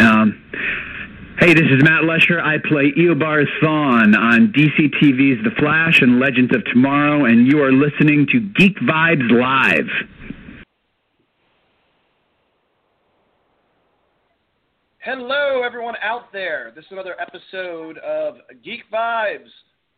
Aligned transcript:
Um, 0.00 0.42
hey, 1.38 1.54
this 1.54 1.64
is 1.70 1.82
Matt 1.82 2.02
Letscher. 2.02 2.42
I 2.42 2.58
play 2.58 2.92
Eobard 2.98 3.46
Thawne 3.62 4.16
on 4.16 4.52
DC 4.52 4.90
TV's 5.00 5.42
The 5.44 5.50
Flash 5.58 6.00
and 6.00 6.18
Legends 6.18 6.54
of 6.54 6.64
Tomorrow, 6.64 7.26
and 7.26 7.46
you 7.46 7.62
are 7.62 7.72
listening 7.72 8.26
to 8.32 8.40
Geek 8.40 8.76
Vibes 8.78 9.30
Live. 9.30 9.88
Hello, 14.98 15.62
everyone 15.62 15.94
out 16.02 16.32
there. 16.32 16.72
This 16.74 16.86
is 16.86 16.92
another 16.92 17.14
episode 17.20 17.98
of 17.98 18.36
Geek 18.64 18.90
Vibes 18.92 19.50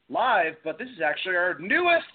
Live, 0.09 0.55
but 0.65 0.79
this 0.79 0.89
is 0.89 1.01
actually 1.01 1.37
our 1.37 1.59
newest 1.59 2.07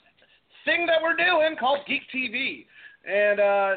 thing 0.65 0.85
that 0.85 1.01
we're 1.01 1.15
doing 1.15 1.55
called 1.57 1.79
Geek 1.87 2.03
TV. 2.13 2.65
And 3.09 3.39
uh, 3.39 3.75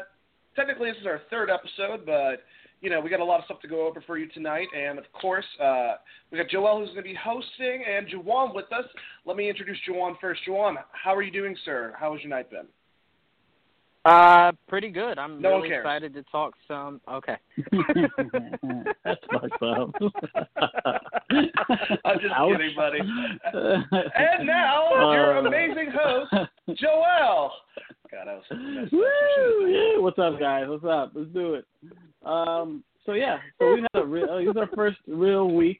technically, 0.55 0.91
this 0.91 0.99
is 0.99 1.07
our 1.07 1.21
third 1.29 1.49
episode, 1.49 2.05
but 2.05 2.43
you 2.85 2.91
know, 2.91 3.01
we 3.01 3.09
got 3.09 3.19
a 3.19 3.25
lot 3.25 3.39
of 3.39 3.45
stuff 3.45 3.59
to 3.61 3.67
go 3.67 3.87
over 3.87 3.99
for 4.05 4.15
you 4.19 4.27
tonight, 4.29 4.67
and 4.77 4.99
of 4.99 5.05
course, 5.11 5.43
uh, 5.59 5.93
we 6.31 6.37
got 6.37 6.47
Joel 6.49 6.77
who's 6.77 6.89
going 6.89 6.97
to 6.97 7.09
be 7.09 7.15
hosting, 7.15 7.83
and 7.89 8.07
Juwan 8.07 8.53
with 8.53 8.71
us. 8.71 8.85
Let 9.25 9.35
me 9.37 9.49
introduce 9.49 9.77
Juwan 9.89 10.13
first. 10.21 10.41
Juwan, 10.47 10.75
how 10.91 11.15
are 11.15 11.23
you 11.23 11.31
doing, 11.31 11.57
sir? 11.65 11.95
How 11.99 12.13
has 12.13 12.21
your 12.21 12.29
night 12.29 12.51
been? 12.51 12.67
Uh, 14.05 14.51
pretty 14.67 14.89
good. 14.91 15.17
I'm 15.17 15.41
No 15.41 15.57
really 15.61 15.73
excited 15.73 16.13
to 16.13 16.21
talk 16.31 16.53
some. 16.67 17.01
Okay. 17.11 17.37
That's 19.03 19.19
fucked 19.33 19.63
up. 19.63 19.89
I'm 22.05 22.19
just 22.19 22.33
Ouch. 22.35 22.51
kidding, 22.51 22.75
buddy. 22.75 22.99
And 24.15 24.45
now, 24.45 25.11
your 25.11 25.39
Uh, 25.39 25.47
amazing 25.47 25.91
host, 25.91 26.31
Joel. 26.79 27.51
God, 28.11 28.27
I 28.27 28.35
was 28.35 28.43
so. 28.47 28.55
Woo! 28.95 29.67
Yeah, 29.71 29.99
what's 30.03 30.19
up, 30.19 30.39
guys? 30.39 30.65
What's 30.67 30.85
up? 30.85 31.13
Let's 31.15 31.31
do 31.31 31.55
it. 31.55 31.65
Um, 32.25 32.83
so 33.05 33.13
yeah, 33.13 33.37
so 33.59 33.73
we 33.73 33.81
had 33.81 34.01
a 34.01 34.05
real. 34.05 34.29
Uh, 34.29 34.39
this 34.39 34.49
is 34.49 34.57
our 34.57 34.69
first 34.75 34.97
real 35.07 35.51
week 35.51 35.79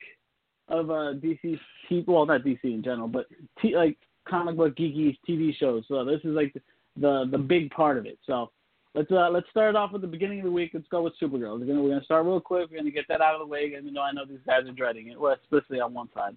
of 0.68 0.90
uh 0.90 1.14
DC. 1.14 1.60
T- 1.90 2.06
well, 2.08 2.26
not 2.26 2.44
DC 2.44 2.64
in 2.64 2.84
general, 2.84 3.08
but 3.08 3.26
t- 3.62 3.76
like 3.76 3.98
comic 4.28 4.58
book 4.58 4.76
geeky 4.76 5.18
TV 5.28 5.56
shows. 5.56 5.84
So 5.88 6.04
this 6.06 6.20
is 6.24 6.36
like 6.36 6.54
the 6.54 6.62
the, 6.98 7.28
the 7.32 7.38
big 7.38 7.70
part 7.72 7.98
of 7.98 8.06
it. 8.06 8.18
So 8.26 8.52
let's 8.94 9.12
uh 9.12 9.30
let's 9.30 9.50
start 9.50 9.76
off 9.76 9.92
with 9.92 10.02
the 10.02 10.08
beginning 10.08 10.40
of 10.40 10.46
the 10.46 10.52
week. 10.52 10.72
Let's 10.74 10.88
go 10.88 11.04
with 11.04 11.14
Supergirl. 11.22 11.60
We're 11.60 11.66
gonna 11.66 11.82
we're 11.82 11.90
gonna 11.90 12.04
start 12.06 12.26
real 12.26 12.40
quick. 12.40 12.70
We're 12.70 12.78
gonna 12.78 12.92
get 12.92 13.08
that 13.10 13.22
out 13.22 13.36
of 13.36 13.40
the 13.40 13.52
way, 13.52 13.66
even 13.66 13.94
though 13.94 14.02
I 14.02 14.12
know 14.12 14.26
these 14.26 14.40
guys 14.46 14.66
are 14.68 14.72
dreading 14.72 15.10
it. 15.10 15.20
Well, 15.20 15.36
especially 15.44 15.80
on 15.80 15.94
one 15.94 16.10
side, 16.14 16.36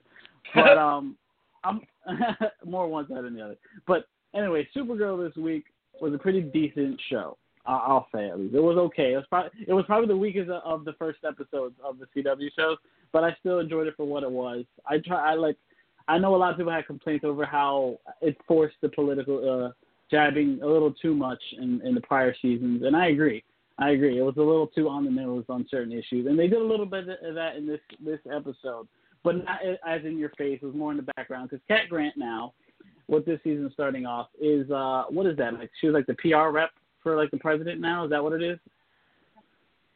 but 0.55 0.79
um, 0.79 1.17
I'm 1.65 1.81
more 2.67 2.89
one 2.89 3.09
side 3.09 3.25
than 3.25 3.35
the 3.35 3.43
other. 3.43 3.57
But 3.87 4.07
anyway, 4.35 4.69
Supergirl 4.77 5.27
this 5.27 5.37
week 5.37 5.65
was 6.01 6.15
a 6.15 6.19
pretty 6.19 6.43
decent 6.43 7.01
show. 7.09 7.37
I'll 7.67 8.07
say 8.15 8.29
at 8.29 8.39
least 8.39 8.55
it 8.55 8.63
was 8.63 8.77
okay. 8.77 9.13
It 9.13 9.17
was 9.17 9.27
probably 9.29 9.51
it 9.67 9.73
was 9.73 9.85
probably 9.87 10.09
the 10.09 10.17
weakest 10.17 10.51
of- 10.51 10.85
the 10.85 10.95
first 10.95 11.19
episodes 11.25 11.75
of 11.85 11.99
the 11.99 12.07
CW 12.15 12.49
shows, 12.57 12.79
but 13.13 13.25
I 13.25 13.37
still 13.41 13.59
enjoyed 13.59 13.87
it 13.87 13.95
for 13.97 14.07
what 14.07 14.23
it 14.23 14.31
was. 14.31 14.65
I 14.87 14.99
try 14.99 15.33
I 15.33 15.35
like 15.35 15.57
I 16.09 16.19
know 16.19 16.35
a 16.35 16.39
lot 16.39 16.53
of 16.53 16.57
people 16.57 16.73
had 16.73 16.87
complaints 16.87 17.25
over 17.25 17.45
how 17.45 17.99
it 18.23 18.37
forced 18.47 18.77
the 18.81 18.89
political 18.89 19.67
uh 19.67 19.73
jabbing 20.11 20.61
a 20.63 20.67
little 20.67 20.93
too 20.93 21.15
much 21.15 21.43
in 21.59 21.81
in 21.85 21.95
the 21.95 22.01
prior 22.01 22.35
seasons, 22.41 22.83
and 22.85 22.97
I 22.97 23.09
agree. 23.09 23.45
I 23.79 23.91
agree. 23.91 24.19
It 24.19 24.23
was 24.23 24.37
a 24.37 24.41
little 24.43 24.67
too 24.67 24.89
on 24.89 25.05
the 25.05 25.11
nose 25.11 25.45
on 25.49 25.67
certain 25.71 25.93
issues, 25.93 26.27
and 26.27 26.39
they 26.39 26.49
did 26.49 26.61
a 26.61 26.65
little 26.65 26.87
bit 26.87 27.09
of 27.09 27.35
that 27.35 27.57
in 27.57 27.67
this 27.67 27.81
this 28.05 28.21
episode, 28.33 28.89
but 29.23 29.45
not 29.45 29.61
as 29.87 30.05
in 30.05 30.19
your 30.19 30.31
face. 30.31 30.59
It 30.63 30.67
was 30.67 30.75
more 30.75 30.91
in 30.91 30.97
the 30.97 31.13
background 31.17 31.51
because 31.51 31.65
Cat 31.69 31.89
Grant 31.89 32.17
now, 32.17 32.55
with 33.07 33.25
this 33.25 33.41
season 33.45 33.71
starting 33.73 34.07
off, 34.07 34.29
is 34.41 34.71
uh 34.71 35.05
what 35.11 35.27
is 35.27 35.37
that 35.37 35.55
like? 35.55 35.71
She 35.81 35.87
was 35.87 35.95
like 35.95 36.07
the 36.07 36.15
PR 36.15 36.51
rep 36.51 36.71
for 37.09 37.17
like 37.17 37.31
the 37.31 37.39
president 37.39 37.81
now. 37.81 38.05
Is 38.05 38.11
that 38.11 38.23
what 38.23 38.35
it 38.35 38.43
is? 38.43 38.59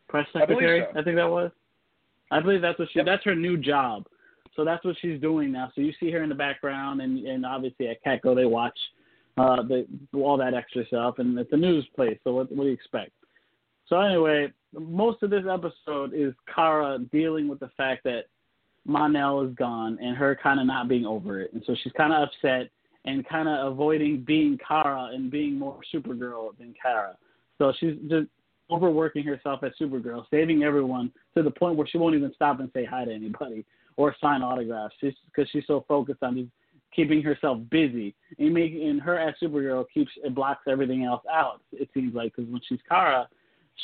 Press 0.08 0.26
I 0.34 0.40
secretary. 0.40 0.84
so. 0.92 1.00
I 1.00 1.04
think 1.04 1.16
that 1.16 1.28
was. 1.28 1.50
I 2.30 2.40
believe 2.40 2.62
that's 2.62 2.78
what 2.78 2.88
she. 2.92 2.98
Yep. 2.98 3.06
That's 3.06 3.24
her 3.24 3.34
new 3.34 3.58
job. 3.58 4.06
So 4.56 4.64
that's 4.64 4.84
what 4.84 4.96
she's 5.00 5.20
doing 5.20 5.52
now. 5.52 5.70
So 5.74 5.80
you 5.82 5.92
see 6.00 6.10
her 6.10 6.22
in 6.22 6.28
the 6.28 6.34
background, 6.34 7.02
and 7.02 7.18
and 7.26 7.44
obviously 7.44 7.88
at 7.88 8.02
Catco 8.04 8.34
they 8.34 8.46
watch 8.46 8.78
uh 9.36 9.62
the 9.62 9.86
all 10.14 10.36
that 10.38 10.54
extra 10.54 10.86
stuff, 10.86 11.16
and 11.18 11.38
it's 11.38 11.52
a 11.52 11.56
news 11.56 11.86
place. 11.94 12.18
So 12.24 12.32
what 12.32 12.50
what 12.50 12.64
do 12.64 12.68
you 12.68 12.74
expect? 12.74 13.12
So 13.88 14.00
anyway, 14.00 14.50
most 14.78 15.22
of 15.22 15.30
this 15.30 15.44
episode 15.50 16.14
is 16.14 16.32
Kara 16.54 16.98
dealing 17.10 17.48
with 17.48 17.60
the 17.60 17.70
fact 17.76 18.04
that 18.04 18.24
Mon-El 18.86 19.42
is 19.42 19.54
gone 19.54 19.98
and 20.00 20.16
her 20.16 20.38
kind 20.42 20.60
of 20.60 20.66
not 20.66 20.88
being 20.88 21.04
over 21.04 21.40
it, 21.40 21.52
and 21.52 21.62
so 21.66 21.74
she's 21.82 21.92
kind 21.92 22.12
of 22.12 22.28
upset 22.28 22.70
and 23.04 23.26
kind 23.28 23.48
of 23.48 23.72
avoiding 23.72 24.22
being 24.26 24.58
Kara 24.66 25.10
and 25.12 25.30
being 25.30 25.58
more 25.58 25.80
Supergirl 25.92 26.56
than 26.58 26.74
Kara. 26.80 27.16
So 27.58 27.72
she's 27.78 27.96
just 28.08 28.28
overworking 28.70 29.24
herself 29.24 29.62
as 29.62 29.72
Supergirl, 29.80 30.24
saving 30.30 30.62
everyone 30.62 31.12
to 31.36 31.42
the 31.42 31.50
point 31.50 31.76
where 31.76 31.86
she 31.86 31.98
won't 31.98 32.14
even 32.14 32.32
stop 32.34 32.60
and 32.60 32.70
say 32.72 32.84
hi 32.84 33.04
to 33.04 33.12
anybody 33.12 33.64
or 33.96 34.14
sign 34.20 34.42
autographs 34.42 34.94
because 35.00 35.48
she's 35.50 35.64
so 35.66 35.84
focused 35.86 36.22
on 36.22 36.36
just 36.36 36.50
keeping 36.94 37.22
herself 37.22 37.58
busy 37.70 38.14
and 38.38 38.52
making 38.52 38.88
and 38.88 39.00
her 39.00 39.18
as 39.18 39.34
Supergirl 39.42 39.84
keeps 39.92 40.10
it 40.22 40.34
blocks 40.34 40.62
everything 40.68 41.04
else 41.04 41.22
out. 41.30 41.60
It 41.72 41.88
seems 41.94 42.14
like 42.14 42.34
because 42.36 42.50
when 42.50 42.60
she's 42.68 42.80
Kara, 42.88 43.28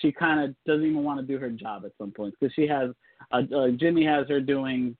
she 0.00 0.12
kind 0.12 0.40
of 0.40 0.54
doesn't 0.66 0.84
even 0.84 1.02
want 1.02 1.20
to 1.20 1.26
do 1.26 1.38
her 1.38 1.50
job 1.50 1.84
at 1.84 1.92
some 1.98 2.10
point 2.10 2.34
because 2.38 2.54
she 2.54 2.66
has 2.66 2.90
uh, 3.32 3.42
uh, 3.54 3.68
Jimmy 3.78 4.04
has 4.04 4.28
her 4.28 4.40
doing 4.40 4.96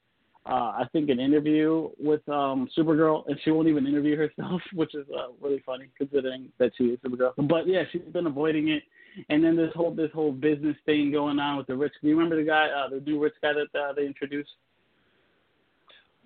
uh, 0.49 0.73
I 0.81 0.85
think 0.93 1.11
an 1.11 1.21
interview 1.21 1.91
with 1.99 2.27
um, 2.29 2.69
Supergirl, 2.77 3.25
and 3.29 3.39
she 3.45 3.51
won't 3.51 3.69
even 3.69 3.87
interview 3.87 4.17
herself, 4.17 4.61
which 4.73 4.95
is 4.95 5.07
uh, 5.15 5.29
really 5.41 5.63
funny 5.67 5.87
considering 5.97 6.49
that 6.59 6.73
she 6.79 6.85
is 6.85 6.99
Supergirl. 7.01 7.33
But 7.49 7.67
yeah, 7.69 7.83
she's 7.93 8.03
been 8.13 8.27
avoiding 8.27 8.69
it, 8.69 8.83
and 9.29 9.45
then 9.45 9.57
this 9.57 9.71
whole 9.75 9.93
this 9.95 10.11
whole 10.13 10.33
business 10.33 10.77
thing 10.87 11.13
going 11.13 11.39
on 11.39 11.57
with 11.59 11.67
the 11.67 11.77
rich. 11.77 11.93
Do 12.01 12.09
you 12.09 12.15
remember 12.17 12.37
the 12.37 12.49
guy, 12.49 12.69
uh, 12.69 12.89
the 12.89 13.01
new 13.01 13.23
rich 13.23 13.35
guy 13.43 13.53
that 13.53 13.79
uh, 13.79 13.93
they 13.93 14.07
introduced? 14.07 14.51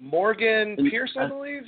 Morgan 0.00 0.74
And 0.78 0.90
Pierce, 0.90 1.12
I 1.16 1.24
I- 1.24 1.28
believe. 1.28 1.62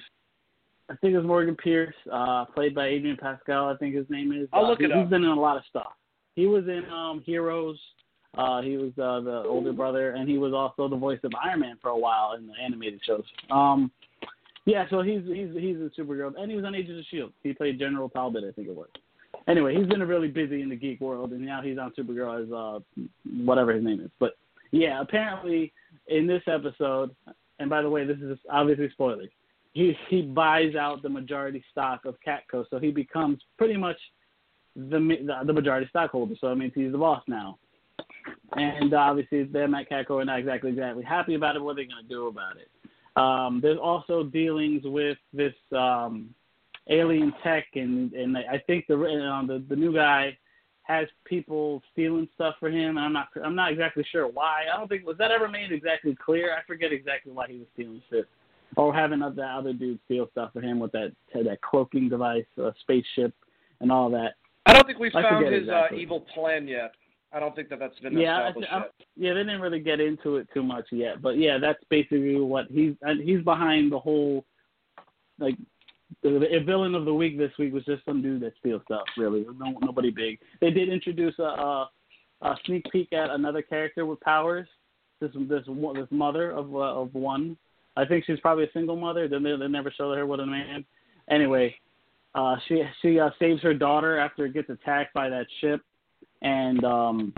I 0.90 0.94
think 0.96 1.14
it 1.14 1.16
was 1.16 1.26
Morgan 1.26 1.56
Pierce, 1.56 1.94
uh, 2.12 2.44
played 2.44 2.74
by 2.74 2.88
Adrian 2.88 3.16
Pascal. 3.16 3.68
I 3.70 3.76
think 3.78 3.94
his 3.94 4.04
name 4.10 4.32
is. 4.32 4.48
I'll 4.52 4.66
Uh, 4.66 4.68
look 4.68 4.80
he, 4.80 4.84
it 4.84 4.90
He's 4.92 5.04
up. 5.04 5.08
been 5.08 5.24
in 5.24 5.30
a 5.30 5.40
lot 5.40 5.56
of 5.56 5.62
stuff. 5.64 5.94
He 6.34 6.46
was 6.46 6.64
in 6.68 6.84
um, 6.92 7.22
Heroes. 7.24 7.80
Uh, 8.36 8.62
he 8.62 8.76
was 8.76 8.90
uh, 8.98 9.20
the 9.20 9.44
older 9.46 9.72
brother, 9.72 10.10
and 10.10 10.28
he 10.28 10.38
was 10.38 10.52
also 10.52 10.88
the 10.88 10.96
voice 10.96 11.20
of 11.22 11.32
Iron 11.42 11.60
Man 11.60 11.78
for 11.80 11.90
a 11.90 11.98
while 11.98 12.34
in 12.36 12.46
the 12.46 12.54
animated 12.62 13.00
shows. 13.06 13.24
Um, 13.50 13.90
yeah, 14.64 14.86
so 14.90 15.02
he's 15.02 15.22
he's 15.26 15.50
he's 15.54 15.76
in 15.76 15.90
Supergirl, 15.96 16.32
and 16.38 16.50
he 16.50 16.56
was 16.56 16.64
on 16.64 16.74
Agents 16.74 17.00
of 17.00 17.06
Shield. 17.10 17.32
He 17.42 17.52
played 17.52 17.78
General 17.78 18.08
Talbot, 18.08 18.44
I 18.48 18.52
think 18.52 18.68
it 18.68 18.74
was. 18.74 18.88
Anyway, 19.46 19.76
he's 19.76 19.86
been 19.86 20.02
really 20.02 20.28
busy 20.28 20.62
in 20.62 20.70
the 20.70 20.76
geek 20.76 21.00
world, 21.00 21.32
and 21.32 21.44
now 21.44 21.60
he's 21.62 21.78
on 21.78 21.92
Supergirl 21.98 22.44
as 22.44 22.52
uh, 22.52 23.04
whatever 23.44 23.72
his 23.72 23.84
name 23.84 24.00
is. 24.00 24.10
But 24.18 24.36
Yeah, 24.72 25.00
apparently 25.00 25.72
in 26.08 26.26
this 26.26 26.42
episode, 26.46 27.14
and 27.58 27.70
by 27.70 27.82
the 27.82 27.90
way, 27.90 28.04
this 28.04 28.18
is 28.18 28.38
obviously 28.50 28.90
spoilers. 28.90 29.30
He 29.72 29.94
he 30.08 30.22
buys 30.22 30.74
out 30.74 31.02
the 31.02 31.08
majority 31.08 31.62
stock 31.70 32.04
of 32.06 32.16
Catco, 32.26 32.64
so 32.70 32.78
he 32.78 32.90
becomes 32.90 33.38
pretty 33.58 33.76
much 33.76 33.98
the 34.74 34.98
the, 34.98 35.46
the 35.46 35.52
majority 35.52 35.86
stockholder. 35.90 36.34
So 36.40 36.48
that 36.48 36.56
means 36.56 36.72
he's 36.74 36.92
the 36.92 36.98
boss 36.98 37.22
now. 37.28 37.58
And 38.56 38.92
obviously, 38.94 39.44
them 39.44 39.74
at 39.74 39.90
Catco 39.90 40.22
are 40.22 40.24
not 40.24 40.38
exactly 40.38 40.70
exactly 40.70 41.04
happy 41.04 41.34
about 41.34 41.56
it. 41.56 41.62
What 41.62 41.72
are 41.72 41.74
they 41.76 41.84
going 41.84 42.02
to 42.02 42.08
do 42.08 42.28
about 42.28 42.56
it? 42.56 42.68
Um, 43.16 43.60
there's 43.62 43.78
also 43.78 44.24
dealings 44.24 44.82
with 44.84 45.18
this 45.32 45.54
um, 45.76 46.34
alien 46.88 47.32
tech, 47.42 47.66
and 47.74 48.12
and 48.12 48.36
I 48.36 48.62
think 48.66 48.86
the 48.86 48.94
uh, 48.94 49.46
the 49.46 49.64
the 49.68 49.76
new 49.76 49.92
guy 49.92 50.36
has 50.82 51.08
people 51.24 51.82
stealing 51.92 52.28
stuff 52.34 52.54
for 52.60 52.68
him. 52.68 52.96
And 52.96 53.00
I'm 53.00 53.12
not 53.12 53.28
I'm 53.42 53.54
not 53.54 53.72
exactly 53.72 54.04
sure 54.10 54.28
why. 54.28 54.62
I 54.72 54.76
don't 54.76 54.88
think 54.88 55.06
was 55.06 55.18
that 55.18 55.30
ever 55.30 55.48
made 55.48 55.72
exactly 55.72 56.16
clear. 56.24 56.54
I 56.54 56.62
forget 56.66 56.92
exactly 56.92 57.32
why 57.32 57.46
he 57.48 57.58
was 57.58 57.66
stealing 57.74 58.02
shit, 58.10 58.28
or 58.76 58.94
having 58.94 59.22
other 59.22 59.44
other 59.44 59.72
dude 59.72 59.98
steal 60.04 60.28
stuff 60.32 60.52
for 60.52 60.60
him 60.60 60.78
with 60.78 60.92
that 60.92 61.12
that 61.34 61.60
cloaking 61.62 62.08
device, 62.08 62.44
uh, 62.62 62.70
spaceship, 62.80 63.34
and 63.80 63.90
all 63.90 64.10
that. 64.10 64.34
I 64.66 64.72
don't 64.72 64.86
think 64.86 64.98
we've 64.98 65.14
I 65.14 65.22
found 65.22 65.46
his 65.46 65.62
exactly. 65.62 65.98
uh, 65.98 66.00
evil 66.00 66.20
plan 66.34 66.66
yet. 66.66 66.92
I 67.34 67.40
don't 67.40 67.54
think 67.56 67.68
that 67.70 67.80
that's 67.80 67.98
been 67.98 68.16
Yeah, 68.16 68.38
I, 68.38 68.48
established 68.48 68.72
I, 68.72 68.78
yet. 68.78 68.92
yeah, 69.16 69.32
they 69.34 69.40
didn't 69.40 69.60
really 69.60 69.80
get 69.80 70.00
into 70.00 70.36
it 70.36 70.48
too 70.54 70.62
much 70.62 70.86
yet, 70.92 71.20
but 71.20 71.36
yeah, 71.36 71.58
that's 71.58 71.82
basically 71.90 72.40
what 72.40 72.66
he's 72.70 72.94
and 73.02 73.20
he's 73.20 73.42
behind 73.42 73.90
the 73.90 73.98
whole 73.98 74.44
like 75.38 75.56
the, 76.22 76.30
the 76.30 76.60
villain 76.64 76.94
of 76.94 77.04
the 77.04 77.14
week 77.14 77.36
this 77.36 77.50
week 77.58 77.72
was 77.72 77.84
just 77.84 78.04
some 78.04 78.22
dude 78.22 78.42
that 78.42 78.52
steals 78.60 78.82
stuff. 78.84 79.04
Really, 79.16 79.44
no 79.58 79.76
nobody 79.80 80.10
big. 80.10 80.38
They 80.60 80.70
did 80.70 80.88
introduce 80.88 81.36
a, 81.38 81.42
a, 81.42 81.90
a 82.42 82.56
sneak 82.66 82.84
peek 82.92 83.12
at 83.12 83.30
another 83.30 83.62
character 83.62 84.06
with 84.06 84.20
powers. 84.20 84.68
This 85.20 85.30
this 85.34 85.64
this 85.66 86.08
mother 86.10 86.52
of 86.52 86.74
uh, 86.74 86.78
of 86.78 87.14
one. 87.14 87.56
I 87.96 88.04
think 88.04 88.24
she's 88.24 88.40
probably 88.40 88.64
a 88.64 88.72
single 88.72 88.96
mother. 88.96 89.28
Then 89.28 89.42
they, 89.42 89.56
they 89.56 89.68
never 89.68 89.90
show 89.90 90.12
her 90.12 90.26
with 90.26 90.40
a 90.40 90.46
man. 90.46 90.84
Anyway, 91.30 91.74
uh, 92.34 92.56
she 92.68 92.82
she 93.02 93.18
uh, 93.18 93.30
saves 93.38 93.62
her 93.62 93.74
daughter 93.74 94.18
after 94.18 94.46
it 94.46 94.54
gets 94.54 94.70
attacked 94.70 95.14
by 95.14 95.28
that 95.28 95.46
ship, 95.60 95.80
and 96.44 96.84
um, 96.84 97.34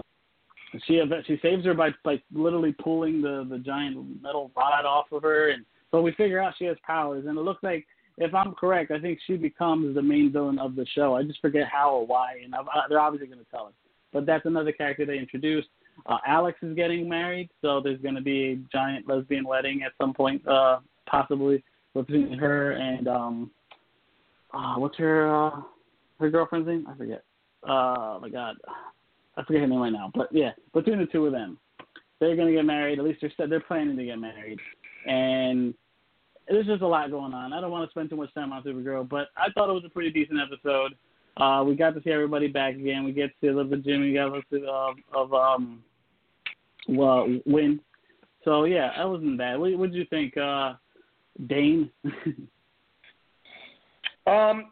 she 0.87 1.01
she 1.27 1.39
saves 1.41 1.65
her 1.65 1.75
by 1.75 1.91
by 2.05 2.21
literally 2.33 2.73
pulling 2.73 3.23
the 3.23 3.47
the 3.49 3.59
giant 3.59 4.23
metal 4.23 4.51
rod 4.55 4.85
off 4.85 5.07
of 5.13 5.23
her, 5.23 5.51
and 5.51 5.65
so 5.91 6.03
we 6.03 6.13
figure 6.13 6.41
out 6.41 6.55
she 6.59 6.67
has 6.67 6.77
powers, 6.87 7.25
and 7.27 7.39
it 7.39 7.43
looks 7.43 7.63
like. 7.63 7.87
If 8.19 8.35
I'm 8.35 8.55
correct, 8.55 8.93
I 8.93 8.99
think 8.99 9.19
she 9.27 9.37
becomes 9.37 9.95
the 9.95 10.01
main 10.01 10.33
villain 10.33 10.59
of 10.59 10.75
the 10.75 10.87
show. 10.95 11.17
I 11.17 11.23
just 11.23 11.39
forget 11.43 11.69
how 11.71 11.91
or 11.97 12.07
why, 12.07 12.41
and 12.43 12.55
uh, 12.55 12.63
they're 12.89 12.99
obviously 12.99 13.27
going 13.27 13.45
to 13.45 13.51
tell 13.51 13.67
us. 13.67 13.75
But 14.11 14.25
that's 14.25 14.47
another 14.47 14.73
character 14.73 15.05
they 15.05 15.19
introduced. 15.19 15.69
Uh, 16.07 16.17
Alex 16.27 16.59
is 16.63 16.75
getting 16.75 17.07
married, 17.11 17.51
so 17.61 17.83
there's 17.83 18.01
going 18.01 18.15
to 18.15 18.23
be 18.23 18.53
a 18.53 18.57
giant 18.73 19.07
lesbian 19.07 19.47
wedding 19.47 19.83
at 19.85 19.93
some 20.01 20.15
point, 20.15 20.41
uh, 20.49 20.79
possibly 21.05 21.63
between 21.95 22.33
her 22.39 22.73
and 22.73 23.07
um, 23.07 23.51
uh, 24.53 24.77
what's 24.77 24.97
her 24.97 25.35
uh, 25.35 25.61
her 26.21 26.31
girlfriend's 26.31 26.69
name? 26.69 26.87
I 26.89 26.97
forget. 26.97 27.23
Uh, 27.69 27.73
oh 27.73 28.19
my 28.23 28.29
God, 28.29 28.57
I 29.37 29.45
forget 29.45 29.63
her 29.63 29.69
name 29.69 29.81
right 29.81 29.93
now. 29.93 30.11
But 30.15 30.29
yeah, 30.33 30.53
between 30.73 30.99
the 30.99 31.07
two 31.07 31.27
of 31.27 31.33
them, 31.33 31.59
they're 32.21 32.35
to 32.35 32.53
get 32.53 32.65
married. 32.65 32.99
At 32.99 33.05
least 33.05 33.21
they're 33.21 33.49
they're 33.49 33.61
planning 33.61 33.97
to 33.97 34.05
get 34.05 34.19
married, 34.19 34.59
and 35.07 35.75
there's 36.49 36.67
just 36.67 36.83
a 36.83 36.87
lot 36.87 37.11
going 37.11 37.35
on. 37.35 37.53
I 37.53 37.61
don't 37.61 37.71
want 37.71 37.89
to 37.89 37.91
spend 37.91 38.11
too 38.11 38.17
much 38.17 38.33
time 38.35 38.53
on 38.53 38.63
Supergirl, 38.63 39.09
but 39.09 39.29
I 39.37 39.51
thought 39.53 39.69
it 39.69 39.75
was 39.75 39.85
a 39.85 39.91
pretty 39.91 40.11
decent 40.11 40.39
episode. 40.41 40.95
Uh, 41.37 41.63
we 41.65 41.75
got 41.75 41.95
to 41.95 42.03
see 42.03 42.11
everybody 42.11 42.47
back 42.49 42.75
again. 42.75 43.05
We 43.05 43.13
get 43.13 43.27
to 43.27 43.35
see 43.41 43.47
a 43.49 43.55
little 43.55 43.71
bit 43.71 43.81
of 43.81 43.85
Jimmy. 43.85 44.09
We 44.09 44.15
got 44.15 44.29
a 44.29 44.33
little 44.33 44.43
bit 44.51 44.65
of, 44.65 44.95
of 45.15 45.35
um, 45.35 45.83
well, 46.89 47.29
Winn. 47.45 47.81
So 48.45 48.65
yeah, 48.65 48.93
that 48.97 49.09
wasn't 49.09 49.37
bad. 49.37 49.59
What 49.59 49.77
what 49.79 49.91
did 49.93 49.99
you 49.99 50.07
think, 50.07 50.37
uh, 50.37 50.75
Dane? 51.47 51.91
Um, 54.27 54.71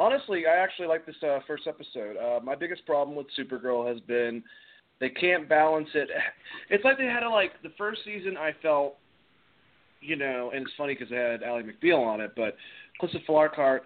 honestly, 0.00 0.44
I 0.46 0.56
actually 0.56 0.88
like 0.88 1.04
this 1.04 1.14
uh, 1.22 1.38
first 1.46 1.68
episode. 1.68 2.16
Uh, 2.16 2.40
my 2.42 2.56
biggest 2.56 2.84
problem 2.86 3.16
with 3.16 3.26
Supergirl 3.38 3.86
has 3.86 4.00
been 4.00 4.42
they 4.98 5.10
can't 5.10 5.48
balance 5.48 5.88
it. 5.94 6.08
It's 6.70 6.84
like 6.84 6.98
they 6.98 7.06
had 7.06 7.20
to 7.20 7.30
like 7.30 7.50
the 7.62 7.72
first 7.76 8.00
season. 8.04 8.36
I 8.36 8.52
felt, 8.62 8.96
you 10.00 10.16
know, 10.16 10.52
and 10.54 10.62
it's 10.62 10.72
funny 10.78 10.94
because 10.94 11.10
they 11.10 11.16
had 11.16 11.42
Ally 11.42 11.62
McBeal 11.62 11.98
on 11.98 12.20
it, 12.20 12.32
but 12.36 12.56
Calista 12.98 13.18
Flockhart, 13.28 13.80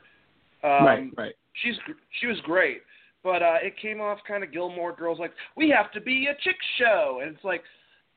um, 0.63 0.87
right, 0.87 1.11
right. 1.17 1.35
she's 1.63 1.77
gr- 1.87 1.93
she 2.21 2.27
was 2.27 2.37
great, 2.45 2.83
but 3.23 3.43
uh, 3.43 3.57
it 3.63 3.75
came 3.81 4.01
off 4.03 4.19
kind 4.29 4.45
of 4.45 4.53
Gilmore 4.53 4.95
Girls 4.95 5.19
like 5.19 5.33
we 5.57 5.71
have 5.71 5.91
to 5.93 6.01
be 6.01 6.27
a 6.27 6.37
chick 6.43 6.57
show, 6.79 7.21
and 7.23 7.35
it's 7.35 7.45
like 7.45 7.63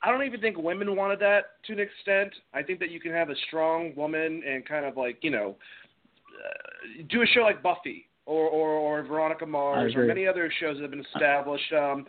I 0.03 0.11
don't 0.11 0.23
even 0.23 0.41
think 0.41 0.57
women 0.57 0.95
wanted 0.95 1.19
that 1.19 1.63
to 1.67 1.73
an 1.73 1.79
extent. 1.79 2.33
I 2.53 2.61
think 2.61 2.79
that 2.79 2.91
you 2.91 2.99
can 2.99 3.11
have 3.13 3.29
a 3.29 3.35
strong 3.47 3.93
woman 3.95 4.43
and 4.45 4.67
kind 4.67 4.85
of 4.85 4.97
like 4.97 5.19
you 5.21 5.31
know 5.31 5.55
uh, 6.37 7.03
do 7.09 7.21
a 7.21 7.25
show 7.27 7.41
like 7.41 7.61
Buffy 7.63 8.07
or 8.25 8.47
or, 8.47 8.69
or 8.69 9.03
Veronica 9.03 9.45
Mars 9.45 9.95
or 9.95 10.05
many 10.05 10.27
other 10.27 10.51
shows 10.59 10.75
that 10.77 10.83
have 10.83 10.91
been 10.91 11.05
established. 11.13 11.73
Um, 11.73 12.05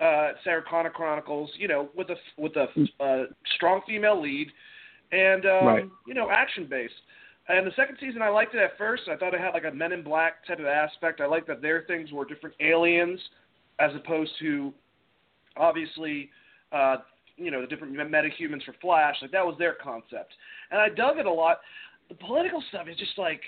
uh, 0.00 0.28
Sarah 0.44 0.62
Connor 0.68 0.90
Chronicles, 0.90 1.50
you 1.56 1.66
know, 1.68 1.88
with 1.96 2.08
a 2.10 2.16
with 2.36 2.52
a 2.56 2.66
uh, 3.02 3.24
strong 3.56 3.80
female 3.86 4.20
lead 4.20 4.48
and 5.12 5.44
um, 5.46 5.66
Right. 5.66 5.88
you 6.06 6.14
know 6.14 6.30
action 6.30 6.66
based. 6.68 6.94
And 7.48 7.66
the 7.66 7.72
second 7.76 7.96
season, 7.98 8.20
I 8.20 8.28
liked 8.28 8.54
it 8.54 8.58
at 8.58 8.76
first. 8.76 9.04
I 9.10 9.16
thought 9.16 9.32
it 9.32 9.40
had 9.40 9.54
like 9.54 9.64
a 9.64 9.70
Men 9.70 9.92
in 9.92 10.02
Black 10.02 10.46
type 10.46 10.58
of 10.58 10.66
aspect. 10.66 11.20
I 11.20 11.26
liked 11.26 11.46
that 11.48 11.62
their 11.62 11.82
things 11.86 12.12
were 12.12 12.26
different 12.26 12.54
aliens, 12.60 13.18
as 13.78 13.90
opposed 13.96 14.30
to 14.40 14.72
obviously, 15.56 16.28
uh, 16.72 16.96
you 17.36 17.50
know, 17.50 17.62
the 17.62 17.66
different 17.66 17.94
metahumans 17.94 18.64
for 18.64 18.74
Flash. 18.82 19.16
Like 19.22 19.32
that 19.32 19.44
was 19.44 19.56
their 19.58 19.74
concept, 19.82 20.34
and 20.70 20.80
I 20.80 20.88
dug 20.90 21.18
it 21.18 21.26
a 21.26 21.32
lot. 21.32 21.60
The 22.08 22.14
political 22.14 22.62
stuff 22.68 22.86
is 22.88 22.96
just 22.96 23.18
like 23.18 23.40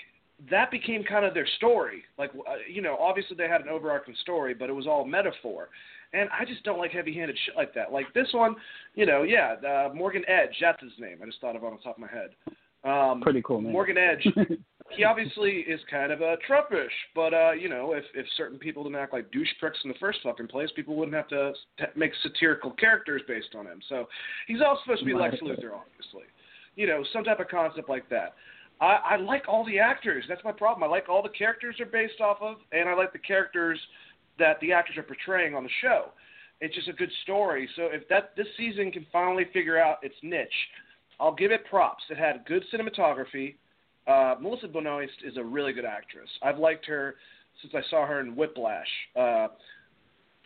that 0.49 0.71
became 0.71 1.03
kind 1.03 1.25
of 1.25 1.33
their 1.33 1.47
story. 1.57 2.03
Like, 2.17 2.31
uh, 2.35 2.55
you 2.69 2.81
know, 2.81 2.97
obviously 2.97 3.35
they 3.35 3.47
had 3.47 3.61
an 3.61 3.69
overarching 3.69 4.15
story, 4.21 4.53
but 4.53 4.69
it 4.69 4.73
was 4.73 4.87
all 4.87 5.05
metaphor. 5.05 5.69
And 6.13 6.29
I 6.37 6.45
just 6.45 6.63
don't 6.63 6.77
like 6.77 6.91
heavy-handed 6.91 7.37
shit 7.45 7.55
like 7.55 7.73
that. 7.75 7.91
Like 7.91 8.13
this 8.13 8.27
one, 8.33 8.55
you 8.95 9.05
know, 9.05 9.23
yeah, 9.23 9.55
uh, 9.65 9.93
Morgan 9.93 10.23
Edge, 10.27 10.55
that's 10.59 10.81
his 10.81 10.91
name. 10.99 11.19
I 11.21 11.25
just 11.25 11.39
thought 11.39 11.55
of 11.55 11.63
it 11.63 11.65
on 11.65 11.73
the 11.73 11.81
top 11.81 11.95
of 11.95 12.01
my 12.01 12.07
head. 12.07 12.31
Um, 12.83 13.21
Pretty 13.21 13.41
cool, 13.43 13.61
man. 13.61 13.71
Morgan 13.71 13.97
Edge, 13.97 14.27
he 14.97 15.03
obviously 15.03 15.59
is 15.59 15.79
kind 15.89 16.11
of 16.11 16.21
a 16.21 16.35
Trumpish, 16.49 16.89
but 17.13 17.33
uh, 17.33 17.51
you 17.51 17.69
know, 17.69 17.93
if 17.93 18.03
if 18.15 18.25
certain 18.35 18.57
people 18.57 18.83
didn't 18.83 18.95
act 18.95 19.13
like 19.13 19.31
douche 19.31 19.51
pricks 19.59 19.77
in 19.83 19.89
the 19.89 19.97
first 19.99 20.19
fucking 20.23 20.47
place, 20.47 20.69
people 20.75 20.95
wouldn't 20.95 21.15
have 21.15 21.27
to 21.27 21.53
make 21.95 22.11
satirical 22.23 22.71
characters 22.71 23.21
based 23.27 23.55
on 23.55 23.67
him. 23.67 23.79
So 23.87 24.07
he's 24.47 24.61
also 24.61 24.81
supposed 24.83 25.01
to 25.01 25.05
be 25.05 25.13
Lex. 25.13 25.35
Luthor, 25.35 25.73
obviously. 25.75 26.23
You 26.75 26.87
know, 26.87 27.03
some 27.13 27.23
type 27.23 27.39
of 27.39 27.49
concept 27.49 27.87
like 27.87 28.09
that. 28.09 28.33
I, 28.81 28.99
I 29.11 29.15
like 29.17 29.43
all 29.47 29.63
the 29.65 29.79
actors. 29.79 30.25
That's 30.27 30.43
my 30.43 30.51
problem. 30.51 30.83
I 30.83 30.87
like 30.87 31.07
all 31.07 31.21
the 31.21 31.29
characters 31.29 31.75
are 31.79 31.85
based 31.85 32.19
off 32.19 32.37
of, 32.41 32.57
and 32.71 32.89
I 32.89 32.95
like 32.95 33.13
the 33.13 33.19
characters 33.19 33.79
that 34.39 34.59
the 34.59 34.73
actors 34.73 34.97
are 34.97 35.03
portraying 35.03 35.55
on 35.55 35.63
the 35.63 35.69
show. 35.81 36.05
It's 36.59 36.75
just 36.75 36.87
a 36.87 36.93
good 36.93 37.11
story. 37.23 37.69
So 37.75 37.83
if 37.91 38.07
that 38.09 38.31
this 38.35 38.47
season 38.57 38.91
can 38.91 39.05
finally 39.11 39.45
figure 39.53 39.79
out 39.79 39.97
its 40.03 40.15
niche, 40.23 40.49
I'll 41.19 41.33
give 41.33 41.51
it 41.51 41.65
props. 41.69 42.03
It 42.09 42.17
had 42.17 42.43
good 42.45 42.63
cinematography. 42.73 43.55
Uh, 44.07 44.35
Melissa 44.41 44.67
Benoist 44.67 45.13
is 45.23 45.37
a 45.37 45.43
really 45.43 45.73
good 45.73 45.85
actress. 45.85 46.29
I've 46.41 46.57
liked 46.57 46.85
her 46.87 47.15
since 47.61 47.73
I 47.75 47.87
saw 47.89 48.05
her 48.07 48.19
in 48.19 48.35
Whiplash 48.35 48.87
uh, 49.15 49.21
a 49.21 49.49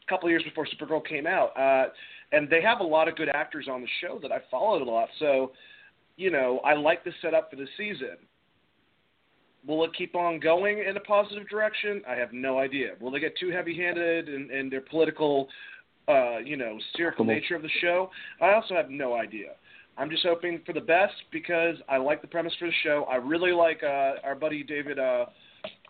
couple 0.10 0.28
of 0.28 0.32
years 0.32 0.44
before 0.44 0.68
Supergirl 0.68 1.06
came 1.06 1.26
out. 1.26 1.58
Uh, 1.58 1.90
and 2.32 2.50
they 2.50 2.62
have 2.62 2.82
a 2.82 2.84
lot 2.84 3.08
of 3.08 3.16
good 3.16 3.30
actors 3.30 3.68
on 3.72 3.82
the 3.82 3.88
show 4.02 4.20
that 4.22 4.32
I 4.32 4.40
followed 4.52 4.82
a 4.82 4.86
lot. 4.86 5.08
So, 5.20 5.52
you 6.18 6.32
know, 6.32 6.60
I 6.64 6.74
like 6.74 7.04
the 7.04 7.12
setup 7.22 7.50
for 7.50 7.56
the 7.58 7.68
season. 7.78 8.18
Will 9.68 9.84
it 9.84 9.92
keep 9.98 10.16
on 10.16 10.40
going 10.40 10.84
in 10.88 10.96
a 10.96 11.00
positive 11.00 11.50
direction? 11.50 12.02
I 12.08 12.14
have 12.16 12.32
no 12.32 12.60
idea. 12.60 12.92
Will 13.00 13.10
they 13.12 13.20
get 13.20 13.36
too 13.38 13.50
heavy-handed 13.50 14.30
in, 14.30 14.52
in 14.52 14.70
their 14.70 14.82
political, 14.82 15.48
uh, 16.08 16.38
you 16.38 16.56
know, 16.56 16.78
satirical 16.92 17.26
nature 17.26 17.56
of 17.56 17.64
the 17.64 17.70
show? 17.82 18.12
I 18.42 18.54
also 18.54 18.76
have 18.76 18.92
no 18.92 19.16
idea. 19.16 19.54
I'm 19.98 20.10
just 20.10 20.24
hoping 20.24 20.62
for 20.66 20.74
the 20.74 20.82
best 20.82 21.14
because 21.32 21.78
I 21.90 21.98
like 21.98 22.22
the 22.22 22.28
premise 22.28 22.54
for 22.60 22.68
the 22.68 22.74
show. 22.84 23.08
I 23.10 23.16
really 23.16 23.54
like 23.54 23.82
uh, 23.82 24.16
our 24.24 24.36
buddy 24.36 24.62
David 24.62 25.00
uh, 25.00 25.26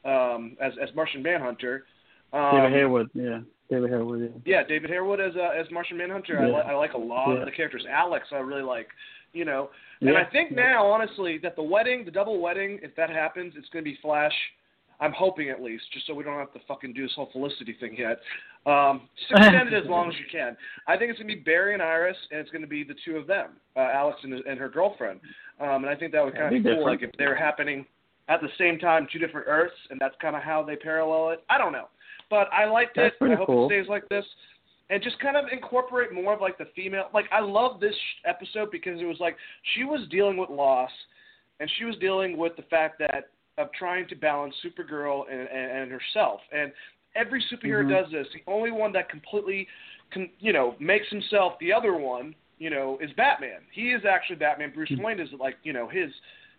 um, 0.05 0.55
as 0.62 0.74
as 0.82 0.89
Martian 0.96 1.22
Manhunter. 1.24 1.86
Um, 2.32 2.51
David 2.55 2.72
Harewood, 2.72 3.10
yeah. 3.13 3.39
David 3.70 3.89
Harewood, 3.89 4.22
yeah. 4.46 4.60
yeah, 4.60 4.67
David 4.67 4.89
Harewood 4.91 5.20
as 5.20 5.34
uh, 5.36 5.60
as 5.60 5.65
Martian 5.72 5.98
Manhunter. 5.98 6.39
I, 6.39 6.46
li- 6.46 6.63
I 6.67 6.74
like 6.75 6.94
a 6.94 6.98
lot 6.98 7.34
Yeah. 7.34 7.39
of 7.39 7.46
the 7.46 7.51
characters. 7.51 7.86
Alex, 7.91 8.27
I 8.32 8.38
really 8.38 8.62
like. 8.62 8.88
You 9.36 9.46
know, 9.46 9.70
and 10.00 10.12
Yeah. 10.12 10.22
I 10.22 10.25
think 10.25 10.51
now, 10.51 10.86
honestly, 10.88 11.38
that 11.39 11.56
the 11.56 11.63
wedding, 11.63 12.06
the 12.06 12.12
double 12.12 12.39
wedding, 12.39 12.80
if 12.82 12.96
that 12.96 13.10
happens, 13.10 13.54
it's 13.58 13.70
going 13.70 13.84
to 13.84 13.92
be 13.92 13.98
Flash. 14.01 14.34
I'm 15.01 15.12
hoping 15.12 15.50
at 15.50 15.62
least, 15.62 15.84
just 15.92 16.08
so 16.08 16.13
we 16.13 16.24
don't 16.24 16.39
have 16.39 16.54
to 16.54 16.60
fucking 16.68 16.94
do 16.94 17.04
this 17.04 17.12
whole 17.15 17.30
Felicity 17.34 17.74
thing 17.80 17.98
yet. 17.98 18.22
Um, 18.65 19.10
extend 19.30 19.74
it 19.74 19.84
as 19.84 19.89
long 19.89 20.10
as 20.10 20.15
you 20.18 20.25
can. 20.32 20.56
I 20.88 20.96
think 20.96 21.10
it's 21.12 21.20
going 21.20 21.30
to 21.30 21.36
be 21.36 21.42
Barry 21.42 21.74
and 21.74 21.84
Iris, 21.84 22.15
and 22.32 22.39
it's 22.39 22.50
going 22.50 22.62
to 22.62 22.68
be 22.68 22.86
the 22.86 22.96
two 23.04 23.18
of 23.18 23.27
them, 23.27 23.58
uh, 23.75 23.82
Alex 23.94 24.20
and, 24.24 24.34
and 24.34 24.58
her 24.58 24.70
girlfriend. 24.70 25.20
Um, 25.60 25.84
and 25.84 25.88
I 25.88 25.96
think 25.96 26.13
that 26.13 26.24
would 26.24 26.34
kind 26.34 26.46
of 26.46 26.51
be 26.51 26.60
be 26.60 26.75
cool, 26.75 26.86
like 26.86 27.04
if 27.04 27.12
they're 27.18 27.36
happening 27.36 27.86
at 28.30 28.39
the 28.42 28.50
same 28.58 28.80
time, 28.80 29.08
two 29.12 29.20
different 29.20 29.48
Earths, 29.50 29.75
and 29.89 30.00
that's 30.00 30.15
kind 30.22 30.36
of 30.36 30.42
how 30.42 30.63
they 30.63 30.77
parallel 30.77 31.32
it. 31.32 31.44
I 31.50 31.58
don't 31.58 31.74
know, 31.74 31.89
but 32.30 32.48
I 32.54 32.65
liked 32.65 32.96
That's 32.96 33.13
it. 33.20 33.32
I 33.32 33.36
hope 33.36 33.48
cool. 33.48 33.65
it 33.65 33.70
stays 33.70 33.89
like 33.89 34.08
this. 34.10 34.25
And 34.89 35.01
just 35.01 35.18
kind 35.20 35.36
of 35.36 35.46
incorporate 35.51 36.13
more 36.13 36.34
of 36.34 36.42
like 36.42 36.58
the 36.58 36.68
female. 36.75 37.10
Like 37.13 37.25
I 37.32 37.39
love 37.39 37.80
this 37.80 37.96
episode 38.25 38.72
because 38.72 39.01
it 39.01 39.06
was 39.06 39.18
like 39.20 39.36
she 39.75 39.84
was 39.84 40.08
dealing 40.10 40.38
with 40.38 40.50
loss, 40.50 40.92
and 41.60 41.70
she 41.77 41.86
was 41.86 41.96
dealing 41.98 42.38
with 42.38 42.56
the 42.56 42.63
fact 42.63 43.00
that 43.00 43.30
of 43.58 43.72
trying 43.72 44.08
to 44.10 44.15
balance 44.15 44.54
Supergirl 44.65 45.24
and, 45.32 45.48
and, 45.48 45.72
and 45.72 45.92
herself. 45.92 46.42
And 46.51 46.74
every 47.15 47.42
superhero 47.50 47.86
Mhm. 47.86 47.89
does 47.89 48.12
this. 48.12 48.27
The 48.34 48.44
only 48.51 48.72
one 48.72 48.92
that 48.92 49.08
completely, 49.10 49.68
can, 50.12 50.30
you 50.39 50.51
know, 50.51 50.75
makes 50.80 51.08
himself 51.10 51.58
the 51.60 51.72
other 51.72 51.96
one, 51.96 52.36
you 52.60 52.70
know, 52.70 52.98
is 53.01 53.10
Batman. 53.13 53.62
He 53.72 53.94
is 53.94 54.04
actually 54.04 54.36
Batman. 54.36 54.72
Bruce 54.72 54.89
Mhm. 54.92 55.04
Wayne 55.04 55.20
is 55.22 55.32
like, 55.39 55.58
you 55.63 55.72
know, 55.74 55.88
his 55.88 56.12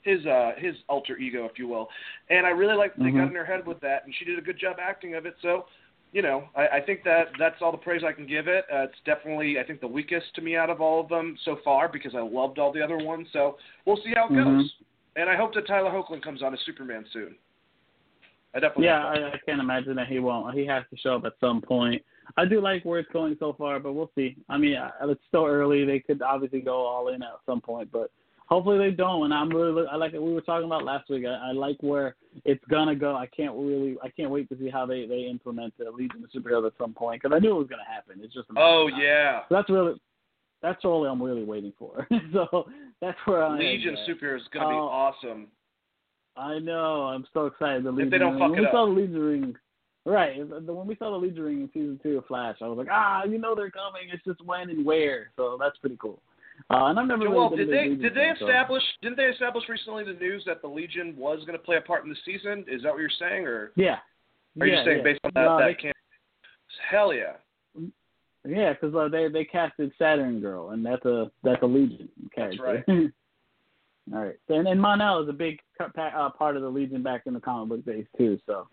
his 0.02 0.24
uh 0.24 0.54
his 0.56 0.74
alter 0.88 1.18
ego, 1.18 1.44
if 1.44 1.58
you 1.58 1.68
will. 1.68 1.90
And 2.30 2.46
I 2.46 2.50
really 2.50 2.76
like 2.76 2.94
that 2.96 3.02
they 3.04 3.10
got 3.10 3.26
Mhm. 3.26 3.30
in 3.30 3.34
her 3.36 3.44
head 3.44 3.66
with 3.66 3.80
that, 3.80 4.04
and 4.06 4.14
she 4.14 4.24
did 4.24 4.38
a 4.38 4.42
good 4.42 4.58
job 4.58 4.78
acting 4.80 5.14
of 5.14 5.26
it. 5.26 5.36
So. 5.42 5.66
You 6.12 6.22
know, 6.22 6.44
I, 6.54 6.68
I 6.68 6.80
think 6.80 7.04
that 7.04 7.28
that's 7.38 7.56
all 7.60 7.72
the 7.72 7.78
praise 7.78 8.02
I 8.06 8.12
can 8.12 8.26
give 8.26 8.48
it. 8.48 8.64
Uh, 8.72 8.84
it's 8.84 8.94
definitely, 9.04 9.58
I 9.58 9.64
think, 9.64 9.80
the 9.80 9.86
weakest 9.86 10.34
to 10.36 10.40
me 10.40 10.56
out 10.56 10.70
of 10.70 10.80
all 10.80 11.00
of 11.00 11.08
them 11.08 11.36
so 11.44 11.58
far 11.64 11.88
because 11.88 12.14
I 12.14 12.20
loved 12.20 12.58
all 12.58 12.72
the 12.72 12.80
other 12.80 12.98
ones. 12.98 13.26
So 13.32 13.58
we'll 13.84 13.98
see 13.98 14.14
how 14.14 14.26
it 14.26 14.32
Mhm. 14.32 14.44
goes. 14.58 14.74
And 15.16 15.28
I 15.28 15.36
hope 15.36 15.52
that 15.54 15.66
Tyler 15.66 15.90
Hoechlin 15.90 16.22
comes 16.22 16.42
on 16.42 16.54
as 16.54 16.60
Superman 16.60 17.04
soon. 17.12 17.36
I 18.54 18.60
definitely 18.60 18.86
Yeah. 18.86 19.06
I, 19.06 19.32
I 19.34 19.38
can't 19.44 19.60
imagine 19.60 19.96
that 19.96 20.08
he 20.08 20.18
won't. 20.18 20.54
He 20.54 20.64
has 20.66 20.84
to 20.90 20.96
show 20.96 21.16
up 21.16 21.24
at 21.26 21.34
some 21.40 21.60
point. 21.60 22.02
I 22.36 22.44
do 22.44 22.60
like 22.60 22.84
where 22.84 22.98
it's 22.98 23.12
going 23.12 23.36
so 23.38 23.52
far, 23.52 23.78
but 23.78 23.92
we'll 23.92 24.10
see. 24.14 24.36
I 24.48 24.56
mean, 24.56 24.76
it's 25.02 25.24
still 25.28 25.44
early. 25.44 25.84
They 25.84 26.00
could 26.00 26.22
obviously 26.22 26.60
go 26.60 26.76
all 26.86 27.08
in 27.08 27.22
at 27.22 27.30
some 27.44 27.60
point, 27.60 27.90
but 27.92 28.10
hopefully 28.46 28.78
they 28.78 28.90
don't. 28.94 29.24
And 29.24 29.34
I'm 29.34 29.50
really, 29.50 29.84
I 29.90 29.96
like. 29.96 30.12
We 30.12 30.32
were 30.34 30.40
talking 30.40 30.66
about 30.66 30.84
last 30.84 31.08
week. 31.10 31.24
I, 31.26 31.50
I 31.50 31.52
like 31.52 31.76
where 31.80 32.16
it's 32.44 32.64
gonna 32.70 32.94
go. 32.94 33.14
I 33.16 33.26
can't 33.26 33.54
really, 33.54 33.96
I 34.02 34.08
can't 34.08 34.30
wait 34.30 34.48
to 34.48 34.58
see 34.58 34.68
how 34.70 34.86
they 34.86 35.06
they 35.06 35.22
implement 35.30 35.74
the 35.78 35.90
Legion 35.90 36.24
of 36.24 36.30
Superheroes 36.42 36.66
at 36.66 36.72
some 36.78 36.92
point 36.94 37.22
because 37.22 37.34
I 37.34 37.38
knew 37.40 37.50
it 37.54 37.58
was 37.58 37.68
gonna 37.68 37.82
happen. 37.86 38.20
It's 38.22 38.34
just 38.34 38.48
Oh 38.56 38.88
time. 38.90 39.00
yeah, 39.00 39.40
So 39.48 39.54
that's 39.54 39.70
really, 39.70 39.94
that's 40.62 40.84
all 40.84 41.06
I'm 41.06 41.22
really 41.22 41.44
waiting 41.44 41.72
for. 41.78 42.06
so 42.32 42.66
that's 43.00 43.18
where 43.26 43.44
I 43.44 43.56
Legion 43.58 43.96
at. 43.96 44.06
Super 44.06 44.36
is 44.36 44.42
gonna 44.52 44.68
be 44.68 44.74
Oh. 44.74 44.88
awesome. 44.88 45.48
I 46.38 46.58
know. 46.58 47.04
I'm 47.04 47.24
so 47.32 47.46
excited. 47.46 47.84
The 47.84 47.88
If 47.90 47.94
Legion 47.96 48.10
they 48.10 48.18
don't 48.18 48.38
fuck 48.38 48.50
when 48.50 48.58
it 48.58 48.60
we 48.60 48.66
up. 48.66 48.72
saw 48.72 48.84
the 48.86 48.92
Legion 48.92 49.18
ring, 49.20 49.56
right? 50.04 50.36
the- 50.48 50.72
When 50.74 50.86
we 50.86 50.94
saw 50.96 51.10
the 51.10 51.16
Legion 51.16 51.42
ring 51.42 51.60
in 51.62 51.68
season 51.72 51.98
two 52.02 52.18
of 52.18 52.26
Flash, 52.26 52.56
I 52.60 52.66
was 52.68 52.76
like, 52.76 52.88
ah, 52.90 53.24
you 53.24 53.38
know 53.38 53.54
they're 53.54 53.70
coming. 53.70 54.02
It's 54.12 54.22
just 54.24 54.42
when 54.44 54.68
and 54.68 54.84
where. 54.84 55.30
So 55.36 55.56
that's 55.58 55.78
pretty 55.78 55.96
cool. 55.98 56.20
Uh, 56.70 56.86
and 56.86 56.98
I've 56.98 57.06
never 57.06 57.24
Joel, 57.24 57.50
really 57.50 57.64
did 57.64 57.72
they 57.72 57.82
Legion 57.88 58.02
did 58.02 58.14
they 58.14 58.20
fan, 58.20 58.36
so- 58.38 58.46
establish 58.46 58.82
didn't 59.02 59.16
they 59.16 59.24
establish 59.24 59.64
recently 59.68 60.04
the 60.04 60.14
news 60.14 60.42
that 60.46 60.62
the 60.62 60.68
Legion 60.68 61.14
was 61.16 61.40
going 61.40 61.52
to 61.58 61.64
play 61.64 61.76
a 61.76 61.80
part 61.80 62.04
in 62.04 62.10
the 62.10 62.16
season? 62.24 62.64
Is 62.68 62.82
that 62.82 62.92
what 62.92 63.00
you're 63.00 63.10
saying, 63.18 63.46
or 63.46 63.72
Yeah. 63.76 63.98
are 64.60 64.66
you 64.66 64.72
yeah, 64.72 64.78
just 64.78 64.86
saying 64.86 64.98
yeah. 64.98 65.04
based 65.04 65.20
on 65.24 65.30
that 65.34 65.44
No, 65.44 65.58
that 65.58 65.66
they, 65.66 65.74
camp? 65.74 65.96
Hell 66.90 67.12
yeah. 67.12 67.34
Yeah, 68.48 68.72
because 68.74 68.94
uh, 68.94 69.08
they 69.08 69.28
they 69.28 69.44
casted 69.44 69.92
Saturn 69.98 70.40
Girl, 70.40 70.70
and 70.70 70.84
that's 70.84 71.04
a 71.04 71.30
that's 71.42 71.62
a 71.62 71.66
Legion 71.66 72.08
character. 72.34 72.84
That's 72.86 72.98
All 74.14 74.24
right, 74.24 74.36
and 74.48 74.68
and 74.68 74.80
Mon-El 74.80 75.24
is 75.24 75.28
a 75.28 75.32
big 75.32 75.58
uh, 75.80 76.30
part 76.30 76.56
of 76.56 76.62
the 76.62 76.68
Legion 76.68 77.02
back 77.02 77.22
in 77.26 77.34
the 77.34 77.40
comic 77.40 77.68
book 77.68 77.84
days 77.84 78.06
too. 78.16 78.38
So 78.46 78.68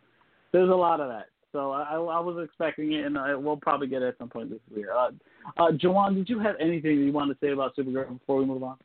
there's 0.52 0.70
a 0.70 0.76
lot 0.76 1.00
of 1.00 1.10
that. 1.10 1.26
So 1.54 1.72
I, 1.72 1.94
I 1.94 2.20
was 2.20 2.44
expecting 2.44 2.92
it, 2.94 3.06
and 3.06 3.16
I, 3.18 3.36
we'll 3.36 3.58
probably 3.58 3.88
get 3.88 4.02
it 4.02 4.08
at 4.08 4.18
some 4.18 4.28
point 4.28 4.50
this 4.50 4.60
year. 4.76 4.92
Uh, 4.92 5.12
uh, 5.58 5.72
Jawan, 5.72 6.16
did 6.16 6.28
you 6.28 6.40
have 6.40 6.56
anything 6.60 6.98
you 6.98 7.14
wanted 7.14 7.36
to 7.36 7.40
say 7.46 7.52
about 7.52 7.76
Supergirl 7.76 8.18
before 8.18 8.38
we 8.38 8.46
move 8.46 8.64
on? 8.64 8.78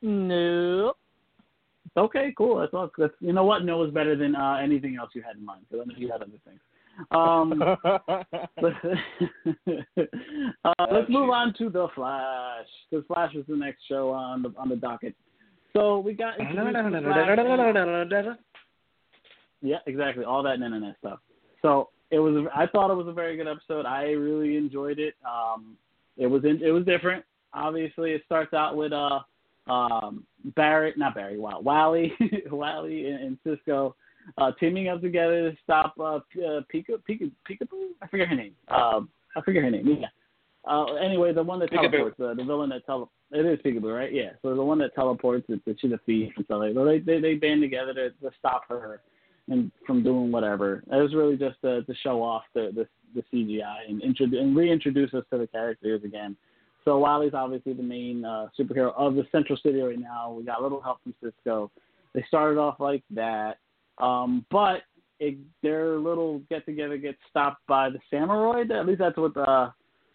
No. 0.00 0.94
Okay, 1.96 2.32
cool. 2.36 2.60
That's 2.60 2.72
all. 2.72 2.90
That's 2.96 3.12
you 3.20 3.34
know 3.34 3.44
what? 3.44 3.64
No 3.64 3.84
is 3.84 3.92
better 3.92 4.16
than 4.16 4.34
uh, 4.34 4.58
anything 4.62 4.96
else 4.98 5.10
you 5.14 5.22
had 5.22 5.36
in 5.36 5.44
mind. 5.44 5.60
Because 5.68 5.84
I 5.84 5.88
know 5.92 5.98
you 5.98 6.10
had 6.10 6.22
other 6.22 6.32
things. 6.46 6.60
Um, 7.10 7.62
uh, 10.64 10.86
let's 10.90 11.10
move 11.10 11.30
on 11.30 11.52
to 11.58 11.68
the 11.68 11.88
Flash. 11.94 12.66
Because 12.90 13.04
Flash 13.06 13.34
is 13.34 13.44
the 13.48 13.56
next 13.56 13.80
show 13.88 14.10
on 14.10 14.42
the 14.42 14.54
on 14.56 14.70
the 14.70 14.76
docket. 14.76 15.14
So 15.74 15.98
we 15.98 16.14
got 16.14 16.40
introduced 16.40 16.74
to 16.74 16.82
Flash. 17.02 17.36
Yeah, 19.62 19.76
exactly. 19.86 20.24
All 20.24 20.42
that 20.44 20.54
internet 20.54 20.96
stuff. 21.00 21.18
So 21.62 21.90
it 22.10 22.18
was. 22.18 22.46
I 22.54 22.66
thought 22.66 22.90
it 22.90 22.96
was 22.96 23.08
a 23.08 23.12
very 23.12 23.36
good 23.36 23.48
episode. 23.48 23.86
I 23.86 24.10
really 24.10 24.56
enjoyed 24.56 24.98
it. 24.98 25.14
Um, 25.24 25.76
it 26.16 26.26
was 26.26 26.44
in, 26.44 26.62
it 26.62 26.70
was 26.70 26.84
different. 26.84 27.24
Obviously, 27.52 28.12
it 28.12 28.22
starts 28.26 28.54
out 28.54 28.76
with 28.76 28.92
uh 28.92 29.20
um 29.70 30.24
Barrett, 30.56 30.98
not 30.98 31.14
Barry, 31.14 31.38
wow, 31.38 31.60
Wally, 31.60 32.12
Wally 32.50 33.06
and, 33.06 33.22
and 33.22 33.38
Cisco 33.44 33.94
uh, 34.38 34.52
teaming 34.58 34.88
up 34.88 35.00
together 35.00 35.50
to 35.50 35.56
stop 35.62 35.94
uh, 35.98 36.16
uh, 36.16 36.20
Pika, 36.72 36.98
Pika, 37.08 37.30
Peekaboo. 37.48 37.90
I 38.02 38.06
forget 38.08 38.28
her 38.28 38.36
name. 38.36 38.54
Um, 38.68 39.08
I 39.36 39.40
forget 39.42 39.62
her 39.62 39.70
name. 39.70 39.98
Yeah. 40.00 40.08
Uh, 40.70 40.94
anyway, 40.94 41.32
the 41.32 41.42
one 41.42 41.58
that 41.60 41.70
teleports, 41.70 42.20
uh, 42.20 42.34
the 42.34 42.44
villain 42.44 42.68
that 42.70 42.84
tele, 42.84 43.08
it 43.32 43.46
is 43.46 43.58
Peekaboo, 43.64 43.94
right? 43.94 44.12
Yeah. 44.12 44.30
So 44.42 44.54
the 44.54 44.62
one 44.62 44.78
that 44.78 44.94
teleports, 44.94 45.46
it's 45.48 45.64
the 45.64 45.76
she's 45.80 45.92
a 45.92 46.00
thief 46.04 46.32
and 46.36 46.44
stuff 46.44 46.60
like 46.60 46.74
that. 46.74 46.84
They 46.84 46.98
they 46.98 47.20
they 47.20 47.34
band 47.34 47.62
together 47.62 47.94
to, 47.94 48.10
to 48.10 48.30
stop 48.38 48.68
her 48.68 49.00
and 49.48 49.70
from 49.86 50.02
doing 50.02 50.30
whatever. 50.30 50.82
It 50.90 50.96
was 50.96 51.14
really 51.14 51.36
just 51.36 51.60
to, 51.62 51.82
to 51.82 51.94
show 52.02 52.22
off 52.22 52.42
the 52.54 52.70
the, 52.74 52.86
the 53.14 53.24
CGI 53.32 53.88
and 53.88 54.02
introduce 54.02 54.40
and 54.40 54.56
reintroduce 54.56 55.12
us 55.14 55.24
to 55.30 55.38
the 55.38 55.46
characters 55.46 56.02
again. 56.04 56.36
So 56.84 56.98
Wally's 56.98 57.34
obviously 57.34 57.74
the 57.74 57.82
main 57.82 58.24
uh, 58.24 58.48
superhero 58.58 58.94
of 58.96 59.14
the 59.14 59.26
Central 59.30 59.58
City 59.62 59.80
right 59.80 59.98
now. 59.98 60.32
We 60.32 60.44
got 60.44 60.60
a 60.60 60.62
little 60.62 60.80
help 60.80 61.02
from 61.02 61.14
Cisco. 61.22 61.70
They 62.14 62.24
started 62.26 62.58
off 62.58 62.80
like 62.80 63.04
that, 63.10 63.58
um, 63.98 64.44
but 64.50 64.82
it, 65.20 65.36
their 65.62 65.98
little 65.98 66.40
get 66.50 66.64
together 66.64 66.96
gets 66.96 67.18
stopped 67.28 67.66
by 67.66 67.90
the 67.90 67.98
Samuroid. 68.10 68.70
At 68.70 68.86
least 68.86 69.00
that's 69.00 69.16
what 69.16 69.34
the 69.34 69.72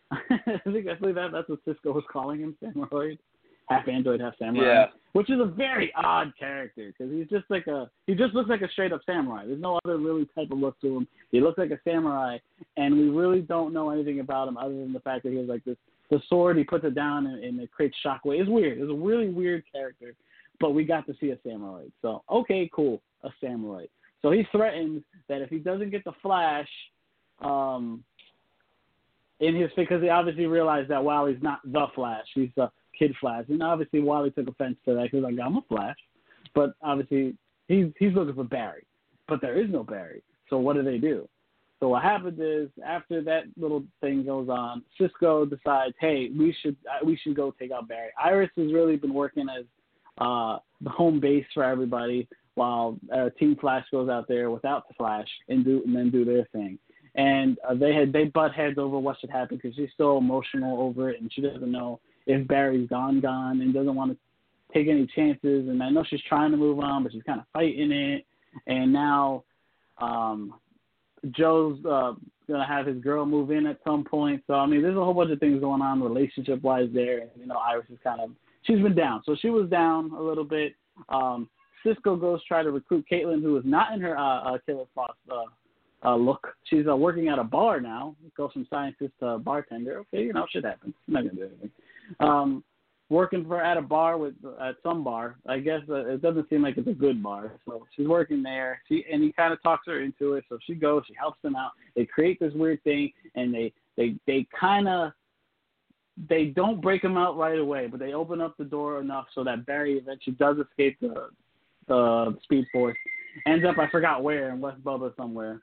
I 0.12 0.60
think 0.66 0.88
I 0.88 0.96
believe 0.96 1.16
that 1.16 1.32
that's 1.32 1.50
what 1.50 1.60
Cisco 1.66 1.94
was 1.94 2.04
calling 2.12 2.40
him, 2.42 2.56
Samuroid. 2.62 3.20
Half 3.70 3.88
android, 3.88 4.22
half 4.22 4.38
samurai. 4.38 4.66
Yeah. 4.66 4.86
Which 5.14 5.30
is 5.30 5.40
a 5.40 5.46
very 5.46 5.94
odd 5.96 6.34
character 6.38 6.92
because 6.92 7.12
he's 7.12 7.28
just 7.30 7.46
like 7.50 7.68
a 7.68 7.90
he 8.06 8.16
just 8.16 8.34
looks 8.34 8.50
like 8.50 8.62
a 8.62 8.70
straight 8.70 8.92
up 8.92 9.02
samurai. 9.06 9.46
There's 9.46 9.62
no 9.62 9.80
other 9.84 9.98
really 9.98 10.28
type 10.36 10.52
of 10.52 10.60
look 10.60 10.80
to 10.82 10.98
him. 10.98 11.08
He 11.32 11.40
looks 11.40 11.58
like 11.58 11.72
a 11.72 11.80
samurai, 11.84 12.38
and 12.78 12.96
we 12.96 13.10
really 13.10 13.42
don't 13.42 13.74
know 13.74 13.92
anything 13.92 14.20
about 14.20 14.48
him 14.48 14.58
other 14.58 14.76
than 14.76 14.92
the 14.92 15.00
fact 15.00 15.24
that 15.24 15.32
he 15.32 15.38
has 15.38 15.48
like 15.48 15.64
this 15.64 15.78
the 16.12 16.22
sword. 16.28 16.58
He 16.58 16.64
puts 16.64 16.84
it 16.84 16.96
down 16.96 17.28
and, 17.28 17.44
and 17.44 17.60
it 17.60 17.72
creates 17.72 17.96
shockwave. 18.06 18.42
It's 18.42 18.50
weird. 18.50 18.78
It's 18.78 18.92
a 18.92 18.94
really 18.94 19.30
weird 19.30 19.64
character, 19.72 20.14
but 20.60 20.72
we 20.72 20.84
got 20.84 21.08
to 21.08 21.16
see 21.20 21.30
a 21.32 21.38
samurai. 21.46 21.86
So 22.02 22.24
okay, 22.30 22.70
cool, 22.74 23.02
a 23.24 23.30
samurai. 23.42 23.86
So 24.22 24.32
he 24.32 24.46
threatens 24.52 25.02
that 25.30 25.42
if 25.42 25.50
he 25.50 25.60
doesn't 25.60 25.92
get 25.92 26.04
the 26.04 26.14
Flash, 26.22 26.68
um, 27.42 28.04
in 29.40 29.56
his 29.56 29.70
because 29.76 30.02
he 30.02 30.10
obviously 30.10 30.46
realized 30.46 30.90
that 30.90 31.04
while 31.04 31.26
he's 31.26 31.42
not 31.42 31.60
the 31.66 31.88
Flash. 31.94 32.26
He's 32.34 32.50
the 32.56 32.70
Kid 32.98 33.16
Flash, 33.20 33.46
and 33.50 33.62
obviously 33.62 34.00
Wally 34.00 34.32
took 34.32 34.48
offense 34.48 34.78
to 34.86 34.94
that. 34.96 35.10
He 35.12 35.18
was 35.18 35.24
like, 35.24 35.46
"I'm 35.46 35.58
a 35.58 35.62
Flash," 35.68 35.98
but 36.54 36.74
obviously 36.82 37.36
he's 37.68 37.88
he's 37.98 38.14
looking 38.14 38.36
for 38.36 38.44
Barry, 38.44 38.86
but 39.28 39.42
there 39.42 39.62
is 39.62 39.70
no 39.70 39.84
Barry. 39.84 40.24
So 40.50 40.58
what 40.58 40.76
do 40.76 40.84
they 40.84 40.98
do? 40.98 41.28
So 41.80 41.90
what 41.90 42.04
happens 42.04 42.40
is 42.40 42.70
after 42.86 43.22
that 43.24 43.44
little 43.58 43.84
thing 44.02 44.26
goes 44.26 44.50
on, 44.50 44.84
Cisco 45.00 45.46
decides, 45.46 45.96
"Hey, 46.00 46.30
we 46.38 46.56
should 46.62 46.76
uh, 46.90 47.06
we 47.06 47.18
should 47.18 47.36
go 47.36 47.52
take 47.52 47.72
out 47.72 47.88
Barry." 47.88 48.10
Iris 48.22 48.52
has 48.58 48.74
really 48.74 48.96
been 48.96 49.14
working 49.14 49.48
as 49.50 49.66
uh, 50.20 50.60
the 50.82 50.90
home 50.90 51.20
base 51.20 51.46
for 51.54 51.64
everybody, 51.64 52.28
while 52.56 52.98
uh, 53.14 53.30
Team 53.38 53.56
Flash 53.60 53.86
goes 53.92 54.10
out 54.10 54.28
there 54.28 54.50
without 54.52 54.88
the 54.88 54.94
Flash 54.96 55.28
and 55.50 55.66
do 55.66 55.82
and 55.86 55.96
then 55.96 56.10
do 56.10 56.26
their 56.26 56.46
thing 56.54 56.80
and 57.16 57.58
uh, 57.68 57.74
they 57.74 57.94
had 57.94 58.12
they 58.12 58.26
butt 58.26 58.54
heads 58.54 58.78
over 58.78 59.00
what 59.00 59.20
should 59.20 59.30
happen 59.30 59.58
because 59.58 59.76
she's 59.76 59.90
still 59.94 60.18
emotional 60.18 60.82
over 60.82 61.10
it 61.10 61.22
and 61.22 61.32
she 61.34 61.42
doesn't 61.42 61.72
know 61.72 62.00
if 62.28 62.48
Barry's 62.48 62.90
gone 62.90 63.20
gone 63.22 63.62
and 63.62 63.74
doesn't 63.74 63.96
want 63.96 64.12
to 64.12 64.18
take 64.74 64.88
any 64.88 65.08
chances 65.16 65.70
and 65.70 65.82
I 65.82 65.90
know 65.90 66.04
she's 66.08 66.22
trying 66.28 66.52
to 66.52 66.58
move 66.58 66.80
on 66.80 67.04
but 67.04 67.12
she's 67.12 67.24
kind 67.24 67.40
of 67.40 67.46
fighting 67.54 67.92
it 67.92 68.26
and 68.68 68.92
now 68.92 69.44
um 70.00 70.56
Joe's 71.32 71.84
uh 71.86 72.14
gonna 72.48 72.68
have 72.68 72.86
his 72.86 73.02
girl 73.02 73.26
move 73.26 73.52
in 73.52 73.66
at 73.66 73.80
some 73.86 74.04
point 74.04 74.44
so 74.48 74.54
I 74.54 74.66
mean 74.66 74.82
there's 74.82 74.98
a 74.98 75.04
whole 75.04 75.14
bunch 75.14 75.32
of 75.32 75.40
things 75.40 75.60
going 75.60 75.82
on 75.82 76.02
relationship 76.02 76.62
wise 76.62 76.90
there 76.94 77.20
and 77.20 77.30
you 77.38 77.46
know 77.46 77.58
Iris 77.58 77.86
is 77.90 78.00
kind 78.04 78.22
of 78.22 78.32
she's 78.64 78.80
been 78.80 78.96
down 78.96 79.22
so 79.26 79.36
she 79.42 79.50
was 79.50 79.70
down 79.70 80.12
a 80.12 80.22
little 80.22 80.44
bit 80.44 80.74
um 81.10 81.50
Cisco 81.86 82.16
goes 82.16 82.44
try 82.46 82.64
to 82.64 82.72
recruit 82.72 83.06
Caitlin 83.12 83.42
who 83.42 83.58
is 83.58 83.64
not 83.66 83.94
in 83.94 84.02
her 84.02 84.18
uh, 84.18 84.56
uh 84.56 84.58
Killer 84.66 84.86
uh 84.98 85.44
uh, 86.06 86.16
look. 86.16 86.48
She's 86.66 86.86
uh, 86.88 86.96
working 86.96 87.30
at 87.30 87.40
a 87.40 87.44
bar 87.44 87.82
now. 87.82 88.16
Goes 88.38 88.52
from 88.54 88.68
scientist 88.70 89.14
to 89.22 89.40
bartender. 89.40 90.00
Okay, 90.00 90.24
you 90.24 90.34
know, 90.34 90.46
shit 90.52 90.64
happens. 90.64 90.94
I'm 91.08 91.14
not 91.14 91.24
gonna 91.24 91.36
do 91.36 91.44
anything. 91.44 91.72
Um, 92.20 92.64
working 93.10 93.46
for 93.46 93.62
at 93.62 93.78
a 93.78 93.82
bar 93.82 94.18
with 94.18 94.34
at 94.62 94.76
some 94.84 95.04
bar. 95.04 95.38
I 95.48 95.60
guess 95.60 95.82
uh, 95.90 96.06
it 96.08 96.22
doesn't 96.22 96.50
seem 96.50 96.64
like 96.64 96.78
it's 96.78 96.88
a 96.88 96.94
good 96.94 97.22
bar. 97.22 97.54
So 97.66 97.86
she's 97.96 98.08
working 98.08 98.42
there. 98.42 98.82
She 98.88 99.06
and 99.12 99.24
he 99.24 99.32
kind 99.32 99.54
of 99.54 99.62
talks 99.62 99.88
her 99.88 100.02
into 100.02 100.34
it. 100.34 100.46
So 100.50 100.58
she 100.66 100.76
goes. 100.76 101.04
She 101.08 101.14
helps 101.18 101.42
them 101.42 101.56
out. 101.56 101.72
They 101.96 102.06
create 102.06 102.40
this 102.40 102.54
weird 102.54 102.84
thing, 102.84 103.12
and 103.36 103.54
they 103.54 103.74
they 103.98 104.16
they 104.26 104.48
kind 104.60 104.88
of 104.88 105.12
they 106.30 106.46
don't 106.46 106.82
break 106.82 107.04
him 107.04 107.18
out 107.18 107.38
right 107.38 107.60
away, 107.60 107.88
but 107.88 108.00
they 108.00 108.14
open 108.14 108.42
up 108.42 108.56
the 108.58 108.64
door 108.64 109.02
enough 109.02 109.26
so 109.36 109.44
that 109.44 109.66
Barry 109.66 109.98
eventually 109.98 110.36
does 110.38 110.58
escape 110.58 110.98
the 111.02 111.30
the 111.88 112.38
Speed 112.44 112.66
Force. 112.72 112.98
Ends 113.46 113.66
up 113.66 113.78
I 113.78 113.90
forgot 113.90 114.24
where 114.24 114.50
in 114.50 114.62
West 114.62 114.84
Bubba 114.84 115.16
somewhere. 115.16 115.62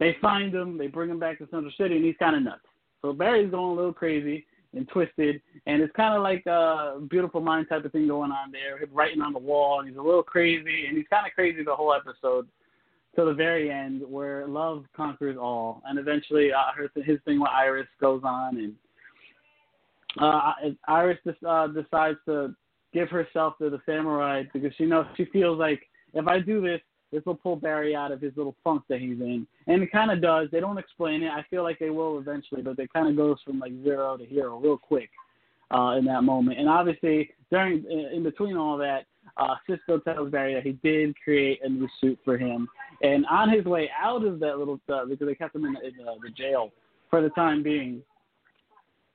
They 0.00 0.16
find 0.22 0.54
him, 0.54 0.78
they 0.78 0.86
bring 0.86 1.10
him 1.10 1.18
back 1.18 1.38
to 1.38 1.48
Central 1.50 1.72
City, 1.76 1.96
and 1.96 2.04
he's 2.04 2.14
kind 2.20 2.36
of 2.36 2.42
nuts. 2.42 2.60
So 3.02 3.12
Barry's 3.12 3.50
going 3.50 3.72
a 3.72 3.74
little 3.74 3.92
crazy 3.92 4.46
and 4.74 4.86
twisted, 4.88 5.40
and 5.66 5.82
it's 5.82 5.94
kind 5.96 6.14
of 6.14 6.22
like 6.22 6.44
a 6.46 7.00
beautiful 7.08 7.40
mind 7.40 7.66
type 7.68 7.84
of 7.84 7.92
thing 7.92 8.06
going 8.06 8.30
on 8.30 8.52
there. 8.52 8.78
He's 8.78 8.88
writing 8.92 9.22
on 9.22 9.32
the 9.32 9.38
wall, 9.38 9.80
and 9.80 9.88
he's 9.88 9.98
a 9.98 10.02
little 10.02 10.22
crazy, 10.22 10.86
and 10.86 10.96
he's 10.96 11.06
kind 11.08 11.26
of 11.26 11.32
crazy 11.32 11.64
the 11.64 11.74
whole 11.74 11.94
episode 11.94 12.46
to 13.16 13.24
the 13.24 13.32
very 13.32 13.70
end, 13.70 14.02
where 14.06 14.46
love 14.46 14.84
conquers 14.94 15.36
all, 15.40 15.82
and 15.86 15.98
eventually 15.98 16.52
uh, 16.52 16.72
her 16.76 16.90
his 17.02 17.18
thing 17.24 17.40
with 17.40 17.50
Iris 17.50 17.88
goes 18.00 18.20
on, 18.24 18.58
and 18.58 18.74
uh, 20.20 20.52
Iris 20.86 21.18
uh, 21.46 21.66
decides 21.68 22.18
to 22.26 22.54
give 22.92 23.08
herself 23.08 23.58
to 23.58 23.70
the 23.70 23.80
samurai 23.86 24.44
because 24.52 24.72
she 24.76 24.84
knows 24.84 25.06
she 25.16 25.26
feels 25.26 25.58
like 25.58 25.82
if 26.14 26.26
I 26.26 26.40
do 26.40 26.60
this, 26.60 26.80
this 27.12 27.24
will 27.24 27.34
pull 27.34 27.56
Barry 27.56 27.96
out 27.96 28.12
of 28.12 28.20
his 28.20 28.32
little 28.36 28.54
funk 28.62 28.82
that 28.88 29.00
he's 29.00 29.20
in, 29.20 29.46
and 29.66 29.82
it 29.82 29.90
kind 29.90 30.10
of 30.10 30.20
does. 30.20 30.48
They 30.52 30.60
don't 30.60 30.78
explain 30.78 31.22
it. 31.22 31.30
I 31.30 31.44
feel 31.48 31.62
like 31.62 31.78
they 31.78 31.90
will 31.90 32.18
eventually, 32.18 32.62
but 32.62 32.78
it 32.78 32.92
kind 32.92 33.08
of 33.08 33.16
goes 33.16 33.38
from 33.44 33.58
like 33.58 33.72
zero 33.82 34.16
to 34.16 34.24
hero 34.24 34.58
real 34.58 34.76
quick 34.76 35.10
uh, 35.70 35.96
in 35.98 36.04
that 36.04 36.22
moment. 36.22 36.58
And 36.58 36.68
obviously, 36.68 37.30
during 37.50 37.84
in 38.12 38.22
between 38.22 38.56
all 38.56 38.76
that, 38.78 39.06
uh, 39.36 39.54
Cisco 39.66 39.98
tells 39.98 40.30
Barry 40.30 40.54
that 40.54 40.64
he 40.64 40.72
did 40.72 41.14
create 41.22 41.60
a 41.62 41.68
new 41.68 41.88
suit 42.00 42.18
for 42.24 42.36
him, 42.36 42.68
and 43.02 43.24
on 43.26 43.50
his 43.50 43.64
way 43.64 43.90
out 43.98 44.24
of 44.24 44.38
that 44.40 44.58
little 44.58 44.80
uh, 44.92 45.06
because 45.06 45.26
they 45.26 45.34
kept 45.34 45.54
him 45.54 45.64
in, 45.64 45.74
the, 45.74 45.86
in 45.86 45.96
the, 45.96 46.14
the 46.22 46.30
jail 46.30 46.72
for 47.10 47.22
the 47.22 47.30
time 47.30 47.62
being. 47.62 48.02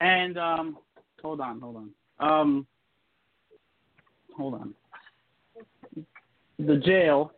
And 0.00 0.36
um, 0.36 0.78
hold 1.22 1.40
on, 1.40 1.60
hold 1.60 1.76
on, 1.76 1.90
um, 2.18 2.66
hold 4.36 4.54
on. 4.54 4.74
The 6.58 6.76
jail 6.76 7.32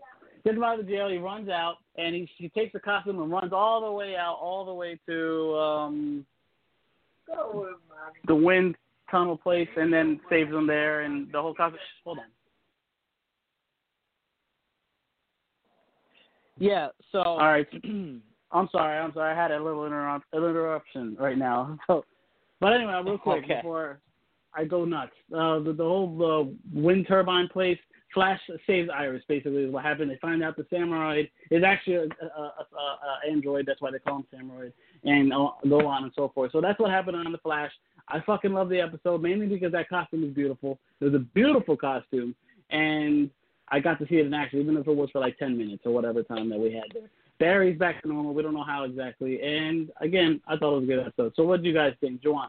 gets 0.47 0.57
him 0.57 0.63
out 0.63 0.79
of 0.79 0.87
the 0.87 0.93
jail. 0.93 1.09
He 1.09 1.19
runs 1.19 1.49
out, 1.49 1.77
and 1.97 2.15
he 2.15 2.31
he 2.39 2.49
takes 2.49 2.73
the 2.73 2.81
costume 2.81 3.21
and 3.21 3.31
runs 3.31 3.53
all 3.53 3.81
the 3.81 3.91
way 3.91 4.17
out, 4.17 4.39
all 4.41 4.65
the 4.65 4.73
way 4.73 4.99
to 5.09 5.55
um, 5.57 6.27
the 8.27 8.35
wind 8.35 8.77
tunnel 9.11 9.37
place, 9.37 9.69
and 9.77 9.93
then 9.93 10.21
saves 10.31 10.51
them 10.51 10.67
there, 10.67 11.01
and 11.01 11.31
the 11.33 11.43
whole 11.43 11.55
costume. 11.55 11.81
Hold 12.05 12.19
on. 12.19 12.25
Yeah. 16.59 16.89
So. 17.11 17.19
All 17.19 17.39
right. 17.39 17.67
I'm 18.53 18.69
sorry. 18.71 18.99
I'm 18.99 19.13
sorry. 19.13 19.35
I 19.35 19.37
had 19.37 19.51
a 19.51 19.63
little 19.63 19.85
interrupt, 19.85 20.27
interruption 20.33 21.17
right 21.19 21.37
now. 21.37 21.77
So, 21.89 22.05
but 22.59 22.73
anyway, 22.73 22.99
real 23.05 23.19
quick 23.19 23.45
okay. 23.45 23.57
before 23.57 23.99
I 24.55 24.65
go 24.65 24.87
nuts, 24.87 25.13
uh, 25.31 25.59
the, 25.59 25.75
the 25.77 25.85
whole 25.85 26.49
uh, 26.49 26.79
wind 26.81 27.07
turbine 27.07 27.49
place 27.49 27.79
Flash 28.15 28.41
saves 28.67 28.89
Iris. 28.93 29.23
Basically, 29.29 29.65
is 29.65 29.73
what 29.73 29.85
happened. 29.85 30.11
They 30.11 30.19
find 30.19 30.43
out 30.43 30.57
the 30.57 30.67
Samuroid 30.71 31.29
is 31.51 31.63
actually 31.65 31.97
a, 31.97 32.01
a, 32.03 32.07
a, 32.39 33.29
a 33.29 33.31
android. 33.31 33.67
That's 33.67 33.81
why 33.81 33.91
they 33.91 33.99
call 33.99 34.19
him 34.19 34.27
Samuroid, 34.31 34.73
and 35.05 35.33
uh, 35.33 35.51
go 35.69 35.87
on 35.87 36.05
and 36.05 36.13
so 36.15 36.31
forth. 36.35 36.53
So 36.53 36.61
that's 36.61 36.79
what 36.79 36.91
happened 36.91 37.17
on 37.17 37.31
the 37.31 37.39
Flash. 37.39 37.73
I 38.09 38.21
fucking 38.21 38.53
love 38.53 38.69
the 38.69 38.81
episode 38.81 39.23
mainly 39.23 39.47
because 39.47 39.73
that 39.73 39.89
costume 39.89 40.25
is 40.25 40.31
beautiful. 40.31 40.79
It 41.01 41.07
was 41.07 41.15
a 41.15 41.19
beautiful 41.19 41.77
costume, 41.77 42.35
and 42.71 43.31
I 43.69 43.81
got 43.81 43.99
to 43.99 44.07
see 44.07 44.17
it 44.17 44.27
in 44.27 44.35
action, 44.35 44.61
even 44.61 44.77
if 44.77 44.87
it 44.87 44.97
was 44.97 45.11
for 45.11 45.21
like 45.21 45.39
ten 45.39 45.59
minutes 45.59 45.83
or 45.85 45.93
whatever 45.93 46.23
time 46.23 46.49
that 46.51 46.59
we 46.59 46.73
had 46.73 46.85
there. 46.95 47.11
Barry's 47.39 47.79
back 47.79 48.01
to 48.03 48.09
normal. 48.09 48.33
We 48.33 48.43
don't 48.43 48.55
know 48.55 48.65
how 48.65 48.85
exactly. 48.85 49.43
And 49.43 49.91
again, 50.01 50.41
I 50.47 50.57
thought 50.57 50.77
it 50.77 50.81
was 50.81 50.85
a 50.85 50.87
good 50.87 51.07
episode. 51.07 51.33
So 51.37 51.45
what 51.45 51.63
do 51.63 51.69
you 51.69 51.75
guys 51.75 51.93
think, 52.01 52.23
Joanne? 52.23 52.49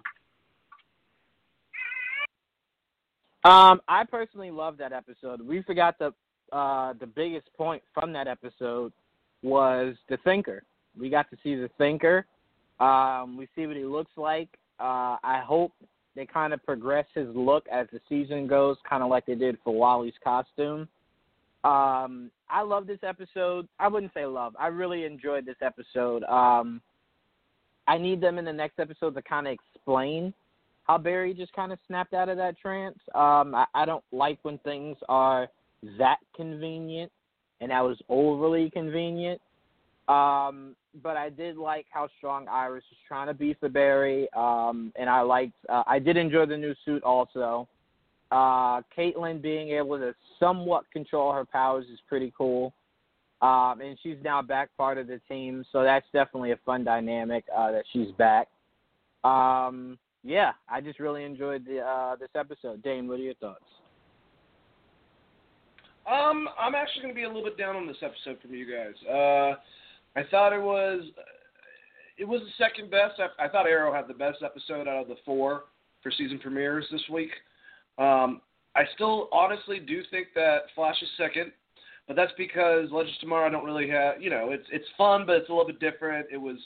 Um, 3.44 3.82
I 3.88 4.04
personally 4.10 4.52
love 4.52 4.78
that 4.78 4.94
episode. 4.94 5.42
We 5.42 5.62
forgot 5.64 5.98
the 6.00 6.14
uh, 6.52 6.94
the 7.00 7.08
biggest 7.08 7.48
point 7.58 7.84
from 7.94 8.14
that 8.14 8.28
episode 8.28 8.94
was 9.44 9.96
the 10.10 10.18
thinker. 10.24 10.64
We 11.00 11.10
got 11.10 11.30
to 11.30 11.38
see 11.44 11.56
the 11.56 11.70
thinker. 11.78 12.26
Um, 12.80 13.38
we 13.38 13.48
see 13.56 13.68
what 13.68 13.76
he 13.76 13.84
looks 13.84 14.12
like. 14.16 14.50
Uh, 14.80 15.18
I 15.24 15.42
hope 15.46 15.74
they 16.16 16.26
kind 16.26 16.54
of 16.54 16.64
progress 16.66 17.06
his 17.14 17.28
look 17.36 17.66
as 17.72 17.88
the 17.92 18.00
season 18.08 18.48
goes, 18.48 18.78
kind 18.90 19.04
of 19.04 19.10
like 19.10 19.26
they 19.26 19.36
did 19.36 19.58
for 19.64 19.74
Wally's 19.74 20.14
costume. 20.24 20.88
Um, 21.64 22.32
I 22.50 22.62
love 22.64 22.88
this 22.88 23.00
episode. 23.04 23.68
I 23.80 23.88
wouldn't 23.88 24.14
say 24.14 24.26
love. 24.26 24.56
I 24.60 24.68
really 24.68 25.06
enjoyed 25.06 25.46
this 25.46 25.58
episode. 25.62 26.24
Um, 26.24 26.82
I 27.88 27.98
need 27.98 28.22
them 28.22 28.38
in 28.38 28.46
the 28.46 28.54
next 28.54 28.80
episode 28.80 29.16
to 29.16 29.22
kind 29.22 29.48
of 29.48 29.54
explain 29.54 30.34
how 30.88 30.98
Barry 30.98 31.34
just 31.34 31.54
kind 31.54 31.72
of 31.72 31.80
snapped 31.88 32.14
out 32.14 32.30
of 32.30 32.38
that 32.38 32.58
trance. 32.58 32.98
Um, 33.14 33.54
I, 33.54 33.66
I 33.74 33.86
don't 33.86 34.04
like 34.12 34.40
when 34.44 34.58
things 34.60 34.98
are 35.10 35.48
that 35.98 36.18
convenient, 36.36 37.12
and 37.62 37.72
that 37.72 37.82
was 37.82 37.98
overly 38.10 38.70
convenient. 38.70 39.42
Um, 40.08 40.76
but 41.04 41.18
I 41.18 41.30
did 41.30 41.58
like 41.58 41.86
how 41.90 42.08
strong 42.18 42.48
Iris 42.48 42.84
was 42.90 42.98
trying 43.08 43.28
to 43.28 43.34
be 43.34 43.54
for 43.54 43.68
Barry, 43.68 44.28
um, 44.36 44.94
and 44.96 45.10
I 45.10 45.22
liked. 45.22 45.54
Uh, 45.68 45.84
I 45.86 46.00
did 46.00 46.16
enjoy 46.16 46.46
the 46.46 46.58
new 46.58 46.74
suit 46.86 47.04
also. 47.04 47.68
Uh, 48.32 48.82
Caitlin 48.98 49.42
being 49.42 49.70
able 49.70 49.98
to 49.98 50.14
somewhat 50.40 50.86
control 50.92 51.34
her 51.34 51.46
powers 51.46 51.86
is 51.92 52.00
pretty 52.08 52.34
cool. 52.38 52.74
Um, 53.42 53.82
and 53.82 53.98
she's 54.02 54.18
now 54.24 54.42
back 54.42 54.70
part 54.78 54.98
of 54.98 55.06
the 55.08 55.22
team, 55.30 55.64
so 55.72 55.84
that's 55.84 56.08
definitely 56.12 56.52
a 56.52 56.60
fun 56.66 56.84
dynamic 56.84 57.44
uh, 57.56 57.72
that 57.72 57.84
she's 57.94 58.12
back. 58.18 58.48
Um, 59.24 60.00
yeah, 60.24 60.52
I 60.70 60.82
just 60.82 61.00
really 61.00 61.24
enjoyed 61.24 61.66
the 61.66 61.80
uh, 61.80 62.16
this 62.16 62.30
episode. 62.36 62.84
Dane, 62.84 63.08
what 63.08 63.20
are 63.20 63.24
your 63.24 63.34
thoughts? 63.36 63.64
Um, 66.10 66.48
I'm 66.58 66.74
actually 66.74 67.04
going 67.04 67.14
to 67.14 67.20
be 67.20 67.24
a 67.24 67.28
little 67.28 67.44
bit 67.44 67.58
down 67.58 67.76
on 67.76 67.86
this 67.86 67.98
episode 68.02 68.42
from 68.42 68.54
you 68.54 68.66
guys. 68.66 68.94
Uh, 69.06 69.56
I 70.18 70.24
thought 70.32 70.54
it 70.54 70.62
was 70.62 71.02
it 72.18 72.26
was 72.26 72.42
the 72.42 72.64
second 72.64 72.90
best. 72.90 73.20
I, 73.20 73.46
I 73.46 73.50
thought 73.50 73.68
Arrow 73.68 73.94
had 73.94 74.08
the 74.08 74.14
best 74.14 74.38
episode 74.44 74.88
out 74.88 75.02
of 75.02 75.08
the 75.08 75.18
four 75.26 75.66
for 76.02 76.12
season 76.12 76.40
premieres 76.40 76.86
this 76.92 77.04
week. 77.12 77.32
Um, 77.98 78.42
I 78.76 78.84
still 78.96 79.28
honestly 79.32 79.80
do 79.80 80.02
think 80.10 80.28
that 80.36 80.64
Flash 80.76 81.02
is 81.02 81.10
second, 81.18 81.52
but 82.08 82.16
that's 82.16 82.32
because 82.38 82.90
Legends 82.92 83.18
Tomorrow 83.20 83.48
I 83.48 83.50
don't 83.50 83.66
really 83.66 83.90
have. 83.90 84.22
You 84.22 84.30
know, 84.30 84.52
it's 84.52 84.68
it's 84.72 84.88
fun, 84.98 85.26
but 85.26 85.36
it's 85.36 85.50
a 85.50 85.52
little 85.52 85.68
bit 85.68 85.80
different. 85.80 86.28
It 86.32 86.38
was 86.38 86.58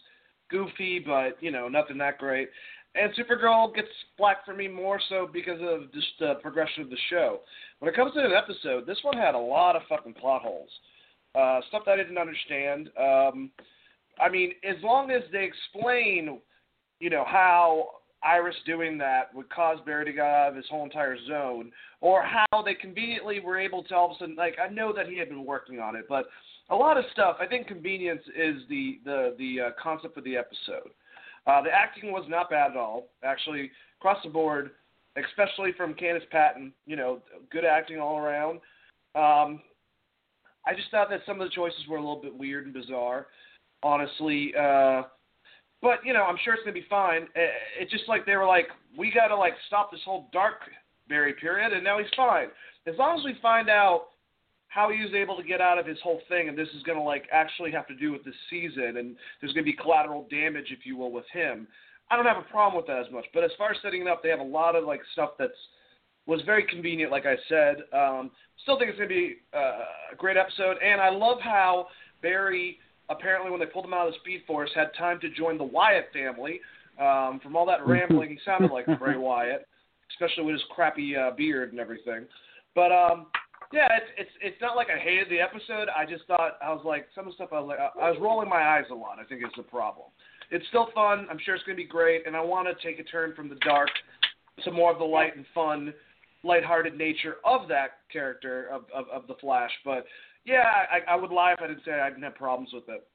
goofy, 0.50 1.00
but 1.00 1.42
you 1.42 1.52
know, 1.52 1.68
nothing 1.68 1.98
that 1.98 2.18
great. 2.20 2.50
And 2.94 3.14
Supergirl 3.16 3.74
gets 3.74 3.88
black 4.18 4.44
for 4.46 4.54
me 4.54 4.68
more 4.68 5.00
so 5.08 5.28
because 5.32 5.60
of 5.62 5.94
just 5.94 6.08
the 6.20 6.36
progression 6.42 6.84
of 6.84 6.90
the 6.90 6.98
show. 7.10 7.40
When 7.80 7.92
it 7.92 7.96
comes 7.96 8.14
to 8.14 8.20
an 8.20 8.34
episode, 8.34 8.86
this 8.86 9.00
one 9.02 9.18
had 9.18 9.34
a 9.34 9.40
lot 9.40 9.76
of 9.76 9.84
fucking 9.88 10.16
plot 10.16 10.42
holes. 10.42 10.70
Uh, 11.34 11.62
stuff 11.70 11.84
that 11.86 11.94
I 11.94 11.98
didn't 11.98 12.18
understand. 12.18 12.90
Um, 13.00 13.52
I 14.20 14.30
mean, 14.30 14.52
as 14.68 14.76
long 14.84 15.12
as 15.12 15.22
they 15.32 15.46
explain, 15.46 16.42
you 17.00 17.10
know, 17.10 17.24
how 17.26 17.88
Iris 18.24 18.58
doing 18.66 18.98
that 18.98 19.34
would 19.34 19.50
cause 19.50 19.78
Barry 19.86 20.06
to 20.06 20.12
go 20.12 20.26
out 20.26 20.50
of 20.50 20.56
his 20.56 20.66
whole 20.70 20.84
entire 20.84 21.18
zone, 21.28 21.72
or 22.02 22.24
how 22.24 22.62
they 22.62 22.74
conveniently 22.74 23.40
were 23.40 23.58
able 23.58 23.84
to 23.84 23.96
all 23.96 24.12
of 24.12 24.18
a 24.18 24.20
sudden, 24.20 24.36
like, 24.36 24.58
I 24.62 24.72
know 24.72 24.94
that 24.94 25.08
he 25.08 25.18
had 25.18 25.30
been 25.30 25.46
working 25.46 25.80
on 25.80 25.96
it, 25.96 26.06
but 26.10 26.26
a 26.70 26.76
lot 26.76 26.98
of 26.98 27.06
stuff, 27.14 27.38
I 27.40 27.48
think 27.48 27.68
convenience 27.68 28.22
is 28.38 28.58
the, 28.70 29.00
the, 29.06 29.36
the 29.40 29.62
uh, 29.62 29.70
concept 29.82 30.18
of 30.18 30.24
the 30.24 30.38
episode. 30.38 30.92
Uh, 31.48 31.62
the 31.62 31.70
acting 31.70 32.12
was 32.12 32.26
not 32.28 32.50
bad 32.50 32.72
at 32.72 32.78
all, 32.78 33.08
actually, 33.24 33.72
across 34.00 34.18
the 34.24 34.30
board, 34.30 34.72
especially 35.18 35.72
from 35.76 35.94
Candice 35.94 36.30
Patton. 36.30 36.74
You 36.86 36.96
know, 36.96 37.22
good 37.52 37.66
acting 37.66 38.00
all 38.00 38.18
around. 38.18 38.60
Um, 39.16 39.62
I 40.66 40.76
just 40.76 40.92
thought 40.92 41.10
that 41.10 41.22
some 41.26 41.42
of 41.42 41.48
the 41.48 41.54
choices 41.54 41.80
were 41.90 41.98
a 41.98 42.02
little 42.02 42.22
bit 42.22 42.36
weird 42.36 42.66
and 42.66 42.74
bizarre, 42.74 43.28
honestly. 43.82 44.54
Uh, 44.56 45.04
but 45.82 46.06
you 46.06 46.14
know, 46.14 46.24
I'm 46.24 46.38
sure 46.44 46.54
it's 46.54 46.64
gonna 46.64 46.74
be 46.74 46.86
fine. 46.90 47.28
It's 47.80 47.92
just 47.92 48.08
like 48.08 48.26
they 48.26 48.36
were 48.36 48.46
like, 48.46 48.68
we 48.98 49.12
gotta 49.12 49.36
like 49.36 49.54
stop 49.68 49.92
this 49.92 50.02
whole 50.06 50.30
dark 50.32 50.60
Barry 51.10 51.34
period, 51.34 51.74
and 51.74 51.84
now 51.84 51.98
he's 51.98 52.08
fine. 52.16 52.48
As 52.88 52.96
long 52.98 53.20
as 53.20 53.26
we 53.26 53.36
find 53.42 53.70
out 53.70 54.08
how 54.72 54.90
he 54.90 55.04
was 55.04 55.14
able 55.14 55.36
to 55.36 55.44
get 55.44 55.60
out 55.60 55.78
of 55.78 55.86
his 55.86 55.98
whole 56.02 56.22
thing, 56.30 56.48
and 56.48 56.58
this 56.58 56.70
is 56.70 56.82
going 56.84 56.98
to 56.98 57.04
like 57.04 57.26
actually 57.32 57.72
have 57.72 57.86
to 57.88 57.96
do 57.96 58.12
with 58.12 58.24
this 58.24 58.36
season, 58.50 58.98
and 58.98 59.18
there's 59.40 59.52
going 59.52 59.66
to 59.66 59.72
be 59.72 59.76
collateral 59.76 60.26
damage, 60.32 60.68
if 60.70 60.86
you 60.86 60.96
will, 60.96 61.12
with 61.12 61.26
him. 61.34 61.68
I 62.10 62.16
don't 62.16 62.26
have 62.26 62.38
a 62.38 62.50
problem 62.50 62.78
with 62.78 62.88
that 62.88 63.06
as 63.06 63.12
much. 63.12 63.26
But 63.34 63.44
as 63.44 63.52
far 63.58 63.72
as 63.72 63.78
setting 63.82 64.02
it 64.02 64.08
up, 64.08 64.24
they 64.24 64.30
have 64.30 64.40
a 64.40 64.44
lot 64.44 64.78
of 64.78 64.86
like 64.86 65.02
stuff 65.12 65.32
that's 65.38 65.52
was 66.26 66.42
very 66.46 66.64
convenient, 66.64 67.12
like 67.12 67.26
I 67.26 67.36
said. 67.50 67.78
Um, 67.92 68.32
still 68.64 68.80
think 68.80 68.92
it's 68.92 68.98
going 68.98 69.10
to 69.10 69.16
be 69.16 69.36
uh, 69.54 70.14
a 70.14 70.16
great 70.16 70.38
episode, 70.38 70.78
and 70.82 71.02
I 71.02 71.10
love 71.10 71.40
how 71.42 71.88
Barry 72.22 72.80
apparently 73.10 73.52
when 73.52 73.60
they 73.60 73.66
pulled 73.66 73.84
him 73.84 73.94
out 73.94 74.08
of 74.08 74.14
the 74.14 74.20
Speed 74.20 74.44
Force 74.48 74.70
had 74.74 74.92
time 74.98 75.20
to 75.20 75.30
join 75.30 75.58
the 75.58 75.66
Wyatt 75.66 76.06
family. 76.14 76.62
Um, 76.98 77.42
from 77.44 77.58
all 77.58 77.66
that 77.66 77.86
rambling, 77.86 78.30
he 78.30 78.40
sounded 78.46 78.72
like 78.72 78.86
Bray 79.00 79.18
Wyatt, 79.18 79.68
especially 80.12 80.46
with 80.46 80.54
his 80.54 80.64
crappy 80.74 81.18
uh, 81.18 81.32
beard 81.32 81.72
and 81.72 81.80
everything. 81.80 82.26
But 82.74 82.94
um, 82.94 83.28
yeah, 83.72 83.88
it's 83.96 84.12
it's 84.18 84.32
it's 84.42 84.62
not 84.62 84.76
like 84.76 84.88
I 84.90 85.00
hated 85.00 85.30
the 85.30 85.40
episode. 85.40 85.88
I 85.96 86.06
just 86.06 86.26
thought 86.26 86.58
I 86.62 86.74
was 86.74 86.82
like 86.86 87.08
some 87.16 87.26
of 87.26 87.32
the 87.32 87.36
stuff 87.36 87.50
I 87.52 87.60
was 87.60 87.70
like 87.70 87.80
I, 87.80 88.10
was 88.10 88.18
rolling 88.20 88.50
my 88.50 88.62
eyes 88.62 88.86
a 88.92 88.96
lot. 88.96 89.18
I 89.20 89.24
think 89.24 89.44
is 89.44 89.52
the 89.56 89.64
problem. 89.64 90.08
It's 90.52 90.68
still 90.68 90.90
fun. 90.94 91.28
I'm 91.30 91.40
sure 91.46 91.56
it's 91.56 91.64
going 91.64 91.78
to 91.78 91.82
be 91.82 91.88
great, 91.88 92.28
and 92.28 92.36
I 92.36 92.42
want 92.42 92.68
to 92.68 92.86
take 92.86 93.00
a 93.00 93.04
turn 93.04 93.34
from 93.36 93.48
the 93.48 93.56
dark 93.56 93.90
to 94.66 94.72
more 94.72 94.92
of 94.92 95.00
the 95.00 95.06
light 95.06 95.38
and 95.38 95.46
fun, 95.56 95.94
lighthearted 96.44 96.98
nature 96.98 97.38
of 97.46 97.68
that 97.70 98.00
character 98.12 98.68
of 98.72 98.84
of, 98.94 99.06
of 99.10 99.28
the 99.28 99.36
Flash. 99.40 99.72
But 99.86 100.06
yeah, 100.46 100.64
I, 100.92 101.14
I 101.14 101.16
would 101.16 101.32
lie 101.32 101.54
if 101.54 101.60
I 101.62 101.68
didn't 101.68 101.84
say 101.86 101.94
I 101.94 102.10
didn't 102.10 102.24
have 102.24 102.36
problems 102.36 102.72
with 102.74 102.88
it. 102.90 103.08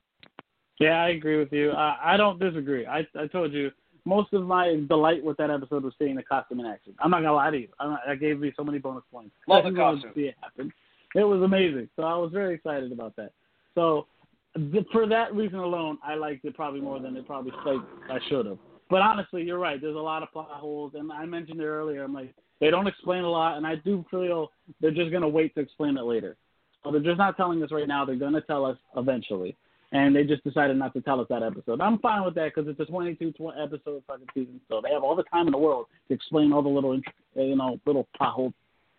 Yeah, 0.80 1.02
I 1.02 1.10
agree 1.10 1.38
with 1.38 1.52
you. 1.52 1.72
I, 1.72 2.14
I 2.14 2.16
don't 2.16 2.38
disagree. 2.38 2.86
I 2.86 3.06
I 3.18 3.26
told 3.26 3.52
you 3.52 3.70
most 4.06 4.32
of 4.32 4.46
my 4.46 4.80
delight 4.88 5.22
with 5.22 5.36
that 5.36 5.50
episode 5.50 5.82
was 5.82 5.92
seeing 5.98 6.14
the 6.14 6.22
costume 6.22 6.60
in 6.60 6.66
action. 6.66 6.94
I'm 7.00 7.10
not 7.10 7.18
gonna 7.18 7.34
lie 7.34 7.50
to 7.50 7.58
you. 7.58 7.68
I'm 7.78 7.90
not, 7.90 8.00
that 8.06 8.20
gave 8.20 8.38
me 8.38 8.52
so 8.56 8.64
many 8.64 8.78
bonus 8.78 9.02
points. 9.12 9.34
Love 9.48 9.64
the 9.64 9.72
costume. 9.72 10.12
To 10.12 10.14
see 10.14 10.26
it 10.26 10.36
happen. 10.40 10.72
It 11.14 11.24
was 11.24 11.42
amazing. 11.42 11.88
So 11.96 12.04
I 12.04 12.16
was 12.16 12.30
very 12.32 12.54
excited 12.54 12.92
about 12.92 13.16
that. 13.16 13.32
So 13.74 14.06
th- 14.54 14.86
for 14.92 15.06
that 15.08 15.34
reason 15.34 15.58
alone, 15.58 15.98
I 16.04 16.14
liked 16.14 16.44
it 16.44 16.54
probably 16.54 16.80
more 16.80 17.00
than 17.00 17.16
it 17.16 17.26
probably 17.26 17.52
like 17.64 17.82
I 18.08 18.18
should 18.28 18.46
have. 18.46 18.58
But 18.88 19.02
honestly, 19.02 19.42
you're 19.42 19.58
right. 19.58 19.80
There's 19.80 19.96
a 19.96 19.98
lot 19.98 20.22
of 20.22 20.32
plot 20.32 20.50
holes, 20.52 20.92
and 20.94 21.10
I 21.10 21.24
mentioned 21.26 21.60
it 21.60 21.66
earlier. 21.66 22.04
I'm 22.04 22.14
like, 22.14 22.32
they 22.60 22.70
don't 22.70 22.86
explain 22.86 23.24
a 23.24 23.28
lot, 23.30 23.56
and 23.56 23.66
I 23.66 23.74
do 23.74 24.04
feel 24.10 24.50
they're 24.80 24.92
just 24.92 25.10
gonna 25.10 25.28
wait 25.28 25.54
to 25.56 25.60
explain 25.60 25.96
it 25.96 26.04
later. 26.04 26.36
So 26.84 26.92
they're 26.92 27.00
just 27.00 27.18
not 27.18 27.36
telling 27.36 27.62
us 27.62 27.72
right 27.72 27.88
now. 27.88 28.04
They're 28.04 28.14
gonna 28.14 28.40
tell 28.40 28.64
us 28.64 28.78
eventually, 28.96 29.56
and 29.92 30.14
they 30.14 30.24
just 30.24 30.42
decided 30.44 30.76
not 30.76 30.92
to 30.94 31.00
tell 31.00 31.20
us 31.20 31.26
that 31.30 31.42
episode. 31.42 31.80
I'm 31.80 31.98
fine 31.98 32.24
with 32.24 32.34
that 32.34 32.52
because 32.54 32.68
it's 32.68 32.80
a 32.80 32.84
22 32.86 33.32
tw- 33.32 33.56
episode 33.60 34.02
fucking 34.06 34.26
season, 34.34 34.60
so 34.68 34.80
they 34.82 34.90
have 34.92 35.02
all 35.04 35.14
the 35.16 35.22
time 35.24 35.46
in 35.46 35.52
the 35.52 35.58
world 35.58 35.86
to 36.08 36.14
explain 36.14 36.52
all 36.52 36.62
the 36.62 36.68
little, 36.68 36.92
int- 36.92 37.04
you 37.34 37.56
know, 37.56 37.78
little 37.86 38.06
plot 38.16 38.34
holes 38.34 38.52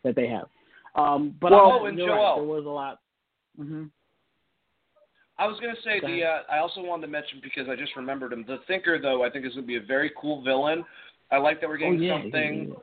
that 0.03 0.15
they 0.15 0.27
have. 0.27 0.47
Um, 0.95 1.35
but 1.41 1.51
Well, 1.51 1.71
I'm- 1.71 1.85
and 1.85 1.97
you're 1.97 2.09
right, 2.09 2.35
there 2.35 2.43
was 2.43 2.65
a 2.65 2.69
lot. 2.69 2.99
hmm 3.57 3.85
I 5.39 5.45
was 5.45 5.59
gonna 5.59 5.75
say 5.83 5.99
Go 5.99 6.07
the. 6.07 6.23
Uh, 6.23 6.41
I 6.49 6.57
also 6.57 6.81
wanted 6.81 7.03
to 7.03 7.11
mention 7.11 7.39
because 7.43 7.69
I 7.69 7.75
just 7.75 7.95
remembered 7.95 8.33
him. 8.33 8.43
The 8.47 8.57
Thinker, 8.65 8.97
though, 8.99 9.23
I 9.23 9.29
think 9.29 9.45
is 9.45 9.53
gonna 9.53 9.67
be 9.67 9.75
a 9.75 9.81
very 9.81 10.11
cool 10.19 10.41
villain. 10.41 10.83
I 11.31 11.37
like 11.37 11.61
that 11.61 11.69
we're 11.69 11.75
Oh 11.75 11.79
getting 11.79 12.01
yeah, 12.01 12.13
something 12.21 12.69
yeah, 12.69 12.75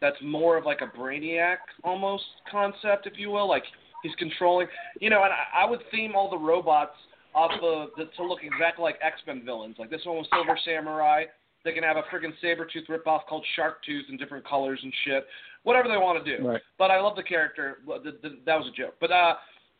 that's 0.00 0.16
more 0.22 0.56
of 0.56 0.64
like 0.64 0.80
a 0.80 0.86
brainiac 0.86 1.58
almost 1.84 2.24
concept, 2.50 3.06
if 3.06 3.18
you 3.18 3.28
will. 3.28 3.46
Like 3.46 3.64
he's 4.02 4.14
controlling, 4.14 4.68
you 5.00 5.10
know. 5.10 5.22
And 5.22 5.34
I, 5.34 5.64
I 5.64 5.68
would 5.68 5.80
theme 5.90 6.14
all 6.16 6.30
the 6.30 6.38
robots 6.38 6.96
off 7.38 7.52
of 7.62 7.90
the, 7.96 8.04
to 8.16 8.24
look 8.24 8.40
exactly 8.42 8.82
like 8.82 8.98
X 9.00 9.20
Men 9.26 9.42
villains. 9.44 9.76
Like 9.78 9.90
this 9.90 10.02
one 10.04 10.16
was 10.16 10.26
Silver 10.32 10.58
Samurai. 10.64 11.24
They 11.64 11.72
can 11.72 11.84
have 11.84 11.96
a 11.96 12.02
freaking 12.12 12.32
saber 12.40 12.66
tooth 12.66 12.86
ripoff 12.88 13.26
called 13.28 13.44
Shark 13.54 13.84
Tooth 13.84 14.06
in 14.08 14.16
different 14.16 14.46
colors 14.46 14.80
and 14.82 14.92
shit. 15.04 15.26
Whatever 15.62 15.88
they 15.88 15.96
want 15.96 16.24
to 16.24 16.36
do. 16.36 16.46
Right. 16.46 16.60
But 16.78 16.90
I 16.90 17.00
love 17.00 17.16
the 17.16 17.22
character. 17.22 17.78
That 17.86 18.56
was 18.58 18.70
a 18.72 18.76
joke. 18.76 18.94
But 19.00 19.12
uh, 19.12 19.34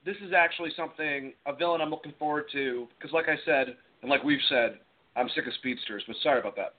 this 0.05 0.17
is 0.25 0.33
actually 0.37 0.71
something 0.77 1.33
a 1.47 1.55
villain 1.55 1.81
I'm 1.81 1.91
looking 1.91 2.15
forward 2.19 2.45
to 2.53 2.89
because, 2.97 3.13
like 3.13 3.27
I 3.29 3.37
said, 3.45 3.77
and 4.03 4.11
like 4.11 4.23
we've 4.23 4.39
said, 4.49 4.79
I'm 5.17 5.29
sick 5.35 5.47
of 5.47 5.53
speedsters. 5.55 6.05
But 6.07 6.17
sorry 6.23 6.41
about 6.41 6.57
that. 6.57 6.75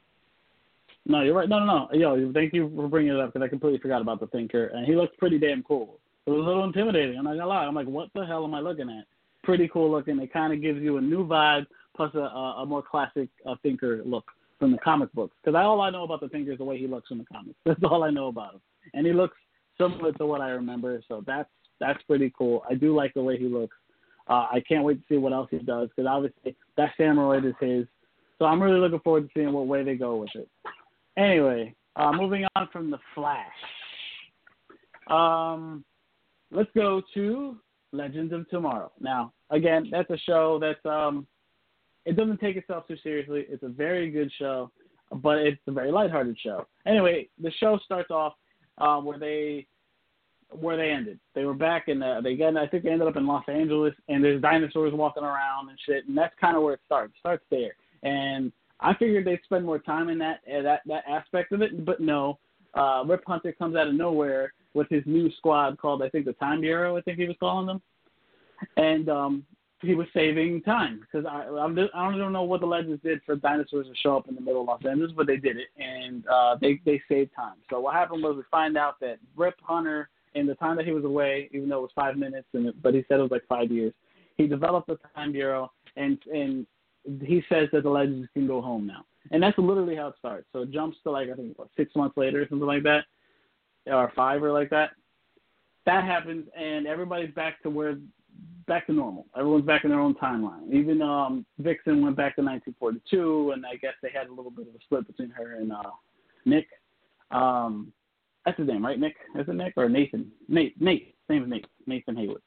No, 1.05 1.23
you're 1.23 1.33
right. 1.33 1.49
No, 1.49 1.59
no, 1.59 1.87
no. 1.91 1.97
Yo, 1.97 2.31
thank 2.33 2.53
you 2.53 2.71
for 2.75 2.87
bringing 2.87 3.13
it 3.13 3.19
up 3.19 3.33
because 3.33 3.43
I 3.45 3.49
completely 3.49 3.79
forgot 3.79 4.01
about 4.01 4.19
the 4.19 4.27
Thinker, 4.27 4.67
and 4.67 4.85
he 4.85 4.95
looked 4.95 5.17
pretty 5.17 5.39
damn 5.39 5.63
cool. 5.63 5.97
It 6.27 6.31
was 6.31 6.41
a 6.41 6.43
little 6.43 6.65
intimidating. 6.65 7.17
I'm 7.17 7.23
not 7.23 7.35
gonna 7.35 7.47
lie. 7.47 7.65
I'm 7.65 7.73
like, 7.73 7.87
what 7.87 8.09
the 8.13 8.25
hell 8.25 8.43
am 8.43 8.53
I 8.53 8.59
looking 8.59 8.89
at? 8.89 9.05
Pretty 9.49 9.67
cool 9.67 9.89
looking. 9.89 10.19
It 10.19 10.31
kind 10.31 10.53
of 10.53 10.61
gives 10.61 10.79
you 10.79 10.97
a 10.97 11.01
new 11.01 11.25
vibe 11.25 11.65
plus 11.95 12.13
a, 12.13 12.19
a, 12.19 12.65
more 12.67 12.83
classic 12.83 13.29
uh, 13.47 13.55
Thinker 13.63 14.03
look 14.05 14.25
from 14.59 14.71
the 14.71 14.77
comic 14.77 15.11
books. 15.13 15.35
Because 15.43 15.57
all 15.57 15.81
I 15.81 15.89
know 15.89 16.03
about 16.03 16.21
the 16.21 16.29
Thinker 16.29 16.51
is 16.51 16.59
the 16.59 16.63
way 16.63 16.77
he 16.77 16.85
looks 16.85 17.07
from 17.07 17.17
the 17.17 17.25
comics. 17.25 17.57
That's 17.65 17.81
all 17.83 18.03
I 18.03 18.11
know 18.11 18.27
about 18.27 18.53
him, 18.53 18.61
and 18.93 19.07
he 19.07 19.11
looks 19.11 19.35
similar 19.75 20.11
to 20.11 20.25
what 20.27 20.41
I 20.41 20.49
remember. 20.49 21.01
So 21.07 21.23
that's 21.25 21.49
that's 21.79 21.99
pretty 22.03 22.31
cool. 22.37 22.61
I 22.69 22.75
do 22.75 22.95
like 22.95 23.15
the 23.15 23.23
way 23.23 23.39
he 23.39 23.45
looks. 23.45 23.75
Uh, 24.27 24.45
I 24.51 24.61
can't 24.67 24.83
wait 24.83 24.99
to 24.99 25.03
see 25.09 25.17
what 25.17 25.33
else 25.33 25.47
he 25.49 25.57
does 25.57 25.89
because 25.89 26.07
obviously 26.07 26.55
that 26.77 26.91
samurai 26.95 27.39
is 27.39 27.55
his. 27.59 27.87
So 28.37 28.45
I'm 28.45 28.61
really 28.61 28.79
looking 28.79 28.99
forward 28.99 29.23
to 29.23 29.29
seeing 29.33 29.51
what 29.51 29.65
way 29.65 29.83
they 29.83 29.95
go 29.95 30.17
with 30.17 30.29
it. 30.35 30.47
Anyway, 31.17 31.73
uh, 31.95 32.11
moving 32.11 32.45
on 32.55 32.69
from 32.71 32.91
the 32.91 32.99
Flash. 33.15 33.47
Um, 35.07 35.83
let's 36.51 36.69
go 36.75 37.01
to 37.15 37.57
Legends 37.91 38.33
of 38.33 38.49
Tomorrow. 38.49 38.91
Now, 38.99 39.33
again, 39.49 39.87
that's 39.91 40.09
a 40.09 40.17
show 40.17 40.59
that's 40.59 40.83
um, 40.85 41.27
it 42.05 42.15
doesn't 42.15 42.39
take 42.39 42.55
itself 42.55 42.87
too 42.87 42.97
seriously. 43.03 43.45
It's 43.49 43.63
a 43.63 43.69
very 43.69 44.09
good 44.09 44.31
show, 44.37 44.71
but 45.11 45.39
it's 45.39 45.61
a 45.67 45.71
very 45.71 45.91
lighthearted 45.91 46.37
show. 46.39 46.65
Anyway, 46.85 47.29
the 47.41 47.51
show 47.59 47.79
starts 47.83 48.11
off 48.11 48.33
uh, 48.77 48.99
where 48.99 49.19
they 49.19 49.67
where 50.51 50.77
they 50.77 50.89
ended. 50.89 51.19
They 51.35 51.45
were 51.45 51.53
back 51.53 51.87
in 51.87 52.01
uh, 52.01 52.21
they 52.21 52.31
again 52.31 52.57
I 52.57 52.67
think 52.67 52.83
they 52.83 52.91
ended 52.91 53.07
up 53.07 53.17
in 53.17 53.27
Los 53.27 53.43
Angeles 53.47 53.93
and 54.07 54.23
there's 54.23 54.41
dinosaurs 54.41 54.93
walking 54.93 55.23
around 55.23 55.69
and 55.69 55.77
shit 55.85 56.07
and 56.07 56.17
that's 56.17 56.33
kind 56.39 56.57
of 56.57 56.63
where 56.63 56.73
it 56.73 56.81
starts. 56.85 57.13
It 57.15 57.19
starts 57.19 57.45
there. 57.51 57.73
And 58.01 58.51
I 58.79 58.93
figured 58.95 59.25
they'd 59.25 59.43
spend 59.43 59.65
more 59.65 59.79
time 59.79 60.09
in 60.09 60.17
that 60.19 60.39
uh, 60.47 60.61
that 60.63 60.81
that 60.87 61.03
aspect 61.07 61.51
of 61.51 61.61
it, 61.61 61.85
but 61.85 61.99
no. 61.99 62.39
Uh, 62.75 63.03
Rip 63.05 63.23
Hunter 63.25 63.51
comes 63.51 63.75
out 63.75 63.87
of 63.87 63.95
nowhere 63.95 64.53
with 64.73 64.87
his 64.89 65.03
new 65.05 65.31
squad 65.37 65.77
called 65.77 66.01
I 66.03 66.09
think 66.09 66.25
the 66.25 66.33
Time 66.33 66.61
Bureau. 66.61 66.97
I 66.97 67.01
think 67.01 67.17
he 67.17 67.25
was 67.25 67.35
calling 67.39 67.67
them, 67.67 67.81
and 68.77 69.09
um, 69.09 69.45
he 69.81 69.95
was 69.95 70.07
saving 70.13 70.61
time 70.63 70.99
because 71.01 71.25
I 71.25 71.47
I'm, 71.47 71.75
just- 71.75 71.93
I 71.95 72.15
don't 72.15 72.33
know 72.33 72.43
what 72.43 72.61
the 72.61 72.67
legends 72.67 73.01
did 73.03 73.21
for 73.25 73.35
dinosaurs 73.35 73.87
to 73.87 73.93
show 73.95 74.17
up 74.17 74.27
in 74.27 74.35
the 74.35 74.41
middle 74.41 74.61
of 74.61 74.67
Los 74.67 74.85
Angeles, 74.85 75.11
but 75.15 75.27
they 75.27 75.37
did 75.37 75.57
it, 75.57 75.67
and 75.77 76.25
uh, 76.27 76.55
they 76.59 76.79
they 76.85 77.01
saved 77.07 77.31
time. 77.35 77.55
So 77.69 77.79
what 77.79 77.93
happened 77.93 78.23
was 78.23 78.35
we 78.35 78.43
find 78.51 78.77
out 78.77 78.99
that 78.99 79.19
Rip 79.35 79.55
Hunter, 79.61 80.09
in 80.35 80.45
the 80.45 80.55
time 80.55 80.75
that 80.77 80.85
he 80.85 80.91
was 80.91 81.05
away, 81.05 81.49
even 81.53 81.69
though 81.69 81.79
it 81.79 81.81
was 81.81 81.91
five 81.95 82.17
minutes, 82.17 82.47
and 82.53 82.73
but 82.81 82.93
he 82.93 83.03
said 83.07 83.19
it 83.19 83.23
was 83.23 83.31
like 83.31 83.47
five 83.47 83.71
years, 83.71 83.93
he 84.37 84.47
developed 84.47 84.87
the 84.87 84.97
Time 85.15 85.31
Bureau, 85.31 85.71
and 85.95 86.17
and 86.33 86.65
he 87.23 87.41
says 87.49 87.69
that 87.71 87.83
the 87.83 87.89
legends 87.89 88.27
can 88.33 88.47
go 88.47 88.61
home 88.61 88.85
now, 88.85 89.05
and 89.31 89.41
that's 89.41 89.57
literally 89.57 89.95
how 89.95 90.07
it 90.07 90.15
starts. 90.19 90.45
So 90.51 90.59
it 90.63 90.71
jumps 90.71 90.97
to 91.03 91.11
like 91.11 91.29
I 91.29 91.35
think 91.35 91.57
what, 91.57 91.69
six 91.77 91.95
months 91.95 92.17
later 92.17 92.41
or 92.41 92.47
something 92.49 92.67
like 92.67 92.83
that, 92.83 93.05
or 93.85 94.11
five 94.15 94.43
or 94.43 94.51
like 94.51 94.69
that. 94.69 94.91
That 95.85 96.03
happens, 96.03 96.45
and 96.57 96.85
everybody's 96.85 97.33
back 97.33 97.61
to 97.63 97.69
where 97.69 97.97
back 98.67 98.85
to 98.85 98.93
normal. 98.93 99.25
Everyone's 99.35 99.65
back 99.65 99.83
in 99.83 99.89
their 99.89 99.99
own 99.99 100.13
timeline. 100.15 100.71
Even 100.71 101.01
um, 101.01 101.45
Vixen 101.57 102.01
went 102.01 102.15
back 102.15 102.35
to 102.35 102.41
1942, 102.41 103.51
and 103.51 103.65
I 103.65 103.75
guess 103.75 103.93
they 104.01 104.11
had 104.13 104.27
a 104.27 104.33
little 104.33 104.51
bit 104.51 104.67
of 104.67 104.75
a 104.75 104.79
split 104.83 105.07
between 105.07 105.31
her 105.31 105.55
and 105.55 105.71
uh, 105.73 105.91
Nick. 106.45 106.67
Um, 107.31 107.91
that's 108.45 108.57
his 108.57 108.67
name, 108.67 108.85
right? 108.85 108.99
Nick? 108.99 109.15
Is 109.35 109.47
it 109.47 109.55
Nick 109.55 109.73
or 109.75 109.89
Nathan? 109.89 110.31
Nate. 110.47 110.79
Nate. 110.79 111.15
His 111.27 111.35
name 111.35 111.43
is 111.43 111.49
Nate. 111.49 111.67
Nathan 111.87 112.15
Heywood. 112.15 112.41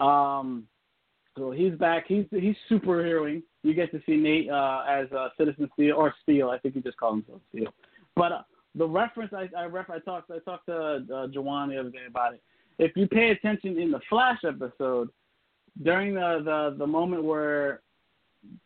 Um, 0.00 0.66
so 1.36 1.50
he's 1.50 1.74
back. 1.74 2.04
He's 2.06 2.26
he's 2.30 2.56
superheroing. 2.70 3.42
You 3.62 3.74
get 3.74 3.90
to 3.92 4.00
see 4.06 4.16
Nate 4.16 4.50
uh, 4.50 4.82
as 4.88 5.10
uh, 5.12 5.28
Citizen 5.38 5.68
Steel 5.74 5.96
or 5.96 6.14
Steel. 6.22 6.50
I 6.50 6.58
think 6.58 6.74
he 6.74 6.80
just 6.80 6.96
called 6.98 7.16
himself 7.16 7.40
Steel. 7.50 7.72
But 8.14 8.32
uh, 8.32 8.42
the 8.74 8.86
reference 8.86 9.32
I 9.32 9.48
I, 9.56 9.64
ref, 9.66 9.90
I 9.90 9.98
talked 9.98 10.30
I 10.30 10.38
talked 10.38 10.66
to 10.66 10.74
uh, 10.74 11.26
Jawan 11.28 11.70
the 11.70 11.78
other 11.78 11.90
day 11.90 12.06
about 12.08 12.34
it. 12.34 12.42
If 12.78 12.92
you 12.96 13.06
pay 13.06 13.30
attention 13.30 13.78
in 13.78 13.90
the 13.90 14.00
Flash 14.08 14.38
episode, 14.46 15.10
during 15.82 16.14
the 16.14 16.42
the, 16.44 16.76
the 16.78 16.86
moment 16.86 17.24
where 17.24 17.80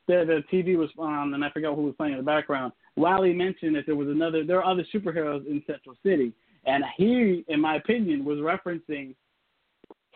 the 0.07 0.25
the 0.25 0.57
TV 0.57 0.77
was 0.77 0.91
on 0.99 1.35
and 1.35 1.45
I 1.45 1.51
forgot 1.51 1.75
who 1.75 1.83
was 1.83 1.95
playing 1.97 2.15
in 2.15 2.19
the 2.19 2.25
background, 2.25 2.73
Wally 2.97 3.33
mentioned 3.33 3.75
that 3.77 3.87
there 3.87 3.97
was 3.97 4.09
another 4.09 4.45
there 4.45 4.63
are 4.63 4.71
other 4.71 4.87
superheroes 4.95 5.47
in 5.47 5.63
Central 5.67 5.97
City, 6.05 6.33
and 6.67 6.85
he, 6.97 7.45
in 7.49 7.61
my 7.61 7.77
opinion, 7.77 8.25
was 8.25 8.39
referencing 8.39 9.15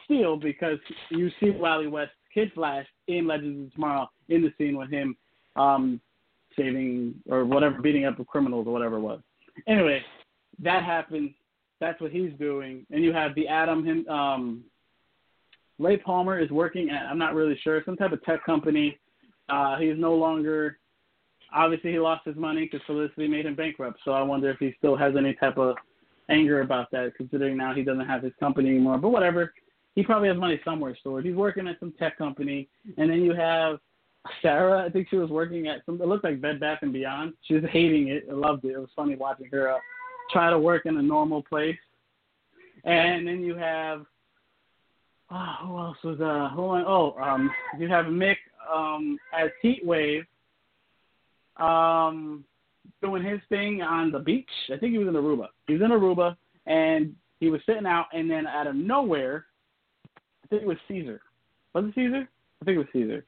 Steel 0.04 0.36
because 0.36 0.78
you 1.10 1.30
see 1.40 1.50
Wally 1.50 1.86
West 1.86 2.12
Kid 2.32 2.52
Flash 2.54 2.86
in 3.08 3.26
Legends 3.26 3.66
of 3.66 3.74
Tomorrow 3.74 4.08
in 4.28 4.42
the 4.42 4.52
scene 4.58 4.76
with 4.76 4.90
him 4.90 5.16
um, 5.56 6.00
saving 6.56 7.14
or 7.28 7.44
whatever, 7.44 7.80
beating 7.80 8.04
up 8.04 8.16
the 8.16 8.24
criminals 8.24 8.66
or 8.66 8.72
whatever 8.72 8.96
it 8.96 9.00
was. 9.00 9.20
Anyway, 9.66 10.02
that 10.60 10.84
happens. 10.84 11.30
That's 11.80 12.00
what 12.00 12.10
he's 12.10 12.32
doing. 12.38 12.86
And 12.90 13.04
you 13.04 13.12
have 13.12 13.34
the 13.34 13.48
Atom 13.48 13.84
Him, 13.84 14.08
um, 14.08 14.64
Ray 15.78 15.96
Palmer 15.96 16.38
is 16.40 16.50
working 16.50 16.90
at 16.90 17.06
I'm 17.06 17.18
not 17.18 17.34
really 17.34 17.58
sure 17.62 17.82
some 17.84 17.96
type 17.96 18.12
of 18.12 18.22
tech 18.24 18.44
company. 18.44 18.98
Uh, 19.48 19.78
he's 19.78 19.96
no 19.96 20.14
longer. 20.14 20.78
Obviously, 21.54 21.92
he 21.92 21.98
lost 21.98 22.26
his 22.26 22.36
money 22.36 22.64
because 22.64 22.84
Felicity 22.86 23.26
made 23.28 23.46
him 23.46 23.54
bankrupt. 23.54 24.00
So 24.04 24.10
I 24.12 24.22
wonder 24.22 24.50
if 24.50 24.58
he 24.58 24.74
still 24.76 24.96
has 24.96 25.14
any 25.16 25.34
type 25.34 25.56
of 25.56 25.76
anger 26.28 26.60
about 26.60 26.90
that, 26.90 27.14
considering 27.16 27.56
now 27.56 27.72
he 27.72 27.82
doesn't 27.82 28.06
have 28.06 28.22
his 28.22 28.34
company 28.38 28.68
anymore. 28.68 28.98
But 28.98 29.10
whatever, 29.10 29.54
he 29.94 30.02
probably 30.02 30.28
has 30.28 30.36
money 30.36 30.60
somewhere 30.64 30.94
stored. 31.00 31.24
He's 31.24 31.34
working 31.34 31.66
at 31.66 31.80
some 31.80 31.92
tech 31.98 32.18
company, 32.18 32.68
and 32.98 33.10
then 33.10 33.22
you 33.22 33.34
have 33.34 33.78
Sarah. 34.42 34.84
I 34.84 34.90
think 34.90 35.08
she 35.08 35.16
was 35.16 35.30
working 35.30 35.68
at 35.68 35.84
some. 35.86 36.00
It 36.00 36.08
looked 36.08 36.24
like 36.24 36.40
Bed 36.40 36.60
Bath 36.60 36.80
and 36.82 36.92
Beyond. 36.92 37.34
She 37.42 37.54
was 37.54 37.64
hating 37.70 38.08
it. 38.08 38.26
I 38.30 38.34
loved 38.34 38.64
it. 38.64 38.72
It 38.72 38.78
was 38.78 38.90
funny 38.94 39.16
watching 39.16 39.48
her 39.52 39.70
uh, 39.70 39.78
try 40.30 40.50
to 40.50 40.58
work 40.58 40.86
in 40.86 40.96
a 40.96 41.02
normal 41.02 41.42
place. 41.42 41.78
And 42.84 43.26
then 43.26 43.40
you 43.40 43.56
have 43.56 44.06
oh, 45.30 45.54
who 45.62 45.78
else 45.78 45.96
was 46.04 46.20
uh 46.20 46.54
who 46.54 46.62
oh 46.62 47.16
um 47.20 47.50
you 47.78 47.88
have 47.88 48.06
Mick 48.06 48.36
um 48.72 49.18
as 49.36 49.50
Heat 49.62 49.84
Wave 49.84 50.24
um 51.56 52.44
doing 53.02 53.24
his 53.24 53.40
thing 53.48 53.82
on 53.82 54.10
the 54.10 54.18
beach. 54.18 54.48
I 54.72 54.76
think 54.76 54.92
he 54.92 54.98
was 54.98 55.08
in 55.08 55.14
Aruba. 55.14 55.48
He 55.66 55.74
was 55.74 55.82
in 55.82 55.90
Aruba 55.90 56.36
and 56.66 57.14
he 57.40 57.50
was 57.50 57.60
sitting 57.66 57.86
out 57.86 58.06
and 58.12 58.30
then 58.30 58.46
out 58.46 58.66
of 58.66 58.76
nowhere 58.76 59.46
I 60.44 60.48
think 60.48 60.62
it 60.62 60.68
was 60.68 60.78
Caesar. 60.88 61.20
Was 61.74 61.84
it 61.84 61.94
Caesar? 61.94 62.28
I 62.62 62.64
think 62.64 62.76
it 62.76 62.78
was 62.78 62.86
Caesar. 62.92 63.24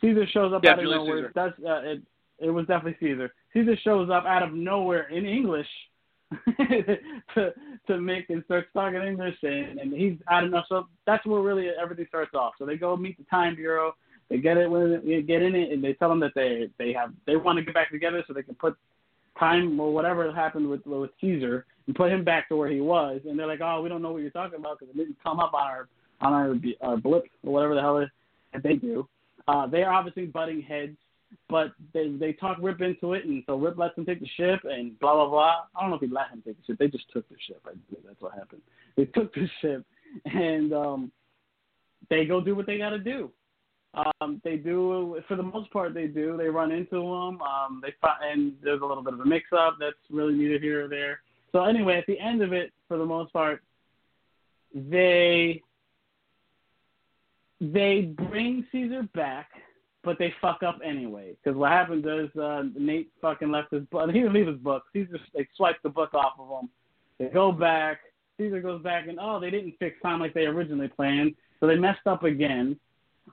Caesar 0.00 0.26
shows 0.32 0.52
up 0.52 0.64
out 0.64 0.78
of 0.78 0.84
nowhere. 0.84 1.16
Caesar. 1.16 1.32
That's 1.34 1.58
uh, 1.66 1.80
it. 1.82 2.02
It 2.40 2.50
was 2.50 2.66
definitely 2.66 2.96
Caesar. 3.00 3.32
Caesar 3.52 3.76
shows 3.82 4.10
up 4.10 4.24
out 4.24 4.42
of 4.42 4.52
nowhere 4.52 5.08
in 5.08 5.24
English 5.24 5.68
to 6.58 7.52
to 7.86 7.92
Mick 7.92 8.24
and 8.28 8.42
starts 8.44 8.68
talking 8.74 9.00
English, 9.02 9.36
and, 9.42 9.78
and 9.78 9.92
he's 9.92 10.18
out 10.30 10.44
of 10.44 10.50
nowhere. 10.50 10.64
So 10.68 10.88
that's 11.06 11.24
where 11.26 11.40
really 11.40 11.68
everything 11.80 12.06
starts 12.08 12.34
off. 12.34 12.54
So 12.58 12.66
they 12.66 12.76
go 12.76 12.96
meet 12.96 13.16
the 13.18 13.24
Time 13.24 13.54
Bureau. 13.54 13.94
They 14.30 14.38
get 14.38 14.56
it 14.56 14.70
when 14.70 15.02
they 15.06 15.22
get 15.22 15.42
in 15.42 15.54
it, 15.54 15.70
and 15.70 15.84
they 15.84 15.92
tell 15.94 16.08
them 16.08 16.20
that 16.20 16.32
they 16.34 16.68
they 16.78 16.92
have 16.92 17.12
they 17.26 17.36
want 17.36 17.58
to 17.58 17.64
get 17.64 17.74
back 17.74 17.90
together 17.90 18.24
so 18.26 18.32
they 18.32 18.42
can 18.42 18.54
put 18.54 18.76
time 19.38 19.78
or 19.78 19.92
whatever 19.92 20.32
happened 20.32 20.68
with 20.68 20.84
with 20.86 21.10
Caesar 21.20 21.66
and 21.86 21.96
put 21.96 22.10
him 22.10 22.24
back 22.24 22.48
to 22.48 22.56
where 22.56 22.70
he 22.70 22.80
was. 22.80 23.20
And 23.28 23.38
they're 23.38 23.46
like, 23.46 23.60
oh, 23.62 23.82
we 23.82 23.88
don't 23.88 24.02
know 24.02 24.12
what 24.12 24.22
you're 24.22 24.30
talking 24.30 24.58
about 24.58 24.78
because 24.78 24.94
it 24.94 24.98
didn't 24.98 25.16
come 25.22 25.40
up 25.40 25.54
on 25.54 25.62
our 25.62 25.88
on 26.20 26.32
our, 26.32 26.54
our 26.88 26.96
blip 26.96 27.24
or 27.44 27.52
whatever 27.52 27.74
the 27.74 27.80
hell 27.80 27.98
it, 27.98 28.08
they 28.62 28.74
do. 28.74 29.06
Uh, 29.46 29.66
they 29.66 29.82
are 29.82 29.92
obviously 29.92 30.26
butting 30.26 30.62
heads, 30.62 30.96
but 31.48 31.72
they 31.92 32.08
they 32.08 32.32
talk 32.32 32.58
Rip 32.60 32.80
into 32.80 33.12
it, 33.12 33.24
and 33.24 33.42
so 33.46 33.56
Rip 33.56 33.76
lets 33.76 33.96
him 33.98 34.06
take 34.06 34.20
the 34.20 34.28
ship, 34.36 34.60
and 34.64 34.98
blah 35.00 35.14
blah 35.14 35.28
blah. 35.28 35.54
I 35.76 35.80
don't 35.80 35.90
know 35.90 35.96
if 35.96 36.02
he 36.02 36.08
let 36.08 36.30
him 36.30 36.42
take 36.44 36.56
the 36.58 36.64
ship. 36.66 36.78
They 36.78 36.88
just 36.88 37.10
took 37.12 37.28
the 37.28 37.36
ship. 37.46 37.60
I 37.66 37.72
believe 37.90 38.04
that's 38.06 38.20
what 38.20 38.32
happened. 38.32 38.62
They 38.96 39.04
took 39.06 39.34
the 39.34 39.48
ship, 39.60 39.84
and 40.24 40.72
um, 40.72 41.12
they 42.08 42.24
go 42.24 42.40
do 42.40 42.54
what 42.54 42.66
they 42.66 42.78
got 42.78 42.90
to 42.90 42.98
do. 42.98 43.30
Um, 44.20 44.40
they 44.42 44.56
do, 44.56 45.22
for 45.28 45.36
the 45.36 45.42
most 45.42 45.70
part, 45.70 45.94
they 45.94 46.06
do. 46.06 46.36
They 46.36 46.48
run 46.48 46.72
into 46.72 46.96
them. 46.96 47.40
Um, 47.40 47.80
they 47.80 47.94
find, 48.00 48.16
and 48.22 48.52
there's 48.62 48.82
a 48.82 48.84
little 48.84 49.04
bit 49.04 49.14
of 49.14 49.20
a 49.20 49.24
mix-up 49.24 49.76
that's 49.78 49.94
really 50.10 50.34
needed 50.34 50.62
here 50.62 50.86
or 50.86 50.88
there. 50.88 51.20
So 51.52 51.64
anyway, 51.64 51.96
at 51.98 52.06
the 52.06 52.18
end 52.18 52.42
of 52.42 52.52
it, 52.52 52.72
for 52.88 52.98
the 52.98 53.04
most 53.04 53.32
part, 53.32 53.62
they 54.74 55.62
they 57.72 58.12
bring 58.28 58.66
Caesar 58.72 59.08
back, 59.14 59.48
but 60.02 60.18
they 60.18 60.32
fuck 60.40 60.62
up 60.62 60.80
anyway. 60.84 61.36
Because 61.42 61.56
what 61.56 61.70
happens 61.70 62.04
is 62.04 62.36
uh, 62.38 62.64
Nate 62.76 63.10
fucking 63.20 63.50
left 63.50 63.72
his 63.72 63.84
book. 63.84 64.10
He 64.12 64.20
didn't 64.20 64.34
leave 64.34 64.46
his 64.46 64.58
book. 64.58 64.84
Caesar 64.92 65.18
they 65.34 65.48
swiped 65.56 65.82
the 65.82 65.88
book 65.88 66.14
off 66.14 66.34
of 66.38 66.48
him. 66.48 66.68
They 67.18 67.26
go 67.26 67.52
back. 67.52 68.00
Caesar 68.38 68.60
goes 68.60 68.82
back 68.82 69.06
and 69.08 69.18
oh, 69.20 69.38
they 69.38 69.50
didn't 69.50 69.74
fix 69.78 70.00
time 70.02 70.20
like 70.20 70.34
they 70.34 70.46
originally 70.46 70.88
planned, 70.88 71.34
so 71.60 71.66
they 71.66 71.76
messed 71.76 72.06
up 72.06 72.24
again. 72.24 72.78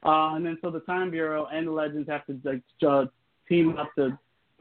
Uh, 0.05 0.35
and 0.35 0.45
then 0.45 0.57
so 0.61 0.69
the 0.69 0.79
Time 0.81 1.11
Bureau 1.11 1.47
and 1.51 1.67
the 1.67 1.71
Legends 1.71 2.09
have 2.09 2.25
to 2.27 2.39
like 2.43 2.61
uh, 2.87 3.05
team 3.49 3.75
up 3.77 3.89
to 3.95 4.17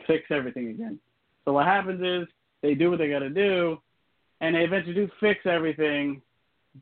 fix 0.07 0.25
everything 0.31 0.69
again. 0.69 0.99
So 1.45 1.53
what 1.53 1.67
happens 1.67 2.03
is 2.03 2.29
they 2.63 2.75
do 2.75 2.91
what 2.91 2.99
they 2.99 3.09
got 3.09 3.21
to 3.21 3.31
do, 3.31 3.79
and 4.41 4.55
they 4.55 4.61
eventually 4.61 4.95
do 4.95 5.09
fix 5.21 5.41
everything. 5.47 6.23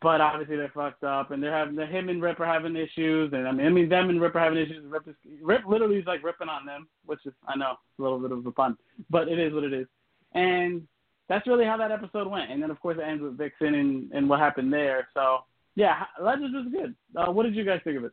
But 0.02 0.20
obviously 0.20 0.56
they're 0.56 0.70
fucked 0.74 1.02
up, 1.02 1.30
and 1.30 1.42
they're 1.42 1.56
having 1.56 1.74
the 1.74 1.86
him 1.86 2.10
and 2.10 2.20
Rip 2.20 2.40
are 2.40 2.46
having 2.46 2.76
issues, 2.76 3.32
and 3.32 3.48
I 3.48 3.52
mean, 3.52 3.66
I 3.66 3.70
mean 3.70 3.88
them 3.88 4.10
and 4.10 4.20
Rip 4.20 4.34
are 4.36 4.40
having 4.40 4.58
issues. 4.58 4.84
Rip, 4.86 5.08
is, 5.08 5.14
Rip 5.42 5.62
literally 5.66 5.96
is 5.96 6.06
like 6.06 6.22
ripping 6.22 6.50
on 6.50 6.66
them, 6.66 6.88
which 7.06 7.20
is 7.24 7.32
I 7.46 7.56
know 7.56 7.76
a 7.98 8.02
little 8.02 8.18
bit 8.18 8.32
of 8.32 8.44
a 8.44 8.52
pun, 8.52 8.76
but 9.08 9.28
it 9.28 9.38
is 9.38 9.54
what 9.54 9.64
it 9.64 9.72
is. 9.72 9.86
And 10.34 10.86
that's 11.28 11.46
really 11.46 11.64
how 11.64 11.78
that 11.78 11.90
episode 11.90 12.28
went. 12.28 12.50
And 12.50 12.62
then 12.62 12.70
of 12.70 12.78
course 12.80 12.98
it 13.00 13.08
ends 13.08 13.22
with 13.22 13.38
Vixen 13.38 13.74
and, 13.74 14.12
and 14.12 14.28
what 14.28 14.40
happened 14.40 14.72
there. 14.72 15.08
So 15.14 15.38
yeah, 15.74 16.04
Legends 16.20 16.54
was 16.54 16.66
good. 16.70 16.94
Uh, 17.16 17.32
what 17.32 17.44
did 17.44 17.54
you 17.54 17.64
guys 17.64 17.80
think 17.84 17.98
of 17.98 18.04
it? 18.04 18.12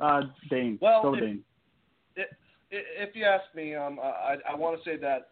Uh, 0.00 0.22
Dane. 0.48 0.78
Well, 0.80 1.02
Go 1.02 1.14
if, 1.14 1.20
Dane. 1.20 1.42
if 2.70 3.14
you 3.14 3.24
ask 3.24 3.44
me, 3.54 3.74
um, 3.74 3.98
I, 4.02 4.36
I 4.48 4.54
want 4.54 4.82
to 4.82 4.88
say 4.88 4.96
that 4.98 5.30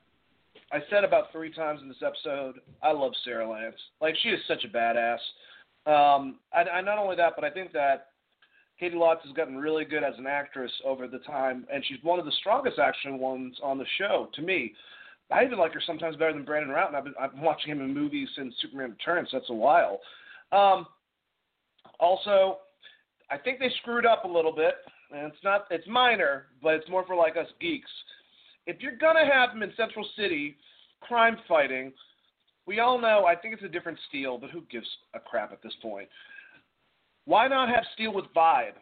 I 0.72 0.78
said 0.90 1.04
about 1.04 1.32
three 1.32 1.52
times 1.52 1.80
in 1.82 1.88
this 1.88 2.02
episode, 2.04 2.60
I 2.82 2.92
love 2.92 3.12
Sara 3.24 3.48
Lance. 3.48 3.76
Like 4.00 4.14
she 4.22 4.28
is 4.28 4.40
such 4.46 4.64
a 4.64 4.68
badass. 4.68 5.18
Um, 5.86 6.38
I, 6.52 6.62
I 6.62 6.80
not 6.82 6.98
only 6.98 7.16
that, 7.16 7.32
but 7.34 7.44
I 7.44 7.50
think 7.50 7.72
that 7.72 8.08
Caity 8.80 8.94
Lotz 8.94 9.22
has 9.24 9.32
gotten 9.32 9.56
really 9.56 9.84
good 9.84 10.04
as 10.04 10.14
an 10.18 10.26
actress 10.26 10.70
over 10.84 11.08
the 11.08 11.18
time, 11.20 11.66
and 11.72 11.84
she's 11.86 11.98
one 12.02 12.18
of 12.18 12.26
the 12.26 12.32
strongest 12.40 12.78
action 12.78 13.18
ones 13.18 13.56
on 13.62 13.78
the 13.78 13.86
show 13.96 14.28
to 14.34 14.42
me. 14.42 14.74
I 15.30 15.44
even 15.44 15.58
like 15.58 15.74
her 15.74 15.82
sometimes 15.86 16.16
better 16.16 16.32
than 16.32 16.44
Brandon 16.44 16.70
Routh. 16.70 16.94
I've 16.94 17.04
been 17.04 17.14
I've 17.20 17.32
been 17.32 17.42
watching 17.42 17.72
him 17.72 17.80
in 17.80 17.92
movies 17.92 18.28
since 18.36 18.54
Superman 18.60 18.90
Returns. 18.90 19.28
So 19.30 19.38
that's 19.38 19.50
a 19.50 19.54
while. 19.54 20.00
Um, 20.52 20.86
also, 22.00 22.58
I 23.30 23.36
think 23.36 23.58
they 23.58 23.70
screwed 23.82 24.06
up 24.06 24.24
a 24.24 24.28
little 24.28 24.54
bit, 24.54 24.74
and 25.12 25.32
it's 25.32 25.44
not 25.44 25.66
it's 25.70 25.86
minor, 25.86 26.46
but 26.62 26.74
it's 26.74 26.88
more 26.88 27.04
for 27.06 27.14
like 27.14 27.36
us 27.36 27.48
geeks. 27.60 27.90
If 28.68 28.82
you're 28.82 28.96
gonna 28.96 29.24
have 29.24 29.50
them 29.50 29.62
in 29.62 29.72
Central 29.76 30.06
City, 30.14 30.56
crime 31.00 31.38
fighting, 31.48 31.90
we 32.66 32.80
all 32.80 33.00
know. 33.00 33.24
I 33.24 33.34
think 33.34 33.54
it's 33.54 33.62
a 33.62 33.68
different 33.68 33.98
Steel, 34.10 34.36
but 34.36 34.50
who 34.50 34.62
gives 34.70 34.86
a 35.14 35.18
crap 35.18 35.52
at 35.52 35.62
this 35.62 35.72
point? 35.80 36.06
Why 37.24 37.48
not 37.48 37.70
have 37.70 37.82
Steel 37.94 38.12
with 38.12 38.26
Vibe? 38.36 38.76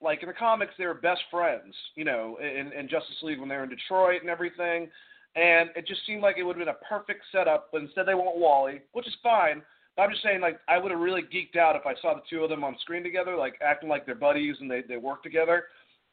Like 0.00 0.22
in 0.22 0.28
the 0.28 0.34
comics, 0.34 0.72
they 0.78 0.86
were 0.86 0.94
best 0.94 1.20
friends, 1.30 1.74
you 1.94 2.04
know, 2.04 2.38
in, 2.40 2.72
in 2.72 2.88
Justice 2.88 3.16
League 3.22 3.38
when 3.38 3.50
they 3.50 3.56
were 3.56 3.64
in 3.64 3.68
Detroit 3.68 4.22
and 4.22 4.30
everything. 4.30 4.88
And 5.36 5.68
it 5.76 5.86
just 5.86 6.00
seemed 6.06 6.22
like 6.22 6.38
it 6.38 6.42
would 6.42 6.56
have 6.56 6.66
been 6.66 6.74
a 6.74 6.88
perfect 6.88 7.22
setup, 7.30 7.68
but 7.70 7.82
instead 7.82 8.06
they 8.06 8.14
want 8.14 8.38
Wally, 8.38 8.80
which 8.92 9.06
is 9.06 9.14
fine. 9.22 9.60
But 9.96 10.04
I'm 10.04 10.10
just 10.10 10.22
saying, 10.22 10.40
like, 10.40 10.58
I 10.66 10.78
would 10.78 10.90
have 10.90 11.00
really 11.00 11.22
geeked 11.22 11.58
out 11.58 11.76
if 11.76 11.84
I 11.84 11.92
saw 12.00 12.14
the 12.14 12.22
two 12.30 12.42
of 12.42 12.48
them 12.48 12.64
on 12.64 12.74
screen 12.80 13.02
together, 13.02 13.36
like 13.36 13.60
acting 13.60 13.90
like 13.90 14.06
they're 14.06 14.14
buddies 14.14 14.56
and 14.60 14.70
they 14.70 14.80
they 14.88 14.96
work 14.96 15.22
together. 15.22 15.64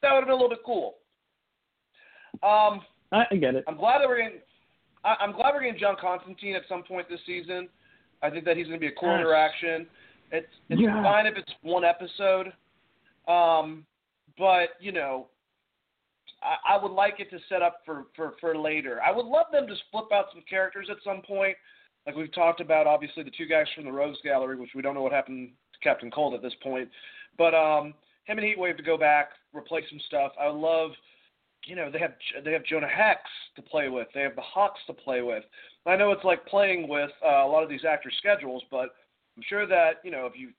That 0.01 0.11
would 0.11 0.19
have 0.19 0.27
been 0.27 0.33
a 0.33 0.35
little 0.35 0.49
bit 0.49 0.65
cool. 0.65 0.95
Um, 2.43 2.81
I 3.11 3.35
get 3.35 3.55
it. 3.55 3.63
I'm 3.67 3.77
glad 3.77 3.99
that 3.99 4.07
we're 4.07 4.17
getting. 4.21 4.39
I, 5.03 5.15
I'm 5.19 5.31
glad 5.31 5.53
we're 5.53 5.61
getting 5.61 5.79
John 5.79 5.95
Constantine 5.99 6.55
at 6.55 6.63
some 6.67 6.83
point 6.83 7.07
this 7.09 7.19
season. 7.25 7.69
I 8.21 8.29
think 8.29 8.45
that 8.45 8.57
he's 8.57 8.67
going 8.67 8.79
to 8.79 8.81
be 8.83 8.87
a 8.91 8.99
cool 8.99 9.09
Yes. 9.11 9.19
interaction. 9.19 9.87
It's 10.31 10.47
it's 10.69 10.81
Yeah. 10.81 11.01
fine 11.03 11.25
if 11.25 11.37
it's 11.37 11.51
one 11.61 11.85
episode, 11.85 12.51
um, 13.27 13.85
but 14.37 14.71
you 14.79 14.91
know, 14.91 15.27
I, 16.43 16.75
I 16.75 16.83
would 16.83 16.91
like 16.91 17.19
it 17.19 17.29
to 17.31 17.39
set 17.47 17.61
up 17.61 17.81
for, 17.85 18.07
for 18.15 18.33
for 18.41 18.57
later. 18.57 18.99
I 19.01 19.11
would 19.11 19.25
love 19.25 19.45
them 19.51 19.67
to 19.67 19.75
flip 19.91 20.11
out 20.11 20.25
some 20.33 20.43
characters 20.49 20.87
at 20.91 20.97
some 21.03 21.21
point, 21.21 21.55
like 22.05 22.15
we've 22.15 22.33
talked 22.33 22.59
about. 22.59 22.87
Obviously, 22.87 23.23
the 23.23 23.31
two 23.31 23.45
guys 23.45 23.67
from 23.75 23.85
the 23.85 23.91
Rogues 23.91 24.19
Gallery, 24.23 24.57
which 24.57 24.71
we 24.75 24.81
don't 24.81 24.95
know 24.95 25.01
what 25.03 25.13
happened 25.13 25.51
to 25.73 25.79
Captain 25.79 26.11
Cold 26.11 26.33
at 26.33 26.41
this 26.41 26.55
point, 26.61 26.89
but 27.37 27.53
um, 27.55 27.93
him 28.25 28.37
and 28.37 28.41
Heatwave 28.41 28.75
to 28.77 28.83
go 28.83 28.97
back, 28.97 29.29
replace 29.53 29.85
some 29.89 30.01
stuff. 30.07 30.33
I 30.39 30.47
would 30.49 30.59
love. 30.59 30.91
You 31.65 31.75
know 31.75 31.91
they 31.91 31.99
have 31.99 32.13
they 32.43 32.53
have 32.53 32.63
Jonah 32.63 32.87
Hex 32.87 33.21
to 33.55 33.61
play 33.61 33.89
with. 33.89 34.07
They 34.13 34.21
have 34.21 34.35
the 34.35 34.41
Hawks 34.41 34.79
to 34.87 34.93
play 34.93 35.21
with. 35.21 35.43
I 35.85 35.95
know 35.95 36.11
it's 36.11 36.23
like 36.23 36.45
playing 36.45 36.87
with 36.87 37.11
uh, 37.25 37.45
a 37.45 37.47
lot 37.47 37.63
of 37.63 37.69
these 37.69 37.85
actors' 37.85 38.15
schedules, 38.19 38.63
but 38.71 38.95
I'm 39.35 39.43
sure 39.47 39.67
that 39.67 39.95
you 40.03 40.11
know 40.11 40.25
if 40.25 40.33
you 40.37 40.51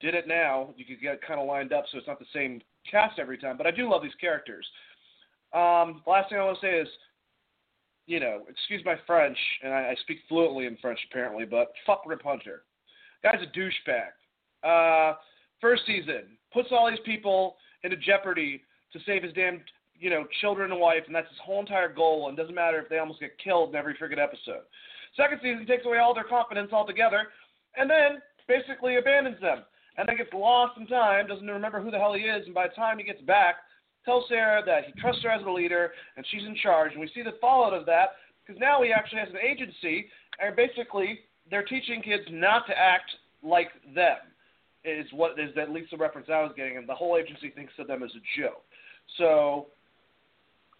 did 0.00 0.14
it 0.14 0.26
now, 0.26 0.74
you 0.76 0.84
could 0.84 1.00
get 1.00 1.22
kind 1.22 1.40
of 1.40 1.46
lined 1.46 1.72
up 1.72 1.84
so 1.90 1.98
it's 1.98 2.06
not 2.06 2.18
the 2.18 2.26
same 2.32 2.60
cast 2.90 3.18
every 3.18 3.38
time. 3.38 3.56
But 3.56 3.66
I 3.66 3.70
do 3.70 3.90
love 3.90 4.02
these 4.02 4.14
characters. 4.20 4.66
Um, 5.52 6.02
last 6.06 6.28
thing 6.28 6.38
I 6.38 6.44
want 6.44 6.58
to 6.60 6.66
say 6.66 6.80
is, 6.80 6.88
you 8.06 8.20
know, 8.20 8.42
excuse 8.48 8.82
my 8.84 8.96
French, 9.06 9.38
and 9.62 9.72
I, 9.72 9.90
I 9.90 9.94
speak 10.02 10.18
fluently 10.28 10.66
in 10.66 10.76
French 10.78 10.98
apparently, 11.10 11.44
but 11.44 11.72
fuck 11.86 12.02
Rip 12.06 12.22
Hunter. 12.22 12.62
Guy's 13.22 13.40
a 13.42 13.58
douchebag. 13.58 14.12
Uh, 14.62 15.16
first 15.60 15.82
season 15.86 16.36
puts 16.52 16.68
all 16.70 16.88
these 16.90 17.00
people 17.04 17.56
into 17.82 17.96
jeopardy 17.96 18.62
to 18.92 18.98
save 19.06 19.22
his 19.22 19.32
damn, 19.32 19.60
you 19.98 20.10
know, 20.10 20.26
children 20.40 20.70
and 20.72 20.80
wife, 20.80 21.02
and 21.06 21.14
that's 21.14 21.28
his 21.28 21.38
whole 21.44 21.60
entire 21.60 21.92
goal. 21.92 22.28
And 22.28 22.36
doesn't 22.36 22.54
matter 22.54 22.78
if 22.78 22.88
they 22.88 22.98
almost 22.98 23.20
get 23.20 23.38
killed 23.42 23.70
in 23.70 23.76
every 23.76 23.94
friggin' 23.94 24.18
episode. 24.18 24.64
Second 25.16 25.38
season 25.42 25.60
he 25.60 25.66
takes 25.66 25.86
away 25.86 25.98
all 25.98 26.14
their 26.14 26.24
confidence 26.24 26.72
altogether, 26.72 27.28
and 27.76 27.88
then 27.88 28.20
basically 28.48 28.96
abandons 28.96 29.40
them, 29.40 29.64
and 29.96 30.08
then 30.08 30.16
gets 30.16 30.32
lost 30.32 30.78
in 30.78 30.86
time, 30.86 31.26
doesn't 31.26 31.46
remember 31.46 31.80
who 31.80 31.90
the 31.90 31.98
hell 31.98 32.12
he 32.12 32.22
is, 32.22 32.44
and 32.46 32.54
by 32.54 32.68
the 32.68 32.74
time 32.74 32.98
he 32.98 33.04
gets 33.04 33.22
back, 33.22 33.56
tells 34.04 34.24
Sarah 34.28 34.62
that 34.64 34.84
he 34.86 35.00
trusts 35.00 35.22
her 35.24 35.30
as 35.30 35.44
a 35.44 35.50
leader 35.50 35.90
and 36.16 36.24
she's 36.30 36.44
in 36.46 36.54
charge. 36.62 36.92
And 36.92 37.00
we 37.00 37.10
see 37.14 37.22
the 37.22 37.34
fallout 37.40 37.74
of 37.74 37.86
that 37.86 38.10
because 38.46 38.60
now 38.60 38.82
he 38.82 38.92
actually 38.92 39.18
has 39.18 39.30
an 39.30 39.38
agency, 39.44 40.06
and 40.40 40.54
basically 40.54 41.20
they're 41.50 41.64
teaching 41.64 42.00
kids 42.02 42.22
not 42.30 42.66
to 42.68 42.78
act 42.78 43.10
like 43.42 43.68
them. 43.94 44.18
Is 44.84 45.06
what 45.12 45.32
is 45.40 45.50
at 45.60 45.72
least 45.72 45.90
the 45.90 45.96
reference 45.96 46.28
I 46.30 46.42
was 46.42 46.52
getting, 46.56 46.76
and 46.76 46.88
the 46.88 46.94
whole 46.94 47.16
agency 47.16 47.50
thinks 47.50 47.72
of 47.80 47.88
them 47.88 48.04
as 48.04 48.10
a 48.10 48.40
joke. 48.40 48.62
So 49.18 49.66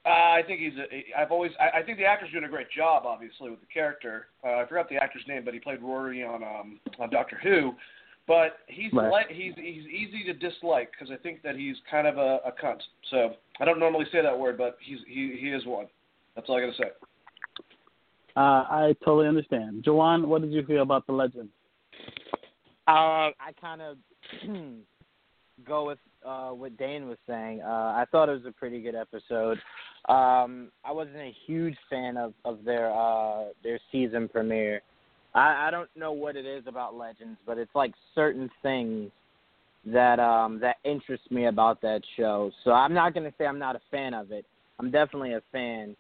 uh, 0.06 0.10
I 0.10 0.42
think 0.46 0.60
he's. 0.60 0.74
A, 0.78 1.20
I've 1.20 1.32
always. 1.32 1.50
I, 1.58 1.80
I 1.80 1.82
think 1.82 1.98
the 1.98 2.04
actor's 2.04 2.30
doing 2.30 2.44
a 2.44 2.48
great 2.48 2.70
job, 2.70 3.04
obviously, 3.06 3.50
with 3.50 3.60
the 3.60 3.66
character. 3.66 4.28
Uh, 4.44 4.58
I 4.58 4.66
forgot 4.66 4.88
the 4.88 4.96
actor's 4.96 5.24
name, 5.26 5.44
but 5.44 5.52
he 5.52 5.60
played 5.60 5.82
Rory 5.82 6.22
on 6.22 6.42
um, 6.44 6.80
on 6.98 7.10
Doctor 7.10 7.38
Who. 7.42 7.72
But 8.28 8.58
he's 8.66 8.92
Right. 8.92 9.26
li- 9.28 9.34
he's 9.34 9.54
he's 9.56 9.86
easy 9.86 10.24
to 10.24 10.32
dislike 10.32 10.90
because 10.92 11.12
I 11.12 11.16
think 11.22 11.42
that 11.42 11.56
he's 11.56 11.76
kind 11.90 12.06
of 12.06 12.18
a, 12.18 12.40
a 12.44 12.52
cunt. 12.52 12.80
So 13.10 13.34
I 13.60 13.64
don't 13.64 13.78
normally 13.78 14.06
say 14.12 14.22
that 14.22 14.36
word, 14.36 14.58
but 14.58 14.78
he's 14.80 14.98
he 15.08 15.36
he 15.40 15.48
is 15.50 15.64
one. 15.66 15.86
That's 16.34 16.48
all 16.48 16.56
I 16.56 16.60
gotta 16.60 16.76
say. 16.76 16.90
Uh, 18.36 18.40
I 18.68 18.94
totally 19.04 19.28
understand. 19.28 19.82
Jawan, 19.84 20.26
what 20.26 20.42
did 20.42 20.52
you 20.52 20.64
feel 20.66 20.82
about 20.82 21.06
the 21.06 21.12
legend? 21.12 21.48
Uh, 22.86 23.30
I 23.40 23.52
kind 23.60 23.80
of 23.80 23.96
go 25.66 25.86
with 25.86 25.98
uh, 26.26 26.50
what 26.50 26.76
Dane 26.76 27.08
was 27.08 27.18
saying. 27.26 27.62
Uh, 27.62 27.66
I 27.66 28.04
thought 28.10 28.28
it 28.28 28.32
was 28.32 28.46
a 28.46 28.52
pretty 28.52 28.80
good 28.80 28.94
episode. 28.94 29.58
Um, 30.08 30.70
I 30.84 30.92
wasn't 30.92 31.16
a 31.16 31.34
huge 31.46 31.76
fan 31.88 32.16
of 32.16 32.32
of 32.44 32.64
their 32.64 32.92
uh, 32.92 33.46
their 33.62 33.78
season 33.92 34.28
premiere. 34.28 34.82
I, 35.34 35.68
I 35.68 35.70
don't 35.70 35.90
know 35.96 36.12
what 36.12 36.36
it 36.36 36.46
is 36.46 36.64
about 36.66 36.94
Legends, 36.94 37.38
but 37.46 37.58
it's 37.58 37.74
like 37.74 37.92
certain 38.14 38.50
things 38.62 39.10
that 39.86 40.18
um, 40.18 40.58
that 40.60 40.76
interest 40.84 41.30
me 41.30 41.46
about 41.46 41.80
that 41.82 42.02
show. 42.16 42.50
So 42.64 42.72
I'm 42.72 42.94
not 42.94 43.14
going 43.14 43.24
to 43.24 43.36
say 43.38 43.46
I'm 43.46 43.58
not 43.58 43.76
a 43.76 43.80
fan 43.90 44.14
of 44.14 44.32
it. 44.32 44.44
I'm 44.78 44.90
definitely 44.90 45.34
a 45.34 45.42
fan. 45.52 45.96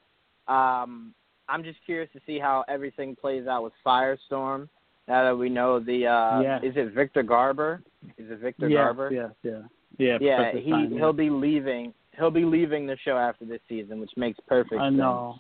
Um, 0.48 1.14
I'm 1.48 1.62
just 1.62 1.78
curious 1.86 2.10
to 2.12 2.20
see 2.26 2.38
how 2.38 2.64
everything 2.68 3.14
plays 3.14 3.46
out 3.46 3.62
with 3.62 3.72
Firestorm. 3.84 4.68
Now 5.08 5.24
that 5.24 5.36
we 5.36 5.48
know 5.48 5.78
the 5.78 6.06
uh 6.06 6.40
is 6.62 6.74
it 6.76 6.92
Victor 6.92 7.22
Garber? 7.22 7.82
Is 8.18 8.30
it 8.30 8.40
Victor 8.40 8.68
Garber? 8.68 9.10
yeah, 9.12 9.28
yeah, 9.44 9.62
yeah. 9.98 10.18
Yeah, 10.20 10.52
he 10.52 10.70
Stein, 10.70 10.92
he'll 10.92 11.12
be 11.12 11.30
leaving 11.30 11.92
he'll 12.16 12.30
be 12.30 12.44
leaving 12.44 12.86
the 12.86 12.96
show 13.04 13.16
after 13.16 13.44
this 13.44 13.60
season, 13.68 14.00
which 14.00 14.10
makes 14.16 14.38
perfect 14.46 14.80
I 14.80 14.88
sense. 14.88 14.96
know. 14.98 15.36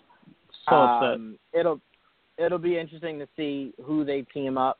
So 0.68 0.76
upset. 0.76 1.14
um, 1.14 1.38
it'll 1.52 1.80
it'll 2.38 2.58
be 2.58 2.78
interesting 2.78 3.18
to 3.18 3.28
see 3.36 3.72
who 3.84 4.04
they 4.04 4.22
team 4.22 4.58
up 4.58 4.78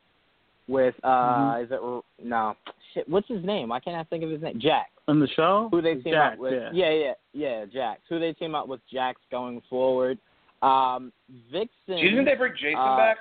with. 0.68 0.94
Uh, 1.02 1.08
Mhm. 1.08 1.64
Is 1.64 1.70
it 1.70 2.26
no? 2.26 2.56
Shit, 2.92 3.08
what's 3.08 3.28
his 3.28 3.44
name? 3.44 3.68
Why 3.68 3.80
can't 3.80 3.96
I 3.96 4.04
think 4.04 4.24
of 4.24 4.30
his 4.30 4.42
name? 4.42 4.58
Jack. 4.58 4.90
In 5.08 5.20
the 5.20 5.28
show? 5.28 5.68
Who 5.70 5.80
they 5.80 5.94
team 5.94 6.12
Jack, 6.14 6.32
up 6.34 6.38
with? 6.38 6.52
Yeah. 6.52 6.70
yeah, 6.72 6.90
yeah, 6.90 7.12
yeah, 7.32 7.64
Jax. 7.66 8.00
Who 8.08 8.18
they 8.18 8.32
team 8.32 8.54
up 8.54 8.66
with? 8.66 8.80
Jax 8.92 9.20
going 9.30 9.62
forward. 9.70 10.18
Um, 10.62 11.12
Vixen. 11.52 11.68
Do 11.86 11.94
you 11.98 12.16
think 12.16 12.26
they 12.26 12.34
bring 12.34 12.54
Jason 12.54 12.78
uh, 12.78 12.96
back? 12.96 13.18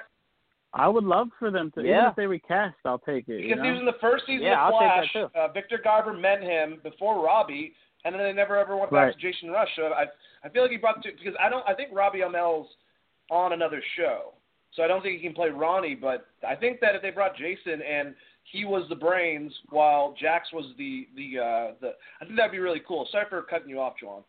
I 0.77 0.87
would 0.89 1.05
love 1.05 1.29
for 1.39 1.49
them 1.51 1.71
to. 1.71 1.79
Even 1.79 1.91
Yeah. 1.91 2.09
if 2.09 2.15
they 2.17 2.27
recast, 2.27 2.75
I'll 2.85 2.99
take 2.99 3.29
it. 3.29 3.39
you 3.39 3.47
Because 3.49 3.63
he 3.63 3.71
was 3.71 3.79
in 3.79 3.85
the 3.85 3.93
first 4.01 4.25
season 4.25 4.45
Yeah, 4.45 4.67
of 4.67 4.73
I'll 4.73 4.79
take 4.81 4.89
Flash. 4.91 5.13
that 5.13 5.33
too. 5.33 5.39
Uh, 5.39 5.47
Victor 5.47 5.77
Garber 5.77 6.13
met 6.13 6.41
him 6.43 6.79
before 6.83 7.23
Robbie, 7.23 7.73
and 8.03 8.13
then 8.13 8.21
they 8.21 8.33
never 8.33 8.57
ever 8.57 8.75
went 8.75 8.91
Right. 8.91 9.07
back 9.07 9.15
to 9.15 9.19
Jason 9.21 9.49
Rusch. 9.51 9.73
So 9.75 9.93
I 9.93 10.07
I 10.43 10.49
feel 10.49 10.61
like 10.63 10.71
he 10.71 10.77
brought 10.77 11.01
to 11.01 11.11
because 11.11 11.35
I 11.39 11.49
don't 11.49 11.67
I 11.67 11.73
think 11.73 11.89
Robbie 11.93 12.19
Amell's 12.21 12.67
on 13.31 13.53
another 13.53 13.81
show, 13.95 14.33
so 14.73 14.83
I 14.83 14.87
don't 14.87 15.01
think 15.01 15.19
he 15.19 15.25
can 15.25 15.33
play 15.33 15.49
Ronnie. 15.49 15.95
But 15.95 16.27
I 16.47 16.55
think 16.55 16.79
that 16.81 16.93
if 16.93 17.01
they 17.01 17.09
brought 17.09 17.35
Jason 17.37 17.81
and 17.81 18.13
he 18.43 18.63
was 18.65 18.87
the 18.89 18.95
brains 18.95 19.51
while 19.69 20.13
Jax 20.19 20.51
was 20.51 20.65
the 20.77 21.07
the 21.15 21.39
uh, 21.39 21.71
the 21.79 21.95
I 22.21 22.25
think 22.25 22.35
that'd 22.35 22.51
be 22.51 22.59
really 22.59 22.81
cool. 22.81 23.05
Sorry 23.11 23.25
for 23.29 23.41
cutting 23.43 23.69
you 23.69 23.79
off, 23.79 23.97
John. 23.99 24.23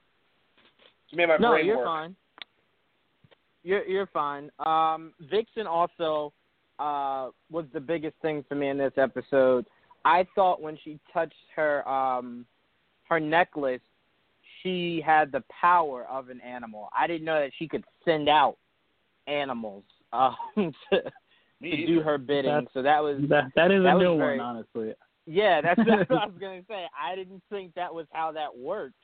You 1.11 1.17
made 1.19 1.27
my 1.27 1.37
no, 1.39 1.51
brain 1.51 1.67
you're 1.67 1.77
work. 1.79 1.87
fine. 1.87 2.17
You're 3.63 3.85
you're 3.85 4.07
fine. 4.07 4.51
Um, 4.65 5.13
Vixen 5.21 5.67
also 5.67 6.33
uh, 6.79 7.31
was 7.51 7.65
the 7.73 7.81
biggest 7.81 8.15
thing 8.23 8.45
for 8.49 8.55
me 8.55 8.69
in 8.69 8.79
this 8.79 8.93
episode. 8.97 9.67
I 10.05 10.27
thought 10.35 10.61
when 10.63 10.79
she 10.85 10.99
touched 11.13 11.35
her 11.57 11.87
um, 11.89 12.47
her 13.09 13.19
necklace, 13.21 13.81
she 14.63 15.03
had 15.05 15.33
the 15.33 15.43
power 15.61 16.05
of 16.11 16.29
an 16.29 16.41
animal. 16.41 16.89
I 16.99 17.07
didn't 17.07 17.25
know 17.25 17.41
that 17.41 17.53
she 17.59 17.67
could 17.69 17.85
send 18.05 18.29
out 18.29 18.57
animals 19.27 19.85
um, 20.13 20.37
to, 20.57 21.03
to 21.63 21.87
do 21.87 22.01
her 22.01 22.19
bidding. 22.19 22.51
That's- 22.53 22.69
so 22.75 22.83
that 22.83 23.03
was 23.03 23.19
that 23.29 23.45
that 23.57 23.71
is 23.71 23.83
that 23.83 23.93
a 23.93 23.97
was 23.97 24.03
new 24.03 24.17
very- 24.19 24.39
one, 24.39 24.47
honestly. 24.47 24.93
yeah, 25.27 25.61
that's, 25.61 25.81
that's 25.87 26.09
what 26.11 26.23
I 26.23 26.27
was 26.27 26.37
gonna 26.41 26.63
say. 26.69 26.85
I 27.01 27.15
didn't 27.17 27.43
think 27.51 27.75
that 27.75 27.93
was 27.93 28.07
how 28.13 28.33
that 28.33 28.57
worked. 28.57 28.95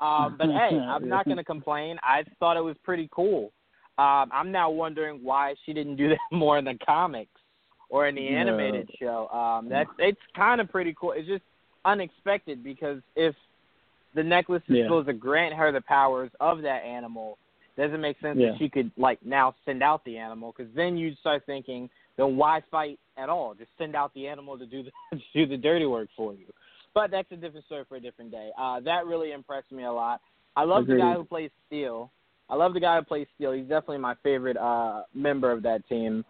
Um, 0.00 0.36
but 0.38 0.46
hey, 0.48 0.78
I'm 0.78 1.08
not 1.08 1.26
gonna 1.26 1.44
complain. 1.44 1.98
I 2.02 2.22
thought 2.38 2.56
it 2.56 2.62
was 2.64 2.76
pretty 2.84 3.08
cool. 3.12 3.52
Um, 3.98 4.30
I'm 4.32 4.52
now 4.52 4.70
wondering 4.70 5.20
why 5.22 5.54
she 5.66 5.72
didn't 5.72 5.96
do 5.96 6.08
that 6.10 6.18
more 6.32 6.58
in 6.58 6.64
the 6.64 6.78
comics 6.86 7.40
or 7.90 8.06
in 8.08 8.14
the 8.14 8.22
Yeah. 8.22 8.40
animated 8.40 8.88
show. 8.98 9.28
Um, 9.28 9.68
that's 9.68 9.90
it's 9.98 10.20
kind 10.36 10.60
of 10.60 10.70
pretty 10.70 10.94
cool. 10.98 11.12
It's 11.12 11.26
just 11.28 11.42
unexpected 11.84 12.62
because 12.62 13.00
if 13.16 13.34
the 14.14 14.22
necklace 14.22 14.62
is 14.68 14.76
Yeah. 14.76 14.84
supposed 14.84 15.08
to 15.08 15.12
grant 15.14 15.54
her 15.54 15.72
the 15.72 15.80
powers 15.80 16.30
of 16.40 16.62
that 16.62 16.84
animal, 16.84 17.38
doesn't 17.76 18.00
make 18.00 18.18
sense 18.20 18.38
Yeah. 18.38 18.50
that 18.50 18.58
she 18.58 18.68
could 18.68 18.90
like 18.96 19.24
now 19.24 19.54
send 19.64 19.82
out 19.82 20.04
the 20.04 20.18
animal 20.18 20.52
because 20.56 20.72
then 20.74 20.96
you 20.96 21.14
start 21.16 21.44
thinking, 21.46 21.88
then 22.16 22.36
why 22.36 22.60
fight 22.70 22.98
at 23.16 23.28
all? 23.28 23.54
Just 23.54 23.70
send 23.78 23.94
out 23.94 24.12
the 24.14 24.26
animal 24.26 24.58
to 24.58 24.66
do 24.66 24.82
the 24.82 24.90
to 25.16 25.22
do 25.34 25.46
the 25.46 25.56
dirty 25.56 25.86
work 25.86 26.08
for 26.16 26.34
you. 26.34 26.46
But 26.94 27.10
that's 27.10 27.30
a 27.32 27.36
different 27.36 27.66
story 27.66 27.84
for 27.88 27.96
a 27.96 28.00
different 28.00 28.30
day. 28.30 28.50
Uh, 28.58 28.80
that 28.80 29.06
really 29.06 29.32
impressed 29.32 29.70
me 29.70 29.84
a 29.84 29.92
lot. 29.92 30.20
I 30.56 30.64
love 30.64 30.86
the 30.86 30.96
guy 30.96 31.14
who 31.14 31.22
plays 31.24 31.50
Steel. 31.66 32.10
I 32.50 32.56
love 32.56 32.74
the 32.74 32.80
guy 32.80 32.96
who 32.98 33.04
plays 33.04 33.26
Steel. 33.34 33.52
He's 33.52 33.64
definitely 33.64 33.98
my 33.98 34.14
favorite 34.22 34.56
uh, 34.56 35.02
member 35.14 35.52
of 35.52 35.62
that 35.62 35.86
team. 35.88 36.24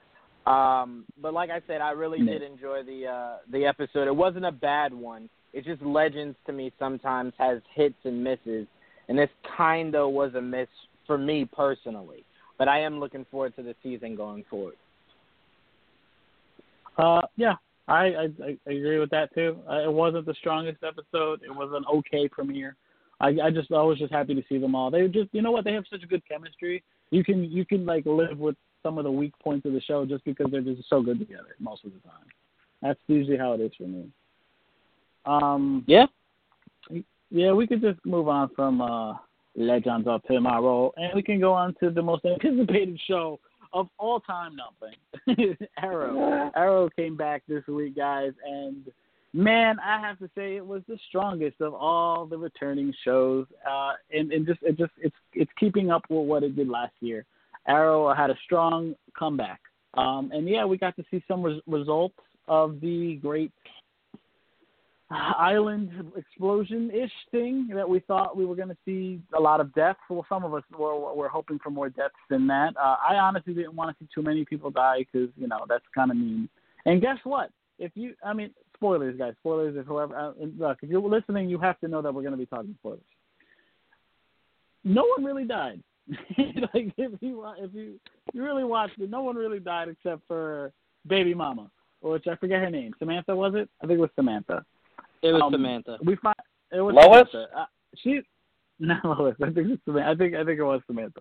Um, 0.46 1.04
but 1.20 1.35
like 1.35 1.50
I 1.50 1.61
said, 1.66 1.81
I 1.81 1.90
really 1.90 2.24
did 2.24 2.42
enjoy 2.42 2.83
the 2.83 3.07
uh, 3.07 3.37
the 3.52 3.66
episode. 3.66 4.09
It 4.09 4.16
wasn't 4.16 4.46
a 4.46 4.52
bad 4.52 4.94
one. 4.94 5.28
It's 5.52 5.66
just 5.66 5.83
Legends 5.83 6.37
to 6.46 6.52
me 6.52 6.72
sometimes 6.78 7.33
has 7.38 7.61
hits 7.74 7.96
and 8.04 8.22
misses, 8.24 8.66
and 9.09 9.18
this 9.18 9.28
kind 9.57 9.94
of 9.94 10.12
was 10.12 10.35
a 10.35 10.40
miss 10.40 10.68
for 11.07 11.18
me 11.18 11.44
personally. 11.44 12.24
But 12.57 12.68
I 12.68 12.81
am 12.81 12.98
looking 12.98 13.26
forward 13.31 13.54
to 13.57 13.62
the 13.62 13.74
season 13.83 14.16
going 14.16 14.44
forward. 14.48 14.76
Uh, 16.96 17.22
yeah, 17.37 17.54
I, 17.87 17.94
I 17.94 18.22
I 18.42 18.57
I 18.66 18.70
agree 18.70 18.98
with 18.98 19.11
that 19.11 19.33
too. 19.35 19.59
Uh, 19.70 19.83
it 19.83 19.92
wasn't 19.92 20.26
the 20.26 20.35
strongest 20.35 20.83
episode. 20.83 21.42
It 21.42 21.54
was 21.54 21.70
an 21.74 21.85
okay 21.98 22.26
premiere. 22.26 22.76
I 23.20 23.28
I 23.42 23.50
just 23.50 23.70
I 23.72 23.83
was 23.83 23.98
just 23.98 24.12
happy 24.12 24.35
to 24.35 24.42
see 24.48 24.59
them 24.59 24.74
all. 24.74 24.90
They 24.90 25.07
just 25.09 25.28
you 25.33 25.42
know 25.42 25.50
what 25.50 25.64
they 25.64 25.72
have 25.72 25.85
such 25.90 26.09
good 26.09 26.22
chemistry. 26.28 26.83
You 27.11 27.24
can 27.24 27.44
you 27.44 27.64
can 27.64 27.85
like 27.87 28.07
live 28.07 28.38
with 28.38 28.57
some 28.83 28.98
of 28.98 29.04
the 29.04 29.11
weak 29.11 29.33
points 29.42 29.66
of 29.66 29.72
the 29.72 29.81
show 29.81 30.04
just 30.07 30.24
because 30.24 30.46
they're 30.50 30.61
just 30.61 30.88
so 30.88 31.02
good 31.02 31.18
together 31.18 31.57
most 31.59 31.85
of 31.85 31.92
the 31.92 32.00
time. 32.00 32.26
That's 32.83 33.00
usually 33.09 33.37
how 33.37 33.52
it 33.54 33.61
is 33.61 33.72
for 33.76 33.85
me. 33.88 34.09
Um, 35.24 35.85
Yeah. 35.87 36.07
yeah, 37.31 37.52
we 37.52 37.66
could 37.66 37.81
just 37.81 37.98
move 38.07 38.28
on 38.28 38.50
from 38.54 38.81
uh, 38.81 39.14
Legends 39.57 40.07
of 40.07 40.22
Tomorrow, 40.24 40.92
and 40.96 41.12
we 41.14 41.22
can 41.22 41.40
go 41.40 41.52
on 41.52 41.74
to 41.83 41.90
the 41.90 42.02
most 42.02 42.24
anticipated 42.24 42.98
show 43.07 43.40
of 43.72 43.88
all 43.98 44.20
time. 44.20 44.57
Nothing. 44.57 45.57
Arrow. 45.83 46.50
Arrow 46.54 46.88
came 46.96 47.16
back 47.16 47.42
this 47.48 47.66
week, 47.66 47.96
guys, 47.96 48.33
and 48.46 48.85
man, 49.38 49.77
I 49.79 50.01
have 50.01 50.18
to 50.18 50.29
say 50.35 50.57
it 50.57 50.66
was 50.66 50.83
the 50.88 50.98
strongest 51.09 51.61
of 51.61 51.72
all 51.72 52.27
the 52.27 52.37
returning 52.37 52.92
shows, 53.05 53.46
uh, 53.68 53.92
and, 54.12 54.33
and 54.33 54.46
just 54.46 54.61
it 54.62 54.77
just 54.77 54.92
it's 54.98 55.16
it's 55.33 55.51
keeping 55.59 55.90
up 55.90 56.03
with 56.11 56.27
what 56.27 56.42
it 56.42 56.57
did 56.57 56.68
last 56.68 56.94
year. 57.01 57.24
Arrow 57.66 58.12
had 58.14 58.31
a 58.31 58.38
strong 58.44 58.94
comeback, 59.16 59.61
um, 59.94 60.31
and 60.33 60.48
yeah, 60.48 60.64
we 60.64 60.77
got 60.77 60.96
to 60.96 61.05
see 61.11 61.22
some 61.29 61.42
res- 61.42 61.62
results 61.66 62.16
of 62.48 62.81
the 62.81 63.18
great 63.22 63.53
island 65.11 65.90
explosion 66.16 66.90
ish 66.90 67.12
thing 67.31 67.68
that 67.74 67.88
we 67.88 68.01
thought 68.01 68.37
we 68.37 68.44
were 68.44 68.57
going 68.57 68.68
to 68.68 68.77
see 68.85 69.20
a 69.37 69.40
lot 69.40 69.61
of 69.61 69.72
deaths. 69.72 70.01
Well, 70.11 70.27
some 70.29 70.44
of 70.44 70.53
us 70.53 70.62
were, 70.77 71.14
were 71.14 71.29
hoping 71.29 71.59
for 71.62 71.70
more 71.70 71.88
deaths 71.88 72.14
than 72.29 72.46
that. 72.48 72.74
Uh, 72.77 72.96
I 73.09 73.14
honestly 73.14 73.55
didn't 73.55 73.74
want 73.74 73.96
to 73.96 74.05
see 74.05 74.09
too 74.14 74.22
many 74.22 74.44
people 74.44 74.70
die 74.70 75.07
because 75.11 75.31
you 75.37 75.46
know 75.46 75.64
that's 75.68 75.85
kind 75.94 76.11
of 76.11 76.16
mean. 76.16 76.48
And 76.85 77.01
guess 77.01 77.18
what? 77.24 77.51
If 77.78 77.92
you, 77.94 78.14
I 78.24 78.32
mean, 78.32 78.50
spoilers, 78.74 79.16
guys, 79.16 79.34
spoilers. 79.38 79.76
If 79.76 79.86
whoever, 79.86 80.16
uh, 80.16 80.32
look, 80.58 80.78
if 80.82 80.90
you're 80.90 81.00
listening, 81.00 81.48
you 81.48 81.58
have 81.58 81.78
to 81.80 81.88
know 81.88 82.02
that 82.02 82.12
we're 82.12 82.22
going 82.22 82.32
to 82.32 82.38
be 82.38 82.46
talking 82.46 82.74
spoilers. 82.80 83.00
No 84.84 85.04
one 85.16 85.24
really 85.24 85.44
died. 85.44 85.82
like 86.08 86.92
if 86.96 87.12
you 87.20 87.44
if 87.58 87.74
you 87.74 88.00
you 88.32 88.42
really 88.42 88.64
watched 88.64 88.98
it, 88.98 89.10
no 89.10 89.20
one 89.22 89.36
really 89.36 89.58
died 89.60 89.88
except 89.88 90.22
for 90.26 90.72
Baby 91.06 91.34
Mama, 91.34 91.70
which 92.00 92.26
I 92.26 92.36
forget 92.36 92.60
her 92.62 92.70
name. 92.70 92.94
Samantha 92.98 93.36
was 93.36 93.52
it? 93.54 93.68
I 93.82 93.86
think 93.86 93.98
it 93.98 94.00
was 94.00 94.10
Samantha. 94.16 94.64
It 95.22 95.32
was 95.32 95.42
Um, 95.42 95.52
Samantha. 95.52 95.98
We 96.02 96.16
find 96.16 96.34
it 96.72 96.80
was 96.80 96.94
Lois? 96.94 97.28
Samantha. 97.30 97.58
Uh, 97.60 97.64
she 97.96 98.20
not 98.78 99.04
Lois. 99.04 99.34
I 99.42 99.50
think 99.50 99.68
it's 99.70 99.84
Samantha. 99.84 100.10
I 100.10 100.14
think 100.14 100.34
I 100.34 100.44
think 100.44 100.58
it 100.58 100.64
was 100.64 100.80
Samantha. 100.86 101.20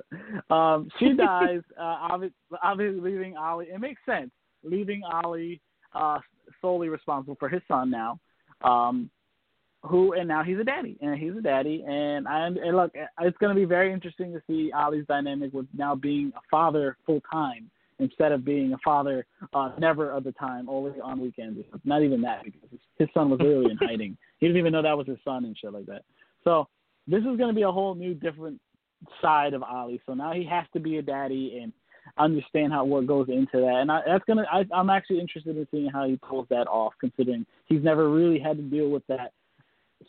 Um, 0.53 0.89
she 0.99 1.13
dies. 1.17 1.61
uh, 1.77 2.07
obvi- 2.09 2.31
obviously 2.63 3.01
leaving 3.01 3.35
Ollie. 3.35 3.65
It 3.65 3.81
makes 3.81 4.01
sense. 4.05 4.31
Leaving 4.63 5.01
Ollie 5.03 5.59
uh, 5.93 6.19
solely 6.61 6.89
responsible 6.89 7.35
for 7.39 7.49
his 7.49 7.61
son 7.67 7.89
now. 7.89 8.19
Um, 8.63 9.09
who 9.83 10.13
and 10.13 10.27
now 10.27 10.43
he's 10.43 10.57
a 10.57 10.63
daddy, 10.63 10.97
and 11.01 11.17
he's 11.17 11.35
a 11.37 11.41
daddy, 11.41 11.83
and 11.87 12.27
I 12.27 12.47
and 12.47 12.75
look, 12.75 12.91
it's 13.21 13.37
going 13.37 13.55
to 13.55 13.59
be 13.59 13.65
very 13.65 13.93
interesting 13.93 14.33
to 14.33 14.41
see 14.47 14.71
Ollie's 14.71 15.05
dynamic 15.07 15.53
with 15.53 15.67
now 15.75 15.95
being 15.95 16.31
a 16.35 16.41
father 16.49 16.97
full 17.05 17.21
time 17.31 17.69
instead 17.99 18.31
of 18.31 18.45
being 18.45 18.73
a 18.73 18.77
father 18.83 19.25
uh, 19.53 19.71
never 19.79 20.11
of 20.11 20.23
the 20.23 20.31
time, 20.33 20.69
only 20.69 20.99
on 21.01 21.19
weekends. 21.19 21.59
Not 21.83 22.03
even 22.03 22.21
that 22.21 22.43
because 22.43 22.69
his- 22.69 22.79
his 22.97 23.09
son 23.13 23.29
was 23.29 23.39
literally 23.39 23.71
in 23.71 23.77
hiding. 23.81 24.17
He 24.39 24.47
didn't 24.47 24.59
even 24.59 24.73
know 24.73 24.81
that 24.81 24.97
was 24.97 25.07
his 25.07 25.17
son 25.23 25.45
and 25.45 25.57
shit 25.57 25.73
like 25.73 25.85
that. 25.87 26.03
So 26.43 26.67
this 27.07 27.19
is 27.19 27.37
going 27.37 27.49
to 27.49 27.53
be 27.53 27.63
a 27.63 27.71
whole 27.71 27.95
new 27.95 28.13
different 28.13 28.59
side 29.21 29.53
of 29.53 29.63
Ali. 29.63 30.01
So 30.05 30.13
now 30.13 30.33
he 30.33 30.43
has 30.45 30.65
to 30.73 30.79
be 30.79 30.97
a 30.97 31.01
daddy 31.01 31.59
and 31.61 31.71
understand 32.19 32.73
how 32.73 32.85
what 32.85 33.07
goes 33.07 33.27
into 33.29 33.59
that. 33.59 33.77
And 33.81 33.91
I, 33.91 34.01
that's 34.05 34.23
gonna. 34.25 34.45
I, 34.51 34.65
I'm 34.73 34.89
actually 34.89 35.19
interested 35.19 35.57
in 35.57 35.67
seeing 35.71 35.89
how 35.89 36.07
he 36.07 36.17
pulls 36.17 36.47
that 36.49 36.67
off, 36.67 36.93
considering 36.99 37.45
he's 37.65 37.83
never 37.83 38.09
really 38.09 38.39
had 38.39 38.57
to 38.57 38.63
deal 38.63 38.89
with 38.89 39.05
that 39.07 39.33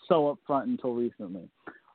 so 0.08 0.28
up 0.28 0.38
front 0.46 0.68
until 0.68 0.94
recently. 0.94 1.48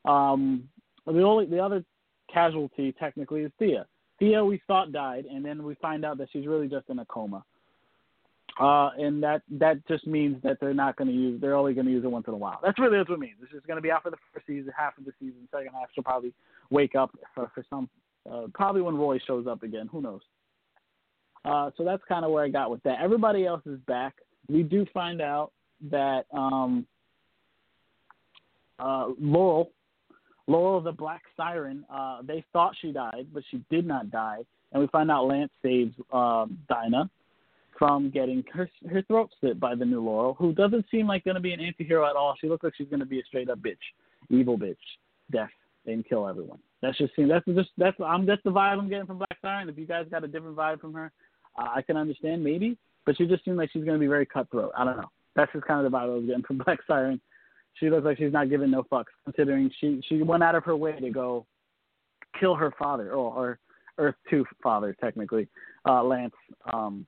Um, 0.06 0.70
the 1.06 1.22
only 1.22 1.46
the 1.46 1.60
other 1.60 1.84
casualty 2.32 2.94
technically 3.00 3.42
is 3.42 3.52
Thea. 3.60 3.86
Thea 4.20 4.44
we 4.44 4.62
thought 4.68 4.92
died, 4.92 5.26
and 5.26 5.44
then 5.44 5.64
we 5.64 5.76
find 5.76 6.06
out 6.06 6.18
that 6.18 6.30
she's 6.32 6.48
really 6.48 6.68
just 6.68 6.90
in 6.90 7.00
a 7.00 7.06
coma. 7.06 7.44
Uh, 8.60 8.92
and 9.00 9.24
that 9.24 9.42
that 9.50 9.86
just 9.88 10.06
means 10.06 10.42
that 10.44 10.58
they're 10.62 10.76
not 10.76 10.96
going 10.96 11.08
to 11.08 11.14
use. 11.14 11.42
They're 11.42 11.56
only 11.56 11.74
going 11.74 11.88
to 11.88 11.92
use 11.92 12.04
it 12.04 12.12
once 12.12 12.28
in 12.28 12.34
a 12.34 12.38
while. 12.38 12.60
That's 12.64 12.78
really 12.78 12.98
that's 12.98 13.10
what 13.10 13.16
it 13.16 13.22
means. 13.22 13.38
This 13.42 13.50
is 13.52 13.66
going 13.66 13.78
to 13.78 13.82
be 13.82 13.92
for 14.04 14.12
the 14.12 14.18
first 14.32 14.46
season, 14.46 14.72
half 14.78 14.98
of 14.98 15.06
the 15.06 15.12
season. 15.20 15.48
Second 15.52 15.72
half, 15.74 15.90
she'll 15.94 16.04
probably 16.04 16.34
wake 16.70 16.96
up 16.96 17.12
for, 17.34 17.50
for 17.56 17.66
some. 17.70 17.90
Uh, 18.30 18.48
probably 18.54 18.82
when 18.82 18.96
Roy 18.96 19.20
shows 19.26 19.48
up 19.48 19.64
again. 19.64 19.90
Who 19.92 20.02
knows? 20.02 20.22
Uh, 21.46 21.72
so 21.78 21.84
that's 21.84 22.04
kind 22.08 22.24
of 22.24 22.32
where 22.32 22.44
I 22.44 22.50
got 22.50 22.72
with 22.72 22.82
that. 22.84 23.00
Everybody 23.02 23.46
else 23.46 23.62
is 23.66 23.80
back. 23.88 24.16
We 24.48 24.64
do 24.64 24.86
find 24.94 25.22
out 25.22 25.52
that 25.92 26.26
um, 26.34 26.86
uh, 28.80 29.10
Laurel, 29.20 29.72
Laurel 30.48 30.82
the 30.82 30.92
Black 30.92 31.24
Siren, 31.36 31.86
uh, 31.94 32.22
they 32.26 32.44
thought 32.54 32.74
she 32.82 32.92
died, 32.92 33.28
but 33.34 33.44
she 33.52 33.62
did 33.70 33.86
not 33.86 34.10
die. 34.10 34.40
And 34.72 34.82
we 34.82 34.88
find 34.88 35.12
out 35.12 35.28
Lance 35.28 35.52
saves 35.62 35.94
um, 36.12 36.58
Dinah 36.70 37.10
from 37.78 38.10
getting 38.10 38.44
her 38.54 38.70
her 38.90 39.02
throat 39.04 39.30
slit 39.40 39.60
by 39.60 39.76
the 39.76 39.86
new 39.86 40.02
Laurel, 40.02 40.36
who 40.36 40.54
doesn't 40.54 40.86
seem 40.90 41.08
like 41.08 41.26
going 41.26 41.36
to 41.36 41.42
be 41.42 41.54
an 41.54 41.60
anti-hero 41.60 42.10
at 42.10 42.16
all. 42.16 42.36
She 42.40 42.48
looks 42.48 42.64
like 42.64 42.74
she's 42.78 42.88
going 42.88 43.00
to 43.00 43.06
be 43.06 43.20
a 43.20 43.24
straight 43.24 43.50
up 43.50 43.60
bitch, 43.60 43.76
evil 44.30 44.58
bitch. 44.58 44.76
death 45.32 45.50
and 45.86 46.08
kill 46.08 46.28
everyone. 46.28 46.60
That's 46.82 46.98
just 46.98 47.14
that's 47.18 47.46
just 47.46 47.70
that's 47.78 47.98
I'm 48.06 48.26
that's 48.26 48.44
the 48.44 48.52
vibe 48.52 48.80
I'm 48.80 48.90
getting 48.90 49.06
from 49.06 49.18
Black 49.18 49.38
Siren. 49.42 49.70
If 49.70 49.78
you 49.78 49.86
guys 49.86 50.06
got 50.10 50.24
a 50.24 50.28
different 50.28 50.56
vibe 50.56 50.82
from 50.82 50.94
her, 50.94 51.12
uh, 51.58 51.68
I 51.76 51.82
can 51.82 51.98
understand 51.98 52.44
maybe, 52.44 52.78
but 53.06 53.18
she 53.18 53.26
just 53.26 53.46
seems 53.46 53.58
like 53.58 53.72
she's 53.72 53.84
going 53.84 53.96
to 53.96 54.00
be 54.00 54.08
very 54.08 54.26
cutthroat. 54.26 54.72
I 54.78 54.84
don't 54.84 54.98
know. 54.98 55.10
That's 55.36 55.52
just 55.54 55.66
kind 55.66 55.86
of 55.86 55.92
the 55.92 55.98
vibe 55.98 56.04
I 56.04 56.08
was 56.08 56.26
getting 56.26 56.44
from 56.44 56.58
Black 56.66 56.80
Siren. 56.88 57.22
She 57.76 57.90
looks 57.90 58.06
like 58.06 58.18
she's 58.18 58.34
not 58.34 58.50
giving 58.50 58.72
no 58.72 58.84
fucks, 58.84 59.06
considering 59.26 59.72
she 59.80 60.02
she 60.08 60.22
went 60.22 60.44
out 60.44 60.56
of 60.56 60.64
her 60.64 60.76
way 60.76 61.00
to 61.00 61.10
go 61.10 61.46
kill 62.40 62.56
her 62.56 62.74
father 62.78 63.12
or, 63.12 63.34
or 63.34 63.60
Earth 63.98 64.16
Two 64.30 64.46
father 64.62 64.96
technically, 65.00 65.48
uh, 65.88 66.04
Lance. 66.04 66.36
Um, 66.72 67.06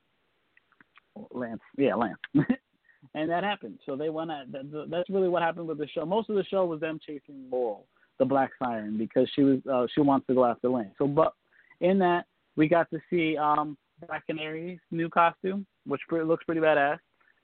Lance, 1.32 1.62
yeah, 1.78 1.96
Lance. 1.96 2.18
and 3.14 3.30
that 3.30 3.44
happened. 3.44 3.80
So 3.86 3.96
they 3.96 4.10
went 4.10 4.32
at 4.32 4.52
that, 4.52 4.88
that's 4.90 5.10
really 5.10 5.30
what 5.30 5.42
happened 5.42 5.68
with 5.68 5.78
the 5.78 5.88
show. 5.88 6.06
Most 6.06 6.30
of 6.30 6.36
the 6.36 6.44
show 6.46 6.66
was 6.66 6.80
them 6.80 7.00
chasing 7.06 7.46
Laurel, 7.52 7.86
the 8.20 8.26
Black 8.26 8.52
Siren, 8.62 8.98
because 8.98 9.30
she 9.36 9.44
was 9.44 9.60
uh, 9.72 9.88
she 9.94 10.02
wants 10.02 10.28
to 10.28 10.34
go 10.34 10.46
after 10.46 10.70
Lance. 10.70 10.94
So, 10.98 11.08
but 11.08 11.34
in 11.82 12.00
that 12.00 12.26
we 12.56 12.68
got 12.68 12.90
to 12.92 13.00
see 13.10 13.38
um, 13.38 13.78
Black 14.08 14.26
Canary's 14.28 14.80
new 14.92 15.10
costume, 15.10 15.66
which 15.86 16.02
looks 16.12 16.44
pretty 16.46 16.62
badass. 16.62 17.00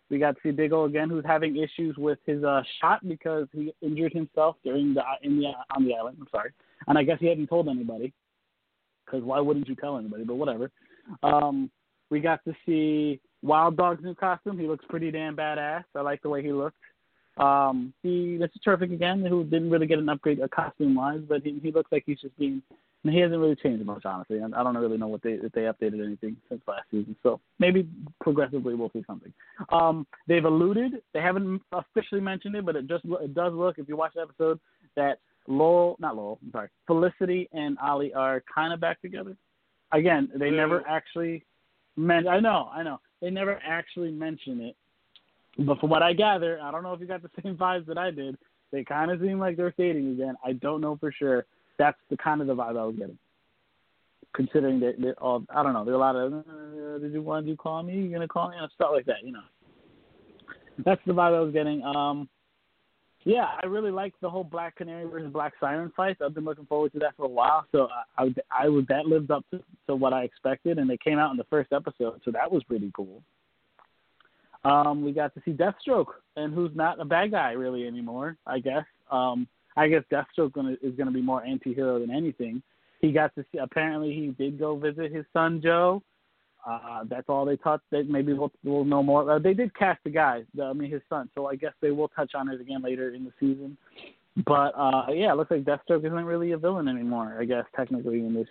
We 0.09 0.19
got 0.19 0.35
to 0.35 0.41
see 0.43 0.51
Big 0.51 0.73
O 0.73 0.85
again, 0.85 1.09
who's 1.09 1.25
having 1.25 1.55
issues 1.55 1.95
with 1.97 2.19
his 2.25 2.43
uh, 2.43 2.61
shot 2.81 3.07
because 3.07 3.47
he 3.53 3.73
injured 3.81 4.13
himself 4.13 4.57
during 4.63 4.93
the 4.93 5.01
in 5.23 5.39
the 5.39 5.51
on 5.75 5.85
the 5.85 5.93
island. 5.93 6.17
I'm 6.19 6.27
sorry, 6.31 6.51
and 6.87 6.97
I 6.97 7.03
guess 7.03 7.17
he 7.19 7.27
hadn't 7.27 7.47
told 7.47 7.69
anybody 7.69 8.13
because 9.05 9.23
why 9.23 9.39
wouldn't 9.39 9.67
you 9.67 9.75
tell 9.75 9.97
anybody? 9.97 10.23
But 10.23 10.35
whatever. 10.35 10.71
Um, 11.23 11.69
we 12.09 12.19
got 12.19 12.43
to 12.45 12.53
see 12.65 13.19
Wild 13.41 13.77
Dog's 13.77 14.03
new 14.03 14.13
costume. 14.13 14.59
He 14.59 14.67
looks 14.67 14.85
pretty 14.89 15.11
damn 15.11 15.35
badass. 15.35 15.83
I 15.95 16.01
like 16.01 16.21
the 16.21 16.29
way 16.29 16.43
he 16.43 16.51
looked. 16.51 16.77
Um, 17.37 17.93
he 18.03 18.37
Mr. 18.39 18.61
Terrific 18.63 18.91
again, 18.91 19.25
who 19.25 19.43
didn't 19.43 19.69
really 19.69 19.87
get 19.87 19.99
an 19.99 20.09
upgrade 20.09 20.41
uh, 20.41 20.47
costume 20.47 20.95
wise, 20.95 21.21
but 21.27 21.43
he, 21.43 21.59
he 21.63 21.71
looks 21.71 21.91
like 21.91 22.03
he's 22.05 22.19
just 22.19 22.37
being 22.37 22.61
and 23.03 23.13
he 23.13 23.19
hasn't 23.19 23.39
really 23.39 23.55
changed 23.55 23.85
much, 23.85 24.05
honestly. 24.05 24.37
And 24.37 24.53
I 24.53 24.63
don't 24.63 24.77
really 24.77 24.97
know 24.97 25.07
what 25.07 25.23
they 25.23 25.31
if 25.31 25.51
they 25.53 25.61
updated 25.61 26.05
anything 26.05 26.37
since 26.49 26.61
last 26.67 26.83
season. 26.91 27.15
So 27.23 27.39
maybe 27.57 27.87
progressively 28.19 28.75
we'll 28.75 28.91
see 28.91 29.03
something. 29.07 29.33
Um, 29.71 30.05
they've 30.27 30.45
alluded, 30.45 31.01
they 31.13 31.21
haven't 31.21 31.61
officially 31.71 32.21
mentioned 32.21 32.55
it, 32.55 32.65
but 32.65 32.75
it 32.75 32.87
just 32.87 33.03
it 33.05 33.33
does 33.33 33.53
look 33.53 33.79
if 33.79 33.87
you 33.87 33.97
watch 33.97 34.13
the 34.15 34.21
episode 34.21 34.59
that 34.95 35.19
Laurel, 35.47 35.95
not 35.99 36.15
Laurel, 36.15 36.39
I'm 36.43 36.51
sorry, 36.51 36.69
Felicity 36.85 37.49
and 37.53 37.77
Ollie 37.79 38.13
are 38.13 38.43
kind 38.53 38.73
of 38.73 38.79
back 38.79 39.01
together. 39.01 39.35
Again, 39.91 40.29
they 40.35 40.51
never 40.51 40.87
actually 40.87 41.43
meant. 41.97 42.27
I 42.27 42.39
know, 42.39 42.69
I 42.71 42.83
know, 42.83 42.99
they 43.21 43.31
never 43.31 43.59
actually 43.65 44.11
mention 44.11 44.61
it. 44.61 44.75
But 45.65 45.79
from 45.79 45.89
what 45.89 46.03
I 46.03 46.13
gather, 46.13 46.59
I 46.61 46.71
don't 46.71 46.83
know 46.83 46.93
if 46.93 46.99
you 46.99 47.07
got 47.07 47.21
the 47.21 47.29
same 47.43 47.57
vibes 47.57 47.85
that 47.87 47.97
I 47.97 48.11
did. 48.11 48.37
They 48.71 48.83
kind 48.83 49.11
of 49.11 49.19
seem 49.19 49.39
like 49.39 49.57
they're 49.57 49.73
dating 49.77 50.11
again. 50.11 50.35
I 50.45 50.53
don't 50.53 50.81
know 50.81 50.97
for 50.97 51.11
sure 51.11 51.45
that's 51.77 51.97
the 52.09 52.17
kind 52.17 52.41
of 52.41 52.47
the 52.47 52.55
vibe 52.55 52.77
I 52.77 52.85
was 52.85 52.95
getting. 52.95 53.17
Considering 54.33 54.79
that, 54.79 55.01
that 55.01 55.17
all, 55.17 55.43
I 55.53 55.63
don't 55.63 55.73
know, 55.73 55.83
there 55.83 55.95
are 55.95 55.97
a 55.97 55.99
lot 55.99 56.15
of, 56.15 56.33
uh, 56.33 56.99
did 56.99 57.11
you 57.11 57.21
want 57.21 57.47
to 57.47 57.55
call 57.57 57.83
me? 57.83 57.95
You're 57.95 58.13
gonna 58.13 58.27
call 58.27 58.49
me? 58.49 58.55
And 58.57 58.69
stuff 58.75 58.91
like 58.93 59.05
that, 59.07 59.23
you 59.23 59.31
know. 59.31 59.41
That's 60.85 61.01
the 61.05 61.13
vibe 61.13 61.35
I 61.35 61.39
was 61.39 61.53
getting. 61.53 61.83
Um, 61.83 62.29
yeah, 63.23 63.47
I 63.61 63.65
really 63.65 63.91
like 63.91 64.13
the 64.21 64.29
whole 64.29 64.43
Black 64.43 64.77
Canary 64.77 65.05
versus 65.05 65.31
Black 65.31 65.53
Siren 65.59 65.91
fight. 65.95 66.17
I've 66.23 66.33
been 66.33 66.45
looking 66.45 66.65
forward 66.65 66.93
to 66.93 66.99
that 66.99 67.15
for 67.17 67.25
a 67.25 67.29
while. 67.29 67.65
So 67.71 67.87
I, 68.17 68.23
I, 68.23 68.65
I 68.65 68.65
that 68.89 69.05
lived 69.05 69.31
up 69.31 69.43
to, 69.51 69.59
to 69.87 69.95
what 69.95 70.13
I 70.13 70.23
expected, 70.23 70.77
and 70.77 70.89
it 70.89 71.03
came 71.03 71.19
out 71.19 71.31
in 71.31 71.37
the 71.37 71.43
first 71.45 71.71
episode, 71.73 72.21
so 72.23 72.31
that 72.31 72.51
was 72.51 72.63
pretty 72.63 72.91
cool. 72.95 73.21
Um, 74.63 75.03
we 75.03 75.11
got 75.11 75.33
to 75.33 75.41
see 75.43 75.51
Deathstroke, 75.51 76.13
and 76.35 76.53
who's 76.53 76.71
not 76.75 76.99
a 76.99 77.05
bad 77.05 77.31
guy 77.31 77.51
really 77.51 77.87
anymore, 77.87 78.37
I 78.45 78.59
guess. 78.59 78.85
Um, 79.11 79.47
I 79.75 79.87
guess 79.87 80.03
Deathstroke 80.11 80.53
gonna, 80.53 80.73
is 80.81 80.95
going 80.95 81.07
to 81.07 81.13
be 81.13 81.21
more 81.21 81.43
anti-hero 81.43 81.99
than 81.99 82.11
anything. 82.11 82.61
He 82.99 83.11
got 83.11 83.33
to 83.35 83.45
see. 83.51 83.57
Apparently, 83.57 84.13
he 84.13 84.27
did 84.43 84.59
go 84.59 84.75
visit 84.75 85.11
his 85.11 85.25
son 85.33 85.61
Joe. 85.63 86.03
Uh, 86.67 87.03
that's 87.09 87.27
all 87.27 87.45
they 87.45 87.57
touched. 87.57 87.85
They 87.89 88.03
maybe 88.03 88.33
we'll, 88.33 88.51
we'll 88.63 88.85
know 88.85 89.01
more. 89.01 89.29
Uh, 89.29 89.39
they 89.39 89.55
did 89.55 89.73
cast 89.75 90.03
the 90.03 90.11
guy, 90.11 90.43
the, 90.53 90.63
I 90.63 90.73
mean 90.73 90.91
his 90.91 91.01
son. 91.09 91.29
So 91.33 91.47
I 91.47 91.55
guess 91.55 91.73
they 91.81 91.89
will 91.89 92.09
touch 92.09 92.33
on 92.35 92.49
it 92.49 92.61
again 92.61 92.83
later 92.83 93.15
in 93.15 93.25
the 93.25 93.33
season. 93.39 93.77
But 94.45 94.73
uh, 94.77 95.05
yeah, 95.09 95.31
it 95.31 95.37
looks 95.37 95.49
like 95.49 95.63
Deathstroke 95.63 96.05
isn't 96.05 96.25
really 96.25 96.51
a 96.51 96.57
villain 96.57 96.87
anymore. 96.87 97.35
I 97.39 97.45
guess 97.45 97.65
technically 97.75 98.19
in 98.19 98.35
this. 98.35 98.47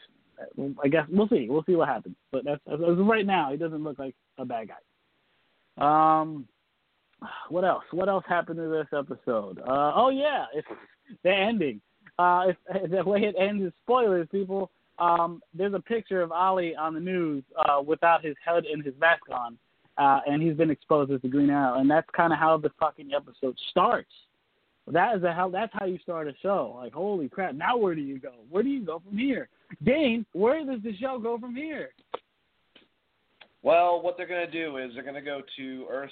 I 0.83 0.89
guess 0.89 1.07
we'll 1.11 1.29
see. 1.29 1.47
We'll 1.49 1.65
see 1.65 1.77
what 1.77 1.89
happens. 1.89 2.17
But 2.33 2.45
that's 2.45 2.61
as 2.67 2.81
of 2.81 2.99
right 3.07 3.27
now, 3.27 3.51
he 3.53 3.57
doesn't 3.57 3.85
look 3.85 3.99
like 3.99 4.15
a 4.39 4.45
bad 4.45 4.69
guy. 4.69 4.75
Um, 5.79 6.47
what 7.49 7.65
else? 7.65 7.85
What 7.91 8.09
else 8.09 8.25
happened 8.29 8.59
in 8.59 8.71
this 8.71 8.89
episode? 8.97 9.61
Uh, 9.61 9.93
oh 9.95 10.11
yeah, 10.11 10.47
it's 10.55 10.69
the 11.23 11.31
ending. 11.31 11.81
Uh, 12.19 12.49
the 12.91 13.03
way 13.05 13.21
it 13.21 13.35
ends 13.39 13.65
is 13.65 13.73
spoilers, 13.83 14.29
people. 14.31 14.71
Um, 14.99 15.43
there's 15.55 15.73
a 15.73 15.81
picture 15.81 16.21
of 16.21 16.31
Ollie 16.31 16.77
on 16.77 16.93
the 16.93 17.01
news 17.01 17.43
uh, 17.57 17.81
without 17.81 18.25
his 18.25 18.37
head 18.45 18.65
and 18.67 18.85
his 18.85 18.95
mask 19.01 19.23
on, 19.33 19.57
uh, 19.97 20.21
and 20.27 20.43
he's 20.43 20.57
been 20.57 20.71
exposed 20.71 21.11
as 21.11 21.23
the 21.23 21.29
Green 21.29 21.49
Arrow, 21.49 21.79
and 21.79 21.91
that's 21.91 22.09
kind 22.15 22.35
of 22.35 22.39
how 22.39 22.59
the 22.59 22.71
fucking 22.79 23.11
episode 23.17 23.57
starts. 23.71 24.11
That 24.87 25.17
is 25.17 25.23
a 25.23 25.33
how 25.33 25.49
that's 25.49 25.73
how 25.75 25.87
you 25.87 25.99
start 25.99 26.27
a 26.27 26.35
show. 26.43 26.75
Like 26.77 26.93
holy 26.93 27.29
crap! 27.29 27.55
Now 27.55 27.77
where 27.77 27.95
do 27.95 28.01
you 28.01 28.19
go? 28.19 28.33
Where 28.51 28.63
do 28.63 28.69
you 28.69 28.85
go 28.85 29.01
from 29.07 29.17
here? 29.17 29.49
Dane, 29.85 30.27
where 30.33 30.65
does 30.65 30.83
the 30.83 30.97
show 30.97 31.19
go 31.19 31.39
from 31.39 31.55
here? 31.55 31.91
Well, 33.63 34.01
what 34.03 34.17
they're 34.17 34.27
going 34.27 34.51
to 34.51 34.53
do 34.53 34.79
is 34.79 34.93
they're 34.95 35.03
going 35.03 35.15
to 35.15 35.21
go 35.21 35.43
to 35.57 35.87
Earth 35.91 36.11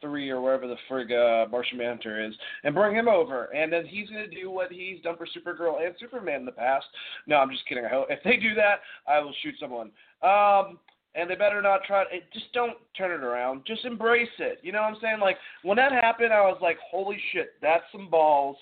three 0.00 0.30
or 0.30 0.40
wherever 0.40 0.66
the 0.66 0.76
frig 0.90 1.12
uh, 1.12 1.48
Martian 1.48 1.78
Manhunter 1.78 2.24
is, 2.24 2.34
and 2.64 2.74
bring 2.74 2.94
him 2.94 3.08
over, 3.08 3.46
and 3.46 3.72
then 3.72 3.84
he's 3.86 4.08
going 4.08 4.28
to 4.28 4.40
do 4.40 4.50
what 4.50 4.70
he's 4.70 5.00
done 5.02 5.16
for 5.16 5.26
Supergirl 5.26 5.84
and 5.84 5.94
Superman 5.98 6.40
in 6.40 6.46
the 6.46 6.52
past. 6.52 6.86
No, 7.26 7.36
I'm 7.36 7.50
just 7.50 7.66
kidding. 7.68 7.84
I 7.84 7.88
hope 7.88 8.06
if 8.08 8.22
they 8.24 8.36
do 8.36 8.54
that, 8.54 8.80
I 9.06 9.20
will 9.20 9.34
shoot 9.42 9.54
someone. 9.58 9.90
Um, 10.22 10.78
and 11.14 11.28
they 11.28 11.34
better 11.34 11.60
not 11.62 11.80
try. 11.84 12.04
To, 12.04 12.10
just 12.32 12.52
don't 12.52 12.76
turn 12.96 13.10
it 13.10 13.24
around. 13.24 13.62
Just 13.66 13.84
embrace 13.84 14.28
it. 14.38 14.60
You 14.62 14.72
know 14.72 14.82
what 14.82 14.94
I'm 14.94 15.00
saying? 15.00 15.20
Like 15.20 15.36
when 15.62 15.76
that 15.76 15.92
happened, 15.92 16.32
I 16.32 16.42
was 16.42 16.58
like, 16.62 16.78
holy 16.90 17.18
shit, 17.32 17.54
that's 17.60 17.84
some 17.90 18.08
balls. 18.08 18.56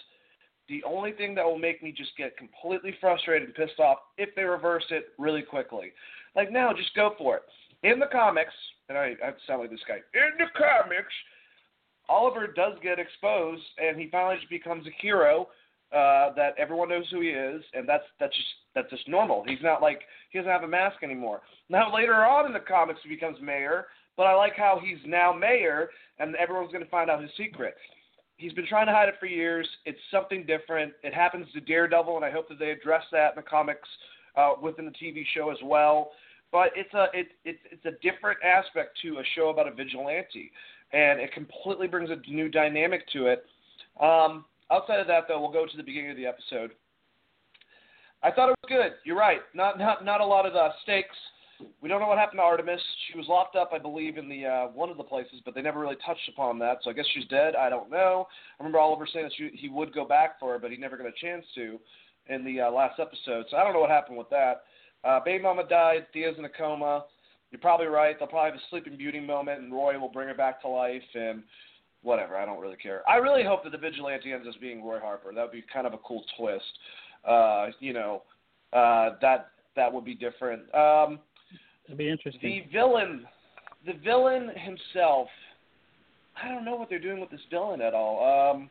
The 0.69 0.83
only 0.85 1.13
thing 1.13 1.35
that 1.35 1.45
will 1.45 1.59
make 1.59 1.83
me 1.83 1.93
just 1.97 2.17
get 2.17 2.37
completely 2.37 2.95
frustrated 3.01 3.49
and 3.49 3.55
pissed 3.55 3.79
off 3.79 3.99
if 4.17 4.35
they 4.35 4.43
reverse 4.43 4.85
it 4.91 5.09
really 5.19 5.43
quickly. 5.43 5.93
Like, 6.35 6.51
no, 6.51 6.73
just 6.77 6.95
go 6.95 7.15
for 7.19 7.37
it. 7.37 7.43
In 7.87 8.01
the 8.01 8.07
comics, 8.11 8.53
and 8.89 8.99
I, 8.99 9.15
I 9.23 9.31
sound 9.47 9.61
like 9.61 9.71
this 9.71 9.79
guy. 9.87 9.99
In 10.13 10.39
the 10.39 10.51
comics, 10.59 11.13
Oliver 12.09 12.49
does 12.49 12.73
get 12.83 12.99
exposed, 12.99 13.63
and 13.79 13.97
he 13.97 14.09
finally 14.11 14.37
just 14.39 14.51
becomes 14.51 14.89
a 14.89 14.91
hero 15.01 15.47
uh, 15.93 16.35
that 16.35 16.55
everyone 16.59 16.89
knows 16.89 17.05
who 17.13 17.21
he 17.21 17.29
is, 17.29 17.63
and 17.75 17.89
that's 17.89 18.03
that's 18.19 18.35
just 18.35 18.49
that's 18.75 18.91
just 18.91 19.07
normal. 19.09 19.45
He's 19.47 19.63
not 19.63 19.83
like 19.83 20.01
he 20.31 20.39
doesn't 20.39 20.51
have 20.51 20.65
a 20.65 20.69
mask 20.69 21.05
anymore. 21.05 21.43
Now 21.69 21.95
later 21.95 22.15
on 22.15 22.47
in 22.47 22.53
the 22.53 22.59
comics, 22.59 22.99
he 23.05 23.09
becomes 23.09 23.39
mayor, 23.41 23.87
but 24.17 24.25
I 24.25 24.35
like 24.35 24.57
how 24.57 24.81
he's 24.83 24.99
now 25.07 25.33
mayor, 25.33 25.91
and 26.19 26.35
everyone's 26.35 26.73
going 26.73 26.85
to 26.85 26.91
find 26.91 27.09
out 27.09 27.23
his 27.23 27.31
secret. 27.37 27.77
He's 28.37 28.53
been 28.53 28.67
trying 28.67 28.87
to 28.87 28.93
hide 28.93 29.09
it 29.09 29.15
for 29.21 29.27
years. 29.27 29.69
It's 29.85 29.99
something 30.11 30.45
different. 30.45 30.93
It 31.05 31.15
happens 31.15 31.47
to 31.55 31.61
Daredevil, 31.61 32.17
and 32.17 32.25
I 32.25 32.33
hope 32.33 32.49
that 32.49 32.59
they 32.59 32.71
address 32.71 33.05
that 33.13 33.31
in 33.31 33.37
the 33.37 33.49
comics 33.49 33.89
uh, 34.37 34.55
within 34.61 34.87
the 34.87 34.91
TV 34.91 35.23
show 35.35 35.51
as 35.51 35.59
well 35.63 36.11
but 36.57 36.71
it's 36.75 36.95
a 36.95 37.09
it, 37.13 37.27
it's 37.45 37.59
it's 37.71 37.85
a 37.85 37.91
different 38.01 38.39
aspect 38.43 38.97
to 39.03 39.19
a 39.19 39.23
show 39.35 39.51
about 39.51 39.69
a 39.69 39.75
vigilante, 39.75 40.51
and 40.95 41.21
it 41.21 41.31
completely 41.35 41.87
brings 41.87 42.09
a 42.09 42.17
new 42.31 42.49
dynamic 42.49 43.03
to 43.13 43.27
it. 43.27 43.45
Um, 44.01 44.47
outside 44.71 44.99
of 44.99 45.07
that, 45.09 45.25
though, 45.29 45.39
we'll 45.39 45.53
go 45.53 45.67
to 45.67 45.77
the 45.77 45.83
beginning 45.83 46.13
of 46.13 46.17
the 46.17 46.25
episode. 46.25 46.71
I 48.23 48.31
thought 48.31 48.49
it 48.49 48.57
was 48.63 48.69
good. 48.71 48.93
You're 49.05 49.19
right. 49.19 49.41
Not 49.53 49.79
not 49.79 50.03
not 50.03 50.23
a 50.23 50.25
lot 50.25 50.47
of 50.47 50.55
the 50.55 50.71
stakes. 50.83 51.15
We 51.83 51.91
don't 51.91 52.01
know 52.01 52.09
what 52.09 52.17
happened 52.17 52.39
to 52.39 52.45
Artemis. 52.45 52.81
She 53.13 53.19
was 53.19 53.29
locked 53.29 53.55
up, 53.55 53.73
I 53.75 53.79
believe, 53.79 54.17
in 54.17 54.27
the 54.27 54.47
uh, 54.47 54.67
one 54.69 54.89
of 54.89 54.97
the 54.97 55.05
places, 55.05 55.43
but 55.45 55.55
they 55.55 55.61
never 55.61 55.79
really 55.79 55.99
touched 56.07 56.27
upon 56.31 56.59
that. 56.61 56.79
So 56.85 56.89
I 56.89 56.95
guess 56.95 57.05
she's 57.13 57.27
dead. 57.27 57.55
I 57.55 57.69
don't 57.69 57.91
know. 57.91 58.29
I 58.59 58.63
remember 58.63 58.79
Oliver 58.79 59.07
saying 59.13 59.27
that 59.27 59.33
she, 59.37 59.51
he 59.55 59.69
would 59.69 59.93
go 59.93 60.07
back 60.07 60.41
for 60.41 60.53
her, 60.53 60.59
but 60.59 60.71
he 60.71 60.79
never 60.79 60.97
got 60.97 61.07
a 61.07 61.13
chance 61.21 61.45
to 61.57 61.79
in 62.31 62.47
the 62.47 62.63
uh, 62.63 62.71
last 62.71 62.99
episode. 62.99 63.45
So 63.51 63.59
I 63.59 63.63
don't 63.63 63.75
know 63.75 63.81
what 63.81 63.91
happened 63.91 64.17
with 64.17 64.31
that. 64.31 64.63
Uh, 65.07 65.21
Baby 65.25 65.45
Mama 65.45 65.63
died. 65.69 66.07
Thea's 66.13 66.35
in 66.39 66.45
a 66.45 66.49
coma. 66.49 67.05
You're 67.51 67.61
probably 67.61 67.87
right. 67.87 68.19
They'll 68.19 68.29
probably 68.29 68.51
have 68.51 68.59
a 68.59 68.65
Sleeping 68.71 68.97
Beauty 68.97 69.21
moment, 69.21 69.63
and 69.63 69.73
Roy 69.73 69.99
will 69.99 70.09
bring 70.09 70.29
her 70.29 70.35
back 70.35 70.61
to 70.63 70.69
life, 70.69 71.03
and 71.15 71.43
whatever. 72.03 72.37
I 72.37 72.45
don't 72.45 72.61
really 72.61 72.77
care. 72.77 73.03
I 73.09 73.17
really 73.17 73.45
hope 73.45 73.63
that 73.65 73.71
the 73.71 73.79
vigilante 73.79 74.33
ends 74.33 74.47
up 74.49 74.61
being 74.61 74.85
Roy 74.85 74.99
Harper. 74.99 75.33
That 75.33 75.43
would 75.43 75.53
be 75.53 75.65
kind 75.73 75.87
of 75.87 75.93
a 75.93 75.99
cool 75.99 76.25
twist. 76.37 76.65
Uh, 77.27 77.69
you 77.79 77.93
know, 77.93 78.23
uh, 78.73 79.11
that 79.21 79.51
that 79.77 79.93
would 79.93 80.05
be 80.05 80.15
different. 80.15 80.63
Um, 80.75 81.21
It'd 81.85 81.99
be 81.99 82.11
interesting. 82.11 82.41
The 82.43 82.73
villain, 82.73 83.27
the 83.87 83.95
villain 84.05 84.51
himself. 84.57 85.29
I 86.43 86.49
don't 86.49 86.65
know 86.65 86.75
what 86.75 86.89
they're 86.89 86.99
doing 86.99 87.21
with 87.21 87.31
this 87.31 87.41
villain 87.49 87.81
at 87.81 87.95
all. 87.95 88.55
Um, 88.55 88.71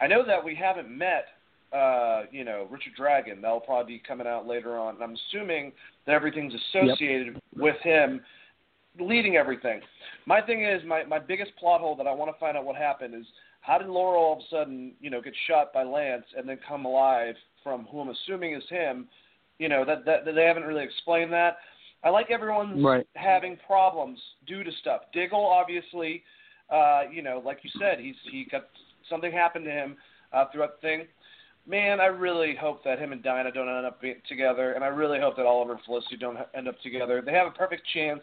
I 0.00 0.06
know 0.06 0.24
that 0.26 0.44
we 0.44 0.54
haven't 0.54 0.90
met 0.90 1.24
uh, 1.72 2.22
you 2.30 2.44
know, 2.44 2.66
Richard 2.70 2.94
Dragon. 2.96 3.40
That'll 3.40 3.60
probably 3.60 3.94
be 3.94 4.02
coming 4.06 4.26
out 4.26 4.46
later 4.46 4.78
on. 4.78 4.94
And 4.96 5.04
I'm 5.04 5.16
assuming 5.28 5.72
that 6.06 6.14
everything's 6.14 6.54
associated 6.54 7.34
yep. 7.34 7.42
with 7.56 7.76
him 7.82 8.20
leading 8.98 9.36
everything. 9.36 9.80
My 10.26 10.40
thing 10.40 10.64
is, 10.64 10.82
my, 10.84 11.04
my 11.04 11.18
biggest 11.18 11.52
plot 11.56 11.80
hole 11.80 11.96
that 11.96 12.06
I 12.06 12.12
want 12.12 12.34
to 12.34 12.38
find 12.40 12.56
out 12.56 12.64
what 12.64 12.76
happened 12.76 13.14
is 13.14 13.24
how 13.60 13.78
did 13.78 13.88
Laurel 13.88 14.22
all 14.22 14.32
of 14.34 14.38
a 14.38 14.42
sudden, 14.50 14.92
you 15.00 15.10
know, 15.10 15.20
get 15.20 15.34
shot 15.46 15.72
by 15.72 15.82
Lance 15.82 16.24
and 16.36 16.48
then 16.48 16.58
come 16.66 16.84
alive 16.84 17.34
from 17.62 17.86
who 17.90 18.00
I'm 18.00 18.08
assuming 18.08 18.54
is 18.54 18.62
him. 18.68 19.08
You 19.58 19.68
know 19.68 19.84
that 19.84 20.06
that, 20.06 20.24
that 20.24 20.34
they 20.34 20.44
haven't 20.44 20.62
really 20.62 20.84
explained 20.84 21.32
that. 21.34 21.58
I 22.02 22.08
like 22.08 22.30
everyone's 22.30 22.82
Right. 22.82 23.06
having 23.14 23.58
problems 23.66 24.18
due 24.46 24.64
to 24.64 24.72
stuff. 24.80 25.02
Diggle, 25.12 25.44
obviously, 25.44 26.22
uh, 26.70 27.02
you 27.12 27.20
know, 27.20 27.42
like 27.44 27.58
you 27.62 27.70
said, 27.78 28.00
he's 28.00 28.16
he 28.30 28.46
got 28.50 28.68
something 29.10 29.30
happened 29.30 29.66
to 29.66 29.70
him 29.70 29.96
uh, 30.32 30.46
throughout 30.50 30.80
the 30.80 30.86
thing. 30.86 31.06
Man, 31.66 32.00
I 32.00 32.06
really 32.06 32.56
hope 32.60 32.82
that 32.84 32.98
him 32.98 33.12
and 33.12 33.22
Dinah 33.22 33.52
don't 33.52 33.68
end 33.68 33.86
up 33.86 34.00
together, 34.28 34.72
and 34.72 34.82
I 34.82 34.88
really 34.88 35.20
hope 35.20 35.36
that 35.36 35.46
Oliver 35.46 35.72
and 35.72 35.80
Felicity 35.84 36.16
don't 36.16 36.38
end 36.54 36.68
up 36.68 36.80
together. 36.82 37.22
They 37.24 37.32
have 37.32 37.46
a 37.46 37.52
perfect 37.52 37.82
chance 37.94 38.22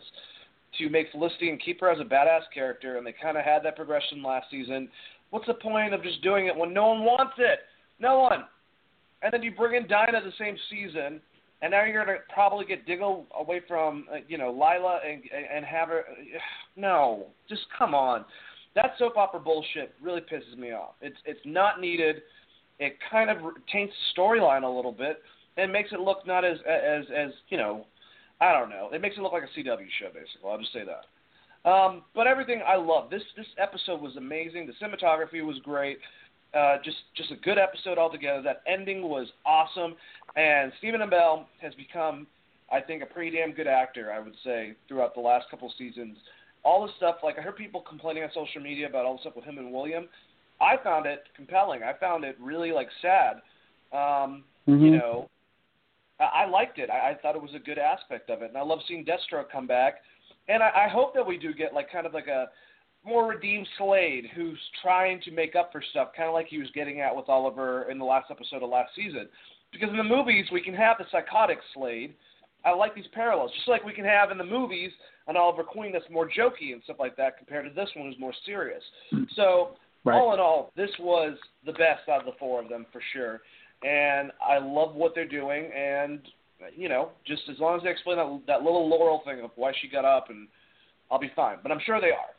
to 0.78 0.90
make 0.90 1.12
Felicity 1.12 1.50
and 1.50 1.62
keep 1.62 1.80
her 1.82 1.90
as 1.90 2.00
a 2.00 2.04
badass 2.04 2.42
character, 2.54 2.98
and 2.98 3.06
they 3.06 3.14
kind 3.22 3.38
of 3.38 3.46
had 3.46 3.64
that 3.64 3.76
progression 3.76 4.22
last 4.24 4.48
season. 4.52 4.90
What's 5.30 5.48
the 5.48 5.54
point 5.54 5.94
of 5.94 6.04
just 6.04 6.22
doing 6.24 6.48
it 6.48 6.56
when 6.56 6.74
no 6.74 6.88
one 6.88 7.04
wants 7.04 7.36
it? 7.38 7.60
No 8.00 8.20
one. 8.20 8.46
And 9.22 9.34
then 9.34 9.44
you 9.44 9.52
bring 9.52 9.76
in 9.76 9.88
Dinah 9.88 10.22
the 10.24 10.32
same 10.38 10.58
season, 10.70 11.22
and 11.62 11.72
now 11.72 11.84
you're 11.86 12.06
gonna 12.06 12.20
probably 12.34 12.66
get 12.66 12.86
Diggle 12.86 13.26
away 13.38 13.62
from 13.68 14.06
uh, 14.12 14.18
you 14.28 14.38
know 14.38 14.52
Lyla 14.52 15.00
and 15.08 15.24
and 15.32 15.66
have 15.66 15.90
her. 15.90 16.04
No, 16.76 17.26
just 17.50 17.64
come 17.76 17.96
on. 17.96 18.24
That 18.76 18.92
soap 19.00 19.18
opera 19.18 19.40
bullshit 19.40 19.96
really 20.00 20.22
pisses 20.22 20.56
me 20.56 20.72
off. 20.72 20.92
It's 21.02 21.18
it's 21.26 21.40
not 21.44 21.82
needed. 21.82 22.18
It 22.80 22.98
kind 23.10 23.30
of 23.30 23.38
taints 23.72 23.94
the 24.16 24.22
storyline 24.22 24.64
a 24.64 24.70
little 24.70 24.92
bit 24.92 25.22
and 25.58 25.72
makes 25.72 25.92
it 25.92 26.00
look 26.00 26.26
not 26.26 26.46
as 26.46 26.58
as 26.68 27.06
as 27.16 27.32
you 27.50 27.58
know. 27.58 27.86
I 28.40 28.54
don't 28.54 28.70
know. 28.70 28.90
It 28.94 29.02
makes 29.02 29.18
it 29.18 29.22
look 29.22 29.34
like 29.34 29.44
a 29.44 29.60
CW 29.60 29.88
show, 30.00 30.08
basically. 30.14 30.48
I'll 30.48 30.60
just 30.60 30.72
say 30.72 30.84
that. 30.86 31.06
Um, 31.70 32.04
but 32.14 32.28
everything 32.28 32.62
I 32.66 32.76
love. 32.76 33.10
This 33.10 33.24
this 33.36 33.48
episode 33.58 34.02
was 34.02 34.16
amazing. 34.16 34.68
The 34.68 34.86
cinematography 34.86 35.46
was 35.46 35.58
great. 35.64 35.98
Uh, 36.54 36.78
just 36.84 36.98
just 37.16 37.32
a 37.32 37.36
good 37.36 37.58
episode 37.58 37.98
altogether. 37.98 38.42
That 38.42 38.62
ending 38.68 39.04
was 39.04 39.28
awesome, 39.46 39.96
and 40.36 40.72
Stephen 40.78 41.02
Amell 41.02 41.46
has 41.62 41.74
become, 41.76 42.26
I 42.72 42.80
think, 42.80 43.04
a 43.04 43.06
pretty 43.06 43.36
damn 43.36 43.52
good 43.52 43.68
actor. 43.68 44.12
I 44.14 44.20
would 44.20 44.36
say 44.44 44.76
throughout 44.88 45.14
the 45.14 45.22
last 45.22 45.50
couple 45.50 45.72
seasons. 45.78 46.18
All 46.64 46.86
the 46.86 46.92
stuff, 46.98 47.18
like 47.24 47.38
I 47.38 47.42
heard 47.42 47.56
people 47.56 47.82
complaining 47.82 48.24
on 48.24 48.30
social 48.34 48.62
media 48.62 48.88
about 48.88 49.06
all 49.06 49.16
the 49.16 49.22
stuff 49.22 49.36
with 49.36 49.46
him 49.46 49.58
and 49.58 49.72
William. 49.72 50.08
I 50.60 50.78
found 50.84 51.06
it 51.06 51.24
compelling. 51.36 51.84
I 51.84 51.94
found 51.94 52.24
it 52.24 52.36
really 52.40 52.72
like 52.72 52.90
sad. 53.02 53.42
Um, 53.92 54.44
Mhm. 54.68 54.82
You 54.82 54.92
know, 54.98 55.30
I, 56.20 56.44
I 56.44 56.46
liked 56.46 56.78
it. 56.78 56.90
I, 56.90 57.12
I 57.12 57.14
thought 57.16 57.36
it 57.36 57.42
was 57.42 57.56
a 57.56 57.60
good 57.60 57.78
aspect 57.78 58.30
of 58.30 58.42
it, 58.42 58.50
and 58.50 58.58
I 58.58 58.62
love 58.62 58.80
seeing 58.88 59.06
Deathstroke 59.06 59.50
come 59.50 59.66
back. 59.66 60.02
And 60.50 60.62
I, 60.62 60.86
I 60.86 60.88
hope 60.90 61.14
that 61.14 61.26
we 61.26 61.38
do 61.38 61.54
get 61.54 61.74
like 61.74 61.92
kind 61.92 62.06
of 62.06 62.14
like 62.14 62.28
a 62.28 62.50
more 63.06 63.28
redeemed 63.28 63.68
Slade 63.78 64.26
who's 64.36 64.60
trying 64.82 65.22
to 65.22 65.32
make 65.32 65.56
up 65.56 65.72
for 65.72 65.82
stuff, 65.92 66.10
kind 66.16 66.28
of 66.28 66.34
like 66.34 66.48
he 66.48 66.58
was 66.58 66.70
getting 66.72 67.00
at 67.00 67.16
with 67.16 67.30
Oliver 67.30 67.90
in 67.90 67.98
the 67.98 68.06
last 68.06 68.30
episode 68.30 68.62
of 68.64 68.70
last 68.70 68.94
season. 68.96 69.30
Because 69.72 69.90
in 69.90 69.98
the 69.98 70.04
movies 70.04 70.46
we 70.52 70.62
can 70.62 70.74
have 70.74 70.98
the 70.98 71.06
psychotic 71.12 71.60
Slade. 71.74 72.14
I 72.66 72.72
like 72.74 72.94
these 72.96 73.08
parallels, 73.14 73.52
just 73.56 73.70
like 73.70 73.86
we 73.86 73.94
can 73.94 74.04
have 74.04 74.30
in 74.32 74.38
the 74.38 74.44
movies 74.44 74.92
an 75.28 75.38
Oliver 75.38 75.64
Queen 75.64 75.94
that's 75.94 76.10
more 76.10 76.28
jokey 76.28 76.74
and 76.74 76.84
stuff 76.84 76.98
like 77.00 77.16
that, 77.16 77.38
compared 77.38 77.66
to 77.66 77.74
this 77.74 77.88
one 77.96 78.08
who's 78.08 78.20
more 78.20 78.34
serious. 78.46 78.84
So 79.36 79.78
Right. 80.08 80.18
all 80.18 80.34
in 80.34 80.40
all, 80.40 80.72
this 80.76 80.90
was 81.00 81.38
the 81.66 81.74
best 81.74 82.08
out 82.10 82.20
of 82.20 82.26
the 82.26 82.38
four 82.40 82.62
of 82.62 82.70
them 82.70 82.86
for 82.92 83.02
sure. 83.14 83.42
And 83.84 84.32
I 84.42 84.58
love 84.58 84.96
what 84.96 85.14
they're 85.14 85.28
doing, 85.28 85.70
and 85.76 86.20
you 86.76 86.90
know, 86.90 87.10
just 87.26 87.44
as 87.52 87.60
long 87.60 87.78
as 87.78 87.84
they 87.84 87.90
explain 87.90 88.18
that 88.18 88.42
that 88.48 88.64
little 88.64 88.90
Laurel 88.90 89.22
thing 89.26 89.42
of 89.42 89.52
why 89.56 89.72
she 89.82 89.88
got 89.88 90.06
up, 90.06 90.30
and 90.30 90.48
I'll 91.12 91.20
be 91.20 91.32
fine. 91.36 91.58
But 91.62 91.72
I'm 91.72 91.80
sure 91.86 92.02
they 92.02 92.08
are. 92.08 92.34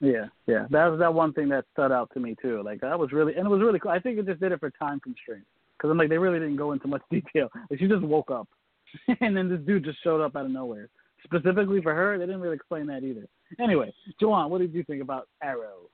Yeah, 0.00 0.26
yeah. 0.46 0.66
That 0.70 0.86
was 0.86 0.98
that 0.98 1.12
one 1.12 1.32
thing 1.32 1.48
that 1.50 1.66
stood 1.72 1.92
out 1.92 2.10
to 2.14 2.20
me 2.20 2.34
too. 2.40 2.62
Like 2.62 2.80
that 2.80 2.98
was 2.98 3.12
really, 3.12 3.34
and 3.34 3.46
it 3.46 3.50
was 3.50 3.60
really 3.60 3.78
cool. 3.78 3.90
I 3.90 3.98
think 3.98 4.18
it 4.18 4.26
just 4.26 4.40
did 4.40 4.52
it 4.52 4.60
for 4.60 4.70
time 4.70 5.00
constraints 5.00 5.46
because 5.76 5.90
I'm 5.90 5.98
like 5.98 6.08
they 6.08 6.18
really 6.18 6.38
didn't 6.38 6.56
go 6.56 6.72
into 6.72 6.88
much 6.88 7.02
detail. 7.10 7.48
Like 7.70 7.78
she 7.78 7.86
just 7.86 8.02
woke 8.02 8.30
up, 8.30 8.48
and 9.20 9.36
then 9.36 9.48
this 9.48 9.60
dude 9.66 9.84
just 9.84 10.02
showed 10.02 10.22
up 10.22 10.36
out 10.36 10.46
of 10.46 10.50
nowhere. 10.50 10.88
Specifically 11.24 11.82
for 11.82 11.94
her, 11.94 12.18
they 12.18 12.24
didn't 12.24 12.40
really 12.40 12.56
explain 12.56 12.86
that 12.86 13.04
either. 13.04 13.26
Anyway, 13.58 13.92
Joanne, 14.18 14.50
what 14.50 14.60
did 14.60 14.72
you 14.72 14.82
think 14.84 15.02
about 15.02 15.28
Arrow? 15.42 15.90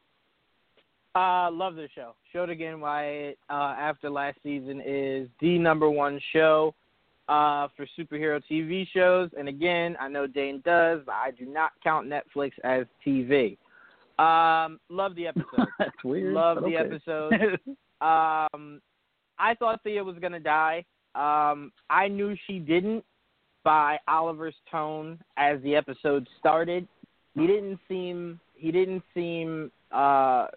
Uh, 1.16 1.50
love 1.50 1.76
the 1.76 1.88
show. 1.94 2.14
Showed 2.30 2.50
again 2.50 2.78
why 2.78 3.04
it, 3.04 3.38
uh, 3.48 3.74
after 3.78 4.10
last 4.10 4.36
season 4.42 4.82
is 4.84 5.28
the 5.40 5.58
number 5.58 5.88
one 5.88 6.20
show 6.34 6.74
uh, 7.26 7.68
for 7.74 7.86
superhero 7.98 8.38
TV 8.50 8.86
shows. 8.92 9.30
And 9.38 9.48
again, 9.48 9.96
I 9.98 10.08
know 10.08 10.26
Dane 10.26 10.60
does, 10.62 11.00
but 11.06 11.14
I 11.14 11.30
do 11.30 11.46
not 11.46 11.70
count 11.82 12.06
Netflix 12.06 12.52
as 12.64 12.84
TV. 13.04 13.56
Um, 14.18 14.78
love 14.90 15.14
the 15.14 15.26
episode. 15.28 15.68
That's 15.78 16.04
weird. 16.04 16.34
love 16.34 16.58
but 16.60 16.68
the 16.68 16.76
okay. 16.76 16.94
episode. 16.94 17.60
Um, 18.02 18.82
I 19.38 19.54
thought 19.58 19.82
Thea 19.82 20.04
was 20.04 20.16
gonna 20.20 20.38
die. 20.38 20.84
Um, 21.14 21.72
I 21.88 22.08
knew 22.08 22.36
she 22.46 22.58
didn't 22.58 23.02
by 23.64 23.98
Oliver's 24.06 24.54
tone 24.70 25.18
as 25.38 25.62
the 25.62 25.74
episode 25.76 26.28
started. 26.38 26.86
He 27.34 27.46
didn't 27.46 27.78
seem 27.88 28.38
he 28.54 28.70
didn't 28.70 29.02
seem 29.14 29.72
uh, 29.92 30.48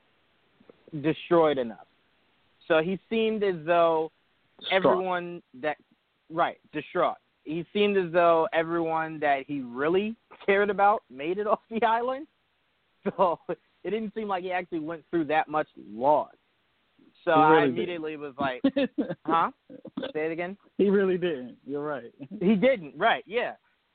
destroyed 1.02 1.58
enough. 1.58 1.88
So 2.68 2.82
he 2.82 3.00
seemed 3.10 3.44
as 3.44 3.56
though 3.66 4.12
everyone 4.72 5.42
that 5.62 5.78
right 6.30 6.58
distraught. 6.72 7.18
He 7.44 7.66
seemed 7.74 7.98
as 7.98 8.12
though 8.12 8.48
everyone 8.54 9.20
that 9.22 9.46
he 9.48 9.62
really 9.62 10.16
cared 10.46 10.70
about 10.70 11.04
made 11.10 11.38
it 11.38 11.48
off 11.48 11.62
the 11.70 11.84
island. 11.84 12.28
So 13.04 13.40
it 13.50 13.90
didn't 13.90 14.14
seem 14.14 14.28
like 14.28 14.44
he 14.44 14.52
actually 14.52 14.80
went 14.80 15.04
through 15.10 15.26
that 15.26 15.48
much 15.48 15.68
loss. 15.92 16.32
So 17.26 17.32
I 17.32 17.50
really 17.50 17.68
did. 17.68 17.76
immediately 17.76 18.18
was 18.18 18.34
like, 18.40 18.62
"Huh? 19.26 19.52
Say 20.14 20.28
it 20.28 20.32
again." 20.32 20.56
he 20.78 20.90
really 20.90 21.18
didn't. 21.18 21.58
You're 21.66 21.84
right. 21.84 22.14
He 22.40 22.56
didn't, 22.56 22.94
right? 22.98 23.24
Yeah. 23.28 23.54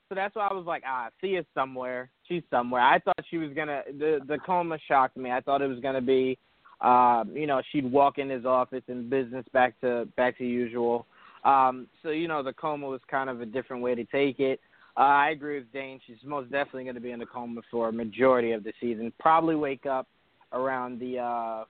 So 0.09 0.15
that's 0.15 0.35
why 0.35 0.47
I 0.47 0.53
was 0.53 0.65
like, 0.65 0.83
ah, 0.85 1.09
see 1.19 1.29
Thea's 1.29 1.45
somewhere. 1.55 2.11
She's 2.27 2.43
somewhere. 2.51 2.81
I 2.81 2.99
thought 2.99 3.19
she 3.29 3.37
was 3.37 3.51
gonna. 3.55 3.81
The 3.97 4.19
the 4.27 4.37
coma 4.45 4.77
shocked 4.87 5.17
me. 5.17 5.31
I 5.31 5.41
thought 5.41 5.61
it 5.61 5.67
was 5.67 5.79
gonna 5.79 6.01
be, 6.01 6.37
um, 6.81 7.31
you 7.33 7.47
know, 7.47 7.61
she'd 7.71 7.89
walk 7.89 8.17
in 8.17 8.29
his 8.29 8.45
office 8.45 8.83
and 8.87 9.09
business 9.09 9.45
back 9.53 9.79
to 9.81 10.07
back 10.17 10.37
to 10.37 10.45
usual. 10.45 11.05
Um, 11.43 11.87
so 12.03 12.09
you 12.09 12.27
know, 12.27 12.43
the 12.43 12.53
coma 12.53 12.87
was 12.87 13.01
kind 13.09 13.29
of 13.29 13.41
a 13.41 13.45
different 13.45 13.81
way 13.81 13.95
to 13.95 14.03
take 14.05 14.39
it. 14.39 14.59
Uh, 14.97 15.01
I 15.01 15.29
agree 15.29 15.59
with 15.59 15.71
Dane. 15.73 15.99
She's 16.07 16.17
most 16.23 16.51
definitely 16.51 16.83
going 16.83 16.95
to 16.95 17.01
be 17.01 17.11
in 17.11 17.19
the 17.19 17.25
coma 17.25 17.61
for 17.69 17.89
a 17.89 17.91
majority 17.91 18.51
of 18.51 18.63
the 18.63 18.73
season. 18.79 19.11
Probably 19.19 19.55
wake 19.55 19.85
up 19.85 20.07
around 20.53 20.99
the 20.99 21.19
uh, 21.19 21.65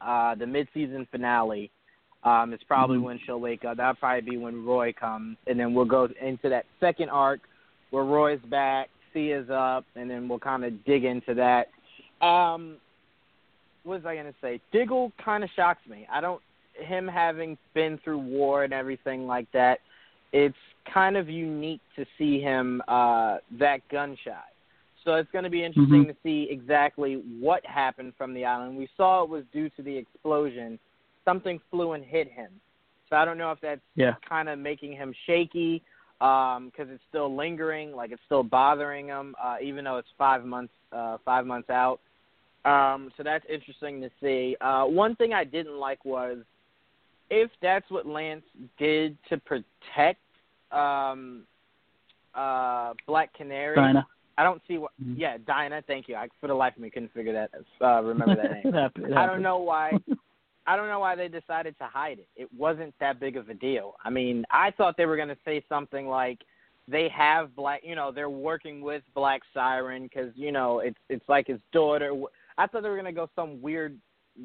uh, 0.00 0.34
the 0.34 0.46
mid-season 0.46 1.06
finale. 1.10 1.70
Um, 2.22 2.52
it's 2.52 2.64
probably 2.64 2.98
Mhm. 2.98 3.02
when 3.02 3.18
she'll 3.20 3.40
wake 3.40 3.64
up. 3.64 3.78
That'll 3.78 3.94
probably 3.94 4.30
be 4.30 4.36
when 4.36 4.64
Roy 4.64 4.92
comes, 4.92 5.38
and 5.46 5.58
then 5.58 5.72
we'll 5.74 5.86
go 5.86 6.08
into 6.20 6.48
that 6.50 6.66
second 6.78 7.08
arc 7.08 7.40
where 7.90 8.04
Roy's 8.04 8.40
back, 8.42 8.88
Thea's 9.12 9.48
up, 9.50 9.84
and 9.96 10.08
then 10.10 10.28
we'll 10.28 10.38
kind 10.38 10.64
of 10.64 10.84
dig 10.84 11.04
into 11.04 11.34
that. 11.34 11.70
Um, 12.24 12.76
was 13.84 14.04
I 14.04 14.16
gonna 14.16 14.34
say? 14.40 14.60
Diggle 14.72 15.12
kind 15.22 15.44
of 15.44 15.50
shocks 15.56 15.86
me. 15.88 16.06
I 16.12 16.20
don't 16.20 16.40
him 16.74 17.06
having 17.06 17.58
been 17.74 17.98
through 18.02 18.18
war 18.18 18.64
and 18.64 18.72
everything 18.72 19.26
like 19.26 19.50
that. 19.52 19.80
It's 20.32 20.56
kind 20.92 21.16
of 21.16 21.28
unique 21.28 21.80
to 21.96 22.06
see 22.16 22.40
him 22.40 22.80
uh, 22.88 23.38
that 23.58 23.80
gun 23.90 24.16
shy. 24.24 24.32
So 25.04 25.14
it's 25.14 25.30
going 25.30 25.44
to 25.44 25.50
be 25.50 25.64
interesting 25.64 26.04
Mhm. 26.04 26.08
to 26.08 26.16
see 26.22 26.48
exactly 26.50 27.14
what 27.40 27.64
happened 27.66 28.14
from 28.16 28.34
the 28.34 28.44
island. 28.44 28.76
We 28.76 28.88
saw 28.96 29.22
it 29.22 29.30
was 29.30 29.44
due 29.52 29.68
to 29.70 29.82
the 29.82 29.96
explosion. 29.96 30.78
Something 31.24 31.58
flew 31.70 31.92
and 31.92 32.04
hit 32.04 32.28
him. 32.28 32.60
So 33.08 33.16
I 33.16 33.24
don't 33.24 33.38
know 33.38 33.50
if 33.50 33.60
that's 33.60 33.80
Yeah. 33.94 34.14
kind 34.22 34.48
of 34.48 34.58
making 34.58 34.92
him 34.92 35.12
shaky 35.26 35.82
because 36.18 36.90
it's 36.90 37.02
still 37.08 37.34
lingering, 37.34 37.96
like 37.96 38.12
it's 38.12 38.22
still 38.24 38.42
bothering 38.42 39.06
him, 39.08 39.34
uh, 39.42 39.56
even 39.60 39.84
though 39.84 39.96
it's 39.96 40.10
five 40.18 40.44
months 40.44 40.74
uh, 40.92 41.18
five 41.24 41.46
months 41.46 41.70
out. 41.70 42.00
Um, 42.64 43.10
so 43.16 43.22
that's 43.22 43.44
interesting 43.48 44.00
to 44.02 44.10
see. 44.20 44.56
Uh, 44.60 44.84
one 44.84 45.16
thing 45.16 45.32
I 45.32 45.44
didn't 45.44 45.78
like 45.78 46.04
was 46.04 46.38
if 47.30 47.50
that's 47.62 47.88
what 47.90 48.06
Lance 48.06 48.44
did 48.78 49.16
to 49.28 49.38
protect 49.38 50.20
um, 50.72 51.44
uh, 52.34 52.92
Black 53.06 53.32
Canary. 53.34 53.76
Dinah. 53.76 54.06
I 54.38 54.44
don't 54.44 54.62
see 54.66 54.78
what. 54.78 54.92
Mhm. 55.02 55.18
Yeah, 55.18 55.36
Dinah. 55.46 55.82
Thank 55.86 56.08
you. 56.08 56.16
I 56.16 56.28
for 56.40 56.46
the 56.46 56.54
life 56.54 56.74
of 56.76 56.82
me 56.82 56.90
couldn't 56.90 57.12
figure 57.12 57.32
that. 57.32 57.50
Uh, 57.80 58.02
remember 58.02 58.36
that 58.36 58.64
name. 58.64 58.74
It 58.74 59.16
I 59.16 59.26
don't 59.26 59.42
know 59.42 59.58
why. 59.58 59.92
I 60.66 60.76
don't 60.76 60.88
know 60.88 61.00
why 61.00 61.16
they 61.16 61.28
decided 61.28 61.76
to 61.78 61.84
hide 61.86 62.18
it. 62.18 62.28
It 62.36 62.48
wasn't 62.56 62.94
that 63.00 63.18
big 63.18 63.36
of 63.36 63.48
a 63.48 63.54
deal. 63.54 63.94
I 64.04 64.10
mean, 64.10 64.44
I 64.50 64.70
thought 64.70 64.96
they 64.96 65.06
were 65.06 65.16
going 65.16 65.28
to 65.28 65.36
say 65.44 65.64
something 65.68 66.06
like 66.06 66.38
they 66.86 67.08
have 67.08 67.56
black, 67.56 67.80
you 67.82 67.94
know, 67.94 68.12
they're 68.12 68.30
working 68.30 68.80
with 68.80 69.02
Black 69.14 69.42
Siren 69.52 70.04
because 70.04 70.32
you 70.36 70.52
know 70.52 70.80
it's 70.80 70.98
it's 71.08 71.28
like 71.28 71.46
his 71.46 71.60
daughter. 71.72 72.12
I 72.60 72.66
thought 72.66 72.82
they 72.82 72.90
were 72.90 72.96
going 72.96 73.06
to 73.06 73.12
go 73.12 73.30
some 73.34 73.60
weird 73.62 73.96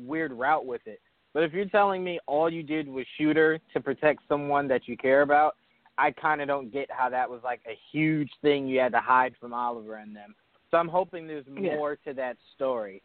weird 0.06 0.32
route 0.32 0.66
with 0.66 0.82
it. 0.86 1.00
But 1.34 1.44
if 1.44 1.52
you're 1.54 1.66
telling 1.66 2.04
me 2.04 2.18
all 2.28 2.50
you 2.50 2.64
did 2.64 2.88
was 2.88 3.06
shoot 3.18 3.36
her 3.36 3.60
to 3.74 3.80
protect 3.82 4.22
someone 4.30 4.68
that 4.70 4.88
you 4.88 4.96
care 4.96 5.22
about, 5.22 5.56
I 5.98 6.12
kind 6.12 6.42
of 6.42 6.48
don't 6.48 6.72
get 6.72 6.90
how 6.90 7.10
that 7.10 7.30
was 7.30 7.42
like 7.44 7.60
a 7.68 7.78
huge 7.92 8.30
thing 8.42 8.68
you 8.68 8.80
had 8.80 8.94
to 8.94 9.00
hide 9.00 9.34
from 9.40 9.54
Oliver 9.54 9.96
and 9.96 10.16
them. 10.16 10.34
So 10.72 10.78
I'm 10.78 10.88
hoping 10.88 11.28
there's 11.28 11.46
Yeah. 11.48 11.76
more 11.76 11.98
to 12.06 12.14
that 12.14 12.38
story. 12.56 13.02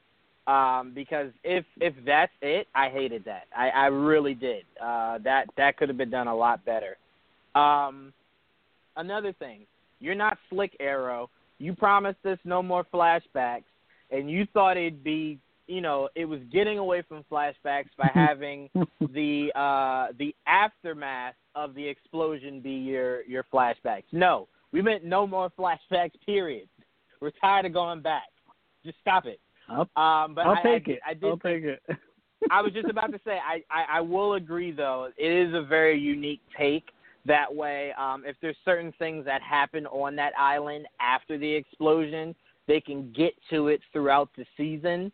Um, 0.47 0.93
because 0.95 1.31
if 1.45 1.65
if 1.81 1.95
that's 2.05 2.33
it, 2.41 2.69
I 2.75 2.89
hated 2.89 3.25
that. 3.25 3.45
I, 3.57 3.71
I 3.71 3.87
really 3.87 4.35
did. 4.35 4.65
Uh, 4.81 5.19
that 5.19 5.47
that 5.57 5.77
could 5.77 5.89
have 5.89 5.99
been 5.99 6.11
done 6.11 6.29
a 6.29 6.35
lot 6.35 6.65
better. 6.65 6.97
Um, 7.55 8.13
another 8.97 9.33
thing, 9.33 9.67
you're 9.99 10.15
not 10.15 10.39
slick 10.49 10.77
Arrow. 10.81 11.31
You 11.59 11.75
promised 11.75 12.25
us 12.25 12.39
no 12.45 12.63
more 12.63 12.85
flashbacks, 12.93 13.65
and 14.11 14.31
you 14.31 14.47
thought 14.53 14.77
it'd 14.77 15.05
be, 15.05 15.39
you 15.67 15.81
know, 15.81 16.09
it 16.15 16.25
was 16.25 16.41
getting 16.53 16.79
away 16.79 17.03
from 17.09 17.25
flashbacks 17.31 17.91
by 17.97 18.11
having 18.15 18.69
the 19.01 19.51
uh, 19.55 20.13
the 20.19 20.35
aftermath 20.47 21.35
of 21.55 21.75
the 21.75 21.87
explosion 21.87 22.61
be 22.61 22.73
your 22.73 23.23
your 23.25 23.45
flashbacks. 23.53 24.05
No, 24.13 24.49
we 24.73 24.83
meant 24.83 25.05
no 25.05 25.27
more 25.27 25.51
flashbacks. 25.59 26.13
Period. 26.25 26.69
We're 27.21 27.33
tired 27.41 27.67
of 27.67 27.73
going 27.73 28.01
back. 28.01 28.29
Just 28.85 28.97
stop 29.01 29.27
it. 29.27 29.41
I'll, 29.69 29.81
Um, 30.03 30.35
but 30.35 30.47
I'll 30.47 30.57
I, 30.59 30.63
take 30.63 30.89
I, 30.89 30.93
it. 30.93 31.01
I 31.07 31.15
did 31.15 31.25
I'll 31.25 31.37
take 31.37 31.65
it. 31.65 31.83
I 32.51 32.63
was 32.63 32.73
just 32.73 32.89
about 32.89 33.13
to 33.13 33.21
say 33.25 33.33
I, 33.33 33.63
I, 33.71 33.99
I 33.99 34.01
will 34.01 34.35
agree 34.35 34.73
though 34.73 35.11
it 35.17 35.27
is 35.27 35.55
a 35.55 35.63
very 35.63 35.99
unique 35.99 36.41
take 36.59 36.85
that 37.27 37.55
way 37.55 37.93
um, 37.99 38.25
if 38.27 38.35
there's 38.41 38.57
certain 38.65 38.93
things 38.99 39.27
that 39.27 39.43
happen 39.43 39.87
on 39.89 40.17
that 40.17 40.33
island 40.39 40.87
after 41.01 41.37
the 41.37 41.53
explosion 41.53 42.35
they 42.71 42.81
can 42.81 43.13
get 43.13 43.35
to 43.51 43.67
it 43.67 43.81
throughout 43.93 44.31
the 44.37 44.47
season 44.57 45.11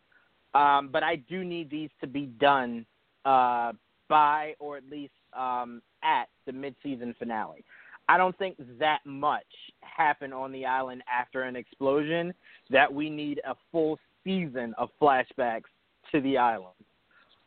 um, 0.57 0.89
but 0.91 1.03
I 1.03 1.17
do 1.17 1.45
need 1.45 1.71
these 1.71 1.91
to 2.01 2.07
be 2.07 2.27
done 2.27 2.87
uh, 3.27 3.73
by 4.09 4.55
or 4.59 4.79
at 4.79 4.85
least 4.91 5.13
um, 5.37 5.83
at 6.03 6.29
the 6.47 6.53
mid-season 6.53 7.15
finale. 7.19 7.63
I 8.09 8.17
don't 8.17 8.37
think 8.39 8.57
that 8.79 9.01
much 9.05 9.45
happened 9.83 10.33
on 10.33 10.53
the 10.53 10.65
island 10.65 11.03
after 11.13 11.43
an 11.43 11.57
explosion 11.57 12.33
that 12.71 12.91
we 12.91 13.11
need 13.11 13.41
a 13.47 13.55
full 13.71 13.99
season 14.25 14.75
of 14.79 14.89
flashbacks 15.01 15.65
to 16.13 16.21
the 16.23 16.39
island. 16.39 16.75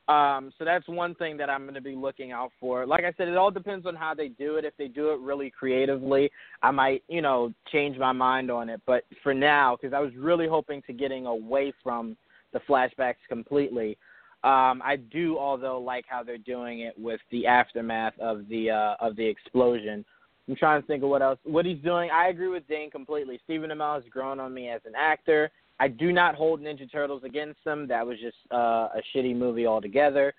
Um, 0.10 0.52
so 0.58 0.66
that's 0.66 0.88
one 0.88 1.14
thing 1.16 1.38
that 1.38 1.52
I'm 1.52 1.62
going 1.62 1.76
to 1.76 1.82
be 1.82 1.94
looking 1.96 2.32
out 2.32 2.52
for. 2.60 2.88
Like 2.88 3.04
I 3.04 3.14
said, 3.16 3.28
it 3.28 3.38
all 3.38 3.52
depends 3.52 3.86
on 3.86 3.96
how 3.96 4.16
they 4.16 4.30
do 4.30 4.56
it. 4.56 4.66
If 4.66 4.76
they 4.76 4.88
do 4.88 5.12
it 5.12 5.20
really 5.20 5.52
creatively, 5.52 6.32
I 6.64 6.72
might, 6.72 7.04
you 7.08 7.22
know, 7.22 7.54
change 7.72 7.96
my 7.96 8.12
mind 8.12 8.50
on 8.50 8.70
it. 8.70 8.82
But 8.88 9.04
for 9.22 9.36
now, 9.36 9.78
because 9.80 9.94
I 9.94 10.00
was 10.00 10.12
really 10.18 10.48
hoping 10.48 10.82
to 10.88 10.94
getting 10.94 11.28
away 11.28 11.72
from 11.84 12.18
the 12.54 12.60
flashbacks 12.68 13.22
completely, 13.30 14.00
um, 14.44 14.82
I 14.84 14.96
do, 15.12 15.38
although, 15.38 15.80
like 15.80 16.06
how 16.08 16.24
they're 16.24 16.40
doing 16.40 16.80
it 16.80 16.98
with 16.98 17.20
the 17.30 17.46
aftermath 17.46 18.18
of 18.20 18.48
the 18.50 18.72
uh, 18.72 18.96
of 19.00 19.16
the 19.16 19.26
explosion. 19.26 20.04
I'm 20.48 20.56
trying 20.56 20.82
to 20.82 20.88
think 20.88 21.04
of 21.04 21.10
what 21.10 21.22
else. 21.22 21.38
What 21.44 21.66
he's 21.66 21.84
doing, 21.84 22.10
I 22.10 22.30
agree 22.30 22.48
with 22.48 22.68
Dane 22.68 22.90
completely. 22.90 23.40
Stephen 23.44 23.70
Amell 23.70 24.02
has 24.02 24.10
grown 24.10 24.40
on 24.40 24.54
me 24.56 24.70
as 24.70 24.82
an 24.86 24.94
actor. 24.98 25.52
I 25.80 25.88
do 25.88 26.12
not 26.12 26.36
hold 26.36 26.62
Ninja 26.62 26.92
Turtles 26.92 27.24
against 27.24 27.64
them. 27.64 27.88
That 27.88 28.06
was 28.06 28.18
just 28.20 28.36
uh, 28.52 28.90
a 28.96 29.02
shitty 29.16 29.36
movie 29.36 29.66
altogether. 29.66 30.34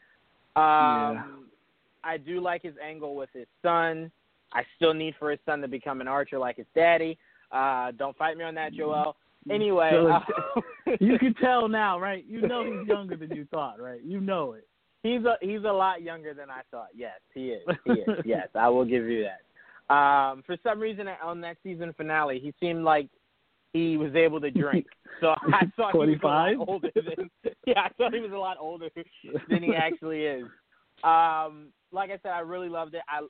Um, 0.57 0.63
Yeah. 0.65 1.23
I 2.03 2.17
do 2.17 2.41
like 2.41 2.63
his 2.63 2.75
angle 2.83 3.15
with 3.15 3.29
his 3.35 3.47
son. 3.63 4.11
I 4.53 4.63
still 4.77 4.95
need 4.95 5.15
for 5.19 5.31
his 5.31 5.41
son 5.47 5.61
to 5.61 5.69
become 5.69 6.01
an 6.01 6.09
archer 6.09 6.39
like 6.39 6.57
his 6.57 6.67
daddy. 6.75 7.19
Uh, 7.53 7.91
don't 7.93 8.17
fight 8.17 8.37
me 8.39 8.45
on 8.45 8.55
that, 8.55 8.73
Joel. 8.73 9.17
Anyway, 9.51 9.91
So, 9.93 10.09
uh, 10.09 10.21
you 11.01 11.19
can 11.19 11.35
tell 11.35 11.69
now, 11.83 11.99
right? 12.01 12.25
You 12.29 12.41
know 12.43 12.65
he's 12.65 12.87
younger 12.89 13.17
than 13.17 13.31
you 13.37 13.47
thought, 13.51 13.81
right? 13.81 14.03
You 14.03 14.21
know 14.21 14.53
it. 14.53 14.67
he's 15.03 15.25
a 15.25 15.37
he's 15.41 15.65
a 15.65 15.73
lot 15.73 16.03
younger 16.03 16.35
than 16.35 16.51
I 16.51 16.61
thought. 16.71 16.89
Yes, 16.95 17.21
he 17.35 17.49
is. 17.51 17.63
He 17.85 17.93
is. 17.93 18.09
yes, 18.25 18.49
I 18.55 18.69
will 18.69 18.85
give 18.85 19.05
you 19.05 19.25
that. 19.25 19.95
Um, 19.95 20.43
for 20.47 20.57
some 20.63 20.79
reason, 20.81 21.07
on 21.23 21.41
that 21.43 21.57
season 21.63 21.93
finale, 21.97 22.39
he 22.39 22.55
seemed 22.61 22.85
like 22.85 23.09
he 23.73 23.97
was 23.97 24.15
able 24.15 24.41
to 24.41 24.51
drink. 24.51 24.87
So 25.21 25.29
I 25.29 25.67
thought 25.77 25.93
he 25.93 25.99
was 25.99 26.19
a 26.23 26.27
lot 26.27 26.55
older 26.69 26.91
than 26.95 27.31
yeah, 27.67 27.81
I 27.81 27.89
thought 27.97 28.15
he 28.15 28.21
was 28.21 28.33
a 28.33 28.37
lot 28.37 28.57
older 28.61 28.89
than 29.49 29.63
he 29.63 29.75
actually 29.75 30.25
is. 30.25 30.45
Um, 31.05 31.69
like 31.93 32.11
I 32.11 32.19
said, 32.23 32.33
I 32.33 32.41
really 32.41 32.69
loved 32.69 32.95
it. 32.95 33.03
I 33.09 33.27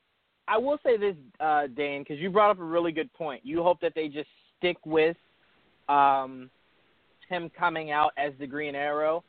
I 0.47 0.57
will 0.57 0.79
say 0.83 0.97
this, 0.97 1.15
uh, 1.39 1.67
Dane, 1.67 2.01
because 2.01 2.19
you 2.19 2.29
brought 2.29 2.51
up 2.51 2.59
a 2.59 2.63
really 2.63 2.91
good 2.91 3.11
point. 3.13 3.41
You 3.45 3.63
hope 3.63 3.79
that 3.81 3.93
they 3.95 4.07
just 4.07 4.27
stick 4.57 4.77
with 4.85 5.15
um, 5.87 6.49
him 7.29 7.49
coming 7.57 7.91
out 7.91 8.11
as 8.17 8.33
the 8.39 8.47
Green 8.47 8.75
Arrow. 8.75 9.23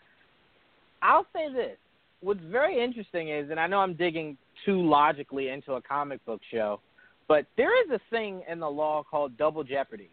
I'll 1.02 1.26
say 1.32 1.52
this: 1.52 1.76
what's 2.20 2.40
very 2.50 2.82
interesting 2.82 3.28
is, 3.28 3.50
and 3.50 3.60
I 3.60 3.66
know 3.66 3.78
I'm 3.78 3.94
digging 3.94 4.36
too 4.64 4.82
logically 4.82 5.48
into 5.48 5.74
a 5.74 5.82
comic 5.82 6.24
book 6.24 6.40
show, 6.50 6.80
but 7.28 7.46
there 7.56 7.80
is 7.84 7.90
a 7.90 8.00
thing 8.10 8.42
in 8.50 8.60
the 8.60 8.70
law 8.70 9.02
called 9.08 9.36
double 9.36 9.64
jeopardy, 9.64 10.10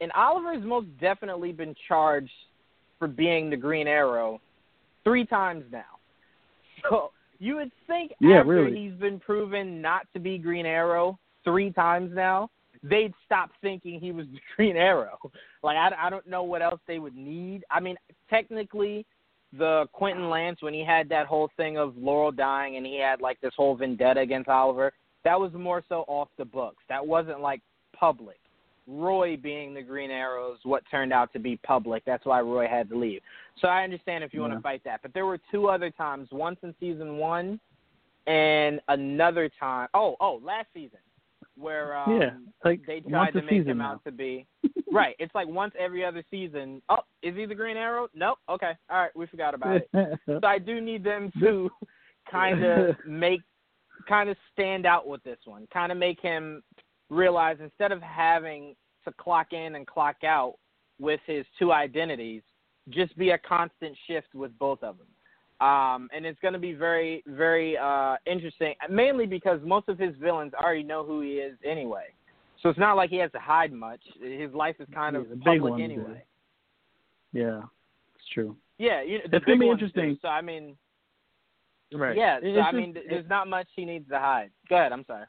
and 0.00 0.10
Oliver's 0.12 0.64
most 0.64 0.86
definitely 1.00 1.52
been 1.52 1.74
charged 1.88 2.30
for 2.98 3.08
being 3.08 3.50
the 3.50 3.56
Green 3.56 3.86
Arrow 3.86 4.40
three 5.04 5.24
times 5.24 5.64
now. 5.70 5.84
So 6.88 7.10
you 7.38 7.56
would 7.56 7.70
think 7.86 8.12
Yeah, 8.20 8.40
after 8.40 8.50
really. 8.50 8.76
he's 8.76 8.98
been 8.98 9.18
proven 9.20 9.80
not 9.80 10.06
to 10.14 10.20
be 10.20 10.38
Green 10.38 10.66
Arrow 10.66 11.18
three 11.44 11.70
times 11.70 12.10
now, 12.14 12.50
they'd 12.82 13.12
stop 13.26 13.50
thinking 13.60 14.00
he 14.00 14.12
was 14.12 14.26
the 14.32 14.40
Green 14.56 14.76
Arrow. 14.76 15.18
Like 15.62 15.76
I, 15.76 16.06
I 16.06 16.10
don't 16.10 16.26
know 16.26 16.42
what 16.42 16.62
else 16.62 16.80
they 16.86 16.98
would 16.98 17.16
need. 17.16 17.64
I 17.70 17.80
mean, 17.80 17.96
technically, 18.28 19.06
the 19.58 19.86
Quentin 19.92 20.30
Lance 20.30 20.62
when 20.62 20.74
he 20.74 20.84
had 20.84 21.08
that 21.08 21.26
whole 21.26 21.50
thing 21.56 21.76
of 21.76 21.96
Laurel 21.96 22.30
dying 22.30 22.76
and 22.76 22.86
he 22.86 23.00
had 23.00 23.20
like 23.20 23.40
this 23.40 23.52
whole 23.56 23.74
vendetta 23.76 24.20
against 24.20 24.48
Oliver, 24.48 24.92
that 25.24 25.38
was 25.38 25.52
more 25.52 25.82
so 25.88 26.04
off 26.06 26.28
the 26.38 26.44
books. 26.44 26.82
That 26.88 27.04
wasn't 27.04 27.40
like 27.40 27.60
public. 27.98 28.38
Roy 28.86 29.36
being 29.36 29.74
the 29.74 29.82
Green 29.82 30.10
Arrow 30.10 30.52
is 30.52 30.60
what 30.64 30.82
turned 30.90 31.12
out 31.12 31.32
to 31.32 31.38
be 31.38 31.56
public. 31.58 32.02
That's 32.04 32.24
why 32.24 32.40
Roy 32.40 32.66
had 32.66 32.88
to 32.90 32.98
leave. 32.98 33.20
So 33.60 33.68
I 33.68 33.84
understand 33.84 34.24
if 34.24 34.34
you 34.34 34.40
want 34.40 34.52
to 34.54 34.60
fight 34.60 34.82
that. 34.84 35.00
But 35.02 35.14
there 35.14 35.26
were 35.26 35.38
two 35.50 35.68
other 35.68 35.90
times, 35.90 36.28
once 36.32 36.58
in 36.62 36.74
season 36.80 37.16
one 37.16 37.60
and 38.26 38.80
another 38.88 39.50
time 39.58 39.88
oh, 39.94 40.16
oh, 40.20 40.40
last 40.44 40.66
season 40.74 40.98
where 41.56 41.96
um 41.96 42.20
yeah, 42.20 42.30
like 42.64 42.80
they 42.86 43.00
tried 43.00 43.32
to 43.32 43.42
make 43.42 43.66
him 43.66 43.78
now. 43.78 43.92
out 43.92 44.04
to 44.04 44.12
be 44.12 44.46
right. 44.92 45.14
It's 45.18 45.34
like 45.34 45.48
once 45.48 45.74
every 45.78 46.04
other 46.04 46.22
season. 46.30 46.80
Oh, 46.88 46.98
is 47.22 47.34
he 47.36 47.46
the 47.46 47.54
Green 47.54 47.76
Arrow? 47.76 48.08
Nope. 48.14 48.38
Okay. 48.48 48.72
All 48.90 48.98
right, 48.98 49.14
we 49.14 49.26
forgot 49.26 49.54
about 49.54 49.76
it. 49.76 49.90
So 50.26 50.40
I 50.42 50.58
do 50.58 50.80
need 50.80 51.04
them 51.04 51.30
to 51.40 51.70
kind 52.30 52.64
of 52.64 52.96
make, 53.06 53.40
kind 54.08 54.30
of 54.30 54.36
stand 54.52 54.86
out 54.86 55.06
with 55.06 55.22
this 55.22 55.38
one. 55.44 55.66
Kind 55.72 55.92
of 55.92 55.98
make 55.98 56.20
him 56.20 56.62
realize 57.10 57.58
instead 57.60 57.92
of 57.92 58.00
having 58.00 58.74
to 59.04 59.12
clock 59.12 59.52
in 59.52 59.74
and 59.74 59.86
clock 59.86 60.24
out 60.24 60.54
with 60.98 61.20
his 61.26 61.44
two 61.58 61.72
identities, 61.72 62.42
just 62.88 63.16
be 63.16 63.30
a 63.30 63.38
constant 63.38 63.96
shift 64.06 64.34
with 64.34 64.56
both 64.58 64.82
of 64.82 64.96
them. 64.98 65.06
Um, 65.66 66.08
and 66.14 66.24
it's 66.24 66.40
going 66.40 66.54
to 66.54 66.60
be 66.60 66.72
very, 66.72 67.22
very 67.26 67.76
uh, 67.76 68.16
interesting, 68.26 68.74
mainly 68.88 69.26
because 69.26 69.60
most 69.62 69.88
of 69.88 69.98
his 69.98 70.14
villains 70.16 70.54
already 70.54 70.82
know 70.82 71.04
who 71.04 71.20
he 71.20 71.32
is 71.32 71.56
anyway. 71.64 72.06
So 72.62 72.68
it's 72.70 72.78
not 72.78 72.96
like 72.96 73.10
he 73.10 73.16
has 73.16 73.30
to 73.32 73.38
hide 73.38 73.72
much. 73.72 74.00
His 74.22 74.52
life 74.54 74.76
is 74.80 74.88
kind 74.94 75.16
Yeah, 75.16 75.22
of 75.22 75.28
the 75.28 75.36
big 75.36 75.44
public 75.44 75.72
ones 75.72 75.80
do. 75.80 75.84
anyway. 75.84 76.24
yeah, 77.32 77.60
it's 78.14 78.28
true. 78.32 78.56
Yeah, 78.78 79.02
you, 79.02 79.18
the 79.30 79.36
It's 79.36 79.44
gonna 79.44 79.58
be 79.58 79.66
ones 79.66 79.80
do. 79.80 79.86
interesting. 79.86 80.18
So 80.22 80.28
I 80.28 80.40
mean, 80.40 80.76
Right. 81.92 82.16
yeah. 82.16 82.38
So 82.40 82.46
it's 82.46 82.58
I 82.58 82.72
mean, 82.72 82.94
there's 83.08 83.28
not 83.28 83.48
much 83.48 83.66
he 83.74 83.84
needs 83.84 84.08
to 84.10 84.18
hide. 84.18 84.50
Go 84.68 84.76
ahead. 84.76 84.92
I'm 84.92 85.04
sorry. 85.06 85.26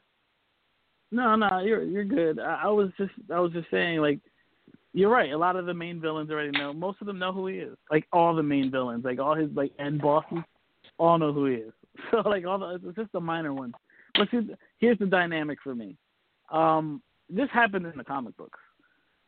No, 1.12 1.36
no, 1.36 1.60
you're 1.60 1.82
you're 1.82 2.04
good. 2.04 2.40
I, 2.40 2.62
I 2.64 2.68
was 2.68 2.88
just 2.96 3.12
I 3.32 3.38
was 3.38 3.52
just 3.52 3.70
saying 3.70 4.00
like 4.00 4.18
you're 4.94 5.10
right. 5.10 5.30
A 5.30 5.38
lot 5.38 5.56
of 5.56 5.66
the 5.66 5.74
main 5.74 6.00
villains 6.00 6.30
already 6.30 6.50
know. 6.58 6.72
Most 6.72 7.00
of 7.00 7.06
them 7.06 7.18
know 7.18 7.32
who 7.32 7.46
he 7.46 7.58
is. 7.58 7.76
Like 7.90 8.06
all 8.12 8.34
the 8.34 8.42
main 8.42 8.70
villains, 8.70 9.04
like 9.04 9.18
all 9.18 9.34
his 9.34 9.50
like 9.54 9.72
end 9.78 10.00
bosses, 10.00 10.38
all 10.98 11.18
know 11.18 11.32
who 11.32 11.46
he 11.46 11.54
is. 11.56 11.72
So 12.10 12.22
like 12.24 12.46
all 12.46 12.58
the 12.58 12.80
it's 12.82 12.96
just 12.96 13.12
the 13.12 13.20
minor 13.20 13.52
ones. 13.52 13.74
But 14.14 14.28
see, 14.30 14.40
here's 14.78 14.98
the 14.98 15.04
dynamic 15.04 15.58
for 15.62 15.74
me. 15.74 15.98
Um, 16.50 17.02
this 17.28 17.50
happened 17.52 17.84
in 17.84 17.96
the 17.98 18.04
comic 18.04 18.34
books. 18.38 18.58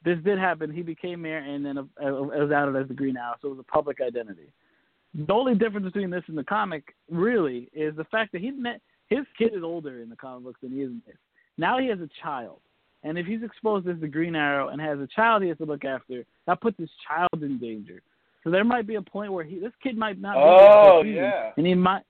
This 0.03 0.19
did 0.25 0.39
happen. 0.39 0.73
He 0.73 0.81
became 0.81 1.21
mayor 1.21 1.39
and 1.39 1.65
then 1.65 1.79
uh, 1.79 1.85
was 2.01 2.51
outed 2.51 2.77
as 2.77 2.89
the 2.89 2.95
Green 2.95 3.19
Arrow, 3.19 3.35
so 3.41 3.49
it 3.49 3.51
was 3.53 3.61
a 3.61 3.73
public 3.73 4.01
identity. 4.01 4.49
The 5.15 5.33
only 5.33 5.55
difference 5.55 5.85
between 5.85 6.09
this 6.09 6.25
and 6.27 6.39
the 6.39 6.45
comic 6.45 6.95
really 7.11 7.69
is 7.75 7.95
the 7.97 8.05
fact 8.05 8.33
that 8.33 8.41
he 8.41 8.51
met 8.51 8.81
his 9.09 9.27
kid 9.37 9.53
is 9.55 9.63
older 9.63 10.01
in 10.01 10.09
the 10.09 10.17
comic 10.17 10.45
books 10.45 10.61
than 10.63 10.73
he 10.73 10.81
is 10.81 10.89
in 10.89 11.03
this. 11.07 11.17
Now 11.59 11.79
he 11.79 11.89
has 11.89 12.01
a 12.01 12.09
child. 12.23 12.61
And 13.03 13.19
if 13.19 13.27
he's 13.27 13.43
exposed 13.43 13.87
as 13.87 14.01
the 14.01 14.09
Green 14.09 14.35
Arrow 14.35 14.69
and 14.69 14.81
has 14.81 14.99
a 14.99 15.07
child 15.15 15.43
he 15.43 15.49
has 15.51 15.59
to 15.59 15.65
look 15.67 15.85
after, 15.85 16.25
that 16.47 16.61
puts 16.61 16.79
his 16.79 16.89
child 17.07 17.43
in 17.43 17.59
danger. 17.59 18.01
So 18.43 18.51
there 18.51 18.65
might 18.65 18.87
be 18.87 18.95
a 18.97 19.03
point 19.03 19.33
where 19.33 19.45
he 19.45 19.59
this 19.59 19.73
kid 19.83 19.97
might 19.97 20.21
not 20.21 20.37
Oh, 20.39 21.03
be 21.03 21.11
able 21.11 21.21
to 21.21 21.27
yeah. 21.27 21.53
and 21.57 21.67
he 21.67 21.75
might 21.75 22.03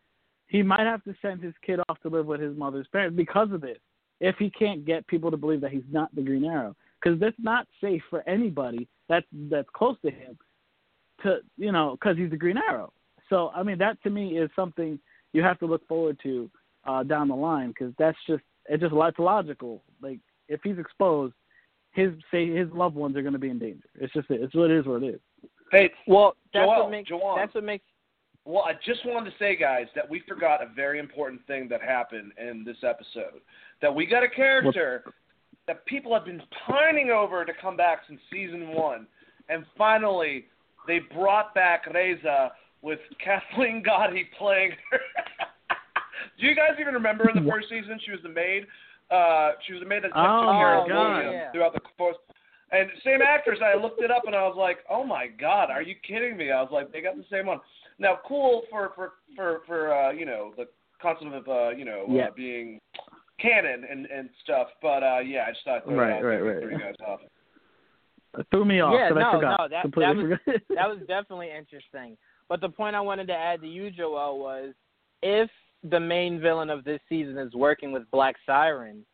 he 0.46 0.62
might 0.62 0.80
have 0.80 1.02
to 1.04 1.14
send 1.20 1.42
his 1.42 1.54
kid 1.64 1.80
off 1.88 2.00
to 2.02 2.08
live 2.08 2.26
with 2.26 2.40
his 2.40 2.56
mother's 2.56 2.86
parents 2.88 3.16
because 3.16 3.50
of 3.52 3.60
this. 3.60 3.78
If 4.20 4.36
he 4.38 4.50
can't 4.50 4.84
get 4.84 5.06
people 5.06 5.30
to 5.30 5.36
believe 5.36 5.60
that 5.62 5.72
he's 5.72 5.82
not 5.90 6.14
the 6.14 6.22
Green 6.22 6.44
Arrow, 6.44 6.76
because 7.02 7.18
that's 7.18 7.36
not 7.38 7.66
safe 7.80 8.02
for 8.08 8.26
anybody 8.28 8.86
that's 9.08 9.26
that's 9.50 9.68
close 9.74 9.96
to 10.04 10.10
him 10.10 10.38
to 11.22 11.38
you 11.56 11.72
know 11.72 11.96
because 12.00 12.16
he's 12.16 12.30
the 12.30 12.36
Green 12.36 12.56
Arrow. 12.56 12.92
So 13.30 13.50
I 13.54 13.62
mean 13.62 13.78
that 13.78 14.00
to 14.04 14.10
me 14.10 14.38
is 14.38 14.50
something 14.54 14.98
you 15.32 15.42
have 15.42 15.58
to 15.58 15.66
look 15.66 15.86
forward 15.88 16.18
to 16.22 16.50
uh, 16.86 17.02
down 17.02 17.28
the 17.28 17.34
line 17.34 17.68
because 17.68 17.92
that's 17.98 18.18
just 18.28 18.42
it's 18.68 18.82
just 18.82 18.94
it's 18.94 19.18
logical. 19.18 19.82
Like 20.00 20.20
if 20.48 20.60
he's 20.62 20.78
exposed, 20.78 21.34
his 21.92 22.12
say 22.30 22.48
his 22.50 22.68
loved 22.72 22.96
ones 22.96 23.16
are 23.16 23.22
going 23.22 23.32
to 23.34 23.38
be 23.38 23.50
in 23.50 23.58
danger. 23.58 23.88
It's 24.00 24.12
just 24.12 24.26
it's 24.30 24.54
what 24.54 24.70
it 24.70 24.78
is 24.78 24.86
what 24.86 25.02
it 25.02 25.14
is. 25.14 25.20
Hey, 25.70 25.90
Well, 26.06 26.36
that's 26.52 26.66
Joel, 26.66 26.82
what 26.82 26.90
makes 26.90 27.08
Joel. 27.08 27.36
that's 27.36 27.54
what 27.54 27.64
makes 27.64 27.84
Well, 28.44 28.64
I 28.64 28.72
just 28.84 29.04
wanted 29.06 29.30
to 29.30 29.36
say, 29.38 29.56
guys, 29.56 29.86
that 29.94 30.08
we 30.08 30.22
forgot 30.28 30.62
a 30.62 30.68
very 30.74 30.98
important 30.98 31.44
thing 31.46 31.68
that 31.70 31.82
happened 31.82 32.32
in 32.38 32.64
this 32.64 32.76
episode. 32.82 33.40
That 33.82 33.94
we 33.94 34.06
got 34.06 34.22
a 34.22 34.28
character 34.28 35.04
that 35.66 35.84
people 35.86 36.12
have 36.14 36.26
been 36.26 36.42
pining 36.66 37.10
over 37.10 37.44
to 37.44 37.52
come 37.60 37.76
back 37.76 38.00
since 38.08 38.20
season 38.30 38.68
one, 38.68 39.06
and 39.48 39.64
finally 39.76 40.46
they 40.86 41.00
brought 41.14 41.54
back 41.54 41.86
Raisa 41.92 42.52
with 42.82 43.00
Kathleen 43.24 43.82
Gati 43.82 44.24
playing 44.38 44.72
her. 44.90 44.98
Do 46.40 46.46
you 46.46 46.54
guys 46.54 46.70
even 46.80 46.94
remember 46.94 47.28
in 47.30 47.42
the 47.44 47.50
first 47.50 47.68
season 47.68 47.98
she 48.04 48.10
was 48.12 48.20
the 48.22 48.28
maid? 48.28 48.66
Uh, 49.10 49.52
she 49.66 49.72
was 49.74 49.82
the 49.82 49.88
maid 49.88 50.02
that 50.04 50.12
kept 50.12 50.18
Oh, 50.18 50.52
Harold 50.52 50.88
my 50.88 50.94
God. 50.94 51.16
Williams 51.16 51.32
Yeah. 51.34 51.52
throughout 51.52 51.72
the 51.74 51.80
course. 51.98 52.16
And 52.72 52.88
same 53.04 53.20
actress. 53.22 53.58
I 53.62 53.76
looked 53.80 54.00
it 54.00 54.10
up 54.10 54.22
and 54.26 54.34
I 54.34 54.42
was 54.42 54.56
like, 54.58 54.78
oh 54.90 55.04
my 55.04 55.26
god, 55.28 55.70
are 55.70 55.82
you 55.82 55.94
kidding 56.06 56.36
me? 56.36 56.50
I 56.50 56.60
was 56.62 56.70
like, 56.72 56.90
they 56.90 57.00
got 57.02 57.16
the 57.16 57.24
same 57.30 57.46
one. 57.46 57.60
Now, 57.98 58.18
cool 58.26 58.62
for 58.70 58.90
for 58.96 59.12
for 59.36 59.60
for 59.66 59.94
uh, 59.94 60.10
you 60.10 60.24
know 60.26 60.52
the 60.56 60.66
concept 61.00 61.32
of 61.32 61.46
uh, 61.48 61.70
you 61.70 61.84
know 61.84 62.06
Yeah. 62.08 62.24
uh, 62.28 62.30
being 62.34 62.80
canon 63.38 63.84
and 63.88 64.06
and 64.06 64.28
stuff. 64.42 64.68
But 64.82 65.02
uh, 65.04 65.18
yeah, 65.20 65.44
I 65.46 65.50
just 65.52 65.64
thought 65.64 65.82
I'd 65.88 65.96
Right, 65.96 66.20
right, 66.24 66.38
right. 66.40 66.60
to 66.62 66.70
you 66.70 66.78
guys 66.78 66.94
off. 67.06 67.20
It 68.38 68.46
threw 68.50 68.64
me 68.64 68.80
off 68.80 68.94
Yeah, 68.98 69.10
but 69.12 69.22
I 69.22 69.32
no, 69.32 69.38
forgot. 69.38 69.60
no, 69.60 69.68
that- 69.68 69.82
Completely 69.82 70.14
that 70.14 70.28
was- 70.30 70.38
forgot. 70.44 70.60
that 70.74 70.88
was 70.88 70.98
definitely 71.06 71.50
interesting. 71.56 72.16
But 72.48 72.60
the 72.60 72.68
point 72.68 72.96
I 72.96 73.00
wanted 73.00 73.28
to 73.28 73.34
add 73.34 73.60
to 73.60 73.68
you, 73.68 73.90
Joel, 73.92 74.38
was 74.40 74.74
if 75.22 75.48
the 75.90 76.00
main 76.00 76.40
villain 76.40 76.70
of 76.70 76.84
this 76.84 77.00
season 77.08 77.38
is 77.38 77.52
working 77.54 77.92
with 77.92 78.10
Black 78.10 78.36
Siren, 78.46 79.04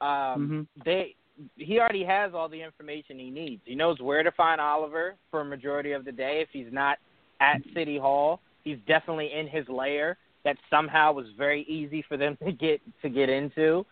um, 0.00 0.68
Mhm. 0.78 0.84
they 0.84 1.14
he 1.56 1.80
already 1.80 2.04
has 2.04 2.34
all 2.34 2.50
the 2.50 2.60
information 2.60 3.18
he 3.18 3.30
needs. 3.30 3.62
He 3.64 3.74
knows 3.74 3.98
where 4.00 4.22
to 4.22 4.30
find 4.32 4.60
Oliver 4.60 5.16
for 5.30 5.40
a 5.40 5.44
majority 5.44 5.92
of 5.92 6.04
the 6.04 6.12
day. 6.12 6.42
If 6.42 6.50
he's 6.50 6.70
not 6.70 6.98
at 7.40 7.62
City 7.72 7.96
Hall, 7.96 8.40
he's 8.62 8.78
definitely 8.80 9.32
in 9.32 9.48
his 9.48 9.66
lair. 9.68 10.18
That 10.44 10.58
somehow 10.68 11.12
was 11.12 11.26
very 11.32 11.62
easy 11.62 12.02
for 12.02 12.16
them 12.16 12.36
to 12.44 12.52
get 12.52 12.80
to 13.02 13.08
get 13.08 13.28
into. 13.28 13.86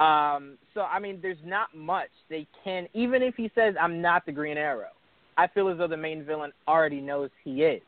Um, 0.00 0.58
so 0.74 0.82
I 0.82 0.98
mean, 0.98 1.20
there's 1.20 1.42
not 1.44 1.74
much 1.74 2.10
they 2.28 2.46
can. 2.62 2.88
Even 2.94 3.22
if 3.22 3.34
he 3.36 3.50
says 3.54 3.74
I'm 3.80 4.00
not 4.00 4.24
the 4.24 4.32
Green 4.32 4.56
Arrow, 4.56 4.92
I 5.36 5.46
feel 5.48 5.68
as 5.68 5.78
though 5.78 5.88
the 5.88 5.96
main 5.96 6.24
villain 6.24 6.52
already 6.68 7.00
knows 7.00 7.30
he 7.44 7.62
is. 7.64 7.82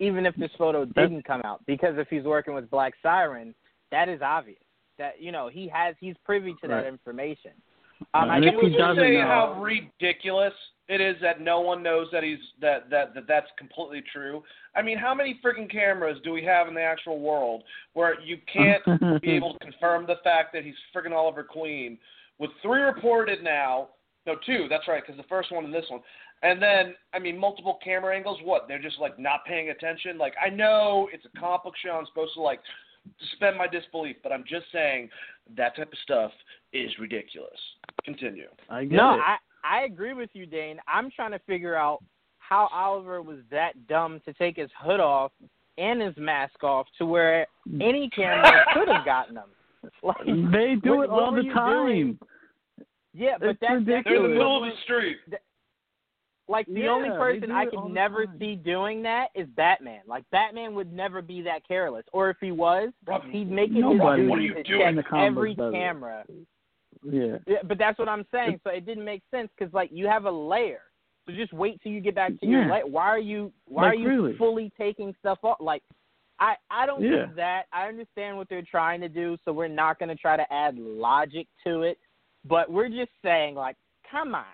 Even 0.00 0.24
if 0.26 0.34
this 0.36 0.50
photo 0.56 0.84
didn't 0.86 1.24
come 1.24 1.42
out, 1.44 1.60
because 1.66 1.94
if 1.98 2.08
he's 2.08 2.24
working 2.24 2.54
with 2.54 2.68
Black 2.70 2.94
Siren, 3.02 3.54
that 3.92 4.08
is 4.08 4.20
obvious. 4.22 4.58
That 4.98 5.20
you 5.20 5.30
know 5.30 5.48
he 5.48 5.68
has 5.68 5.94
he's 6.00 6.16
privy 6.24 6.54
to 6.62 6.68
that 6.68 6.74
Right. 6.74 6.86
information. 6.86 7.52
Um, 8.14 8.30
I 8.30 8.36
And 8.36 8.42
do 8.44 8.48
if 8.48 8.54
Can 8.54 8.64
he 8.64 8.70
we 8.72 8.76
doesn't 8.78 9.02
say 9.02 9.12
know- 9.16 9.26
how 9.26 9.62
ridiculous 9.62 10.54
it 10.88 11.00
is 11.02 11.16
that 11.20 11.40
no 11.42 11.60
one 11.60 11.82
knows 11.82 12.08
that 12.12 12.22
he's 12.22 12.38
that 12.60 12.88
that 12.90 13.12
that 13.14 13.26
that's 13.26 13.50
completely 13.58 14.02
true? 14.10 14.42
I 14.74 14.80
mean, 14.82 14.96
how 14.96 15.14
many 15.14 15.38
freaking 15.44 15.70
cameras 15.70 16.18
do 16.24 16.32
we 16.32 16.42
have 16.44 16.66
in 16.66 16.74
the 16.74 16.82
actual 16.82 17.18
world 17.20 17.62
where 17.92 18.18
you 18.20 18.38
can't 18.50 18.82
be 19.22 19.32
able 19.32 19.52
to 19.52 19.58
confirm 19.58 20.06
the 20.06 20.16
fact 20.24 20.52
that 20.54 20.64
he's 20.64 20.76
freaking 20.94 21.12
Oliver 21.12 21.44
Queen? 21.44 21.98
With 22.38 22.50
three 22.62 22.80
reported 22.80 23.42
now, 23.42 23.88
no, 24.26 24.34
two. 24.46 24.66
That's 24.68 24.88
right, 24.88 25.02
because 25.06 25.18
the 25.18 25.28
first 25.28 25.52
one 25.52 25.64
and 25.66 25.74
this 25.74 25.84
one, 25.90 26.00
and 26.42 26.60
then 26.62 26.94
I 27.12 27.18
mean, 27.18 27.38
multiple 27.38 27.78
camera 27.82 28.16
angles. 28.16 28.38
What? 28.44 28.66
They're 28.68 28.80
just 28.82 28.98
like 28.98 29.18
not 29.18 29.44
paying 29.46 29.70
attention. 29.70 30.18
Like 30.18 30.34
I 30.44 30.48
know 30.50 31.08
it's 31.12 31.24
a 31.24 31.38
comic 31.38 31.64
book 31.64 31.74
show. 31.84 31.90
I'm 31.92 32.06
supposed 32.06 32.34
to 32.34 32.40
like 32.42 32.60
suspend 33.30 33.56
my 33.56 33.66
disbelief, 33.66 34.16
but 34.22 34.32
I'm 34.32 34.44
just 34.48 34.66
saying 34.72 35.08
that 35.56 35.74
type 35.76 35.92
of 35.92 35.98
stuff 36.04 36.32
is 36.72 36.90
ridiculous. 36.98 37.58
Continue. 38.04 38.48
I 38.68 38.84
get 38.84 38.96
No, 38.96 39.14
it. 39.14 39.20
I 39.20 39.36
I 39.62 39.82
agree 39.84 40.14
with 40.14 40.30
you, 40.32 40.46
Dane. 40.46 40.78
I'm 40.88 41.10
trying 41.10 41.32
to 41.32 41.38
figure 41.40 41.74
out 41.74 42.02
how 42.38 42.68
Oliver 42.72 43.20
was 43.22 43.38
that 43.50 43.86
dumb 43.88 44.20
to 44.24 44.32
take 44.34 44.56
his 44.56 44.70
hood 44.78 45.00
off 45.00 45.32
and 45.78 46.00
his 46.00 46.14
mask 46.16 46.62
off 46.64 46.86
to 46.98 47.06
where 47.06 47.46
any 47.80 48.08
camera 48.10 48.64
could 48.74 48.88
have 48.88 49.04
gotten 49.04 49.36
him. 49.36 49.44
Like, 50.02 50.16
they 50.26 50.74
do 50.82 50.96
what- 50.96 51.04
it 51.04 51.10
all 51.10 51.32
the 51.32 51.42
time. 51.54 51.86
doing? 51.86 52.18
yeah, 53.14 53.36
but 53.38 53.48
It's 53.50 53.60
that's, 53.60 53.82
that's 53.86 54.04
They're 54.04 54.16
in 54.16 54.22
the 54.24 54.28
middle 54.28 54.62
of 54.62 54.70
the 54.70 54.76
street. 54.84 55.16
Like 56.50 56.66
the 56.66 56.80
Yeah, 56.80 56.88
only 56.88 57.10
person 57.10 57.52
I 57.52 57.64
could 57.66 57.84
never 57.92 58.26
time. 58.26 58.36
see 58.40 58.56
doing 58.56 59.02
that 59.02 59.28
is 59.36 59.46
Batman. 59.50 60.00
Like 60.06 60.24
Batman 60.32 60.74
would 60.74 60.92
never 60.92 61.22
be 61.22 61.42
that 61.42 61.66
careless, 61.66 62.04
or 62.12 62.28
if 62.28 62.36
he 62.40 62.50
was, 62.50 62.90
Robin, 63.06 63.30
he'd 63.30 63.50
make 63.50 63.70
it 63.70 63.74
Nobody- 63.80 64.22
his 64.22 64.30
What 64.30 64.38
are 64.38 64.42
duty 64.42 64.54
to 64.54 64.62
doing? 64.64 64.80
check 64.80 64.88
In 64.90 64.96
the 64.96 65.02
comic 65.04 65.26
every 65.26 65.54
does 65.54 65.72
camera. 65.72 66.24
Yeah. 67.04 67.38
Yeah, 67.46 67.58
but 67.64 67.78
that's 67.78 67.98
what 67.98 68.08
I'm 68.08 68.26
saying. 68.32 68.60
So 68.64 68.70
it 68.70 68.84
didn't 68.84 69.04
make 69.04 69.22
sense 69.30 69.48
because 69.56 69.72
like 69.72 69.90
you 69.92 70.08
have 70.08 70.24
a 70.24 70.30
lair. 70.30 70.82
So 71.26 71.32
just 71.32 71.52
wait 71.52 71.80
till 71.82 71.92
you 71.92 72.00
get 72.00 72.14
back 72.16 72.32
to 72.40 72.46
your 72.46 72.62
Yeah. 72.62 72.70
lair. 72.72 72.86
Why 72.86 73.06
are 73.06 73.18
you 73.18 73.52
why 73.66 73.82
Like, 73.84 73.92
are 73.92 73.94
you 74.00 74.08
really? 74.08 74.36
fully 74.36 74.70
taking 74.76 75.14
stuff 75.20 75.38
off? 75.44 75.60
Like 75.60 75.82
I 76.40 76.56
I 76.68 76.84
don't 76.86 77.02
Yeah. 77.02 77.26
get 77.26 77.36
that. 77.36 77.66
I 77.72 77.86
understand 77.86 78.36
what 78.36 78.48
they're 78.48 78.62
trying 78.62 79.00
to 79.02 79.08
do, 79.08 79.36
so 79.44 79.52
we're 79.52 79.68
not 79.68 79.98
going 80.00 80.08
to 80.08 80.16
try 80.16 80.36
to 80.36 80.52
add 80.52 80.76
logic 80.78 81.46
to 81.64 81.82
it. 81.82 81.98
But 82.44 82.70
we're 82.70 82.88
just 82.88 83.12
saying 83.22 83.54
like, 83.54 83.76
come 84.10 84.34
on, 84.34 84.44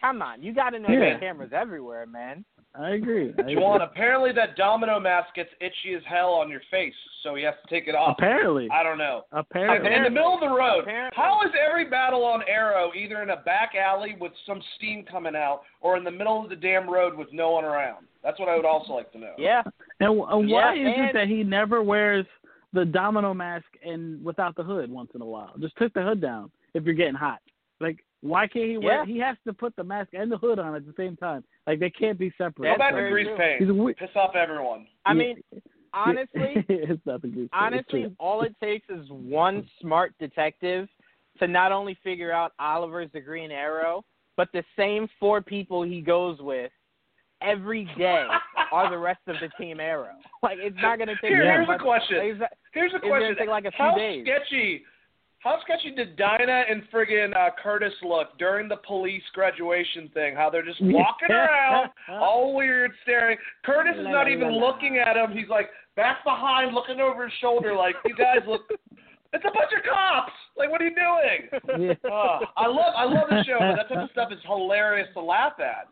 come 0.00 0.22
on. 0.22 0.42
You 0.42 0.54
got 0.54 0.70
to 0.70 0.78
know 0.78 0.88
Yeah. 0.88 0.98
there 1.00 1.16
are 1.16 1.18
cameras 1.20 1.50
everywhere, 1.54 2.06
man. 2.06 2.44
I 2.74 2.90
agree. 2.90 3.34
I. 3.36 3.42
Juwan, 3.42 3.82
apparently 3.82 4.30
that 4.34 4.56
domino 4.56 5.00
mask 5.00 5.34
gets 5.34 5.50
itchy 5.60 5.94
as 5.96 6.02
hell 6.06 6.30
on 6.34 6.48
your 6.48 6.60
face, 6.70 6.94
so 7.24 7.34
he 7.34 7.42
has 7.42 7.54
to 7.64 7.68
take 7.74 7.88
it 7.88 7.96
off. 7.96 8.14
Apparently. 8.16 8.68
I 8.72 8.84
don't 8.84 8.96
know. 8.98 9.22
Apparently. 9.32 9.92
In 9.92 10.04
the 10.04 10.10
middle 10.10 10.34
of 10.34 10.40
the 10.40 10.48
road. 10.48 10.82
Apparently. 10.82 11.16
How 11.16 11.40
is 11.44 11.50
every 11.68 11.90
battle 11.90 12.24
on 12.24 12.42
Arrow 12.48 12.92
either 12.94 13.22
in 13.22 13.30
a 13.30 13.38
back 13.38 13.72
alley 13.74 14.16
with 14.20 14.30
some 14.46 14.62
steam 14.76 15.04
coming 15.04 15.34
out 15.34 15.62
or 15.80 15.96
in 15.96 16.04
the 16.04 16.12
middle 16.12 16.40
of 16.44 16.48
the 16.48 16.54
damn 16.54 16.88
road 16.88 17.16
with 17.16 17.26
no 17.32 17.50
one 17.50 17.64
around? 17.64 18.06
That's 18.22 18.38
what 18.38 18.48
I 18.48 18.54
would 18.54 18.64
also 18.66 18.92
like 18.92 19.10
to 19.12 19.18
know. 19.18 19.34
Yeah. 19.36 19.62
And, 19.98 20.10
and 20.20 20.48
why 20.50 20.74
Yeah, 20.74 20.90
is 20.90 20.94
and- 20.96 21.04
it 21.10 21.12
that 21.14 21.26
he 21.26 21.42
never 21.42 21.82
wears 21.82 22.26
the 22.72 22.84
domino 22.84 23.34
mask 23.34 23.66
and 23.84 24.24
without 24.24 24.54
the 24.54 24.62
hood 24.62 24.92
once 24.92 25.10
in 25.16 25.22
a 25.22 25.26
while? 25.26 25.50
Just 25.58 25.76
took 25.76 25.92
the 25.92 26.02
hood 26.02 26.20
down 26.20 26.52
if 26.74 26.84
you're 26.84 26.94
getting 26.94 27.14
hot. 27.14 27.40
Like, 27.80 28.04
why 28.22 28.46
can't 28.46 28.68
he 28.70 28.76
wear? 28.78 29.00
Yeah. 29.00 29.04
He 29.06 29.18
has 29.20 29.36
to 29.46 29.52
put 29.52 29.74
the 29.76 29.84
mask 29.84 30.10
and 30.12 30.30
the 30.30 30.36
hood 30.38 30.58
on 30.58 30.74
at 30.74 30.84
the 30.86 30.92
same 30.96 31.16
time. 31.16 31.42
Like 31.66 31.80
they 31.80 31.90
can't 31.90 32.18
be 32.18 32.30
separate. 32.36 32.56
Go 32.58 32.64
That's 32.64 32.78
back 32.78 32.90
to 32.90 32.96
very 32.96 33.10
Grease 33.10 33.26
true. 33.28 33.36
Paint. 33.38 33.60
He's 33.60 33.68
a 33.70 33.74
we- 33.74 33.94
Piss 33.94 34.10
off 34.14 34.34
everyone. 34.34 34.86
I 35.06 35.14
mean, 35.14 35.42
honestly, 35.94 36.54
it's 36.68 37.00
nothing. 37.06 37.30
Grease 37.32 37.48
honestly, 37.52 38.02
true. 38.02 38.16
all 38.18 38.42
it 38.42 38.54
takes 38.62 38.88
is 38.90 39.06
one 39.08 39.66
smart 39.80 40.12
detective 40.18 40.88
to 41.38 41.46
not 41.48 41.72
only 41.72 41.96
figure 42.04 42.32
out 42.32 42.52
Oliver's 42.58 43.08
the 43.12 43.20
Green 43.20 43.50
Arrow, 43.50 44.04
but 44.36 44.48
the 44.52 44.62
same 44.76 45.08
four 45.18 45.40
people 45.40 45.82
he 45.82 46.00
goes 46.00 46.38
with 46.40 46.70
every 47.42 47.88
day 47.96 48.26
are 48.72 48.90
the 48.90 48.98
rest 48.98 49.20
of 49.26 49.36
the 49.40 49.48
Team 49.62 49.80
Arrow. 49.80 50.12
Like 50.42 50.58
it's 50.60 50.76
not 50.82 50.98
going 50.98 51.08
to 51.08 51.14
take 51.16 51.30
Here, 51.30 51.44
that 51.44 51.52
here's 51.54 51.68
a 51.68 51.72
much- 51.72 51.80
question. 51.80 52.38
like, 52.38 52.50
Here's 52.72 52.92
a 52.92 52.96
It's 52.96 53.02
gonna 53.02 53.18
question. 53.18 53.36
take 53.38 53.48
like 53.48 53.64
a 53.64 53.70
few 53.70 53.84
how 53.84 53.96
days. 53.96 54.24
sketchy 54.26 54.82
how 55.40 55.58
sketchy 55.62 55.90
did 55.90 56.16
Dinah 56.16 56.64
and 56.70 56.82
friggin' 56.92 57.34
uh, 57.34 57.50
Curtis 57.62 57.94
look 58.02 58.38
during 58.38 58.68
the 58.68 58.76
police 58.86 59.22
graduation 59.32 60.10
thing? 60.12 60.34
How 60.36 60.50
they're 60.50 60.64
just 60.64 60.80
walking 60.82 61.30
around, 61.30 61.90
all 62.10 62.54
weird, 62.54 62.92
staring. 63.02 63.38
Curtis 63.64 63.94
is 63.98 64.04
not 64.04 64.28
even 64.30 64.52
la, 64.52 64.58
la. 64.58 64.66
looking 64.68 64.98
at 64.98 65.16
him. 65.16 65.36
He's 65.36 65.48
like 65.48 65.70
back 65.96 66.22
behind, 66.24 66.74
looking 66.74 67.00
over 67.00 67.24
his 67.24 67.32
shoulder, 67.40 67.74
like 67.74 67.96
you 68.04 68.14
guys 68.14 68.40
look. 68.46 68.62
It's 69.32 69.44
a 69.44 69.54
bunch 69.54 69.70
of 69.78 69.88
cops. 69.88 70.32
Like, 70.56 70.72
what 70.72 70.80
are 70.80 70.88
you 70.88 70.94
doing? 70.96 71.88
Yeah. 71.88 72.10
Uh, 72.12 72.40
I 72.56 72.66
love, 72.66 72.92
I 72.96 73.04
love 73.04 73.28
the 73.30 73.44
show, 73.44 73.58
but 73.60 73.76
that 73.76 73.88
type 73.88 74.02
of 74.02 74.10
stuff 74.10 74.32
is 74.32 74.40
hilarious 74.44 75.06
to 75.14 75.20
laugh 75.20 75.52
at. 75.60 75.86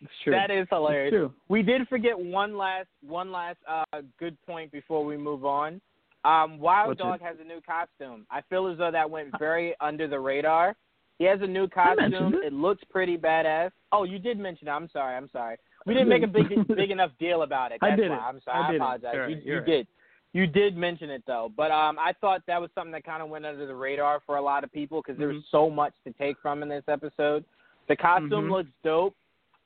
It's 0.00 0.10
true. 0.24 0.32
That 0.32 0.50
is 0.50 0.66
hilarious. 0.68 1.12
It's 1.12 1.16
true. 1.16 1.32
We 1.48 1.62
did 1.62 1.86
forget 1.86 2.18
one 2.18 2.58
last 2.58 2.88
one 3.06 3.30
last 3.30 3.58
uh, 3.70 3.84
good 4.18 4.36
point 4.42 4.72
before 4.72 5.04
we 5.04 5.16
move 5.16 5.44
on. 5.44 5.80
Um, 6.24 6.58
Wild 6.58 6.88
What's 6.88 7.00
Dog 7.00 7.20
it? 7.20 7.24
has 7.24 7.36
a 7.40 7.44
new 7.44 7.60
costume. 7.60 8.26
I 8.30 8.40
feel 8.48 8.68
as 8.68 8.78
though 8.78 8.90
that 8.92 9.08
went 9.10 9.36
very 9.38 9.74
under 9.80 10.06
the 10.06 10.20
radar. 10.20 10.74
He 11.18 11.24
has 11.24 11.40
a 11.42 11.46
new 11.46 11.68
costume. 11.68 12.34
it. 12.34 12.46
It 12.46 12.52
looks 12.52 12.82
pretty 12.90 13.16
badass. 13.18 13.70
Oh, 13.92 14.04
you 14.04 14.18
did 14.18 14.38
mention 14.38 14.68
it. 14.68 14.70
I'm 14.70 14.88
sorry. 14.92 15.16
I'm 15.16 15.28
sorry. 15.32 15.56
We 15.86 15.94
didn't 15.94 16.08
make 16.08 16.22
a 16.22 16.26
big 16.28 16.46
big 16.68 16.90
enough 16.96 17.10
deal 17.18 17.42
about 17.42 17.72
it. 17.72 17.78
I 17.82 17.96
did 17.96 18.10
why. 18.10 18.16
It. 18.16 18.20
I'm 18.20 18.40
sorry. 18.44 18.58
I 18.64 18.72
I, 18.72 18.74
apologize. 18.76 19.14
Right. 19.18 19.30
you 19.30 19.40
You're 19.44 19.56
right. 19.58 19.66
did. 19.66 19.86
You 20.34 20.46
did 20.46 20.76
mention 20.76 21.10
it 21.10 21.22
though, 21.26 21.52
but 21.56 21.70
um, 21.70 21.98
I 21.98 22.12
thought 22.20 22.40
that 22.46 22.60
was 22.60 22.70
something 22.74 22.92
that 22.92 23.04
kind 23.04 23.22
of 23.22 23.28
went 23.28 23.44
under 23.44 23.66
the 23.66 23.74
radar 23.74 24.20
for 24.24 24.36
a 24.36 24.40
lot 24.42 24.64
of 24.64 24.72
people 24.72 25.02
because 25.02 25.18
there 25.18 25.28
was 25.28 25.36
Mhm. 25.42 25.50
so 25.50 25.68
much 25.68 25.92
to 26.06 26.12
take 26.14 26.36
from 26.40 26.62
in 26.62 26.68
this 26.70 26.84
episode. 26.88 27.44
The 27.88 27.96
costume 27.96 28.46
Mhm. 28.46 28.50
looks 28.50 28.70
dope, 28.82 29.14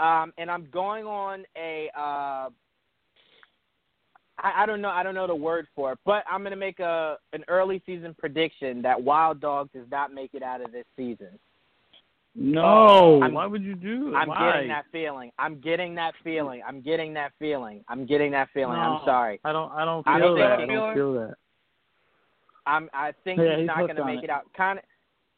um, 0.00 0.32
and 0.38 0.50
I'm 0.50 0.68
going 0.70 1.06
on 1.06 1.44
a 1.56 1.88
uh, 1.94 2.48
I, 4.38 4.62
I 4.62 4.66
don't 4.66 4.80
know 4.82 4.90
I 4.90 5.02
don't 5.02 5.14
know 5.14 5.26
the 5.26 5.34
word 5.34 5.66
for 5.74 5.92
it, 5.92 5.98
but 6.04 6.24
I'm 6.30 6.42
gonna 6.42 6.56
make 6.56 6.80
a 6.80 7.16
an 7.32 7.44
early 7.48 7.82
season 7.86 8.14
prediction 8.18 8.82
that 8.82 9.02
Wild 9.02 9.40
Dog 9.40 9.70
does 9.72 9.86
not 9.90 10.12
make 10.12 10.34
it 10.34 10.42
out 10.42 10.60
of 10.60 10.72
this 10.72 10.84
season. 10.96 11.38
No. 12.38 13.16
Um, 13.16 13.22
I'm- 13.22 13.32
why 13.34 13.46
would 13.46 13.62
you 13.62 13.74
do? 13.74 14.14
I'm 14.14 14.28
Why? 14.28 14.52
getting 14.52 14.68
that 14.68 14.84
feeling. 14.92 15.32
I'm 15.38 15.58
getting 15.60 15.94
that 15.94 16.12
feeling. 16.22 16.62
I'm 16.66 16.82
getting 16.82 17.14
that 17.14 17.32
feeling. 17.38 17.82
I'm 17.88 18.04
getting 18.04 18.30
that 18.32 18.48
feeling. 18.52 18.76
No. 18.76 18.80
I'm 18.98 19.04
sorry. 19.06 19.40
I 19.42 19.52
don't. 19.52 19.72
I 19.72 19.84
don't 19.86 20.06
I 20.06 20.18
don't 20.18 20.38
that. 20.38 20.60
I 20.60 20.66
don't 20.66 20.94
feel 20.94 21.14
that. 21.14 21.34
I'm 22.66 22.90
I 22.92 23.12
think 23.24 23.38
Yeah, 23.40 23.52
he's 23.52 23.58
he's 23.60 23.66
not 23.66 23.76
going 23.78 23.96
to 23.96 24.04
make 24.04 24.18
it. 24.18 24.24
it 24.24 24.30
out. 24.30 24.42
Kind 24.54 24.78
of, 24.80 24.84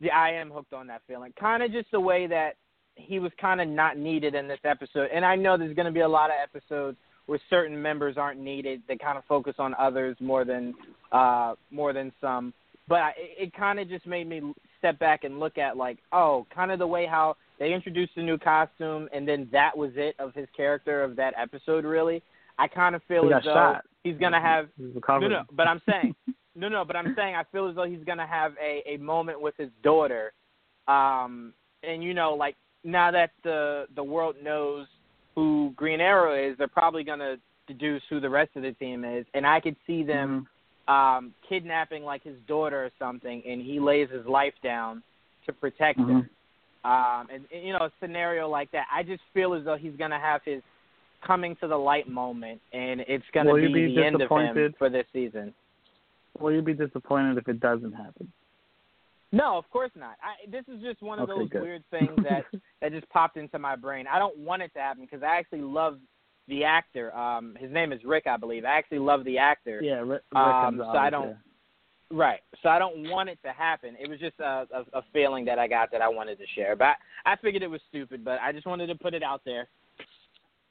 yeah, 0.01 0.17
I 0.19 0.31
am 0.31 0.51
hooked 0.51 0.73
on 0.73 0.87
that 0.89 1.03
feeling. 1.07 1.33
Kind 1.39 1.63
of 1.63 1.71
just 1.71 1.91
the 1.93 2.01
way 2.01 2.27
that 2.27 2.57
he 2.97 3.21
was 3.21 3.31
kind 3.41 3.61
of 3.61 3.69
not 3.69 3.97
needed 3.97 4.35
in 4.35 4.49
this 4.49 4.59
episode. 4.65 5.09
And 5.15 5.25
I 5.25 5.37
know 5.37 5.57
there's 5.57 5.77
going 5.77 5.87
to 5.87 5.93
be 5.93 6.01
a 6.01 6.09
lot 6.09 6.31
of 6.31 6.37
episodes 6.43 6.97
where 7.29 7.39
certain 7.51 7.81
members 7.81 8.17
aren't 8.17 8.41
needed. 8.41 8.83
They 8.89 8.97
kind 8.97 9.19
of 9.19 9.25
focus 9.27 9.55
on 9.59 9.75
others 9.79 10.17
more 10.19 10.47
than 10.47 10.75
uh, 11.13 11.55
more 11.71 11.93
than 11.93 12.11
some. 12.23 12.55
But 12.89 13.01
I, 13.01 13.13
it 13.17 13.53
kind 13.55 13.79
of 13.79 13.87
just 13.87 14.07
made 14.07 14.27
me 14.27 14.55
step 14.79 14.99
back 14.99 15.25
and 15.25 15.39
look 15.39 15.59
at 15.59 15.77
like, 15.77 15.99
oh, 16.11 16.47
kind 16.53 16.71
of 16.73 16.79
the 16.79 16.87
way 16.87 17.05
how 17.05 17.37
they 17.59 17.75
introduced 17.75 18.13
a 18.17 18.23
new 18.23 18.39
costume 18.39 19.11
and 19.13 19.29
then 19.29 19.47
that 19.53 19.77
was 19.77 19.91
it 19.97 20.17
of 20.19 20.33
his 20.33 20.49
character 20.57 21.03
of 21.05 21.17
that 21.17 21.35
episode. 21.37 21.85
Really, 21.85 22.23
I 22.59 22.67
kind 22.67 22.95
of 22.97 23.03
feel 23.07 23.29
He 23.29 23.33
as 23.35 23.43
though 23.45 23.53
shot. 23.53 23.85
he's 24.05 24.17
gonna 24.17 24.41
have 24.41 24.69
He's 24.79 24.95
no, 25.07 25.19
no, 25.19 25.43
but 25.53 25.69
I'm 25.69 25.83
saying, 25.87 26.15
no, 26.57 26.71
no, 26.71 26.83
but 26.83 26.97
I'm 26.97 27.15
saying 27.15 27.35
I 27.35 27.45
feel 27.53 27.69
as 27.69 27.77
though 27.77 27.85
he's 27.85 28.05
gonna 28.07 28.27
have 28.27 28.55
a 28.59 28.95
a 28.95 28.97
moment 28.97 29.39
with 29.39 29.55
his 29.59 29.69
daughter, 29.83 30.33
um, 30.87 31.53
and 31.83 32.03
you 32.03 32.15
know, 32.15 32.33
like 32.33 32.57
now 32.85 33.11
that 33.11 33.33
the 33.45 33.85
the 33.95 34.03
world 34.03 34.37
knows 34.43 34.87
who 35.39 35.73
Green 35.77 36.01
Arrow 36.01 36.35
is, 36.35 36.59
they're 36.59 36.67
probably 36.67 37.05
gonna 37.05 37.37
deduce 37.69 38.03
who 38.11 38.19
the 38.19 38.29
rest 38.29 38.51
of 38.57 38.63
the 38.63 38.73
team 38.73 39.05
is, 39.05 39.25
and 39.35 39.47
I 39.47 39.61
could 39.61 39.77
see 39.87 40.03
them 40.03 40.49
um 40.89 41.33
kidnapping 41.49 42.03
like 42.03 42.25
his 42.25 42.37
daughter 42.49 42.85
or 42.85 42.91
something, 42.99 43.43
and 43.47 43.63
he 43.63 43.79
lays 43.79 44.09
his 44.11 44.27
life 44.27 44.55
down 44.65 45.03
to 45.47 45.53
protect 45.53 46.01
Mhm. 46.01 46.09
her. 46.09 46.91
Um, 46.91 47.29
and, 47.31 47.45
and 47.53 47.63
you 47.67 47.73
know, 47.73 47.85
a 47.85 47.93
scenario 48.01 48.49
like 48.49 48.71
that, 48.73 48.87
I 48.91 49.03
just 49.03 49.23
feel 49.33 49.55
as 49.55 49.65
though 49.65 49.77
he's 49.77 49.95
gonna 49.97 50.19
have 50.19 50.43
his 50.45 50.63
coming 51.21 51.55
to 51.57 51.69
the 51.69 51.77
light 51.77 52.09
moment, 52.09 52.61
and 52.73 53.01
it's 53.03 53.25
gonna 53.33 53.55
be, 53.55 53.73
be 53.73 53.95
the 53.95 54.05
end 54.05 54.21
of 54.21 54.31
him 54.31 54.75
for 54.77 54.89
this 54.89 55.07
season. 55.13 55.55
Will 56.41 56.53
you 56.53 56.63
be 56.63 56.75
disappointed 56.75 57.39
if 57.39 57.49
it 57.49 57.61
doesn't 57.61 57.93
happen? 57.93 58.33
No, 59.31 59.59
of 59.59 59.69
course 59.71 59.91
not. 59.95 60.17
I, 60.23 60.51
this 60.51 60.65
is 60.69 60.83
just 60.83 61.03
one 61.03 61.19
of 61.19 61.29
Okay, 61.29 61.39
those 61.41 61.49
good. 61.51 61.63
weird 61.63 61.85
things 61.91 62.11
that 62.25 62.45
that 62.81 62.93
just 62.93 63.09
popped 63.11 63.37
into 63.37 63.59
my 63.59 63.77
brain. 63.77 64.07
I 64.11 64.19
don't 64.19 64.39
want 64.39 64.63
it 64.63 64.73
to 64.75 64.79
happen 64.79 65.05
because 65.05 65.23
I 65.23 65.37
actually 65.39 65.61
love 65.61 65.99
the 66.49 66.65
actor. 66.65 67.15
Um, 67.15 67.57
his 67.61 67.71
name 67.71 67.93
is 67.93 68.01
Rick, 68.05 68.27
I 68.27 68.39
believe. 68.39 68.65
I 68.65 68.79
actually 68.79 69.01
love 69.01 69.25
the 69.25 69.37
actor. 69.37 69.81
Yeah, 69.83 69.97
Rick, 69.97 70.23
Rick 70.33 70.37
Um, 70.37 70.79
so 70.79 70.89
I 70.99 71.11
don't- 71.11 71.29
yeah. 71.29 71.35
Right. 72.11 72.41
So 72.63 72.71
I 72.71 72.79
don't 72.79 73.11
want 73.11 73.29
it 73.29 73.39
to 73.45 73.53
happen. 73.53 73.95
It 74.01 74.09
was 74.09 74.19
just 74.19 74.41
a, 74.41 74.67
a, 74.73 74.99
a 74.99 75.03
feeling 75.13 75.45
that 75.45 75.59
I 75.59 75.69
got 75.69 75.91
that 75.93 76.01
I 76.01 76.09
wanted 76.09 76.39
to 76.39 76.45
share. 76.55 76.75
But 76.75 76.97
I, 77.27 77.33
I 77.35 77.37
figured 77.37 77.63
it 77.63 77.69
was 77.71 77.83
stupid, 77.91 78.25
but 78.25 78.39
I 78.41 78.51
just 78.51 78.67
wanted 78.67 78.87
to 78.87 78.95
put 78.95 79.13
it 79.13 79.23
out 79.23 79.43
there. 79.45 79.69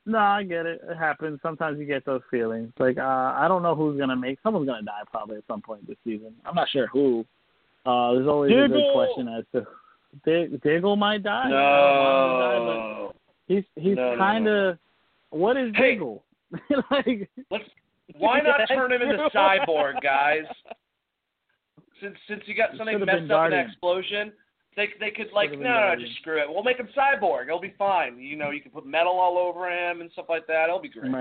No, 0.08 0.18
I 0.18 0.42
get 0.42 0.66
it. 0.66 0.82
It 0.90 0.98
happens. 0.98 1.40
Sometimes 1.44 1.78
you 1.78 1.86
get 1.86 2.06
those 2.06 2.22
feelings. 2.32 2.72
Like 2.80 2.98
uh 2.98 3.02
I 3.36 3.46
don't 3.48 3.62
know 3.62 3.76
who's 3.76 4.00
gonna 4.00 4.16
make. 4.16 4.40
Someone's 4.42 4.66
gonna 4.68 4.82
die 4.82 5.02
probably 5.12 5.38
at 5.38 5.44
some 5.48 5.62
point 5.62 5.86
this 5.86 5.98
season. 6.04 6.34
I'm 6.44 6.56
not 6.56 6.70
sure 6.70 6.88
who. 6.88 7.24
Uh 7.88 8.14
There's 8.14 8.28
always 8.28 8.52
a 8.52 8.68
good 8.68 8.94
question 8.94 9.28
as 9.30 9.44
to 9.56 9.66
Dig- 10.26 10.62
Diggle 10.62 10.96
might 10.96 11.24
die. 11.24 11.46
I 11.46 11.50
don't 11.50 11.54
want 11.54 12.56
him 12.56 12.68
to 12.68 12.74
die, 12.74 12.76
No. 12.76 13.14
he's 13.48 13.64
he's 13.76 13.96
No, 13.96 14.04
no, 14.04 14.12
no, 14.14 14.18
kind 14.18 14.48
of. 14.48 14.78
What 15.30 15.58
is 15.58 15.72
Hey. 15.76 15.92
Diggle? 15.94 16.24
like 16.92 17.30
Let's. 17.50 17.64
Why 18.18 18.40
not 18.42 18.62
turn 18.68 18.92
him 18.92 19.02
into 19.02 19.30
cyborg, 19.34 20.02
guys? 20.02 20.44
Since 22.02 22.16
since 22.30 22.42
you 22.46 22.56
got 22.56 22.70
something 22.78 23.00
messed 23.00 23.10
up 23.10 23.18
in 23.20 23.28
Guardian. 23.28 23.64
the 23.64 23.68
explosion, 23.72 24.32
they 24.78 24.88
they 25.00 25.10
could 25.12 25.28
like 25.34 25.52
no 25.52 25.58
no 25.58 25.96
just 26.00 26.16
screw 26.22 26.40
it. 26.40 26.46
We'll 26.48 26.64
make 26.64 26.78
him 26.78 26.88
cyborg. 26.96 27.48
It'll 27.48 27.60
be 27.60 27.74
fine. 27.78 28.20
You 28.20 28.38
know 28.38 28.52
you 28.52 28.62
can 28.62 28.72
put 28.72 28.86
metal 28.86 29.14
all 29.20 29.38
over 29.38 29.68
him 29.70 30.00
and 30.02 30.10
stuff 30.14 30.28
like 30.30 30.46
that. 30.48 30.66
It'll 30.70 30.80
be 30.80 30.88
great. 30.88 31.12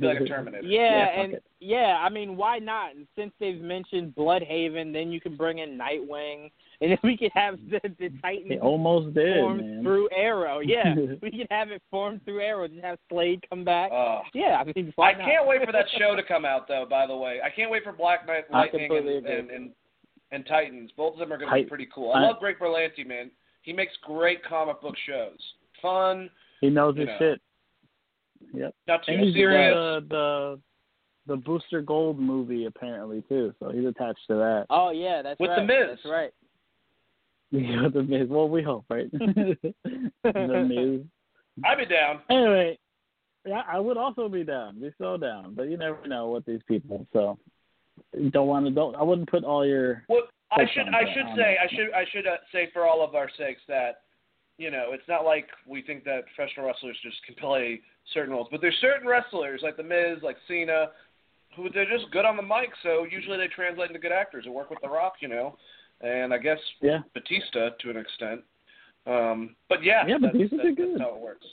Be 0.00 0.06
like 0.06 0.20
a 0.20 0.24
Terminator. 0.24 0.64
Yeah, 0.66 0.80
Yeah, 1.16 1.20
and 1.22 1.32
it. 1.34 1.44
yeah, 1.58 1.98
I 2.00 2.08
mean, 2.08 2.36
why 2.36 2.58
not? 2.60 2.94
And 2.94 3.06
since 3.16 3.32
they've 3.40 3.60
mentioned 3.60 4.14
Blüdhaven, 4.16 4.92
then 4.92 5.10
you 5.10 5.20
can 5.20 5.36
bring 5.36 5.58
in 5.58 5.76
Nightwing, 5.76 6.50
and 6.80 6.92
then 6.92 6.98
we 7.02 7.16
could 7.16 7.32
have 7.34 7.56
the 7.68 7.80
the 7.98 8.10
Titans 8.22 8.48
They 8.48 8.58
almost 8.58 9.12
did, 9.14 9.36
formed 9.40 9.60
man. 9.66 9.82
through 9.82 10.08
Arrow. 10.16 10.60
Yeah, 10.60 10.94
we 11.20 11.30
could 11.32 11.48
have 11.50 11.70
it 11.72 11.82
formed 11.90 12.24
through 12.24 12.40
Arrow. 12.42 12.68
Just 12.68 12.84
have 12.84 12.98
Slade 13.10 13.44
come 13.50 13.64
back. 13.64 13.90
Oh. 13.92 14.20
yeah, 14.34 14.62
I 14.64 14.64
mean, 14.64 14.92
why 14.94 15.10
I 15.10 15.14
can't 15.14 15.48
wait 15.48 15.60
for 15.66 15.72
that 15.72 15.86
show 15.98 16.14
to 16.14 16.22
come 16.22 16.44
out, 16.44 16.68
though. 16.68 16.86
By 16.88 17.08
the 17.08 17.16
way, 17.16 17.40
I 17.44 17.50
can't 17.50 17.72
wait 17.72 17.82
for 17.82 17.92
Black 17.92 18.24
Knight, 18.24 18.44
Lightning, 18.52 18.88
and, 18.88 19.26
and, 19.26 19.50
and 19.50 19.70
and 20.32 20.44
Titans. 20.46 20.90
Both 20.96 21.14
of 21.14 21.18
them 21.20 21.32
are 21.32 21.38
going 21.38 21.50
to 21.50 21.64
be 21.64 21.68
pretty 21.68 21.88
cool. 21.94 22.12
I 22.12 22.18
I- 22.20 22.26
love 22.28 22.38
Greg 22.40 22.56
Berlanti, 22.58 23.06
man. 23.06 23.30
He 23.62 23.72
makes 23.72 23.92
great 24.02 24.42
comic 24.44 24.80
book 24.80 24.94
shows. 25.06 25.38
Fun, 25.82 26.30
he 26.60 26.70
knows 26.70 26.96
his 26.96 27.06
know. 27.06 27.16
shit. 27.18 27.40
Yep. 28.54 28.74
not 28.88 29.04
too 29.04 29.12
And 29.12 29.24
he's 29.24 29.34
serious. 29.34 29.74
the 29.74 30.04
the 30.08 30.60
the 31.26 31.36
Booster 31.36 31.82
Gold 31.82 32.18
movie 32.18 32.64
apparently 32.64 33.22
too, 33.28 33.54
so 33.60 33.70
he's 33.70 33.84
attached 33.86 34.20
to 34.28 34.34
that. 34.36 34.66
Oh 34.70 34.90
yeah, 34.90 35.20
that's 35.22 35.38
With 35.38 35.50
right. 35.50 35.56
The 35.60 35.64
Miz. 35.66 35.86
That's 35.90 36.04
right. 36.06 36.30
Yeah, 37.52 37.88
the 37.92 38.02
Miz. 38.04 38.28
Well, 38.28 38.48
we 38.48 38.62
hope, 38.62 38.84
right? 38.88 39.10
the 39.12 39.56
Miz. 40.24 41.00
I'd 41.64 41.78
be 41.78 41.84
down. 41.86 42.20
Anyway, 42.30 42.78
yeah, 43.44 43.62
I 43.68 43.78
would 43.80 43.96
also 43.96 44.28
be 44.28 44.44
down. 44.44 44.80
Be 44.80 44.90
so 44.98 45.16
down, 45.16 45.54
but 45.54 45.68
you 45.68 45.76
never 45.76 46.06
know 46.06 46.28
what 46.28 46.46
these 46.46 46.60
people. 46.68 47.06
So 47.12 47.38
you 47.40 47.59
don't 48.30 48.48
want 48.48 48.66
to. 48.66 48.72
Don't. 48.72 48.94
I 48.96 49.02
wouldn't 49.02 49.30
put 49.30 49.44
all 49.44 49.66
your. 49.66 50.04
Well, 50.08 50.22
I 50.52 50.64
should 50.72 50.88
I 50.88 51.12
should 51.14 51.26
on 51.26 51.36
say 51.36 51.56
that. 51.58 51.64
I 51.64 51.76
should 51.76 51.92
I 51.92 52.04
should 52.12 52.26
uh, 52.26 52.36
say 52.52 52.68
for 52.72 52.86
all 52.86 53.04
of 53.04 53.14
our 53.14 53.30
sakes 53.38 53.60
that 53.68 54.02
you 54.58 54.70
know 54.70 54.88
it's 54.90 55.08
not 55.08 55.24
like 55.24 55.46
we 55.66 55.82
think 55.82 56.04
that 56.04 56.24
professional 56.34 56.66
wrestlers 56.66 56.96
just 57.02 57.16
can 57.24 57.34
play 57.36 57.80
certain 58.14 58.32
roles, 58.32 58.48
but 58.50 58.60
there's 58.60 58.76
certain 58.80 59.06
wrestlers 59.06 59.60
like 59.62 59.76
the 59.76 59.82
Miz, 59.82 60.18
like 60.22 60.36
Cena, 60.48 60.88
who 61.56 61.70
they're 61.70 61.88
just 61.90 62.10
good 62.10 62.24
on 62.24 62.36
the 62.36 62.42
mic. 62.42 62.70
So 62.82 63.06
usually 63.10 63.36
they 63.38 63.48
translate 63.48 63.88
into 63.90 64.00
good 64.00 64.12
actors 64.12 64.44
and 64.46 64.54
work 64.54 64.70
with 64.70 64.80
The 64.82 64.88
Rock, 64.88 65.14
you 65.20 65.28
know, 65.28 65.56
and 66.00 66.32
I 66.32 66.38
guess 66.38 66.58
Yeah. 66.80 67.00
Batista 67.14 67.70
to 67.80 67.90
an 67.90 67.96
extent. 67.96 68.40
Um, 69.06 69.56
but 69.68 69.82
yeah, 69.82 70.06
Yeah, 70.06 70.18
that's, 70.20 70.32
Batista's 70.32 70.60
good. 70.76 70.90
that's 70.92 71.00
how 71.00 71.14
it 71.14 71.20
works. 71.20 71.46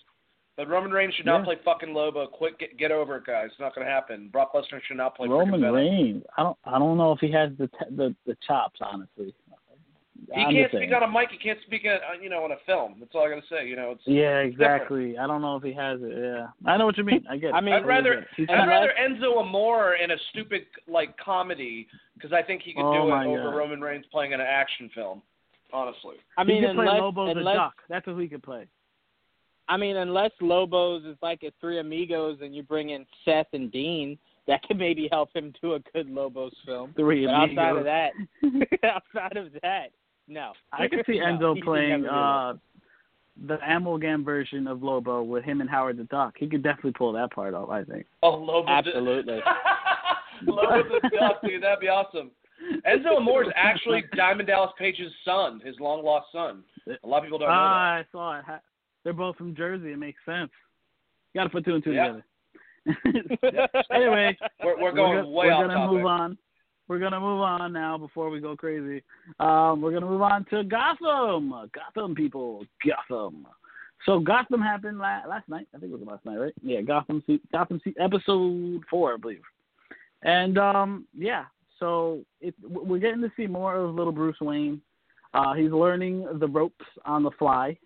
But 0.58 0.68
Roman 0.68 0.92
Reigns 0.92 1.14
should 1.14 1.28
not 1.28 1.40
Yeah. 1.40 1.46
play 1.46 1.56
fucking 1.64 1.94
Lobo. 1.94 2.26
Quick, 2.26 2.58
get, 2.60 2.78
get 2.78 2.92
over 2.92 3.16
it, 3.18 3.26
guys. 3.26 3.50
It's 3.52 3.60
not 3.60 3.76
going 3.76 3.86
to 3.86 3.94
happen. 3.94 4.28
Brock 4.30 4.54
Lesnar 4.54 4.82
should 4.88 4.98
not 4.98 5.16
play 5.16 5.28
Roman. 5.28 5.62
Reigns. 5.62 6.24
I 6.36 6.42
don't. 6.44 6.58
I 6.66 6.80
don't 6.80 6.98
know 6.98 7.12
if 7.12 7.20
he 7.20 7.32
has 7.32 7.52
the 7.60 7.68
te- 7.68 7.96
the 7.96 8.16
the 8.26 8.36
chops. 8.46 8.80
Honestly. 8.82 9.34
He 10.34 10.42
I'm 10.42 10.52
can't 10.52 10.72
speak 10.72 10.90
on 10.94 11.04
a 11.04 11.08
mic. 11.08 11.30
He 11.32 11.38
can't 11.38 11.60
speak, 11.66 11.86
on, 11.86 11.92
uh, 11.98 12.20
you 12.22 12.28
know, 12.28 12.44
on 12.44 12.52
a 12.52 12.58
film. 12.66 12.96
That's 13.00 13.12
all 13.14 13.22
I 13.26 13.30
gotta 13.30 13.44
say. 13.50 13.68
You 13.68 13.76
know, 13.76 13.92
it's. 13.92 14.02
Yeah, 14.06 14.40
it's 14.40 14.58
different. 14.58 14.82
exactly. 14.82 15.18
I 15.20 15.28
don't 15.28 15.42
know 15.44 15.56
if 15.58 15.64
he 15.64 15.72
has 15.74 16.00
it. 16.02 16.12
Yeah, 16.12 16.48
I 16.66 16.76
know 16.76 16.88
what 16.88 16.98
you 16.98 17.04
mean. 17.04 17.24
I 17.30 17.38
get. 17.38 17.50
It. 17.52 17.54
I 17.54 17.62
mean- 17.62 17.76
I'd 17.76 17.86
rather 17.86 18.16
get 18.16 18.24
it. 18.24 18.28
He's 18.36 18.48
I'd 18.50 18.58
And 18.58 18.68
rather 18.68 18.92
Enzo 19.00 19.38
Amore 19.38 19.94
in 19.94 20.10
a 20.12 20.18
stupid 20.32 20.66
like 20.88 21.16
comedy 21.18 21.88
because 22.16 22.34
I 22.34 22.42
think 22.42 22.64
he 22.64 22.74
could 22.74 22.82
Oh, 22.84 22.94
do 23.08 23.14
it 23.14 23.28
over 23.28 23.52
God. 23.52 23.56
Roman 23.58 23.80
Reigns 23.80 24.06
playing 24.12 24.32
in 24.32 24.42
an 24.42 24.48
action 24.48 24.90
film. 24.96 25.22
Honestly, 25.72 26.16
I 26.38 26.44
mean, 26.44 26.62
he 26.62 26.68
could 26.68 26.76
play 26.76 26.86
unless 26.88 27.00
Lobo 27.02 27.26
the 27.26 27.40
unless 27.40 27.56
Duck. 27.58 27.74
That's 27.88 28.08
what 28.08 28.18
he 28.18 28.28
could 28.28 28.42
play. 28.44 28.66
I 29.70 29.78
mean, 29.78 29.98
unless 29.98 30.32
Lobos 30.40 31.04
is 31.04 31.18
like 31.22 31.44
a 31.44 31.52
Three 31.60 31.80
Amigos 31.80 32.40
and 32.42 32.56
you 32.56 32.64
bring 32.64 32.92
in 32.92 33.06
Seth 33.26 33.48
and 33.54 33.72
Dean, 33.72 34.18
that 34.48 34.64
could 34.64 34.78
maybe 34.78 35.10
help 35.12 35.36
him 35.36 35.54
do 35.62 35.74
a 35.74 35.80
good 35.94 36.10
Lobos 36.10 36.54
film. 36.66 36.94
Three 36.96 37.26
But 37.26 37.34
outside 37.34 37.76
of 37.76 37.84
that, 37.84 38.12
outside 38.84 39.38
of 39.38 39.48
that, 39.62 39.88
no. 40.28 40.54
I 40.72 40.88
could 40.88 41.04
see 41.06 41.20
Enzo 41.24 41.54
he 41.54 41.62
could 41.62 41.66
playing 41.66 42.06
uh 42.06 42.54
the 43.46 43.60
amalgam 43.70 44.24
version 44.24 44.66
of 44.66 44.82
Lobo 44.82 45.22
with 45.22 45.44
him 45.44 45.62
and 45.62 45.70
Howard 45.70 45.98
the 45.98 46.06
Duck. 46.06 46.34
He 46.40 46.48
could 46.48 46.64
definitely 46.64 46.94
pull 46.94 47.14
that 47.14 47.32
part 47.32 47.54
off. 47.54 47.70
I 47.70 47.84
think. 47.84 48.06
oh 48.24 48.36
Lobo. 48.36 48.68
Absolutely. 48.68 49.40
Lobo 50.46 50.84
the 51.02 51.10
Duck, 51.10 51.42
dude. 51.44 51.62
That'd 51.62 51.80
be 51.80 51.88
awesome. 51.88 52.32
Enzo 52.88 53.18
Amore 53.18 53.44
is 53.44 53.50
actually 53.56 54.06
Diamond 54.16 54.48
Dallas 54.48 54.72
Page's 54.80 55.12
son, 55.24 55.62
his 55.64 55.76
long 55.80 56.04
lost 56.04 56.28
son. 56.32 56.64
A 56.88 57.08
lot 57.08 57.20
of 57.20 57.24
people 57.26 57.38
don't 57.38 57.50
know 57.50 57.54
that. 57.54 57.60
Ah, 57.60 57.94
I 57.96 58.06
saw 58.12 58.40
it. 58.40 58.46
They're 59.08 59.14
both 59.14 59.38
from 59.38 59.56
Jersey. 59.56 59.94
It 59.94 59.98
makes 60.00 60.20
sense. 60.26 60.52
You 61.34 61.40
got 61.40 61.46
to 61.46 61.50
put 61.50 61.64
two 61.64 61.76
and 61.76 61.82
two 61.84 61.94
Yeah. 61.94 62.08
together. 62.08 63.78
anyway, 63.94 64.38
We're, 64.66 64.82
we're 64.82 64.92
going 64.92 65.24
go- 65.24 65.30
way 65.30 65.46
we're 65.48 65.52
gonna 65.52 65.74
topic. 65.76 65.96
move 65.96 66.06
on. 66.06 66.38
We're 66.90 67.00
gonna 67.00 67.22
move 67.22 67.40
on 67.40 67.72
now 67.72 67.98
before 67.98 68.30
we 68.30 68.42
go 68.42 68.54
crazy. 68.58 69.02
Um, 69.40 69.80
we're 69.82 69.94
gonna 69.94 70.08
move 70.10 70.22
on 70.22 70.44
to 70.50 70.66
Gotham. 70.66 71.54
Gotham 71.74 72.16
people, 72.16 72.66
Gotham. 72.86 73.48
So 74.06 74.20
Gotham 74.20 74.60
happened 74.62 74.98
la- 75.00 75.24
last 75.26 75.48
night. 75.48 75.70
I 75.74 75.78
think 75.80 75.94
it 75.94 76.00
was 76.00 76.06
last 76.06 76.26
night, 76.26 76.36
right? 76.38 76.54
Yeah, 76.62 76.82
Gotham. 76.82 77.24
Se- 77.28 77.40
Gotham 77.54 77.80
se- 77.86 77.96
episode 77.98 78.82
four, 78.90 79.14
I 79.14 79.18
believe. 79.18 79.42
And 80.24 80.58
um, 80.58 81.08
yeah, 81.18 81.46
so 81.80 82.26
it, 82.42 82.54
we're 82.62 83.00
getting 83.00 83.22
to 83.22 83.32
see 83.38 83.48
more 83.48 83.76
of 83.78 83.96
little 83.96 84.12
Bruce 84.12 84.42
Wayne. 84.42 84.82
Uh, 85.34 85.54
he's 85.54 85.72
learning 85.72 86.28
the 86.40 86.48
ropes 86.48 86.86
on 87.06 87.24
the 87.24 87.32
fly, 87.40 87.78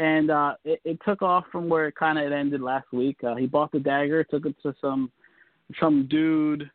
and 0.00 0.30
uh, 0.30 0.54
it, 0.64 0.80
it 0.84 0.98
took 1.04 1.20
off 1.20 1.44
from 1.52 1.68
where 1.68 1.86
it 1.86 1.94
kind 1.94 2.18
of 2.18 2.32
ended 2.32 2.62
last 2.62 2.90
week. 2.90 3.18
Uh, 3.22 3.36
he 3.36 3.46
bought 3.46 3.70
the 3.70 3.78
dagger, 3.78 4.24
took 4.24 4.46
it 4.46 4.56
to 4.62 4.74
some 4.80 5.12
some 5.78 6.08
dude 6.08 6.68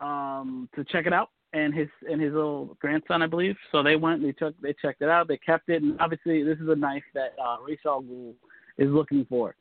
um, 0.00 0.68
to 0.74 0.84
check 0.84 1.06
it 1.06 1.12
out, 1.12 1.30
and 1.52 1.72
his 1.72 1.88
and 2.10 2.20
his 2.20 2.32
little 2.32 2.76
grandson, 2.80 3.22
I 3.22 3.28
believe. 3.28 3.56
So 3.70 3.84
they 3.84 3.94
went, 3.94 4.20
they 4.20 4.32
took, 4.32 4.60
they 4.60 4.74
checked 4.82 5.00
it 5.00 5.08
out, 5.08 5.28
they 5.28 5.38
kept 5.38 5.68
it, 5.68 5.82
and 5.82 5.98
obviously 6.00 6.42
this 6.42 6.58
is 6.58 6.68
a 6.68 6.74
knife 6.74 7.04
that 7.14 7.34
uh, 7.42 7.56
Ra's 7.64 8.34
is 8.78 8.90
looking 8.90 9.24
for. 9.28 9.54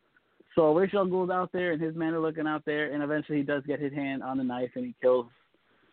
So 0.55 0.75
Ra's 0.75 0.89
al 0.95 1.31
out 1.31 1.51
there, 1.53 1.73
and 1.73 1.81
his 1.81 1.95
men 1.95 2.15
are 2.15 2.19
looking 2.19 2.47
out 2.47 2.65
there, 2.65 2.91
and 2.91 3.03
eventually 3.03 3.37
he 3.37 3.43
does 3.43 3.61
get 3.67 3.79
his 3.79 3.93
hand 3.93 4.23
on 4.23 4.39
the 4.39 4.43
knife, 4.43 4.71
and 4.73 4.83
he 4.83 4.95
kills 4.99 5.27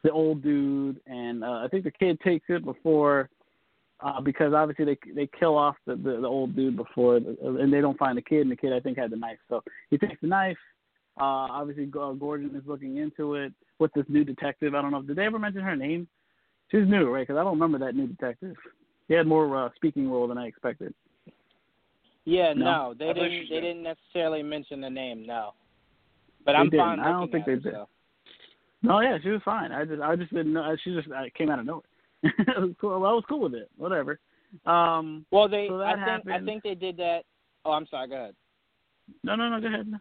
the 0.02 0.10
old 0.10 0.42
dude, 0.42 0.98
and 1.06 1.44
uh, 1.44 1.62
I 1.64 1.68
think 1.70 1.84
the 1.84 1.90
kid 1.90 2.18
takes 2.20 2.46
it 2.48 2.64
before 2.64 3.28
uh, 4.04 4.20
because 4.20 4.52
obviously 4.52 4.84
they 4.84 4.98
they 5.14 5.28
kill 5.38 5.56
off 5.56 5.76
the, 5.86 5.96
the 5.96 6.20
the 6.20 6.28
old 6.28 6.54
dude 6.54 6.76
before, 6.76 7.16
and 7.16 7.72
they 7.72 7.80
don't 7.80 7.98
find 7.98 8.16
the 8.18 8.22
kid, 8.22 8.42
and 8.42 8.50
the 8.50 8.56
kid 8.56 8.72
I 8.72 8.80
think 8.80 8.98
had 8.98 9.10
the 9.10 9.16
knife. 9.16 9.38
So 9.48 9.62
he 9.90 9.98
takes 9.98 10.20
the 10.20 10.28
knife. 10.28 10.58
Uh, 11.18 11.46
obviously, 11.50 11.86
Gordon 11.86 12.54
is 12.54 12.62
looking 12.66 12.96
into 12.98 13.34
it 13.36 13.52
with 13.78 13.92
this 13.94 14.04
new 14.08 14.24
detective. 14.24 14.74
I 14.74 14.82
don't 14.82 14.90
know. 14.90 15.00
Did 15.02 15.16
they 15.16 15.24
ever 15.24 15.38
mention 15.38 15.62
her 15.62 15.76
name? 15.76 16.06
She's 16.70 16.86
new, 16.88 17.08
right? 17.08 17.26
Because 17.26 17.38
I 17.38 17.44
don't 17.44 17.52
remember 17.58 17.78
that 17.78 17.94
new 17.94 18.06
detective. 18.08 18.56
He 19.08 19.14
had 19.14 19.26
more 19.26 19.66
uh, 19.66 19.68
speaking 19.76 20.10
role 20.10 20.26
than 20.26 20.38
I 20.38 20.46
expected. 20.46 20.92
Yeah, 22.24 22.52
No? 22.54 22.64
no, 22.64 22.94
they 22.98 23.10
I 23.10 23.12
didn't. 23.12 23.30
she's 23.40 23.48
They 23.48 23.54
new. 23.56 23.60
didn't 23.60 23.82
necessarily 23.82 24.42
mention 24.42 24.80
the 24.80 24.90
name. 24.90 25.26
No, 25.26 25.52
but 26.44 26.52
They 26.52 26.58
I'm 26.58 26.70
didn't. 26.70 26.80
fine. 26.86 27.00
I 27.00 27.12
don't 27.12 27.30
think 27.30 27.44
they 27.46 27.52
her, 27.52 27.58
did. 27.58 27.72
so. 27.74 27.88
No, 28.82 29.00
yeah, 29.00 29.18
she 29.22 29.28
was 29.30 29.40
fine. 29.44 29.72
I 29.72 29.84
just 29.84 30.02
I 30.02 30.16
just 30.16 30.32
didn't 30.32 30.52
know. 30.52 30.74
She 30.82 30.94
just 30.94 31.10
I 31.12 31.30
came 31.30 31.50
out 31.50 31.58
of 31.58 31.66
nowhere. 31.66 31.82
it 32.38 32.60
was 32.60 32.70
cool. 32.80 32.94
I 32.94 33.12
was 33.12 33.24
cool 33.28 33.40
with 33.40 33.54
it. 33.54 33.70
Whatever. 33.76 34.18
Um, 34.66 35.26
Well, 35.30 35.48
they. 35.48 35.66
So 35.68 35.80
I 35.82 35.94
think. 36.22 36.30
I 36.30 36.40
think 36.44 36.62
they 36.62 36.74
did 36.74 36.96
that. 36.98 37.22
Oh, 37.64 37.72
I'm 37.72 37.86
sorry. 37.86 38.08
Go 38.08 38.14
ahead. 38.16 38.34
no, 39.22 39.36
no, 39.36 39.48
no. 39.48 39.60
Go 39.60 39.66
ahead. 39.68 39.92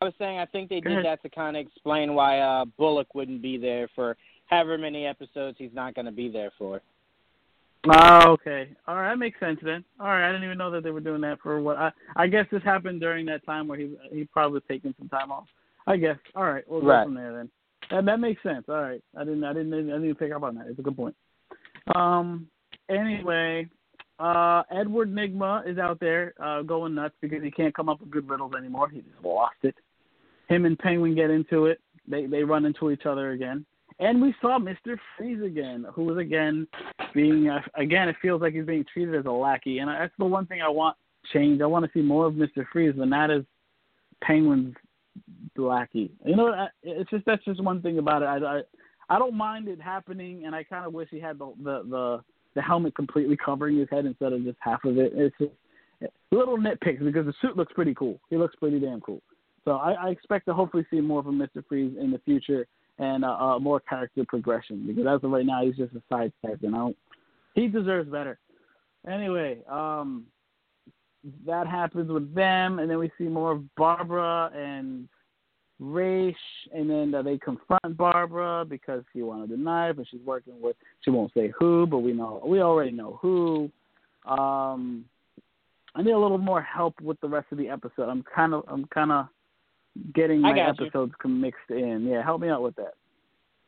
I 0.00 0.04
was 0.04 0.14
saying 0.18 0.38
I 0.38 0.46
think 0.46 0.70
they 0.70 0.80
Go 0.80 0.88
did 0.90 0.98
ahead. 1.00 1.18
that 1.18 1.22
to 1.22 1.34
kind 1.34 1.56
of 1.56 1.66
explain 1.66 2.14
why 2.14 2.38
uh 2.40 2.64
Bullock 2.78 3.14
wouldn't 3.14 3.42
be 3.42 3.58
there 3.58 3.88
for 3.94 4.16
however 4.46 4.78
many 4.78 5.04
episodes 5.06 5.56
he's 5.58 5.74
not 5.74 5.94
going 5.94 6.06
to 6.06 6.12
be 6.12 6.28
there 6.28 6.50
for. 6.58 6.80
Oh, 7.90 8.30
okay. 8.32 8.68
All 8.86 8.96
right, 8.96 9.08
that 9.10 9.18
makes 9.18 9.40
sense 9.40 9.58
then. 9.62 9.84
All 9.98 10.06
right, 10.08 10.28
I 10.28 10.32
didn't 10.32 10.44
even 10.44 10.58
know 10.58 10.70
that 10.70 10.84
they 10.84 10.90
were 10.90 11.00
doing 11.00 11.20
that 11.22 11.40
for 11.42 11.60
what 11.60 11.76
I 11.76 11.90
I 12.16 12.26
guess 12.28 12.46
this 12.52 12.62
happened 12.62 13.00
during 13.00 13.26
that 13.26 13.44
time 13.44 13.68
where 13.68 13.78
he 13.78 13.94
he 14.12 14.24
probably 14.24 14.54
was 14.54 14.62
taking 14.68 14.94
some 14.98 15.08
time 15.08 15.30
off. 15.32 15.46
I 15.86 15.96
guess. 15.96 16.18
All 16.34 16.44
right, 16.44 16.64
we'll 16.68 16.80
go 16.82 16.86
Right. 16.88 17.04
from 17.04 17.14
there 17.14 17.34
then. 17.34 17.50
That 17.90 18.04
that 18.04 18.20
makes 18.20 18.42
sense. 18.42 18.64
All 18.68 18.82
right. 18.82 19.02
I 19.16 19.24
didn't 19.24 19.44
I 19.44 19.52
didn't 19.52 19.74
I 19.74 19.98
didn't 19.98 20.18
pick 20.18 20.32
up 20.32 20.42
on 20.42 20.54
that. 20.56 20.66
It's 20.68 20.78
a 20.78 20.82
good 20.82 20.96
point. 20.96 21.14
Um 21.94 22.48
anyway, 22.88 23.68
uh 24.18 24.62
Edward 24.70 25.12
Nygma 25.12 25.68
is 25.68 25.78
out 25.78 26.00
there 26.00 26.34
uh 26.42 26.62
going 26.62 26.94
nuts 26.94 27.14
because 27.20 27.42
he 27.42 27.50
can't 27.50 27.74
come 27.74 27.88
up 27.88 28.00
with 28.00 28.10
good 28.10 28.28
riddles 28.28 28.52
anymore. 28.56 28.88
He 28.88 29.00
just 29.00 29.24
lost 29.24 29.56
it. 29.62 29.74
Him 30.48 30.64
and 30.64 30.78
Penguin 30.78 31.14
get 31.14 31.30
into 31.30 31.66
it. 31.66 31.80
They 32.06 32.26
they 32.26 32.44
run 32.44 32.64
into 32.64 32.90
each 32.90 33.06
other 33.06 33.30
again. 33.30 33.64
And 34.00 34.22
we 34.22 34.34
saw 34.40 34.58
Mr. 34.58 34.96
Freeze 35.16 35.42
again, 35.42 35.84
who 35.92 36.04
was 36.04 36.16
again 36.16 36.66
being 37.14 37.50
uh, 37.50 37.60
again. 37.74 38.08
It 38.08 38.16
feels 38.22 38.40
like 38.40 38.54
he's 38.54 38.64
being 38.64 38.86
treated 38.90 39.14
as 39.14 39.26
a 39.26 39.30
lackey, 39.30 39.78
and 39.78 39.90
that's 39.90 40.14
the 40.18 40.24
one 40.24 40.46
thing 40.46 40.62
I 40.62 40.70
want 40.70 40.96
changed. 41.34 41.62
I 41.62 41.66
want 41.66 41.84
to 41.84 41.90
see 41.92 42.02
more 42.02 42.26
of 42.26 42.32
Mr. 42.32 42.64
Freeze, 42.72 42.94
but 42.96 43.08
not 43.08 43.30
as 43.30 43.42
Penguin's 44.22 44.74
lackey. 45.56 46.10
You 46.24 46.36
know, 46.36 46.48
I- 46.52 46.68
it's 46.82 47.10
just 47.10 47.24
that's 47.26 47.44
just 47.44 47.62
one 47.62 47.82
thing 47.82 47.98
about 47.98 48.22
it. 48.22 48.26
I 48.26 48.58
I, 48.58 48.62
I 49.08 49.18
don't 49.18 49.36
mind 49.36 49.68
it 49.68 49.80
happening, 49.80 50.44
and 50.46 50.54
I 50.54 50.62
kind 50.62 50.86
of 50.86 50.92
wish 50.92 51.08
he 51.10 51.20
had 51.20 51.38
the, 51.38 51.52
the 51.62 51.82
the 51.88 52.20
the 52.54 52.62
helmet 52.62 52.94
completely 52.94 53.36
covering 53.36 53.78
his 53.78 53.88
head 53.90 54.06
instead 54.06 54.32
of 54.32 54.42
just 54.44 54.58
half 54.60 54.84
of 54.84 54.98
it. 54.98 55.12
It's 55.14 55.36
just 55.38 55.52
little 56.32 56.56
nitpicks 56.58 57.04
because 57.04 57.26
the 57.26 57.34
suit 57.42 57.56
looks 57.56 57.72
pretty 57.72 57.94
cool. 57.94 58.20
He 58.30 58.36
looks 58.36 58.56
pretty 58.56 58.80
damn 58.80 59.00
cool. 59.00 59.20
So 59.64 59.72
I, 59.72 59.92
I 59.92 60.08
expect 60.08 60.46
to 60.46 60.54
hopefully 60.54 60.86
see 60.90 61.00
more 61.00 61.22
from 61.22 61.38
Mr. 61.38 61.62
Freeze 61.68 61.94
in 62.00 62.10
the 62.10 62.18
future 62.24 62.66
and 62.98 63.24
uh, 63.24 63.36
uh, 63.36 63.58
more 63.58 63.80
character 63.80 64.24
progression 64.26 64.86
because 64.86 65.04
as 65.06 65.22
of 65.22 65.30
right 65.30 65.44
now 65.44 65.64
he's 65.64 65.76
just 65.76 65.94
a 65.94 66.02
side 66.08 66.32
character. 66.40 66.66
And 66.66 66.94
he 67.54 67.68
deserves 67.68 68.10
better. 68.10 68.38
Anyway, 69.08 69.58
um, 69.68 70.26
that 71.46 71.66
happens 71.66 72.10
with 72.10 72.34
them, 72.34 72.78
and 72.78 72.90
then 72.90 72.98
we 72.98 73.10
see 73.18 73.24
more 73.24 73.52
of 73.52 73.74
Barbara 73.74 74.50
and 74.54 75.08
Ra's, 75.78 76.34
and 76.74 76.88
then 76.88 77.14
uh, 77.14 77.22
they 77.22 77.38
confront 77.38 77.96
Barbara 77.96 78.64
because 78.68 79.02
she 79.12 79.22
wanted 79.22 79.50
the 79.50 79.56
knife, 79.56 79.96
and 79.98 80.06
she's 80.10 80.20
working 80.24 80.60
with. 80.60 80.76
She 81.02 81.10
won't 81.10 81.32
say 81.34 81.52
who, 81.58 81.86
but 81.86 81.98
we 81.98 82.12
know 82.12 82.42
we 82.44 82.60
already 82.60 82.92
know 82.92 83.18
who. 83.20 83.70
Um, 84.26 85.04
I 85.94 86.02
need 86.02 86.12
a 86.12 86.18
little 86.18 86.38
more 86.38 86.62
help 86.62 87.00
with 87.00 87.20
the 87.20 87.28
rest 87.28 87.46
of 87.50 87.58
the 87.58 87.68
episode. 87.68 88.08
I'm 88.08 88.22
kind 88.34 88.54
of 88.54 88.64
I'm 88.68 88.84
kind 88.86 89.10
of 89.10 89.26
getting 90.14 90.40
my 90.40 90.54
got 90.54 90.78
you. 90.78 90.86
episodes 90.86 91.12
mixed 91.24 91.70
in. 91.70 92.06
Yeah, 92.06 92.22
help 92.22 92.40
me 92.40 92.48
out 92.48 92.62
with 92.62 92.76
that. 92.76 92.94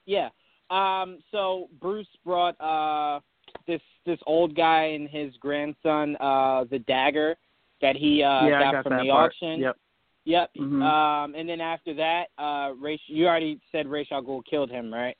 Yeah. 0.06 0.28
Um. 0.70 1.18
So 1.30 1.68
Bruce 1.80 2.06
brought 2.24 2.60
uh 2.60 3.20
this 3.66 3.80
this 4.06 4.18
old 4.26 4.54
guy 4.54 4.84
and 4.94 5.08
his 5.08 5.34
grandson 5.40 6.16
uh 6.20 6.64
the 6.70 6.78
dagger 6.80 7.36
that 7.80 7.96
he 7.96 8.22
uh 8.22 8.46
yeah, 8.46 8.60
got, 8.60 8.72
got 8.72 8.84
from 8.84 9.06
the 9.06 9.10
part. 9.10 9.32
auction. 9.32 9.60
Yep. 9.60 9.76
Yep. 10.24 10.50
Mhm. 10.58 10.82
Um. 10.82 11.34
And 11.34 11.48
then 11.48 11.60
after 11.60 11.92
that, 11.94 12.26
uh, 12.38 12.72
Ra's, 12.80 13.00
you 13.08 13.26
already 13.26 13.58
said 13.72 13.86
Al 13.86 14.22
Ghul 14.22 14.42
killed 14.48 14.70
him, 14.70 14.92
right? 14.92 15.16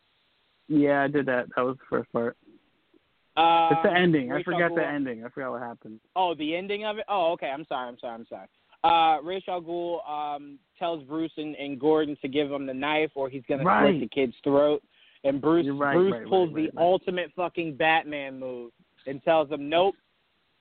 Yeah, 0.69 1.03
I 1.03 1.09
did 1.09 1.27
that. 1.27 1.47
That 1.57 1.63
was 1.65 1.77
the 1.79 1.85
first 1.91 2.13
part. 2.13 2.37
Um, 3.37 3.69
it's 3.73 3.83
the 3.83 3.93
ending. 3.93 4.31
I 4.31 4.37
Ra's 4.37 4.45
al 4.47 4.53
forgot 4.53 4.75
the 4.77 4.87
ending. 4.87 5.25
I 5.25 5.29
forgot 5.31 5.53
what 5.53 5.63
happened. 5.63 5.99
Oh, 6.15 6.35
the 6.35 6.55
ending 6.55 6.85
of 6.85 6.99
it. 6.99 7.05
Oh, 7.09 7.33
okay. 7.33 7.49
I'm 7.49 7.65
sorry. 7.67 7.89
I'm 7.89 7.99
sorry. 7.99 8.15
I'm 8.15 8.27
sorry. 8.29 8.47
Uh, 8.85 9.21
Ra's 9.23 9.43
al 9.49 9.61
Ghul 9.63 10.09
um, 10.09 10.59
tells 10.79 11.03
Bruce 11.05 11.33
and, 11.37 11.57
and 11.57 11.81
Gordon 11.81 12.17
to 12.23 12.29
give 12.29 12.51
him 12.53 12.67
the 12.67 12.75
knife, 12.75 13.11
or 13.15 13.29
he's 13.29 13.43
gonna 13.49 13.65
Right. 13.65 13.91
slit 13.91 14.01
the 14.03 14.09
kid's 14.15 14.35
throat. 14.45 14.83
And 15.25 15.41
Bruce 15.41 15.67
right, 15.73 15.95
Bruce 15.95 16.13
right, 16.13 16.27
pulls 16.27 16.53
right, 16.53 16.73
the 16.73 16.81
ultimate 16.81 17.31
fucking 17.37 17.77
Batman 17.77 18.41
move 18.41 18.73
and 19.07 19.23
tells 19.23 19.51
him, 19.51 19.69
"Nope, 19.69 19.95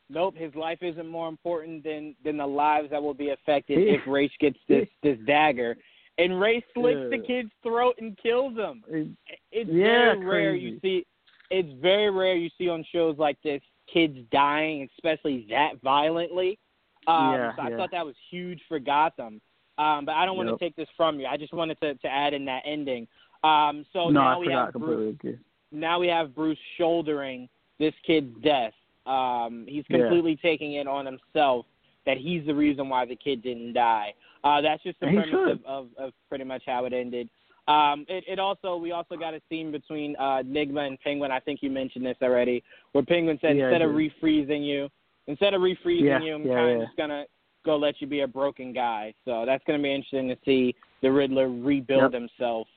nope. 0.09 0.35
His 0.37 0.53
life 0.55 0.79
isn't 0.81 1.07
more 1.07 1.27
important 1.29 1.83
than 1.83 2.15
than 2.23 2.37
the 2.37 2.45
lives 2.45 2.89
that 2.91 3.01
will 3.01 3.13
be 3.15 3.29
affected 3.29 3.77
if 3.87 4.01
Ra's 4.07 4.31
gets 4.39 4.59
this 4.67 4.87
this 5.03 5.17
dagger." 5.25 5.77
And 6.17 6.39
Ray 6.39 6.63
slits 6.75 6.99
the 7.09 7.17
kid's 7.25 7.49
throat 7.63 7.95
and 7.99 8.17
kills 8.17 8.55
him. 8.55 8.83
It- 8.89 9.07
It's 9.51 9.69
Yeah, 9.69 10.13
very 10.13 10.25
rare 10.25 10.55
you 10.55 10.79
see. 10.81 11.05
It's 11.49 11.71
very 11.81 12.09
rare 12.11 12.35
you 12.35 12.49
see 12.57 12.69
on 12.69 12.83
shows 12.91 13.17
like 13.17 13.41
this 13.41 13.61
kids 13.91 14.17
dying, 14.31 14.87
especially 14.97 15.45
that 15.49 15.81
violently. 15.81 16.59
Um, 17.07 17.31
Yeah, 17.33 17.55
so 17.55 17.61
I 17.63 17.69
yeah. 17.69 17.77
thought 17.77 17.91
that 17.91 18.05
was 18.05 18.15
huge 18.29 18.61
for 18.67 18.77
Gotham. 18.79 19.41
Um, 19.77 20.05
but 20.05 20.13
I 20.15 20.25
don't 20.25 20.37
want 20.37 20.49
Yep. 20.49 20.59
to 20.59 20.65
take 20.65 20.75
this 20.75 20.87
from 20.95 21.19
you. 21.19 21.25
I 21.25 21.37
just 21.37 21.53
wanted 21.53 21.79
to, 21.81 21.95
to 21.95 22.07
add 22.07 22.33
in 22.33 22.45
that 22.45 22.61
ending. 22.65 23.07
Um, 23.43 23.85
so 23.93 24.09
no, 24.09 24.21
now 24.21 24.35
I 24.35 24.39
we 24.39 24.45
forgot 24.45 24.65
have 24.65 24.73
Bruce, 24.73 25.15
completely. 25.17 25.39
Now 25.71 25.99
we 25.99 26.07
have 26.07 26.35
Bruce 26.35 26.59
shouldering 26.77 27.49
this 27.79 27.93
kid's 28.05 28.35
death. 28.43 28.73
Um, 29.05 29.65
he's 29.67 29.85
Yeah. 29.89 29.97
completely 29.97 30.35
taking 30.35 30.73
it 30.73 30.87
on 30.87 31.05
himself 31.05 31.65
that 32.05 32.17
he's 32.17 32.45
the 32.45 32.53
reason 32.53 32.89
why 32.89 33.05
the 33.05 33.15
kid 33.15 33.41
didn't 33.41 33.73
die. 33.73 34.13
Uh, 34.43 34.61
that's 34.61 34.81
just 34.83 34.99
the 34.99 35.07
And 35.07 35.17
premise 35.17 35.59
of, 35.65 35.65
of, 35.65 35.87
of 35.97 36.13
pretty 36.29 36.43
much 36.43 36.63
how 36.65 36.85
it 36.85 36.93
ended. 36.93 37.29
Um, 37.67 38.05
it, 38.09 38.23
it 38.27 38.39
also 38.39 38.75
we 38.75 38.91
also 38.91 39.15
got 39.15 39.33
a 39.33 39.41
scene 39.49 39.71
between 39.71 40.15
uh, 40.17 40.41
Nygma 40.43 40.87
and 40.87 40.99
Penguin. 40.99 41.31
I 41.31 41.39
think 41.39 41.61
you 41.61 41.69
mentioned 41.69 42.05
this 42.05 42.17
already, 42.21 42.63
where 42.91 43.03
Penguin 43.05 43.37
said 43.39 43.55
Yeah, 43.55 43.65
instead 43.65 43.81
of 43.83 43.91
refreezing 43.91 44.65
you, 44.65 44.89
instead 45.27 45.53
of 45.53 45.61
refreezing 45.61 46.01
Yeah, 46.01 46.19
you, 46.19 46.35
I'm 46.35 46.47
yeah, 46.47 46.55
kind 46.55 46.71
of 46.71 46.79
yeah. 46.79 46.85
just 46.85 46.97
gonna 46.97 47.25
go 47.63 47.77
let 47.77 48.01
you 48.01 48.07
be 48.07 48.21
a 48.21 48.27
broken 48.27 48.73
guy. 48.73 49.13
So 49.25 49.45
that's 49.45 49.63
gonna 49.65 49.81
be 49.81 49.93
interesting 49.93 50.27
to 50.29 50.37
see 50.43 50.75
the 51.01 51.11
Riddler 51.11 51.49
rebuild 51.49 52.13
Yep. 52.13 52.21
himself 52.21 52.67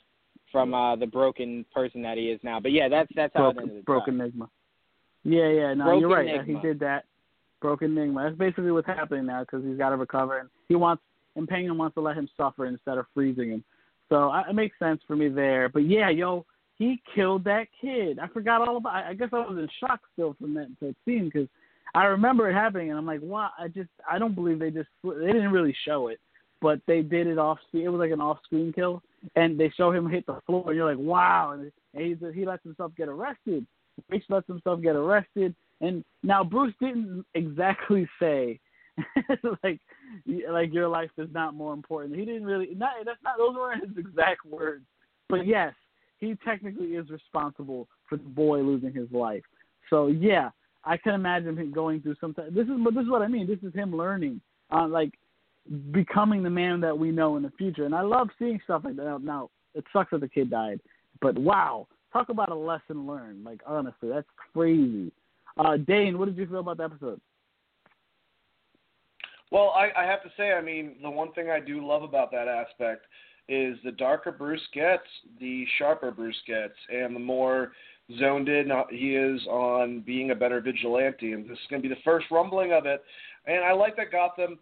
from 0.54 0.72
uh, 0.72 0.94
the 0.94 1.06
broken 1.06 1.64
person 1.74 2.00
that 2.02 2.16
he 2.16 2.26
is 2.26 2.38
now. 2.44 2.60
But 2.60 2.70
yeah, 2.70 2.88
that's 2.88 3.10
that's 3.16 3.32
how 3.34 3.48
it 3.48 3.56
ended. 3.60 3.84
broken, 3.84 4.18
broken 4.18 4.20
Enigma. 4.20 4.48
Yeah, 5.24 5.48
yeah, 5.48 5.74
no, 5.74 5.84
Broken 5.86 6.00
you're 6.00 6.08
right. 6.08 6.40
Uh, 6.40 6.42
He 6.44 6.54
did 6.54 6.78
that. 6.78 7.06
Broken 7.60 7.98
Enigma. 7.98 8.22
That's 8.22 8.38
basically 8.38 8.70
what's 8.70 8.86
happening 8.86 9.26
now 9.26 9.40
because 9.40 9.64
he's 9.64 9.76
got 9.76 9.90
to 9.90 9.96
recover, 9.96 10.38
and 10.38 10.48
he 10.68 10.76
wants, 10.76 11.02
and 11.34 11.48
Penguin 11.48 11.76
wants 11.76 11.94
to 11.96 12.00
let 12.02 12.16
him 12.16 12.28
suffer 12.36 12.66
instead 12.66 12.98
of 12.98 13.06
freezing 13.12 13.50
him. 13.50 13.64
So 14.08 14.28
I, 14.28 14.48
it 14.48 14.54
makes 14.54 14.78
sense 14.78 15.00
for 15.08 15.16
me 15.16 15.28
there. 15.28 15.68
But 15.68 15.88
yeah, 15.88 16.08
yo, 16.08 16.46
he 16.78 17.02
killed 17.16 17.42
that 17.44 17.66
kid. 17.80 18.20
I 18.20 18.28
forgot 18.28 18.60
all 18.62 18.76
about. 18.76 18.94
I 18.94 19.10
I 19.10 19.14
guess 19.14 19.30
I 19.32 19.40
was 19.40 19.58
in 19.58 19.68
shock 19.80 20.02
still 20.12 20.36
from 20.40 20.54
that, 20.54 20.68
that 20.80 20.94
scene 21.04 21.24
because 21.32 21.48
I 21.94 22.04
remember 22.04 22.50
it 22.50 22.54
happening, 22.54 22.90
and 22.90 22.98
I'm 22.98 23.06
like, 23.06 23.20
wow. 23.22 23.50
I 23.58 23.68
just, 23.68 23.90
I 24.08 24.18
don't 24.18 24.34
believe 24.34 24.58
they 24.58 24.70
just, 24.70 24.88
they 25.02 25.26
didn't 25.26 25.52
really 25.52 25.74
show 25.84 26.08
it, 26.08 26.20
but 26.64 26.80
they 26.86 27.02
did 27.02 27.26
it 27.26 27.38
off. 27.38 27.58
Screen. 27.68 27.84
It 27.84 27.90
was 27.90 27.98
like 27.98 28.10
an 28.10 28.22
off-screen 28.22 28.72
kill, 28.72 29.02
and 29.36 29.60
they 29.60 29.70
show 29.76 29.92
him 29.92 30.08
hit 30.08 30.24
the 30.24 30.40
floor, 30.46 30.64
and 30.68 30.76
you're 30.76 30.88
like, 30.88 30.98
wow. 30.98 31.50
And 31.52 31.70
he 31.92 32.16
he 32.32 32.46
lets 32.46 32.62
himself 32.62 32.92
get 32.96 33.06
arrested. 33.06 33.66
Rich 34.08 34.24
lets 34.30 34.46
himself 34.46 34.80
get 34.80 34.96
arrested, 34.96 35.54
and 35.82 36.02
now 36.22 36.42
Bruce 36.42 36.72
didn't 36.80 37.26
exactly 37.34 38.08
say 38.18 38.58
like 39.62 39.78
like 40.48 40.72
your 40.72 40.88
life 40.88 41.10
is 41.18 41.28
not 41.34 41.54
more 41.54 41.74
important. 41.74 42.18
He 42.18 42.24
didn't 42.24 42.46
really 42.46 42.70
not 42.74 42.92
that's 43.04 43.22
not 43.22 43.36
those 43.36 43.54
weren't 43.54 43.86
his 43.86 43.98
exact 43.98 44.46
words. 44.46 44.84
But 45.28 45.46
yes, 45.46 45.74
he 46.18 46.34
technically 46.46 46.94
is 46.94 47.10
responsible 47.10 47.88
for 48.08 48.16
the 48.16 48.24
boy 48.24 48.60
losing 48.60 48.94
his 48.94 49.10
life. 49.12 49.42
So 49.90 50.06
yeah, 50.06 50.48
I 50.82 50.96
can 50.96 51.12
imagine 51.12 51.58
him 51.58 51.72
going 51.72 52.00
through 52.00 52.16
some. 52.22 52.34
This 52.50 52.64
is 52.64 52.72
but 52.82 52.94
this 52.94 53.02
is 53.02 53.10
what 53.10 53.20
I 53.20 53.28
mean. 53.28 53.46
This 53.46 53.62
is 53.62 53.74
him 53.74 53.94
learning, 53.94 54.40
uh, 54.70 54.88
like 54.88 55.12
becoming 55.92 56.42
the 56.42 56.50
man 56.50 56.80
that 56.80 56.96
we 56.96 57.10
know 57.10 57.36
in 57.36 57.42
the 57.42 57.52
future. 57.56 57.84
And 57.84 57.94
I 57.94 58.02
love 58.02 58.28
seeing 58.38 58.60
stuff 58.64 58.82
like 58.84 58.96
that. 58.96 59.20
Now 59.22 59.50
it 59.74 59.84
sucks 59.92 60.10
that 60.10 60.20
the 60.20 60.28
kid 60.28 60.50
died, 60.50 60.80
but 61.20 61.38
wow, 61.38 61.86
talk 62.12 62.28
about 62.28 62.50
a 62.50 62.54
lesson 62.54 63.06
learned. 63.06 63.44
Like 63.44 63.60
honestly, 63.66 64.08
that's 64.08 64.28
crazy. 64.52 65.10
Uh, 65.56 65.76
Dane, 65.76 66.18
what 66.18 66.26
did 66.26 66.36
you 66.36 66.46
feel 66.46 66.60
about 66.60 66.78
the 66.78 66.84
episode? 66.84 67.20
Well, 69.50 69.72
I, 69.76 69.90
I 69.96 70.04
have 70.04 70.22
to 70.24 70.30
say, 70.36 70.52
I 70.52 70.60
mean, 70.60 70.96
the 71.00 71.10
one 71.10 71.32
thing 71.32 71.50
I 71.50 71.60
do 71.60 71.86
love 71.86 72.02
about 72.02 72.32
that 72.32 72.48
aspect 72.48 73.06
is 73.48 73.76
the 73.84 73.92
darker 73.92 74.32
Bruce 74.32 74.66
gets, 74.72 75.04
the 75.38 75.64
sharper 75.78 76.10
Bruce 76.10 76.40
gets, 76.46 76.74
and 76.92 77.14
the 77.14 77.20
more 77.20 77.72
zoned 78.18 78.48
in 78.48 78.70
he 78.90 79.14
is 79.14 79.40
on 79.46 80.00
being 80.00 80.30
a 80.30 80.34
better 80.34 80.60
vigilante, 80.60 81.32
and 81.32 81.44
this 81.44 81.52
is 81.58 81.64
going 81.70 81.80
to 81.80 81.88
be 81.88 81.94
the 81.94 82.00
first 82.04 82.26
rumbling 82.30 82.72
of 82.72 82.86
it. 82.86 83.04
And 83.46 83.64
I 83.64 83.72
like 83.72 83.96
that 83.96 84.10
Gotham. 84.10 84.58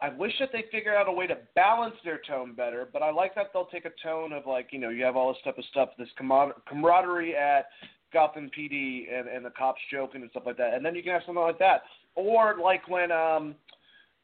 I 0.00 0.10
wish 0.10 0.32
that 0.40 0.50
they 0.52 0.64
figure 0.70 0.94
out 0.94 1.08
a 1.08 1.12
way 1.12 1.26
to 1.26 1.38
balance 1.54 1.94
their 2.04 2.20
tone 2.28 2.54
better, 2.54 2.88
but 2.92 3.02
I 3.02 3.10
like 3.10 3.34
that 3.34 3.46
they'll 3.52 3.66
take 3.66 3.86
a 3.86 3.92
tone 4.02 4.32
of 4.32 4.46
like, 4.46 4.68
you 4.70 4.78
know, 4.78 4.90
you 4.90 5.04
have 5.04 5.16
all 5.16 5.32
this 5.32 5.42
type 5.42 5.56
of 5.56 5.64
stuff, 5.70 5.90
this 5.98 6.08
camaraderie 6.68 7.34
at 7.34 7.66
Gotham 8.12 8.50
PD 8.56 9.06
and, 9.12 9.28
and 9.28 9.44
the 9.44 9.50
cops 9.50 9.80
joking 9.90 10.20
and 10.20 10.30
stuff 10.30 10.42
like 10.44 10.58
that, 10.58 10.74
and 10.74 10.84
then 10.84 10.94
you 10.94 11.02
can 11.02 11.12
have 11.12 11.22
something 11.24 11.42
like 11.42 11.58
that, 11.58 11.82
or 12.14 12.56
like 12.62 12.86
when, 12.88 13.10
um, 13.10 13.54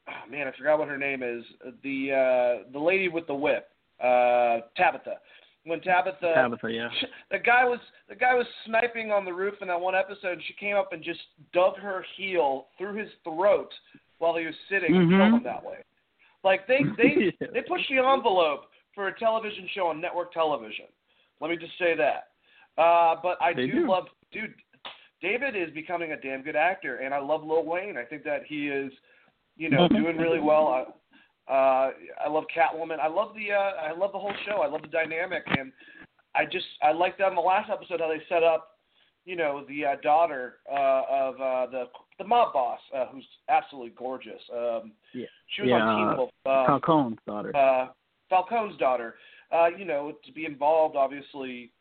oh 0.07 0.31
man, 0.31 0.47
I 0.47 0.55
forgot 0.57 0.77
what 0.77 0.87
her 0.87 0.97
name 0.97 1.23
is, 1.23 1.43
the 1.81 2.11
uh, 2.11 2.71
the 2.71 2.79
lady 2.79 3.09
with 3.09 3.25
the 3.25 3.35
whip, 3.35 3.67
uh, 3.99 4.59
Tabitha 4.77 5.17
when 5.65 5.79
Tabitha 5.79 6.33
Tabitha, 6.35 6.71
yeah. 6.71 6.89
The 7.31 7.39
guy 7.39 7.63
was 7.63 7.79
the 8.09 8.15
guy 8.15 8.33
was 8.33 8.45
sniping 8.65 9.11
on 9.11 9.25
the 9.25 9.33
roof 9.33 9.55
in 9.61 9.67
that 9.69 9.79
one 9.79 9.95
episode 9.95 10.33
and 10.33 10.41
she 10.47 10.53
came 10.53 10.75
up 10.75 10.91
and 10.91 11.03
just 11.03 11.21
dug 11.53 11.77
her 11.77 12.05
heel 12.17 12.67
through 12.77 12.97
his 12.97 13.09
throat 13.23 13.71
while 14.23 14.37
he 14.37 14.45
was 14.45 14.55
sitting 14.69 14.91
mm-hmm. 14.91 15.13
and 15.13 15.31
killed 15.33 15.45
that 15.45 15.63
way. 15.63 15.77
Like 16.43 16.67
they 16.67 16.79
they 16.97 17.33
yeah. 17.39 17.47
they 17.53 17.61
pushed 17.61 17.89
the 17.89 17.97
envelope 17.97 18.65
for 18.95 19.07
a 19.07 19.19
television 19.19 19.67
show 19.73 19.87
on 19.87 20.01
network 20.01 20.33
television. 20.33 20.85
Let 21.41 21.51
me 21.51 21.57
just 21.57 21.77
say 21.77 21.95
that. 21.95 22.29
Uh 22.81 23.15
but 23.21 23.37
I 23.41 23.53
do, 23.53 23.71
do 23.71 23.89
love 23.89 24.05
dude 24.31 24.53
David 25.21 25.55
is 25.55 25.73
becoming 25.73 26.11
a 26.11 26.17
damn 26.19 26.41
good 26.41 26.55
actor 26.55 26.97
and 26.97 27.13
I 27.13 27.19
love 27.19 27.43
Lil 27.43 27.65
Wayne. 27.65 27.97
I 27.97 28.03
think 28.03 28.23
that 28.23 28.43
he 28.47 28.67
is 28.67 28.91
you 29.57 29.69
know, 29.69 29.87
doing 29.87 30.17
really 30.17 30.39
well. 30.39 30.67
I, 30.67 31.51
uh, 31.51 31.91
I 32.25 32.29
love 32.29 32.45
Catwoman. 32.55 32.99
I 32.99 33.07
love 33.07 33.35
the 33.35 33.51
uh, 33.51 33.91
I 33.91 33.97
love 33.97 34.11
the 34.11 34.19
whole 34.19 34.33
show. 34.45 34.61
I 34.61 34.67
love 34.67 34.81
the 34.81 34.87
dynamic, 34.87 35.43
and 35.57 35.71
I 36.35 36.45
just 36.45 36.65
I 36.81 36.91
liked 36.91 37.19
that 37.19 37.29
in 37.29 37.35
the 37.35 37.41
last 37.41 37.69
episode 37.69 37.99
how 37.99 38.07
they 38.07 38.21
set 38.29 38.43
up, 38.43 38.79
you 39.25 39.35
know, 39.35 39.65
the 39.67 39.85
uh, 39.85 39.95
daughter 40.01 40.55
uh, 40.71 41.01
of 41.09 41.35
uh, 41.35 41.65
the 41.71 41.85
the 42.17 42.23
mob 42.23 42.53
boss, 42.53 42.79
uh, 42.95 43.05
who's 43.11 43.25
absolutely 43.49 43.91
gorgeous. 43.97 44.41
Um, 44.51 44.91
yeah, 45.13 45.25
she 45.55 45.63
was 45.63 45.69
yeah, 45.69 45.75
on 45.75 45.97
Teen 45.97 46.17
Wolf. 46.17 46.29
Uh, 46.45 46.65
Falcone's 46.67 47.17
daughter. 47.25 47.55
Uh, 47.55 47.87
Falcone's 48.29 48.77
daughter. 48.77 49.15
Uh, 49.51 49.67
you 49.77 49.85
know, 49.85 50.13
to 50.25 50.31
be 50.31 50.45
involved 50.45 50.95
obviously 50.95 51.71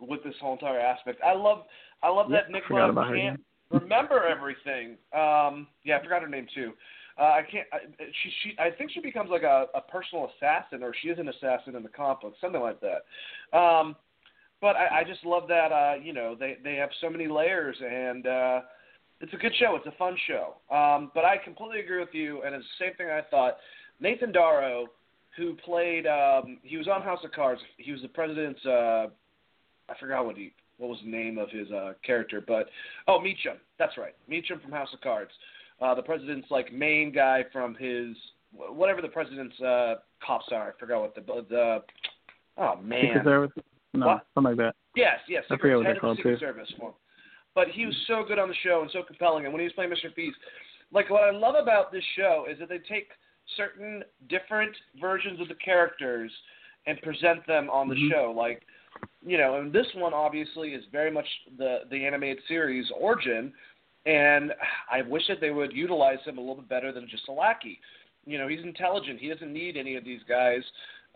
with 0.00 0.22
this 0.24 0.34
whole 0.40 0.54
entire 0.54 0.80
aspect. 0.80 1.20
I 1.24 1.34
love 1.34 1.64
I 2.02 2.08
love 2.08 2.30
yep, 2.30 2.46
that 2.46 2.52
Nick 2.52 2.64
Love 2.70 2.94
can't 2.94 3.40
her, 3.70 3.78
remember 3.80 4.24
everything. 4.24 4.96
Um, 5.12 5.66
yeah, 5.84 5.98
I 5.98 6.02
forgot 6.02 6.22
her 6.22 6.28
name 6.28 6.46
too. 6.54 6.72
Uh, 7.18 7.24
I 7.24 7.42
can't. 7.50 7.66
I, 7.72 7.78
she 7.98 8.30
she. 8.42 8.58
I 8.58 8.70
think 8.70 8.92
she 8.92 9.00
becomes 9.00 9.30
like 9.30 9.42
a, 9.42 9.66
a 9.74 9.80
personal 9.80 10.30
assassin, 10.36 10.82
or 10.82 10.94
she 11.02 11.08
is 11.08 11.18
an 11.18 11.28
assassin 11.28 11.74
in 11.74 11.82
the 11.82 11.88
comic 11.88 12.20
book, 12.20 12.34
something 12.40 12.60
like 12.60 12.80
that. 12.80 13.58
Um, 13.58 13.96
but 14.60 14.76
I, 14.76 15.00
I 15.00 15.04
just 15.04 15.24
love 15.24 15.48
that. 15.48 15.72
Uh, 15.72 15.94
you 16.00 16.12
know, 16.12 16.36
they 16.38 16.58
they 16.62 16.76
have 16.76 16.90
so 17.00 17.10
many 17.10 17.26
layers, 17.26 17.76
and 17.80 18.26
uh, 18.26 18.60
it's 19.20 19.32
a 19.32 19.36
good 19.36 19.52
show. 19.58 19.76
It's 19.76 19.86
a 19.86 19.98
fun 19.98 20.16
show. 20.26 20.54
Um, 20.74 21.10
but 21.14 21.24
I 21.24 21.36
completely 21.42 21.80
agree 21.80 22.00
with 22.00 22.12
you, 22.12 22.42
and 22.42 22.54
it's 22.54 22.64
the 22.78 22.86
same 22.86 22.94
thing 22.96 23.08
I 23.08 23.22
thought. 23.30 23.56
Nathan 24.00 24.32
Darrow, 24.32 24.86
who 25.36 25.54
played, 25.56 26.06
um, 26.06 26.58
he 26.62 26.76
was 26.76 26.88
on 26.88 27.02
House 27.02 27.20
of 27.24 27.32
Cards. 27.32 27.60
He 27.76 27.92
was 27.92 28.02
the 28.02 28.08
president's. 28.08 28.64
Uh, 28.64 29.06
I 29.88 29.96
forgot 29.98 30.26
what 30.26 30.36
he 30.36 30.52
what 30.76 30.90
was 30.90 30.98
the 31.02 31.10
name 31.10 31.38
of 31.38 31.50
his 31.50 31.70
uh, 31.72 31.94
character, 32.04 32.42
but 32.46 32.68
oh, 33.08 33.18
Meechum. 33.18 33.56
That's 33.78 33.96
right, 33.98 34.14
Meechum 34.30 34.62
from 34.62 34.70
House 34.70 34.90
of 34.92 35.00
Cards 35.00 35.32
uh, 35.80 35.94
the 35.94 36.02
president's 36.02 36.50
like 36.50 36.72
main 36.72 37.12
guy 37.12 37.44
from 37.52 37.74
his 37.76 38.16
whatever 38.52 39.02
the 39.02 39.08
president's 39.08 39.58
uh, 39.60 39.96
cops 40.24 40.46
are. 40.52 40.74
I 40.74 40.80
forgot 40.80 41.00
what 41.00 41.14
the 41.14 41.22
the 41.48 41.82
oh 42.56 42.76
man. 42.82 43.04
Secret 43.06 43.24
Service. 43.24 43.50
No, 43.94 44.06
what? 44.06 44.26
something 44.34 44.56
like 44.56 44.58
that. 44.58 44.74
Yes, 44.96 45.18
yes. 45.28 45.44
I 45.48 45.54
Secret, 45.54 45.60
forget 45.60 45.76
what 45.76 45.84
they're 45.84 46.00
called 46.00 46.16
Secret 46.18 46.34
too. 46.34 46.40
Service. 46.40 46.72
But 47.58 47.70
he 47.70 47.86
was 47.86 47.96
so 48.06 48.22
good 48.22 48.38
on 48.38 48.48
the 48.48 48.54
show 48.62 48.82
and 48.82 48.90
so 48.92 49.02
compelling. 49.02 49.42
And 49.44 49.52
when 49.52 49.58
he 49.58 49.64
was 49.64 49.72
playing 49.72 49.90
Mr. 49.90 50.14
Freeze, 50.14 50.32
like 50.92 51.10
what 51.10 51.24
I 51.24 51.32
love 51.32 51.56
about 51.60 51.90
this 51.90 52.04
show 52.14 52.46
is 52.48 52.56
that 52.60 52.68
they 52.68 52.78
take 52.78 53.08
certain 53.56 54.04
different 54.28 54.70
versions 55.00 55.40
of 55.40 55.48
the 55.48 55.56
characters 55.56 56.30
and 56.86 57.02
present 57.02 57.44
them 57.48 57.68
on 57.68 57.88
the 57.88 57.96
Mhm. 57.96 58.10
show. 58.12 58.30
Like, 58.30 58.62
you 59.26 59.38
know, 59.38 59.56
and 59.56 59.72
this 59.72 59.92
one 59.94 60.14
obviously 60.14 60.72
is 60.72 60.84
very 60.92 61.10
much 61.10 61.26
the 61.56 61.82
the 61.90 62.06
animated 62.06 62.44
series 62.44 62.88
origin, 62.92 63.52
and 64.06 64.54
I 64.88 65.02
wish 65.02 65.26
that 65.26 65.40
they 65.40 65.50
would 65.50 65.72
utilize 65.72 66.22
him 66.22 66.38
a 66.38 66.40
little 66.40 66.62
bit 66.62 66.68
better 66.68 66.92
than 66.92 67.08
just 67.08 67.26
a 67.26 67.32
lackey. 67.32 67.80
You 68.24 68.38
know, 68.38 68.46
he's 68.46 68.62
intelligent. 68.62 69.18
He 69.18 69.28
doesn't 69.28 69.52
need 69.52 69.76
any 69.76 69.96
of 69.96 70.04
these 70.04 70.22
guys. 70.28 70.62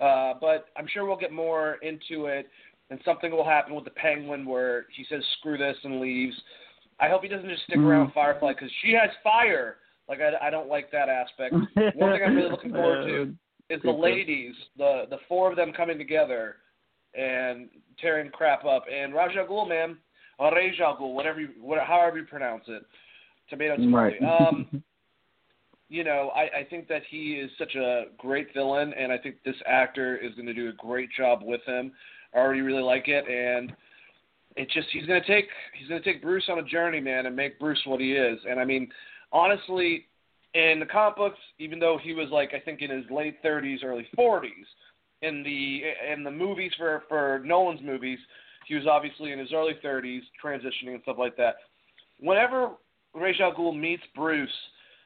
Uh, 0.00 0.34
but 0.40 0.70
I'm 0.76 0.88
sure 0.88 1.04
we'll 1.04 1.16
get 1.16 1.30
more 1.30 1.74
into 1.82 2.26
it, 2.26 2.50
and 2.92 3.00
something 3.06 3.32
will 3.32 3.44
happen 3.44 3.74
with 3.74 3.84
the 3.84 3.90
Penguin 3.90 4.44
where 4.44 4.84
he 4.94 5.06
says 5.08 5.24
"screw 5.38 5.56
this" 5.56 5.78
and 5.82 5.98
leaves. 5.98 6.38
I 7.00 7.08
hope 7.08 7.22
he 7.22 7.28
doesn't 7.28 7.48
just 7.48 7.62
stick 7.64 7.78
Mhm. 7.78 7.86
around 7.86 8.12
Firefly 8.12 8.52
because 8.52 8.70
she 8.82 8.92
has 8.92 9.10
fire. 9.24 9.78
Like 10.08 10.20
I, 10.20 10.36
I 10.46 10.50
don't 10.50 10.68
like 10.68 10.90
that 10.90 11.08
aspect. 11.08 11.54
One 11.54 12.12
thing 12.12 12.22
I'm 12.22 12.36
really 12.36 12.50
looking 12.50 12.70
forward 12.80 13.06
to 13.06 13.34
is 13.70 13.80
the 13.80 13.90
ladies, 13.90 14.54
the 14.76 15.06
the 15.08 15.18
four 15.26 15.50
of 15.50 15.56
them 15.56 15.72
coming 15.72 15.96
together 15.96 16.56
and 17.14 17.70
tearing 17.98 18.30
crap 18.30 18.66
up. 18.66 18.84
And 18.92 19.14
Rajagul, 19.14 19.66
man, 19.68 19.96
or 20.38 20.52
Raja 20.52 20.94
Ghul, 21.00 21.14
whatever 21.14 21.40
you, 21.40 21.48
whatever, 21.60 21.86
however 21.86 22.18
you 22.18 22.24
pronounce 22.26 22.64
it, 22.68 22.82
tomato 23.48 23.76
tomato. 23.76 23.96
Right. 23.96 24.22
Um, 24.22 24.82
you 25.88 26.04
know, 26.04 26.30
I, 26.34 26.60
I 26.60 26.64
think 26.68 26.88
that 26.88 27.02
he 27.08 27.34
is 27.34 27.50
such 27.56 27.74
a 27.74 28.04
great 28.18 28.52
villain, 28.52 28.92
and 28.92 29.10
I 29.10 29.16
think 29.16 29.36
this 29.44 29.56
actor 29.66 30.18
is 30.18 30.34
going 30.34 30.46
to 30.46 30.54
do 30.54 30.68
a 30.68 30.72
great 30.72 31.08
job 31.16 31.40
with 31.42 31.62
him. 31.64 31.92
I 32.34 32.38
already 32.38 32.60
really 32.60 32.82
like 32.82 33.08
it, 33.08 33.26
and 33.28 33.72
it 34.56 34.70
just 34.70 34.88
he's 34.92 35.06
going 35.06 35.20
to 35.20 35.26
take 35.26 35.48
he's 35.78 35.88
going 35.88 36.02
to 36.02 36.12
take 36.12 36.22
Bruce 36.22 36.44
on 36.48 36.58
a 36.58 36.62
journey, 36.62 37.00
man, 37.00 37.26
and 37.26 37.36
make 37.36 37.58
Bruce 37.58 37.80
what 37.86 38.00
he 38.00 38.12
is. 38.12 38.38
And 38.48 38.60
I 38.60 38.64
mean, 38.64 38.88
honestly, 39.32 40.06
in 40.54 40.80
the 40.80 40.86
comic 40.86 41.16
books, 41.16 41.38
even 41.58 41.78
though 41.78 41.98
he 42.02 42.12
was 42.12 42.28
like 42.30 42.52
I 42.54 42.60
think 42.60 42.82
in 42.82 42.90
his 42.90 43.04
late 43.10 43.42
30s, 43.42 43.84
early 43.84 44.06
40s, 44.18 44.48
in 45.22 45.42
the 45.42 45.82
in 46.12 46.24
the 46.24 46.30
movies 46.30 46.72
for 46.76 47.04
for 47.08 47.40
Nolan's 47.44 47.82
movies, 47.82 48.18
he 48.66 48.74
was 48.74 48.86
obviously 48.86 49.32
in 49.32 49.38
his 49.38 49.52
early 49.52 49.74
30s, 49.84 50.20
transitioning 50.42 50.94
and 50.94 51.02
stuff 51.02 51.16
like 51.18 51.36
that. 51.36 51.56
Whenever 52.18 52.72
Ra's 53.14 53.40
al 53.40 53.54
Ghul 53.54 53.78
meets 53.78 54.02
Bruce, 54.14 54.50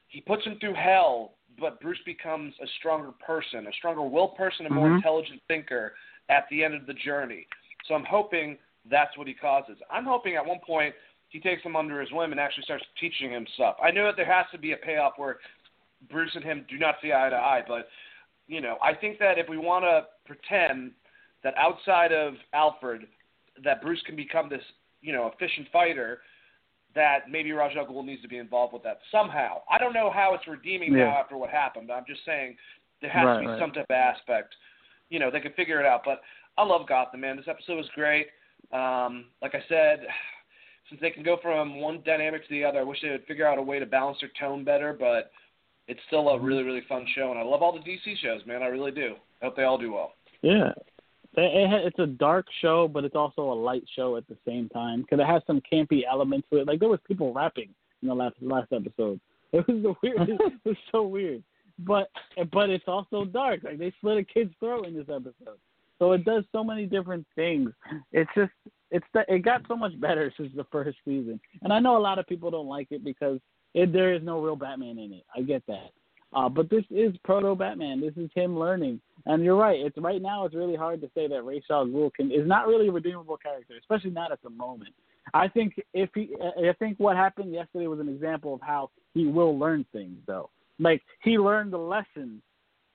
he 0.07 0.21
puts 0.21 0.43
him 0.45 0.57
through 0.59 0.75
hell, 0.75 1.33
but 1.59 1.81
Bruce 1.81 1.99
becomes 2.05 2.53
a 2.61 2.67
stronger 2.79 3.11
person, 3.25 3.67
a 3.67 3.73
stronger 3.73 4.03
willed 4.03 4.35
person, 4.35 4.65
a 4.65 4.69
more 4.69 4.89
Mhm. 4.89 4.95
intelligent 4.97 5.41
thinker 5.47 5.95
at 6.29 6.45
the 6.49 6.63
end 6.63 6.73
of 6.73 6.85
the 6.85 6.93
journey. 6.93 7.47
So 7.87 7.93
I'm 7.93 8.05
hoping 8.05 8.57
that's 8.89 9.17
what 9.17 9.27
he 9.27 9.33
causes. 9.33 9.77
I'm 9.91 10.05
hoping 10.05 10.35
at 10.35 10.45
one 10.45 10.59
point 10.65 10.93
he 11.29 11.39
takes 11.39 11.63
him 11.63 11.75
under 11.75 11.99
his 11.99 12.11
wing 12.11 12.31
and 12.31 12.39
actually 12.39 12.63
starts 12.63 12.85
teaching 12.99 13.31
him 13.31 13.45
stuff. 13.55 13.75
I 13.83 13.91
know 13.91 14.05
that 14.05 14.15
there 14.15 14.31
has 14.31 14.45
to 14.51 14.57
be 14.57 14.71
a 14.71 14.77
payoff 14.77 15.13
where 15.17 15.37
Bruce 16.09 16.31
and 16.35 16.43
him 16.43 16.65
do 16.69 16.77
not 16.77 16.95
see 17.01 17.11
eye 17.11 17.29
to 17.29 17.35
eye, 17.35 17.63
but 17.67 17.87
you 18.47 18.61
know, 18.61 18.77
I 18.81 18.93
think 18.93 19.19
that 19.19 19.37
if 19.37 19.49
we 19.49 19.57
want 19.57 19.83
to 19.83 20.05
pretend 20.25 20.91
that 21.43 21.53
outside 21.57 22.13
of 22.13 22.35
Alfred, 22.53 23.07
that 23.63 23.81
Bruce 23.81 24.01
can 24.05 24.15
become 24.15 24.49
this, 24.49 24.61
you 25.01 25.11
know, 25.11 25.31
efficient 25.33 25.67
fighter, 25.71 26.19
that 26.95 27.29
maybe 27.29 27.51
Ra's 27.51 27.73
al 27.77 27.85
Ghul 27.85 28.05
needs 28.05 28.21
to 28.21 28.27
be 28.27 28.37
involved 28.37 28.73
with 28.73 28.83
that 28.83 28.99
somehow. 29.11 29.61
I 29.69 29.77
don't 29.77 29.93
know 29.93 30.09
how 30.09 30.33
it's 30.33 30.47
redeeming 30.47 30.95
now 30.95 31.17
after 31.19 31.37
what 31.37 31.49
happened. 31.49 31.91
I'm 31.91 32.05
just 32.07 32.21
saying 32.25 32.55
there 33.01 33.11
has 33.11 33.25
Right, 33.25 33.33
to 33.35 33.39
be 33.41 33.47
right. 33.47 33.59
some 33.59 33.71
type 33.71 33.85
of 33.89 33.95
aspect. 33.95 34.55
You 35.09 35.19
know, 35.19 35.31
they 35.31 35.39
can 35.39 35.53
figure 35.53 35.79
it 35.79 35.85
out. 35.85 36.01
But 36.05 36.21
I 36.57 36.65
love 36.65 36.87
Gotham, 36.87 37.21
man. 37.21 37.37
This 37.37 37.47
episode 37.47 37.75
was 37.75 37.89
great. 37.95 38.27
Um, 38.71 39.25
like 39.41 39.55
I 39.55 39.63
said, 39.69 39.99
since 40.89 41.01
they 41.01 41.11
can 41.11 41.23
go 41.23 41.37
from 41.41 41.79
one 41.79 42.01
dynamic 42.05 42.47
to 42.47 42.53
the 42.53 42.63
other, 42.63 42.79
I 42.79 42.83
wish 42.83 43.01
they 43.01 43.09
would 43.09 43.25
figure 43.25 43.47
out 43.47 43.57
a 43.57 43.61
way 43.61 43.79
to 43.79 43.85
balance 43.85 44.17
their 44.21 44.31
tone 44.39 44.63
better. 44.63 44.95
But 44.97 45.31
it's 45.87 45.99
still 46.07 46.29
a 46.29 46.39
really, 46.39 46.63
really 46.63 46.83
fun 46.87 47.05
show, 47.15 47.31
and 47.31 47.39
I 47.39 47.43
love 47.43 47.61
all 47.61 47.73
the 47.73 47.79
DC 47.79 48.17
shows, 48.21 48.41
man. 48.45 48.61
I 48.61 48.67
really 48.67 48.91
do. 48.91 49.15
I 49.41 49.45
hope 49.45 49.55
they 49.55 49.63
all 49.63 49.77
do 49.77 49.93
well. 49.93 50.13
Yeah. 50.41 50.71
It, 51.35 51.71
it, 51.71 51.85
it's 51.87 51.99
a 51.99 52.07
dark 52.07 52.47
show, 52.61 52.87
but 52.87 53.05
it's 53.05 53.15
also 53.15 53.41
a 53.51 53.53
light 53.53 53.83
show 53.95 54.17
at 54.17 54.27
the 54.27 54.37
same 54.45 54.69
time 54.69 55.01
because 55.01 55.19
it 55.19 55.27
has 55.27 55.41
some 55.45 55.61
campy 55.71 56.01
elements 56.09 56.47
to 56.51 56.59
it. 56.59 56.67
Like 56.67 56.79
there 56.79 56.89
was 56.89 56.99
people 57.07 57.33
rapping 57.33 57.69
in 58.01 58.07
the 58.07 58.15
last 58.15 58.35
last 58.41 58.71
episode. 58.71 59.19
It 59.53 59.65
was 59.65 59.81
the 59.81 59.93
weird. 60.03 60.27
it 60.27 60.59
was 60.65 60.75
so 60.91 61.03
weird. 61.03 61.41
But 61.79 62.09
but 62.51 62.69
it's 62.69 62.87
also 62.87 63.25
dark. 63.25 63.63
Like 63.63 63.77
they 63.77 63.93
slit 64.01 64.17
a 64.17 64.23
kid's 64.23 64.53
throat 64.59 64.87
in 64.87 64.95
this 64.95 65.09
episode. 65.09 65.59
So 65.99 66.11
it 66.11 66.25
does 66.25 66.43
so 66.51 66.63
many 66.63 66.85
different 66.85 67.25
things. 67.35 67.71
It's 68.11 68.29
just 68.35 68.51
it's 68.91 69.05
it 69.27 69.43
got 69.43 69.61
so 69.67 69.75
much 69.75 69.99
better 69.99 70.33
since 70.37 70.51
the 70.55 70.65
first 70.71 70.97
season. 71.05 71.39
And 71.61 71.71
I 71.71 71.79
know 71.79 71.97
a 71.97 71.99
lot 71.99 72.19
of 72.19 72.27
people 72.27 72.51
don't 72.51 72.67
like 72.67 72.87
it 72.91 73.03
because 73.03 73.39
it, 73.73 73.93
there 73.93 74.13
is 74.13 74.23
no 74.23 74.41
real 74.41 74.55
Batman 74.55 74.97
in 74.97 75.13
it. 75.13 75.23
I 75.35 75.41
get 75.41 75.63
that. 75.67 75.91
Uh, 76.33 76.49
but 76.49 76.69
this 76.69 76.83
is 76.89 77.15
proto 77.23 77.55
Batman. 77.55 78.01
This 78.01 78.13
is 78.17 78.29
him 78.35 78.57
learning. 78.57 78.99
And 79.25 79.43
you're 79.43 79.55
right. 79.55 79.79
It's 79.79 79.97
right 79.97 80.21
now. 80.21 80.45
It's 80.45 80.55
really 80.55 80.75
hard 80.75 81.01
to 81.01 81.09
say 81.15 81.27
that 81.27 81.35
al 81.35 81.85
Ghul 81.85 82.13
can 82.13 82.31
is 82.31 82.47
not 82.47 82.67
really 82.67 82.89
a 82.89 82.91
redeemable 82.91 83.37
character, 83.37 83.75
especially 83.79 84.11
not 84.11 84.31
at 84.31 84.41
the 84.41 84.49
moment. 84.49 84.93
I 85.33 85.47
think 85.47 85.75
if 85.93 86.09
he, 86.15 86.29
I 86.41 86.73
think 86.79 86.99
what 86.99 87.17
happened 87.17 87.53
yesterday 87.53 87.87
was 87.87 87.99
an 87.99 88.07
example 88.07 88.53
of 88.53 88.61
how 88.61 88.91
he 89.13 89.25
will 89.25 89.57
learn 89.57 89.85
things, 89.91 90.17
though. 90.25 90.49
Like 90.79 91.01
he 91.23 91.37
learned 91.37 91.73
the 91.73 91.77
lesson 91.77 92.41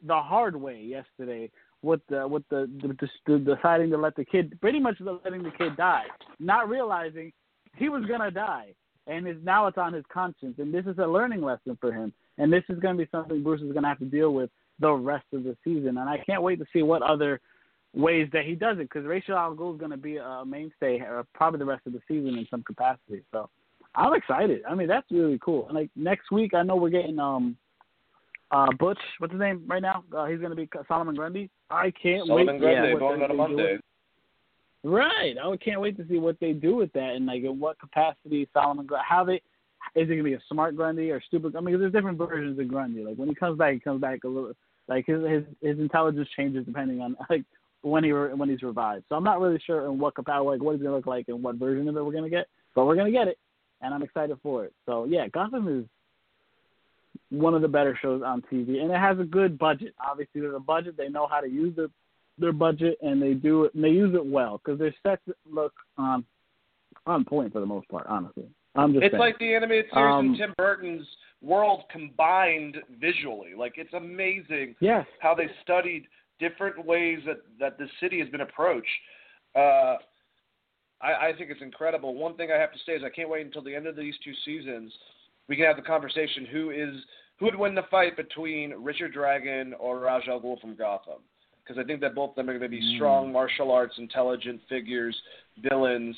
the 0.06 0.16
hard 0.16 0.56
way 0.56 0.80
yesterday 0.80 1.50
with 1.82 2.00
the 2.08 2.26
with 2.26 2.44
the, 2.48 2.70
the, 2.80 2.88
the, 2.88 3.08
the 3.26 3.54
deciding 3.56 3.90
to 3.90 3.98
let 3.98 4.16
the 4.16 4.24
kid 4.24 4.58
pretty 4.60 4.80
much 4.80 4.96
letting 5.00 5.42
the 5.42 5.50
kid 5.58 5.76
die, 5.76 6.04
not 6.38 6.68
realizing 6.68 7.32
he 7.76 7.88
was 7.88 8.04
gonna 8.06 8.30
die, 8.30 8.72
and 9.06 9.26
is 9.26 9.36
now 9.42 9.66
it's 9.66 9.78
on 9.78 9.92
his 9.92 10.04
conscience, 10.12 10.56
and 10.58 10.72
this 10.72 10.86
is 10.86 10.98
a 10.98 11.06
learning 11.06 11.42
lesson 11.42 11.76
for 11.80 11.92
him, 11.92 12.12
and 12.38 12.52
this 12.52 12.64
is 12.68 12.78
gonna 12.78 12.98
be 12.98 13.08
something 13.10 13.42
Bruce 13.42 13.62
is 13.62 13.72
gonna 13.72 13.88
have 13.88 13.98
to 13.98 14.04
deal 14.04 14.32
with 14.32 14.50
the 14.78 14.92
rest 14.92 15.26
of 15.32 15.44
the 15.44 15.56
season, 15.64 15.98
and 15.98 16.08
I 16.08 16.18
can't 16.24 16.42
wait 16.42 16.58
to 16.58 16.66
see 16.72 16.82
what 16.82 17.02
other 17.02 17.40
ways 17.94 18.28
that 18.32 18.44
he 18.44 18.54
does 18.54 18.78
it 18.78 18.88
because 18.88 19.04
Rachel 19.04 19.36
al 19.36 19.52
is 19.52 19.58
going 19.58 19.90
to 19.90 19.96
be 19.96 20.16
a 20.16 20.44
mainstay 20.46 21.00
uh, 21.00 21.22
probably 21.34 21.58
the 21.58 21.66
rest 21.66 21.86
of 21.86 21.92
the 21.92 22.00
season 22.08 22.38
in 22.38 22.46
some 22.50 22.62
capacity. 22.62 23.22
So 23.32 23.50
I'm 23.94 24.14
excited. 24.14 24.62
I 24.68 24.74
mean, 24.74 24.88
that's 24.88 25.10
really 25.10 25.38
cool. 25.44 25.66
And 25.68 25.76
like 25.76 25.90
next 25.94 26.30
week, 26.30 26.54
I 26.54 26.62
know 26.62 26.76
we're 26.76 26.90
getting 26.90 27.18
um 27.18 27.56
uh 28.52 28.68
Butch. 28.78 28.98
What's 29.18 29.32
his 29.32 29.40
name 29.40 29.64
right 29.66 29.82
now? 29.82 30.04
Uh, 30.16 30.26
he's 30.26 30.38
going 30.38 30.50
to 30.50 30.56
be 30.56 30.68
Solomon 30.86 31.14
Grundy. 31.14 31.50
I 31.70 31.90
can't 31.90 32.26
Solomon 32.26 32.54
wait. 32.54 32.60
Grundy, 32.60 32.92
to 32.92 32.98
see 32.98 33.04
on 33.04 33.30
a 33.30 33.34
Monday. 33.34 33.78
Right. 34.84 35.34
I 35.42 35.56
can't 35.56 35.80
wait 35.80 35.96
to 35.96 36.06
see 36.08 36.18
what 36.18 36.38
they 36.40 36.52
do 36.52 36.74
with 36.76 36.92
that 36.92 37.14
and 37.14 37.26
like 37.26 37.42
in 37.42 37.58
what 37.58 37.78
capacity 37.78 38.48
Solomon 38.52 38.86
Grundy. 38.86 39.04
How 39.08 39.24
they 39.24 39.40
is 39.94 40.04
it 40.04 40.06
going 40.06 40.18
to 40.18 40.24
be 40.24 40.34
a 40.34 40.42
smart 40.50 40.76
Grundy 40.76 41.10
or 41.10 41.20
stupid? 41.26 41.56
I 41.56 41.60
mean, 41.60 41.78
there's 41.78 41.92
different 41.92 42.18
versions 42.18 42.58
of 42.58 42.68
Grundy. 42.68 43.02
Like 43.04 43.16
when 43.16 43.28
he 43.28 43.34
comes 43.34 43.58
back, 43.58 43.74
he 43.74 43.80
comes 43.80 44.00
back 44.00 44.24
a 44.24 44.28
little. 44.28 44.52
Like 44.88 45.06
his 45.06 45.22
his 45.22 45.44
his 45.60 45.78
intelligence 45.78 46.28
changes 46.36 46.66
depending 46.66 47.00
on 47.00 47.16
like 47.30 47.44
when 47.82 48.04
he 48.04 48.12
when 48.12 48.48
he's 48.48 48.62
revived. 48.62 49.04
So 49.08 49.14
I'm 49.14 49.24
not 49.24 49.40
really 49.40 49.60
sure 49.64 49.86
in 49.86 49.98
what 49.98 50.14
capacity, 50.14 50.44
like 50.44 50.62
what 50.62 50.74
he's 50.74 50.82
gonna 50.82 50.96
look 50.96 51.06
like 51.06 51.26
and 51.28 51.42
what 51.42 51.56
version 51.56 51.88
of 51.88 51.96
it 51.96 52.04
we're 52.04 52.12
gonna 52.12 52.30
get, 52.30 52.46
but 52.74 52.86
we're 52.86 52.96
gonna 52.96 53.12
get 53.12 53.28
it, 53.28 53.38
and 53.80 53.94
I'm 53.94 54.02
excited 54.02 54.36
for 54.42 54.64
it. 54.64 54.72
So 54.86 55.04
yeah, 55.04 55.28
Gotham 55.28 55.68
is 55.68 55.84
one 57.32 57.54
of 57.54 57.62
the 57.62 57.68
better 57.68 57.98
shows 58.00 58.22
on 58.24 58.42
TV, 58.42 58.80
and 58.82 58.90
it 58.90 58.98
has 58.98 59.18
a 59.18 59.24
good 59.24 59.58
budget. 59.58 59.94
Obviously, 60.06 60.40
there's 60.40 60.54
a 60.54 60.60
budget; 60.60 60.96
they 60.96 61.08
know 61.08 61.26
how 61.26 61.40
to 61.40 61.48
use 61.48 61.74
their 61.74 61.88
their 62.38 62.52
budget, 62.52 62.98
and 63.02 63.20
they 63.20 63.34
do 63.34 63.64
it. 63.64 63.74
And 63.74 63.82
they 63.82 63.88
use 63.88 64.14
it 64.14 64.24
well 64.24 64.60
because 64.62 64.78
their 64.78 64.94
sets 65.02 65.22
look 65.50 65.72
um 65.96 66.24
on 67.06 67.24
point 67.24 67.52
for 67.52 67.60
the 67.60 67.66
most 67.66 67.88
part. 67.88 68.06
Honestly, 68.06 68.44
I'm 68.74 68.92
just 68.92 69.04
It's 69.04 69.12
saying. 69.12 69.20
like 69.20 69.38
the 69.38 69.54
animated 69.54 69.86
series 69.92 70.14
Um, 70.14 70.26
in 70.26 70.36
Tim 70.36 70.54
Burton's 70.56 71.06
world 71.40 71.84
combined 71.90 72.76
visually. 73.00 73.54
Like 73.56 73.74
it's 73.76 73.94
amazing 73.94 74.76
yes, 74.80 75.06
how 75.20 75.34
they 75.34 75.48
studied 75.62 76.06
different 76.38 76.84
ways 76.84 77.20
that 77.26 77.38
that 77.58 77.78
the 77.78 77.88
city 78.00 78.20
has 78.20 78.28
been 78.28 78.42
approached. 78.42 78.88
Uh, 79.56 79.96
I, 81.00 81.28
I 81.28 81.32
think 81.36 81.50
it's 81.50 81.62
incredible. 81.62 82.14
One 82.14 82.36
thing 82.36 82.50
I 82.54 82.58
have 82.58 82.72
to 82.72 82.78
say 82.86 82.92
is 82.92 83.02
I 83.04 83.10
can't 83.10 83.28
wait 83.28 83.44
until 83.44 83.62
the 83.62 83.74
end 83.74 83.86
of 83.86 83.96
these 83.96 84.14
two 84.22 84.32
seasons. 84.44 84.92
We 85.48 85.56
can 85.56 85.64
have 85.66 85.76
the 85.76 85.82
conversation 85.82 86.46
who 86.46 86.70
is 86.70 86.94
who 87.42 87.46
would 87.46 87.58
win 87.58 87.74
the 87.74 87.82
fight 87.90 88.16
between 88.16 88.72
Richard 88.78 89.12
Dragon 89.12 89.74
or 89.80 89.98
Raj 89.98 90.28
Al 90.28 90.40
Ghul 90.40 90.60
from 90.60 90.76
Gotham. 90.76 91.18
Because 91.64 91.76
I 91.76 91.84
think 91.84 92.00
that 92.00 92.14
both 92.14 92.30
of 92.30 92.36
them 92.36 92.48
are 92.48 92.56
going 92.56 92.70
to 92.70 92.76
be 92.76 92.94
strong 92.94 93.32
martial 93.32 93.72
arts, 93.72 93.94
intelligent 93.98 94.60
figures, 94.68 95.16
villains. 95.60 96.14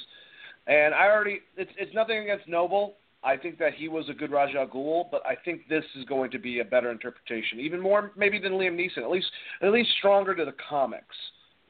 And 0.67 0.95
I 0.95 1.07
already, 1.07 1.41
it's 1.57 1.71
it's 1.79 1.95
nothing 1.95 2.19
against 2.19 2.47
Nable. 2.47 2.93
I 3.23 3.39
think 3.39 3.59
that 3.59 3.73
he 3.73 3.89
was 3.89 4.07
a 4.11 4.13
good 4.13 4.31
Raj 4.31 4.55
Al 4.55 4.67
Ghul, 4.67 5.05
but 5.11 5.25
I 5.25 5.35
think 5.47 5.63
this 5.67 5.85
is 5.99 6.05
going 6.05 6.31
to 6.31 6.39
be 6.39 6.61
a 6.61 6.65
better 6.65 6.91
interpretation, 6.91 7.59
even 7.59 7.81
more 7.81 8.13
maybe 8.17 8.39
than 8.39 8.53
Liam 8.53 8.77
Neeson. 8.79 9.03
At 9.03 9.11
least 9.11 9.27
at 9.63 9.73
least 9.73 9.89
stronger 9.99 10.35
to 10.35 10.45
the 10.45 10.55
comics. 10.69 11.17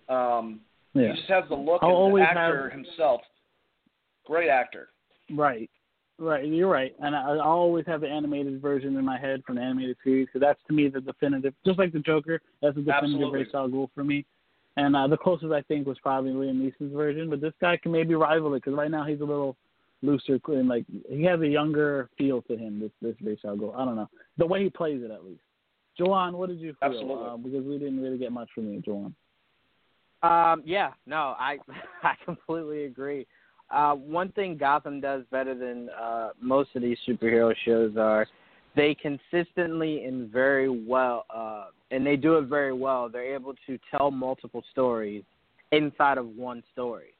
Um, 0.08 0.60
yeah, 0.94 1.10
He 1.12 1.16
just 1.16 1.28
has 1.30 1.44
the 1.48 1.54
look 1.54 1.80
I'll 1.82 2.06
and 2.06 2.16
the 2.16 2.22
actor 2.22 2.70
have- 2.70 2.72
himself. 2.72 3.20
Great 4.26 4.48
actor. 4.48 4.88
Right. 5.30 5.70
Right, 6.16 6.46
you're 6.46 6.70
right, 6.70 6.94
and 7.00 7.16
I, 7.16 7.32
I 7.32 7.44
always 7.44 7.84
have 7.86 8.00
the 8.00 8.08
animated 8.08 8.62
version 8.62 8.96
in 8.96 9.04
my 9.04 9.18
head 9.18 9.42
from 9.44 9.56
the 9.56 9.62
animated 9.62 9.96
series 10.04 10.26
because 10.26 10.40
that's 10.40 10.60
to 10.68 10.72
me 10.72 10.88
the 10.88 11.00
definitive. 11.00 11.54
Just 11.66 11.76
like 11.78 11.92
the 11.92 11.98
Joker, 11.98 12.40
that's 12.62 12.76
the 12.76 12.82
definitive 12.82 13.14
Absolutely. 13.14 13.38
Ra's 13.40 13.54
al 13.54 13.68
Ghul 13.68 13.88
for 13.94 14.04
me. 14.04 14.24
And 14.76 14.94
uh, 14.94 15.08
the 15.08 15.16
closest 15.16 15.52
I 15.52 15.62
think 15.62 15.86
was 15.86 15.98
probably 16.00 16.30
Liam 16.30 16.60
Neeson's 16.60 16.94
version, 16.94 17.30
but 17.30 17.40
this 17.40 17.52
guy 17.60 17.76
can 17.76 17.90
maybe 17.90 18.14
rival 18.14 18.54
it 18.54 18.62
because 18.62 18.76
right 18.76 18.90
now 18.90 19.04
he's 19.04 19.20
a 19.20 19.24
little 19.24 19.56
looser 20.02 20.38
and 20.48 20.68
like 20.68 20.84
he 21.08 21.24
has 21.24 21.40
a 21.40 21.48
younger 21.48 22.08
feel 22.16 22.42
to 22.42 22.56
him. 22.56 22.78
This 22.78 22.90
this 23.02 23.16
Ra's 23.20 23.38
al 23.44 23.56
Ghul, 23.56 23.74
I 23.74 23.84
don't 23.84 23.96
know 23.96 24.08
the 24.38 24.46
way 24.46 24.62
he 24.62 24.70
plays 24.70 25.02
it 25.02 25.10
at 25.10 25.24
least. 25.24 25.40
Joanne, 25.98 26.36
what 26.36 26.48
did 26.48 26.60
you 26.60 26.74
feel? 26.80 26.90
Absolutely. 26.90 27.26
Uh, 27.26 27.36
because 27.36 27.64
we 27.64 27.78
didn't 27.78 28.00
really 28.00 28.18
get 28.18 28.32
much 28.32 28.48
from 28.54 28.72
you, 28.72 28.80
Joanne. 28.80 29.14
Um, 30.22 30.62
yeah, 30.64 30.92
no, 31.06 31.34
I 31.38 31.58
I 32.02 32.14
completely 32.24 32.84
agree. 32.84 33.26
Uh, 33.74 33.92
one 33.92 34.30
thing 34.32 34.56
Gotham 34.56 35.00
does 35.00 35.24
better 35.32 35.52
than 35.52 35.88
uh, 36.00 36.30
most 36.40 36.70
of 36.76 36.82
these 36.82 36.96
superhero 37.08 37.52
shows 37.64 37.96
are 37.96 38.24
they 38.76 38.94
consistently 38.94 40.04
and 40.04 40.30
very 40.30 40.68
well, 40.68 41.26
uh, 41.34 41.66
and 41.90 42.06
they 42.06 42.14
do 42.14 42.38
it 42.38 42.42
very 42.42 42.72
well. 42.72 43.08
They're 43.08 43.34
able 43.34 43.54
to 43.66 43.78
tell 43.90 44.12
multiple 44.12 44.62
stories 44.70 45.24
inside 45.72 46.18
of 46.18 46.26
one 46.36 46.62
story. 46.72 47.14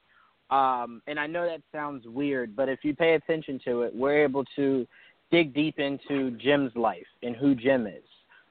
Um, 0.49 1.01
and 1.07 1.19
I 1.19 1.27
know 1.27 1.45
that 1.45 1.61
sounds 1.73 2.05
weird, 2.07 2.55
but 2.55 2.69
if 2.69 2.79
you 2.83 2.95
pay 2.95 3.15
attention 3.15 3.59
to 3.65 3.81
it, 3.81 3.93
we're 3.93 4.23
able 4.23 4.45
to 4.55 4.87
dig 5.31 5.53
deep 5.53 5.77
into 5.79 6.31
Jim's 6.37 6.73
life 6.75 7.07
and 7.21 7.35
who 7.35 7.53
Jim 7.55 7.85
is, 7.85 8.03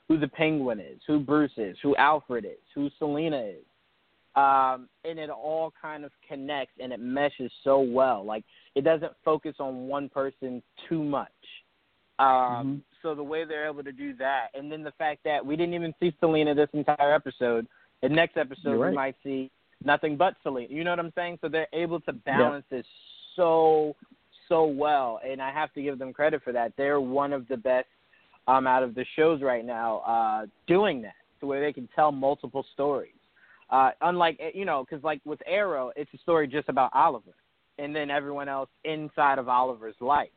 who 0.08 0.18
the 0.18 0.28
Penguin 0.28 0.78
is, 0.78 1.00
who 1.06 1.20
Bruce 1.20 1.52
is, 1.56 1.78
who 1.82 1.96
Alfred 1.96 2.44
is, 2.44 2.60
who 2.74 2.90
Selina 2.98 3.40
is 3.40 3.64
um, 4.36 4.88
and 5.04 5.18
it 5.18 5.30
all 5.30 5.72
kind 5.80 6.04
of 6.04 6.10
connects 6.28 6.74
and 6.80 6.92
it 6.92 7.00
meshes 7.00 7.50
so 7.62 7.80
well. 7.80 8.24
Like 8.24 8.44
it 8.74 8.82
doesn't 8.82 9.12
focus 9.24 9.56
on 9.60 9.86
one 9.86 10.08
person 10.08 10.62
too 10.88 11.02
much. 11.02 11.30
Um, 12.18 12.26
Mhm. 12.26 12.80
So 13.02 13.14
the 13.14 13.22
way 13.22 13.44
they're 13.44 13.66
able 13.66 13.84
to 13.84 13.92
do 13.92 14.14
that, 14.14 14.48
and 14.54 14.72
then 14.72 14.82
the 14.82 14.92
fact 14.92 15.24
that 15.24 15.44
we 15.44 15.56
didn't 15.56 15.74
even 15.74 15.94
see 16.00 16.12
Selina 16.20 16.54
this 16.54 16.70
entire 16.72 17.12
episode. 17.12 17.66
The 18.00 18.08
next 18.08 18.36
episode 18.36 18.78
right. 18.78 18.90
we 18.90 18.94
might 18.94 19.16
see 19.22 19.50
nothing 19.84 20.16
but 20.16 20.36
Selina. 20.42 20.72
You 20.72 20.84
know 20.84 20.90
what 20.90 21.00
I'm 21.00 21.12
saying? 21.14 21.38
So 21.40 21.48
they're 21.48 21.68
able 21.72 22.00
to 22.00 22.12
balance 22.12 22.64
this 22.70 22.86
so 23.36 23.94
so 24.48 24.64
well, 24.64 25.20
and 25.26 25.40
I 25.40 25.50
have 25.50 25.72
to 25.74 25.82
give 25.82 25.98
them 25.98 26.12
credit 26.12 26.42
for 26.42 26.52
that. 26.52 26.72
They're 26.76 27.00
one 27.00 27.32
of 27.32 27.48
the 27.48 27.56
best 27.56 27.88
um, 28.46 28.66
out 28.66 28.82
of 28.82 28.94
the 28.94 29.04
shows 29.16 29.42
right 29.42 29.64
now 29.64 29.98
uh, 30.00 30.46
doing 30.66 31.02
that, 31.02 31.14
to 31.40 31.46
where 31.46 31.60
they 31.60 31.72
can 31.72 31.88
tell 31.94 32.12
multiple 32.12 32.64
stories. 32.74 33.13
Uh, 33.70 33.90
unlike 34.02 34.40
you 34.54 34.64
know, 34.64 34.84
because 34.88 35.02
like 35.04 35.20
with 35.24 35.40
Arrow, 35.46 35.90
it's 35.96 36.12
a 36.14 36.18
story 36.18 36.46
just 36.46 36.68
about 36.68 36.90
Oliver, 36.94 37.34
and 37.78 37.94
then 37.94 38.10
everyone 38.10 38.48
else 38.48 38.68
inside 38.84 39.38
of 39.38 39.48
Oliver's 39.48 39.96
life. 40.00 40.30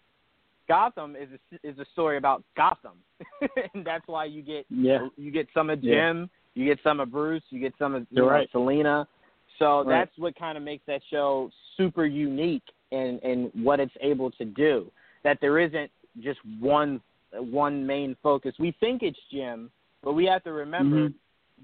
Gotham 0.67 1.15
is 1.15 1.29
a, 1.31 1.67
is 1.67 1.79
a 1.79 1.85
story 1.93 2.17
about 2.17 2.43
Gotham, 2.55 2.97
and 3.73 3.85
that's 3.85 4.07
why 4.07 4.25
you 4.25 4.41
get 4.41 4.65
Yeah, 4.69 5.07
you 5.17 5.31
get 5.31 5.47
some 5.53 5.69
of 5.69 5.83
Yeah. 5.83 6.09
Jim, 6.11 6.29
you 6.55 6.65
get 6.65 6.79
some 6.83 6.99
of 6.99 7.11
Bruce, 7.11 7.43
you 7.49 7.59
get 7.59 7.73
some 7.77 7.95
of 7.95 8.07
you 8.09 8.21
know, 8.21 8.29
right. 8.29 8.49
Selina. 8.51 9.07
So 9.59 9.79
Right. 9.83 9.99
that's 9.99 10.17
what 10.17 10.35
kind 10.35 10.57
of 10.57 10.63
makes 10.63 10.85
that 10.85 11.01
show 11.09 11.49
super 11.77 12.05
unique 12.05 12.63
in 12.91 13.19
in 13.19 13.51
what 13.63 13.79
it's 13.79 13.95
able 14.01 14.31
to 14.31 14.45
do. 14.45 14.91
That 15.23 15.39
there 15.41 15.59
isn't 15.59 15.91
just 16.21 16.39
one 16.59 17.01
one 17.31 17.85
main 17.85 18.15
focus. 18.23 18.53
We 18.59 18.71
think 18.79 19.03
it's 19.03 19.19
Jim, 19.31 19.69
but 20.03 20.13
we 20.13 20.25
have 20.25 20.43
to 20.43 20.53
remember 20.53 21.09
Mhm. 21.09 21.13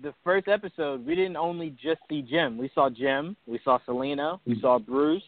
The 0.01 0.13
first 0.23 0.47
episode 0.47 1.05
we 1.05 1.15
didn't 1.15 1.37
only 1.37 1.69
just 1.81 2.01
see 2.09 2.21
Jim. 2.21 2.57
We 2.57 2.69
saw 2.73 2.89
Jim, 2.89 3.35
we 3.45 3.59
saw 3.63 3.79
Selina, 3.85 4.39
we 4.45 4.55
Mhm. 4.55 4.61
saw 4.61 4.79
Bruce. 4.79 5.23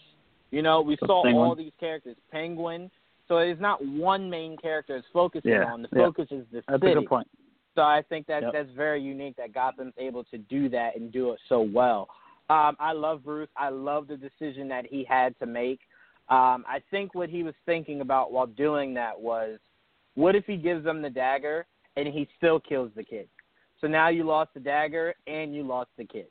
You 0.51 0.61
know, 0.61 0.81
we 0.81 0.95
saw 0.97 1.23
Penguin. 1.23 1.45
all 1.45 1.55
these 1.55 1.73
characters. 1.79 2.17
Penguin. 2.31 2.89
So 3.27 3.37
it's 3.39 3.59
not 3.59 3.83
one 3.83 4.29
main 4.29 4.55
character 4.57 4.95
it's 4.95 5.07
focusing 5.07 5.51
Yeah, 5.51 5.71
on. 5.71 5.81
The 5.81 5.89
yeah. 5.93 6.05
focus 6.05 6.31
is 6.31 6.45
the 6.51 6.63
that's 6.67 6.81
city. 6.81 6.91
a 6.93 6.95
good 7.01 7.07
point. 7.07 7.27
So 7.73 7.81
I 7.81 8.01
think 8.03 8.27
that 8.27 8.43
Yep. 8.43 8.53
that's 8.53 8.69
very 8.71 9.01
unique 9.01 9.35
that 9.35 9.51
Gotham's 9.51 9.93
able 9.97 10.23
to 10.25 10.37
do 10.37 10.69
that 10.69 10.95
and 10.95 11.11
do 11.11 11.31
it 11.31 11.39
so 11.47 11.61
well. 11.61 12.09
Um, 12.49 12.77
I 12.79 12.93
love 12.93 13.23
Bruce. 13.23 13.49
I 13.57 13.69
love 13.69 14.07
the 14.07 14.17
decision 14.17 14.67
that 14.69 14.85
he 14.85 15.03
had 15.03 15.37
to 15.39 15.45
make. 15.45 15.81
Um, 16.29 16.63
I 16.67 16.79
think 16.91 17.13
what 17.15 17.29
he 17.29 17.43
was 17.43 17.55
thinking 17.65 18.01
about 18.01 18.31
while 18.31 18.47
doing 18.47 18.93
that 18.93 19.19
was, 19.19 19.59
what 20.13 20.35
if 20.35 20.45
he 20.45 20.55
gives 20.57 20.83
them 20.83 21.01
the 21.01 21.09
dagger 21.09 21.65
and 21.97 22.07
he 22.07 22.27
still 22.37 22.59
kills 22.59 22.91
the 22.95 23.03
kid? 23.03 23.27
So 23.81 23.87
now 23.87 24.09
you 24.09 24.23
lost 24.23 24.51
the 24.53 24.59
dagger 24.59 25.13
and 25.27 25.53
you 25.55 25.63
lost 25.63 25.89
the 25.97 26.05
kid. 26.05 26.27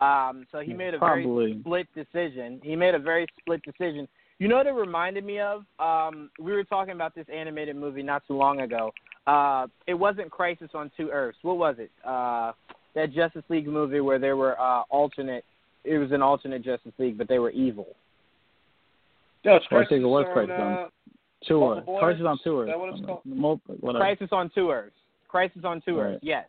Um, 0.00 0.46
so 0.52 0.60
he 0.60 0.72
made 0.74 0.94
a 0.94 0.98
Probably. 0.98 1.52
very 1.52 1.60
split 1.60 1.86
decision. 1.94 2.60
He 2.62 2.76
made 2.76 2.94
a 2.94 2.98
very 2.98 3.26
split 3.40 3.62
decision. 3.62 4.08
You 4.38 4.48
know 4.48 4.56
what 4.56 4.66
it 4.66 4.72
reminded 4.72 5.24
me 5.24 5.38
of? 5.40 5.64
Um, 5.78 6.30
we 6.40 6.52
were 6.52 6.64
talking 6.64 6.92
about 6.94 7.14
this 7.14 7.26
animated 7.32 7.76
movie 7.76 8.02
not 8.02 8.22
too 8.26 8.36
long 8.36 8.60
ago. 8.60 8.92
Uh, 9.26 9.68
it 9.86 9.94
wasn't 9.94 10.30
Crisis 10.30 10.70
on 10.74 10.90
Two 10.96 11.10
Earths. 11.10 11.38
What 11.42 11.56
was 11.56 11.76
it? 11.78 11.90
Uh, 12.04 12.52
that 12.94 13.12
Justice 13.12 13.44
League 13.48 13.66
movie 13.68 14.00
where 14.00 14.18
there 14.18 14.36
were 14.36 14.60
uh, 14.60 14.82
alternate. 14.90 15.44
It 15.84 15.98
was 15.98 16.10
an 16.12 16.20
alternate 16.22 16.62
Justice 16.64 16.92
League, 16.98 17.16
but 17.16 17.28
they 17.28 17.38
were 17.38 17.50
evil. 17.50 17.86
No, 19.44 19.56
it's 19.56 19.66
Or 19.70 19.82
it 19.82 19.88
Crisis 19.88 20.04
was 20.04 20.26
on, 20.26 20.32
Crisis 20.32 20.54
on- 20.58 20.72
uh, 20.72 20.86
Tour. 21.46 21.60
Multiple 21.74 21.98
Crisis 22.00 22.22
on 22.26 22.38
Earths? 22.46 22.68
that 22.70 22.78
what 22.78 22.88
it's 22.94 23.06
called? 23.06 23.20
Mul- 23.24 23.60
Crisis 23.96 24.28
on 24.32 24.50
Two 24.54 24.70
Earths. 24.70 24.96
Crisis 25.28 25.62
on 25.64 25.80
Two 25.82 25.98
Earths. 26.00 26.20
Yes. 26.22 26.46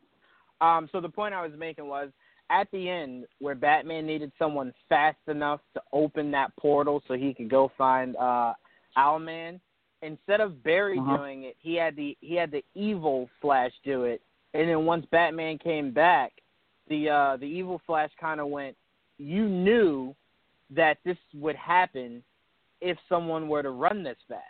Um, 0.61 0.89
so 0.91 1.01
the 1.01 1.09
point 1.09 1.33
I 1.33 1.41
was 1.41 1.51
making 1.57 1.87
was 1.87 2.09
at 2.49 2.69
the 2.71 2.89
end 2.89 3.25
where 3.39 3.55
Batman 3.55 4.05
needed 4.05 4.31
someone 4.37 4.73
fast 4.87 5.17
enough 5.27 5.59
to 5.73 5.81
open 5.93 6.31
that 6.31 6.55
portal 6.57 7.01
so 7.07 7.15
he 7.15 7.33
could 7.33 7.49
go 7.49 7.71
find 7.77 8.15
uh, 8.17 8.53
Owlman. 8.97 9.59
Instead 10.01 10.41
of 10.41 10.63
Barry 10.63 10.99
Uh-huh. 10.99 11.17
doing 11.17 11.43
it, 11.43 11.55
he 11.59 11.75
had 11.75 11.95
the 11.95 12.15
he 12.21 12.35
had 12.35 12.51
the 12.51 12.63
evil 12.75 13.29
Flash 13.41 13.71
do 13.83 14.03
it. 14.03 14.21
And 14.53 14.69
then 14.69 14.85
once 14.85 15.05
Batman 15.11 15.57
came 15.57 15.91
back, 15.91 16.31
the 16.87 17.09
uh, 17.09 17.37
the 17.37 17.45
evil 17.45 17.81
Flash 17.87 18.11
kind 18.19 18.39
of 18.39 18.47
went. 18.47 18.75
You 19.17 19.47
knew 19.47 20.15
that 20.69 20.97
this 21.03 21.17
would 21.33 21.55
happen 21.55 22.23
if 22.81 22.97
someone 23.09 23.47
were 23.47 23.63
to 23.63 23.71
run 23.71 24.03
this 24.03 24.17
fast, 24.27 24.43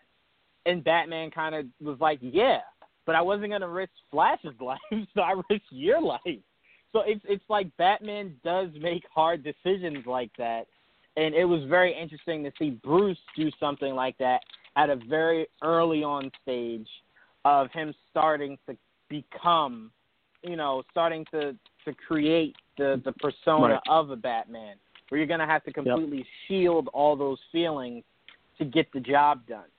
and 0.65 0.83
Batman 0.83 1.31
kind 1.31 1.55
of 1.55 1.65
was 1.79 1.99
like, 2.01 2.19
"Yeah, 2.21 2.61
but 3.05 3.15
I 3.15 3.21
wasn't 3.21 3.51
gonna 3.51 3.69
risk 3.69 3.91
Flash's 4.11 4.55
life, 4.61 4.79
so 5.13 5.21
I 5.21 5.33
risked 5.49 5.71
your 5.71 6.01
life." 6.01 6.21
So 6.91 7.01
it's 7.01 7.21
it's 7.27 7.43
like 7.49 7.75
Batman 7.77 8.35
does 8.43 8.69
make 8.79 9.03
hard 9.13 9.43
decisions 9.43 10.05
like 10.05 10.31
that, 10.37 10.67
and 11.17 11.35
it 11.35 11.45
was 11.45 11.63
very 11.65 11.93
interesting 11.93 12.43
to 12.43 12.51
see 12.57 12.71
Bruce 12.71 13.17
do 13.35 13.49
something 13.59 13.93
like 13.95 14.17
that 14.19 14.41
at 14.75 14.89
a 14.89 14.95
very 14.95 15.47
early 15.61 16.03
on 16.03 16.31
stage 16.41 16.87
of 17.45 17.71
him 17.71 17.93
starting 18.11 18.57
to 18.67 18.75
become, 19.09 19.91
you 20.41 20.55
know, 20.55 20.83
starting 20.91 21.25
to 21.31 21.55
to 21.85 21.93
create 22.07 22.55
the 22.77 23.01
the 23.05 23.11
persona 23.13 23.73
Right. 23.75 23.81
of 23.89 24.09
a 24.09 24.15
Batman, 24.15 24.75
where 25.09 25.19
you're 25.19 25.27
gonna 25.27 25.45
have 25.45 25.63
to 25.65 25.73
completely 25.73 26.25
shield 26.47 26.87
all 26.93 27.15
those 27.15 27.39
feelings 27.51 28.03
to 28.57 28.65
get 28.65 28.91
the 28.93 28.99
job 28.99 29.45
done. 29.47 29.69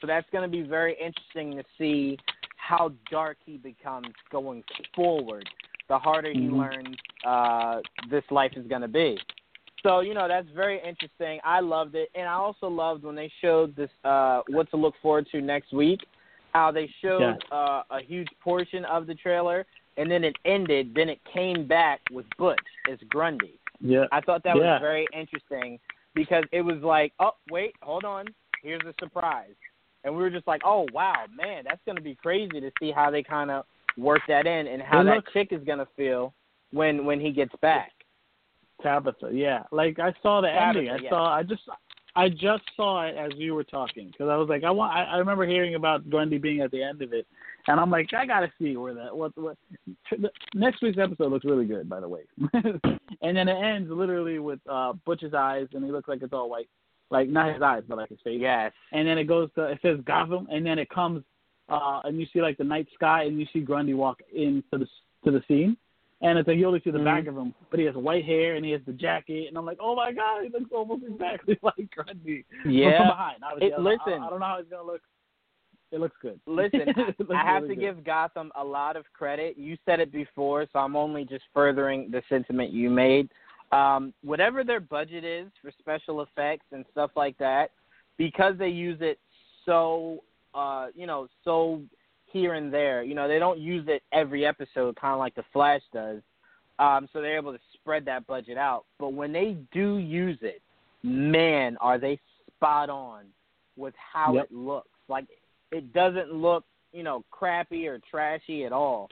So 0.00 0.06
that's 0.06 0.28
gonna 0.30 0.48
be 0.48 0.62
very 0.62 0.94
interesting 1.00 1.56
to 1.56 1.64
see 1.78 2.18
how 2.66 2.90
dark 3.10 3.36
he 3.44 3.58
becomes 3.58 4.08
going 4.30 4.64
forward. 4.94 5.48
The 5.88 5.98
harder 5.98 6.30
he 6.32 6.48
Mhm. 6.48 6.56
learns 6.56 6.96
uh, 7.24 7.82
this 8.08 8.24
life 8.30 8.56
is 8.56 8.66
gonna 8.66 8.88
be. 8.88 9.18
So 9.82 10.00
you 10.00 10.14
know 10.14 10.26
that's 10.28 10.48
very 10.50 10.80
interesting. 10.80 11.40
I 11.44 11.60
loved 11.60 11.94
it, 11.94 12.10
and 12.14 12.26
I 12.26 12.32
also 12.32 12.68
loved 12.68 13.04
when 13.04 13.14
they 13.14 13.30
showed 13.42 13.76
this 13.76 13.90
uh, 14.04 14.40
what 14.48 14.70
to 14.70 14.76
look 14.78 14.94
forward 15.02 15.26
to 15.32 15.42
next 15.42 15.72
week. 15.72 16.00
How 16.54 16.70
they 16.70 16.86
showed 17.02 17.20
Yeah. 17.50 17.56
uh, 17.58 17.82
a 17.90 18.00
huge 18.00 18.28
portion 18.40 18.84
of 18.86 19.06
the 19.06 19.14
trailer, 19.14 19.66
and 19.98 20.10
then 20.10 20.24
it 20.24 20.36
ended. 20.46 20.94
Then 20.94 21.10
it 21.10 21.20
came 21.24 21.66
back 21.66 22.00
with 22.10 22.26
Butch 22.38 22.68
as 22.90 22.98
Grundy. 23.08 23.58
Yeah. 23.80 24.06
I 24.10 24.20
thought 24.22 24.42
that 24.44 24.56
Yeah. 24.56 24.72
was 24.74 24.80
very 24.80 25.06
interesting 25.12 25.78
because 26.14 26.44
it 26.52 26.62
was 26.62 26.82
like, 26.82 27.12
oh 27.20 27.34
wait, 27.50 27.74
hold 27.82 28.04
on, 28.04 28.34
here's 28.62 28.84
a 28.86 28.94
surprise, 28.98 29.56
and 30.04 30.14
we 30.14 30.22
were 30.22 30.30
just 30.30 30.46
like, 30.46 30.62
oh 30.64 30.86
wow, 30.92 31.24
man, 31.34 31.64
that's 31.66 31.80
gonna 31.86 32.00
be 32.00 32.14
crazy 32.14 32.60
to 32.60 32.70
see 32.80 32.92
how 32.92 33.10
they 33.10 33.22
kind 33.22 33.50
of 33.50 33.64
work 33.96 34.20
that 34.28 34.46
in 34.46 34.66
and 34.66 34.82
how 34.82 35.02
that 35.02 35.22
chick 35.32 35.48
is 35.50 35.64
gonna 35.64 35.88
feel 35.96 36.32
when 36.72 37.04
when 37.04 37.20
he 37.20 37.32
gets 37.32 37.52
back. 37.60 37.92
Tabitha, 38.82 39.30
yeah. 39.32 39.62
Like 39.72 39.98
I 39.98 40.12
saw 40.22 40.40
the 40.40 40.48
Tabitha, 40.48 40.78
ending. 40.78 40.90
I 40.90 40.98
yeah. 41.02 41.10
saw. 41.10 41.34
I 41.34 41.42
just. 41.42 41.62
I 42.16 42.28
just 42.28 42.62
saw 42.76 43.04
it 43.08 43.16
as 43.16 43.32
you 43.36 43.56
were 43.56 43.64
talking 43.64 44.06
because 44.06 44.28
I 44.28 44.36
was 44.36 44.48
like, 44.48 44.62
I 44.62 44.70
want. 44.70 44.92
I, 44.92 45.02
I 45.02 45.16
remember 45.16 45.44
hearing 45.44 45.74
about 45.74 46.08
Grundy 46.08 46.38
being 46.38 46.60
at 46.60 46.70
the 46.70 46.80
end 46.80 47.02
of 47.02 47.12
it, 47.12 47.26
and 47.66 47.80
I'm 47.80 47.90
like, 47.90 48.06
I 48.16 48.24
gotta 48.24 48.52
see 48.56 48.76
where 48.76 48.94
that. 48.94 49.16
What? 49.16 49.36
What? 49.36 49.58
The, 50.12 50.30
next 50.54 50.80
week's 50.80 50.98
episode 50.98 51.32
looks 51.32 51.44
really 51.44 51.66
good, 51.66 51.88
by 51.88 51.98
the 51.98 52.08
way. 52.08 52.20
and 52.52 53.36
then 53.36 53.48
it 53.48 53.56
ends 53.60 53.90
literally 53.90 54.38
with 54.38 54.60
uh 54.70 54.92
Butch's 55.04 55.34
eyes, 55.34 55.66
and 55.72 55.84
he 55.84 55.90
looks 55.90 56.08
like 56.08 56.22
it's 56.22 56.32
all 56.32 56.48
white, 56.48 56.68
like 57.10 57.28
not 57.28 57.52
his 57.52 57.62
eyes, 57.62 57.82
but 57.88 57.98
like 57.98 58.08
his 58.08 58.18
face. 58.24 58.38
Yes. 58.40 58.72
And 58.92 59.06
then 59.06 59.18
it 59.18 59.24
goes 59.24 59.48
to 59.56 59.64
it 59.64 59.78
says 59.82 59.98
Gotham, 60.06 60.46
and 60.50 60.64
then 60.64 60.78
it 60.78 60.88
comes, 60.90 61.22
uh, 61.68 62.00
and 62.04 62.18
you 62.18 62.26
see 62.32 62.40
like 62.42 62.56
the 62.58 62.64
night 62.64 62.88
sky, 62.94 63.24
and 63.24 63.38
you 63.38 63.46
see 63.52 63.60
Grundy 63.60 63.94
walk 63.94 64.20
into 64.34 64.62
the 64.72 64.86
to 65.24 65.30
the 65.30 65.42
scene, 65.48 65.76
and 66.22 66.38
it's 66.38 66.46
like 66.48 66.56
you 66.58 66.66
only 66.66 66.80
see 66.84 66.90
the 66.90 66.98
Mhm. 66.98 67.04
back 67.04 67.26
of 67.26 67.36
him, 67.36 67.54
but 67.70 67.78
he 67.80 67.86
has 67.86 67.94
white 67.94 68.24
hair 68.24 68.56
and 68.56 68.64
he 68.64 68.70
has 68.72 68.80
the 68.86 68.92
jacket, 68.92 69.46
and 69.48 69.56
I'm 69.56 69.64
like, 69.66 69.78
oh 69.80 69.94
my 69.96 70.12
god, 70.12 70.42
he 70.44 70.48
looks 70.50 70.70
almost 70.72 71.02
exactly 71.06 71.58
like 71.62 71.88
Grundy. 71.94 72.44
But 72.50 72.62
from 72.62 72.70
Yeah. 72.72 73.06
behind. 73.08 73.42
Obviously, 73.44 73.68
It- 73.68 73.72
I, 73.72 73.76
don't- 73.76 73.84
listen. 73.84 74.22
I, 74.22 74.26
I 74.26 74.30
don't 74.30 74.40
know 74.40 74.46
how 74.46 74.58
he's 74.58 74.68
gonna 74.70 74.82
look. 74.82 75.00
It 75.92 76.00
looks 76.00 76.16
good. 76.20 76.40
Listen, 76.46 76.80
looks 77.20 77.30
I 77.32 77.36
have 77.44 77.62
really 77.62 77.76
to 77.76 77.80
good. 77.80 77.96
give 77.96 78.04
Gotham 78.04 78.50
a 78.56 78.64
lot 78.64 78.96
of 78.96 79.04
credit. 79.12 79.56
You 79.56 79.76
said 79.86 80.00
it 80.00 80.10
before, 80.10 80.66
so 80.72 80.80
I'm 80.80 80.96
only 80.96 81.24
just 81.24 81.44
furthering 81.54 82.10
the 82.10 82.20
sentiment 82.28 82.72
you 82.72 82.90
made. 82.90 83.30
Um, 83.74 84.14
whatever 84.22 84.62
their 84.62 84.80
budget 84.80 85.24
is 85.24 85.48
for 85.60 85.72
special 85.78 86.22
effects 86.22 86.66
and 86.72 86.84
stuff 86.92 87.10
like 87.16 87.36
that, 87.38 87.70
because 88.16 88.54
they 88.58 88.68
use 88.68 88.98
it 89.00 89.18
so, 89.66 90.18
uh, 90.54 90.86
you 90.94 91.06
know, 91.06 91.26
so 91.44 91.80
here 92.26 92.54
and 92.54 92.72
there. 92.72 93.02
You 93.02 93.14
know, 93.14 93.26
they 93.26 93.38
don't 93.38 93.58
use 93.58 93.86
it 93.88 94.02
every 94.12 94.44
episode, 94.46 94.96
kind 94.96 95.12
of 95.12 95.18
like 95.18 95.34
the 95.34 95.44
Flash 95.52 95.82
does. 95.92 96.20
Um, 96.78 97.08
so 97.12 97.20
they're 97.20 97.36
able 97.36 97.52
to 97.52 97.60
spread 97.74 98.04
that 98.06 98.26
budget 98.26 98.58
out. 98.58 98.84
But 98.98 99.12
when 99.12 99.32
they 99.32 99.56
do 99.72 99.98
use 99.98 100.38
it, 100.42 100.60
man, 101.02 101.76
are 101.80 101.98
they 101.98 102.20
spot 102.56 102.90
on 102.90 103.24
with 103.76 103.94
how 103.96 104.34
Yep. 104.34 104.44
it 104.44 104.52
looks. 104.52 104.88
Like 105.08 105.26
it 105.70 105.92
doesn't 105.92 106.32
look, 106.32 106.64
you 106.92 107.02
know, 107.02 107.24
crappy 107.30 107.86
or 107.86 107.98
trashy 108.10 108.64
at 108.64 108.72
all. 108.72 109.08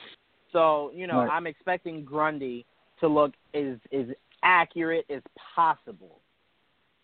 So, 0.53 0.91
you 0.95 1.07
know, 1.07 1.19
Right. 1.21 1.31
I'm 1.31 1.47
expecting 1.47 2.05
Grundy 2.05 2.65
to 3.01 3.09
look 3.09 3.33
as 3.55 3.79
as 3.93 4.07
accurate 4.43 5.07
as 5.11 5.23
possible. 5.55 6.21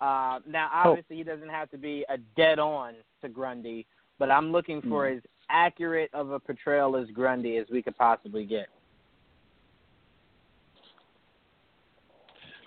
Uh, 0.00 0.40
now, 0.46 0.70
Oh. 0.72 0.90
obviously, 0.90 1.16
he 1.16 1.24
doesn't 1.24 1.48
have 1.48 1.70
to 1.70 1.78
be 1.78 2.04
a 2.08 2.18
dead 2.36 2.58
on 2.58 2.94
to 3.22 3.28
Grundy, 3.28 3.86
but 4.18 4.30
I'm 4.30 4.52
looking 4.52 4.80
for 4.82 5.04
Mm. 5.08 5.16
as 5.16 5.22
accurate 5.50 6.10
of 6.12 6.30
a 6.30 6.38
portrayal 6.38 6.96
as 6.96 7.10
Grundy 7.10 7.56
as 7.56 7.68
we 7.70 7.82
could 7.82 7.96
possibly 7.96 8.44
get. 8.44 8.68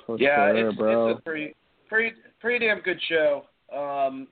For 0.06 0.18
Yeah, 0.18 0.52
sure, 0.52 0.68
it's, 0.70 0.78
bro. 0.78 1.08
it's 1.10 1.20
a 1.20 1.22
pretty, 1.22 1.56
pretty, 1.88 2.16
pretty 2.40 2.66
damn 2.66 2.80
good 2.80 3.02
show. 3.04 3.46
Um, 3.72 4.28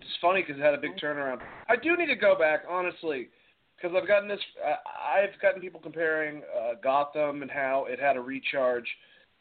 it's 0.00 0.16
funny 0.20 0.42
because 0.42 0.58
it 0.58 0.62
had 0.62 0.74
a 0.74 0.78
big 0.78 0.96
turnaround. 0.96 1.42
I 1.68 1.76
do 1.76 1.96
need 1.96 2.06
to 2.06 2.14
go 2.16 2.36
back, 2.36 2.64
honestly, 2.68 3.30
because 3.76 3.96
I've 3.96 4.06
gotten 4.06 4.28
this. 4.28 4.40
Uh, 4.64 4.76
I've 4.86 5.38
gotten 5.40 5.60
people 5.60 5.80
comparing 5.80 6.42
uh, 6.56 6.74
Gotham 6.82 7.42
and 7.42 7.50
how 7.50 7.86
it 7.86 7.98
had 7.98 8.16
a 8.16 8.20
recharge 8.20 8.86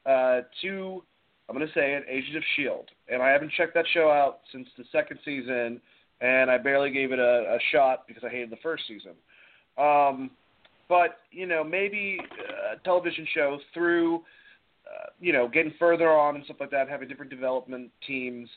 uh, 0.06 0.42
to. 0.62 1.04
I'm 1.50 1.56
going 1.56 1.68
to 1.68 1.74
say 1.74 1.94
it, 1.94 2.06
Agents 2.08 2.38
of 2.38 2.44
Shield, 2.56 2.86
and 3.10 3.22
I 3.22 3.30
haven't 3.30 3.52
checked 3.58 3.74
that 3.74 3.86
show 3.94 4.10
out 4.10 4.40
since 4.52 4.68
the 4.78 4.86
second 4.94 5.20
season, 5.26 5.82
and 6.22 6.50
I 6.50 6.58
barely 6.58 6.90
gave 6.90 7.12
it 7.12 7.20
a, 7.20 7.56
a 7.56 7.60
shot 7.72 8.08
because 8.08 8.24
I 8.24 8.30
hated 8.30 8.50
the 8.50 8.58
first 8.64 8.84
season. 8.88 9.12
Um, 9.78 10.32
but 10.88 11.18
you 11.32 11.46
know, 11.46 11.64
maybe 11.64 12.18
a 12.74 12.80
television 12.84 13.28
show 13.34 13.60
through 13.74 14.24
uh, 14.86 15.10
you 15.20 15.32
know, 15.32 15.48
getting 15.48 15.74
further 15.80 16.10
on 16.10 16.36
and 16.36 16.44
stuff 16.46 16.58
like 16.60 16.72
that, 16.72 16.90
having 16.90 17.08
different 17.08 17.32
development 17.32 17.90
teams. 18.06 18.50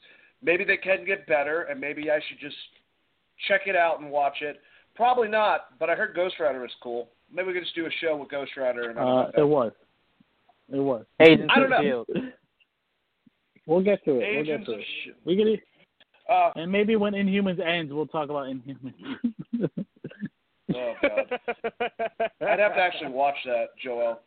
Maybe 0.43 0.65
they 0.65 0.77
can 0.77 1.05
get 1.05 1.27
better, 1.27 1.63
and 1.63 1.81
maybe 1.81 2.11
I 2.11 2.21
should 2.29 2.39
just 2.41 2.57
check 3.49 3.63
it 3.67 3.77
out 3.77 4.01
and 4.01 4.11
watch 4.11 4.39
it. 4.41 4.61
Probably 4.95 5.29
not, 5.29 5.79
but 5.79 5.89
I 5.89 5.95
heard 5.95 6.15
Ghost 6.15 6.37
Rider 6.41 6.65
is 6.65 6.73
cool. 6.83 7.09
Maybe 7.33 7.49
we 7.49 7.55
could 7.55 7.63
just 7.63 7.75
do 7.75 7.87
a 7.87 7.91
show 8.01 8.17
with 8.17 8.31
Ghost 8.31 8.53
Rider. 8.57 8.91
And 8.91 8.99
Uh, 8.99 9.31
it 9.37 9.47
was. 9.47 9.73
It 10.73 10.79
was. 10.79 11.05
Agents 11.21 11.53
I 11.55 11.61
of 11.61 11.71
don't 11.71 11.71
know. 11.71 11.83
Shield. 11.83 12.33
We'll 13.67 13.83
get 13.83 14.05
to 14.05 14.13
it. 14.13 14.15
we'll 14.15 14.45
get 14.45 14.53
Agents 14.55 14.67
to 14.67 14.73
of 14.75 14.79
it. 14.81 14.87
Shield. 15.05 15.17
We 15.25 15.37
can, 15.37 15.57
Uh, 16.29 16.51
and 16.57 16.71
maybe 16.71 16.97
when 16.97 17.13
Inhumans 17.15 17.61
ends, 17.65 17.93
we'll 17.93 18.07
talk 18.07 18.31
about 18.31 18.47
Inhumans. 18.47 18.95
oh 20.75 20.95
God, 21.03 21.41
I'd 22.41 22.59
have 22.59 22.75
to 22.75 22.81
actually 22.81 23.11
watch 23.11 23.37
that, 23.45 23.67
Joel. 23.83 24.21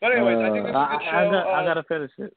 But 0.00 0.12
anyways, 0.12 0.38
I 0.38 0.50
think 0.50 0.64
this 0.64 0.70
is 0.70 0.76
Uh, 0.76 0.78
a 0.78 0.98
good 0.98 1.06
I, 1.06 1.10
show. 1.10 1.16
I, 1.16 1.30
got, 1.30 1.46
I 1.46 1.62
Uh, 1.62 1.64
gotta 1.66 1.82
finish 1.84 2.10
it. 2.18 2.36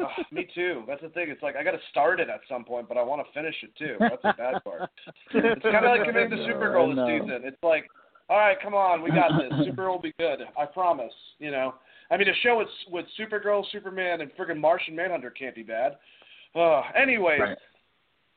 Ugh, 0.00 0.08
me 0.32 0.46
too. 0.54 0.82
That's 0.86 1.00
the 1.02 1.08
thing. 1.10 1.30
It's 1.30 1.42
like 1.42 1.56
I 1.56 1.62
got 1.64 1.70
to 1.72 1.80
start 1.90 2.20
it 2.20 2.28
at 2.28 2.40
some 2.48 2.64
point, 2.64 2.88
but 2.88 2.96
I 2.98 3.02
want 3.02 3.24
to 3.26 3.32
finish 3.32 3.54
it 3.62 3.70
too. 3.76 3.96
That's 4.00 4.22
the 4.22 4.34
bad 4.36 4.62
part. 4.64 4.90
It's 5.34 5.62
kind 5.62 5.76
of 5.76 5.84
like 5.84 6.04
committing 6.04 6.30
to 6.30 6.36
Supergirl 6.36 6.92
I 6.92 6.94
this 6.94 7.22
season. 7.22 7.40
It's 7.44 7.62
like, 7.62 7.86
all 8.28 8.38
right, 8.38 8.56
come 8.62 8.74
on, 8.74 9.02
we 9.02 9.10
got 9.10 9.30
this. 9.38 9.52
Supergirl 9.68 9.92
will 9.92 10.00
be 10.02 10.14
good. 10.18 10.40
I 10.58 10.66
promise. 10.66 11.12
You 11.38 11.50
know, 11.50 11.74
I 12.10 12.16
mean, 12.16 12.28
a 12.28 12.34
show 12.42 12.58
with 12.58 12.68
with 12.90 13.06
Supergirl, 13.18 13.64
Superman, 13.72 14.20
and 14.20 14.30
friggin' 14.36 14.60
Martian 14.60 14.94
Manhunter 14.94 15.30
can't 15.30 15.54
be 15.54 15.62
bad. 15.62 15.96
Uh, 16.54 16.82
anyways, 17.00 17.40
Right. 17.40 17.58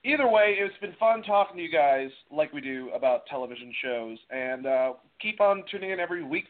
either 0.04 0.28
way, 0.28 0.56
it's 0.60 0.78
been 0.82 0.94
fun 1.00 1.24
talking 1.24 1.58
to 1.58 1.64
you 1.64 1.72
guys 1.72 2.10
like 2.32 2.52
we 2.54 2.62
do 2.62 2.90
about 2.94 3.26
television 3.28 3.74
shows, 3.82 4.18
and 4.30 4.66
uh, 4.66 4.94
keep 5.22 5.42
on 5.42 5.64
tuning 5.72 5.92
in 5.92 6.00
every 6.00 6.24
week 6.24 6.48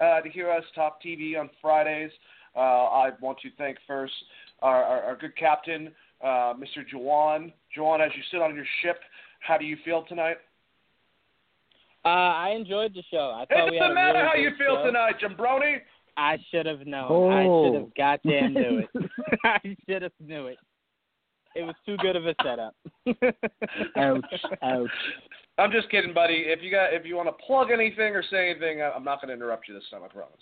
uh, 0.00 0.20
to 0.20 0.28
hear 0.28 0.50
us 0.50 0.64
talk 0.74 1.02
TV 1.02 1.38
on 1.38 1.50
Fridays. 1.60 2.10
Uh, 2.56 2.60
I 2.60 3.10
want 3.20 3.38
to 3.40 3.50
thank 3.56 3.78
first 3.86 4.12
our, 4.62 4.82
our, 4.82 5.02
our 5.02 5.16
good 5.16 5.36
captain, 5.36 5.92
uh, 6.22 6.54
Mr. 6.54 6.82
Jawan. 6.92 7.52
Jawan, 7.76 8.04
as 8.04 8.10
you 8.16 8.22
sit 8.30 8.40
on 8.42 8.54
your 8.54 8.64
ship, 8.82 8.98
how 9.40 9.56
do 9.58 9.64
you 9.64 9.76
feel 9.84 10.04
tonight? 10.08 10.38
Uh, 12.08 12.32
I 12.34 12.54
enjoyed 12.56 12.94
the 12.94 13.02
show. 13.10 13.32
I 13.36 13.42
It 13.42 13.48
thought 13.50 13.70
we 13.70 13.76
had 13.76 13.82
doesn't 13.82 13.90
a 13.92 13.94
matter 13.94 14.18
really 14.20 14.28
how 14.28 14.34
you 14.36 14.50
feel 14.56 14.76
show. 14.76 14.86
tonight, 14.86 15.14
Jambroni. 15.20 15.76
I 16.16 16.38
should 16.50 16.64
have 16.66 16.86
known. 16.86 17.08
Oh. 17.10 17.30
I 17.30 17.44
should 17.66 17.74
have 17.80 17.94
goddamn 17.96 18.54
knew 18.54 18.78
it. 18.94 19.10
I 19.44 19.58
should 19.88 20.02
have 20.02 20.12
knew 20.18 20.46
it. 20.46 20.56
It 21.54 21.62
was 21.64 21.74
too 21.84 21.96
good 21.98 22.16
of 22.16 22.26
a 22.26 22.34
setup. 22.42 22.74
ouch, 23.96 24.24
ouch. 24.62 24.88
I'm 25.58 25.70
just 25.72 25.90
kidding, 25.90 26.14
buddy. 26.14 26.44
If 26.46 26.62
you 26.62 26.70
got 26.70 26.94
if 26.94 27.04
you 27.04 27.16
want 27.16 27.28
to 27.28 27.44
plug 27.46 27.70
anything 27.70 28.14
or 28.14 28.22
say 28.22 28.50
anything, 28.50 28.80
I- 28.80 28.90
I'm 28.92 29.04
not 29.04 29.20
going 29.20 29.28
to 29.28 29.34
interrupt 29.34 29.68
you 29.68 29.74
this 29.74 29.84
time. 29.90 30.02
I 30.02 30.08
promise. 30.08 30.34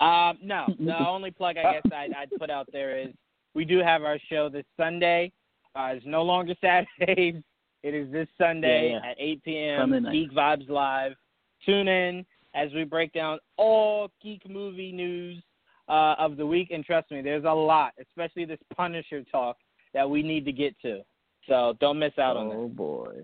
Um, 0.00 0.38
no, 0.46 0.66
the 0.84 0.98
only 1.06 1.30
plug 1.30 1.56
I 1.58 1.74
guess 1.74 1.92
I'd, 1.92 2.12
I'd 2.12 2.30
put 2.38 2.50
out 2.50 2.68
there 2.72 2.98
is 2.98 3.08
we 3.54 3.64
do 3.64 3.78
have 3.78 4.02
our 4.02 4.18
show 4.28 4.48
this 4.48 4.64
Sunday. 4.76 5.32
Uh, 5.76 5.90
it's 5.94 6.06
no 6.06 6.22
longer 6.22 6.54
Saturdays. 6.60 7.42
It 7.82 7.94
is 7.94 8.10
this 8.12 8.28
Sunday 8.38 8.90
Yeah, 8.92 9.00
yeah. 9.04 9.10
at 9.10 9.16
8 9.18 9.44
p.m. 9.44 9.90
Sunday. 9.92 10.12
Geek 10.12 10.32
Vibes 10.32 10.68
Live. 10.68 11.12
Tune 11.66 11.88
in. 11.88 12.24
as 12.54 12.72
we 12.74 12.84
break 12.84 13.12
down 13.12 13.38
all 13.56 14.10
geek 14.22 14.48
movie 14.48 14.92
news 14.92 15.42
uh, 15.88 16.14
of 16.18 16.36
the 16.36 16.46
week. 16.46 16.70
And 16.70 16.84
trust 16.84 17.10
me, 17.10 17.22
there's 17.22 17.44
a 17.44 17.50
lot, 17.52 17.92
especially 18.00 18.44
this 18.44 18.58
Punisher 18.76 19.22
talk 19.30 19.56
that 19.94 20.08
we 20.08 20.22
need 20.22 20.44
to 20.44 20.52
get 20.52 20.74
to. 20.82 21.00
So 21.48 21.74
don't 21.80 21.98
miss 21.98 22.12
out 22.18 22.36
on 22.36 22.48
it. 22.48 22.54
Oh 22.54 22.68
boy. 22.68 23.14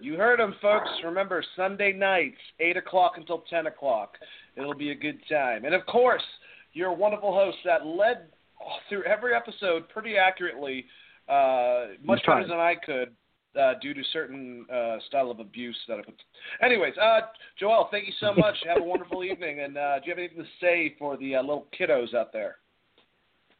You 0.00 0.14
heard 0.16 0.38
them, 0.40 0.54
folks. 0.60 0.88
Remember, 1.04 1.42
Sunday 1.56 1.92
nights, 1.92 2.36
8 2.60 2.76
o'clock 2.76 3.12
until 3.16 3.44
10 3.48 3.66
o'clock. 3.68 4.16
It'll 4.56 4.74
be 4.74 4.90
a 4.90 4.94
good 4.94 5.18
time. 5.30 5.64
And 5.64 5.74
of 5.74 5.86
course, 5.86 6.22
your 6.74 6.92
wonderful 6.94 7.32
host 7.32 7.56
that 7.64 7.86
led 7.86 8.26
through 8.88 9.04
every 9.04 9.34
episode 9.34 9.88
pretty 9.88 10.16
accurately, 10.16 10.84
uh, 11.28 11.86
much 12.02 12.20
better 12.26 12.46
than 12.46 12.58
I 12.58 12.74
could. 12.74 13.14
Uh, 13.56 13.74
due 13.80 13.94
to 13.94 14.02
certain 14.12 14.66
uh, 14.68 14.96
style 15.06 15.30
of 15.30 15.38
abuse 15.38 15.78
that 15.86 16.00
I 16.00 16.02
put. 16.02 16.16
Anyways, 16.60 16.94
uh, 17.00 17.20
Joel, 17.56 17.86
thank 17.88 18.04
you 18.04 18.12
so 18.18 18.34
much. 18.36 18.56
Have 18.66 18.82
a 18.82 18.84
wonderful 18.84 19.22
evening. 19.22 19.60
And 19.60 19.78
uh, 19.78 20.00
do 20.00 20.06
you 20.06 20.10
have 20.10 20.18
anything 20.18 20.38
to 20.38 20.48
say 20.60 20.96
for 20.98 21.16
the 21.16 21.36
uh, 21.36 21.40
little 21.40 21.68
kiddos 21.78 22.14
out 22.14 22.32
there? 22.32 22.56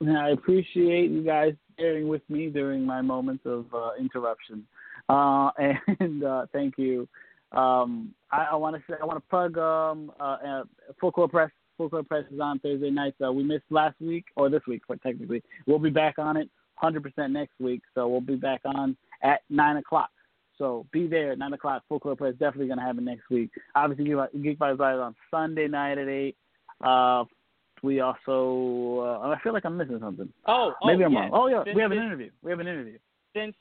I 0.04 0.30
appreciate 0.30 1.12
you 1.12 1.22
guys 1.22 1.54
bearing 1.76 2.08
with 2.08 2.22
me 2.28 2.48
during 2.48 2.84
my 2.84 3.02
moments 3.02 3.44
of 3.46 3.66
uh, 3.72 3.90
interruption. 3.96 4.66
Uh, 5.08 5.50
and 6.00 6.24
uh, 6.24 6.46
thank 6.52 6.74
you. 6.76 7.08
Um, 7.52 8.14
I, 8.32 8.48
I 8.52 8.56
want 8.56 8.74
to 8.76 8.82
say 8.90 8.96
I 9.00 9.04
want 9.04 9.22
to 9.22 9.28
plug 9.30 9.58
um, 9.58 10.10
uh, 10.18 10.38
uh, 10.44 10.62
Full 11.00 11.12
Court 11.12 11.30
Press. 11.30 11.50
Full 11.76 11.88
Court 11.88 12.08
Press 12.08 12.24
is 12.32 12.40
on 12.40 12.58
Thursday 12.58 12.90
nights. 12.90 13.16
Uh, 13.24 13.32
we 13.32 13.42
missed 13.42 13.64
last 13.70 14.00
week 14.00 14.24
or 14.36 14.48
this 14.48 14.62
week, 14.66 14.82
but 14.88 15.00
technically 15.02 15.42
we'll 15.66 15.78
be 15.78 15.90
back 15.90 16.18
on 16.18 16.36
it 16.36 16.48
100% 16.82 17.30
next 17.30 17.54
week. 17.60 17.82
So 17.94 18.08
we'll 18.08 18.20
be 18.20 18.36
back 18.36 18.60
on 18.64 18.96
at 19.22 19.40
nine 19.50 19.76
o'clock. 19.76 20.10
So 20.58 20.86
be 20.92 21.06
there 21.06 21.32
at 21.32 21.38
nine 21.38 21.52
o'clock. 21.52 21.82
Full 21.88 22.00
Court 22.00 22.18
Press 22.18 22.34
definitely 22.34 22.68
gonna 22.68 22.82
happen 22.82 23.04
next 23.04 23.28
week. 23.30 23.50
Obviously, 23.74 24.04
Geek 24.42 24.58
Vibes 24.58 24.78
Live 24.78 25.00
on 25.00 25.14
Sunday 25.30 25.66
night 25.66 25.98
at 25.98 26.08
eight. 26.08 26.36
Uh, 26.80 27.24
we 27.82 28.00
also, 28.00 29.00
uh, 29.22 29.28
I 29.28 29.38
feel 29.42 29.52
like 29.52 29.64
I'm 29.64 29.76
missing 29.76 29.98
something. 30.00 30.32
Oh, 30.46 30.72
oh, 30.82 30.86
Maybe 30.86 31.04
I'm 31.04 31.12
yes. 31.12 31.20
wrong. 31.22 31.30
Oh 31.32 31.46
yeah, 31.48 31.64
Since 31.64 31.76
we 31.76 31.82
have 31.82 31.90
an 31.92 31.98
interview. 31.98 32.30
We 32.42 32.50
have 32.50 32.60
an 32.60 32.68
interview. 32.68 32.98
since 33.36 33.54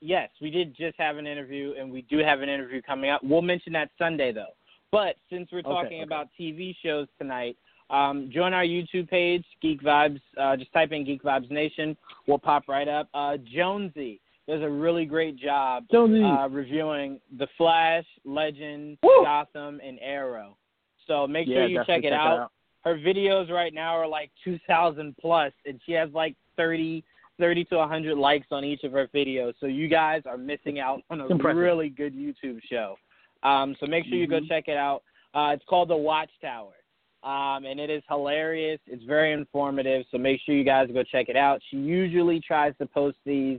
yes, 0.00 0.28
we 0.42 0.50
did 0.50 0.76
just 0.76 0.96
have 0.98 1.16
an 1.16 1.26
interview, 1.26 1.74
and 1.78 1.90
we 1.90 2.02
do 2.02 2.18
have 2.18 2.40
an 2.40 2.48
interview 2.48 2.82
coming 2.82 3.10
up. 3.10 3.22
We'll 3.22 3.42
mention 3.42 3.72
that 3.74 3.90
Sunday 3.98 4.32
though. 4.32 4.52
But 4.92 5.16
since 5.30 5.48
we're 5.52 5.60
Okay, 5.60 5.68
talking 5.68 5.98
okay. 5.98 6.02
about 6.02 6.28
TV 6.38 6.74
shows 6.84 7.06
tonight, 7.20 7.56
um, 7.90 8.30
join 8.32 8.52
our 8.52 8.64
YouTube 8.64 9.08
page, 9.08 9.44
Geek 9.62 9.82
Vibes. 9.82 10.20
Uh, 10.36 10.56
just 10.56 10.72
type 10.72 10.92
in 10.92 11.04
Geek 11.04 11.22
Vibes 11.22 11.50
Nation. 11.50 11.96
We'll 12.26 12.38
pop 12.38 12.68
right 12.68 12.88
up. 12.88 13.08
Uh, 13.14 13.36
Jonesy 13.54 14.20
does 14.48 14.62
a 14.62 14.68
really 14.68 15.04
great 15.04 15.36
job 15.36 15.84
uh, 15.92 16.48
reviewing 16.48 17.20
The 17.38 17.48
Flash, 17.58 18.04
Legend, 18.24 18.98
Woo! 19.02 19.22
Gotham, 19.24 19.80
and 19.84 19.98
Arrow. 20.00 20.56
So 21.06 21.26
make 21.26 21.46
yeah, 21.48 21.56
sure 21.56 21.66
you 21.66 21.76
definitely 21.78 22.02
check 22.02 22.12
it 22.12 22.12
out 22.12 22.50
her 22.86 22.96
videos 22.96 23.50
right 23.50 23.74
now 23.74 23.96
are 23.96 24.06
like 24.06 24.30
2,000 24.44 25.16
plus, 25.20 25.52
and 25.66 25.80
she 25.84 25.90
has 25.90 26.08
like 26.12 26.36
30, 26.56 27.02
30 27.36 27.64
to 27.64 27.76
100 27.78 28.16
likes 28.16 28.46
on 28.52 28.64
each 28.64 28.84
of 28.84 28.92
her 28.92 29.08
videos. 29.12 29.54
So 29.58 29.66
you 29.66 29.88
guys 29.88 30.22
are 30.24 30.38
missing 30.38 30.78
out 30.78 31.02
on 31.10 31.20
a 31.20 31.26
impressive. 31.26 31.56
really 31.58 31.88
good 31.88 32.14
YouTube 32.14 32.60
show. 32.70 32.96
Um, 33.42 33.74
so 33.80 33.86
make 33.86 34.04
sure 34.04 34.16
you 34.16 34.28
go 34.28 34.38
Mhm. 34.38 34.48
check 34.48 34.68
it 34.68 34.76
out. 34.76 35.02
Uh, 35.34 35.50
it's 35.52 35.64
called 35.64 35.88
The 35.88 35.96
Watchtower, 35.96 36.74
um, 37.26 37.64
and 37.64 37.80
it 37.80 37.90
is 37.90 38.04
hilarious. 38.08 38.78
It's 38.86 39.02
very 39.02 39.32
informative. 39.32 40.06
So 40.12 40.16
make 40.16 40.40
sure 40.46 40.54
you 40.54 40.62
guys 40.62 40.88
go 40.94 41.02
check 41.02 41.28
it 41.28 41.36
out. 41.36 41.60
She 41.70 41.76
usually 41.76 42.40
tries 42.40 42.72
to 42.78 42.86
post 42.86 43.16
these 43.26 43.58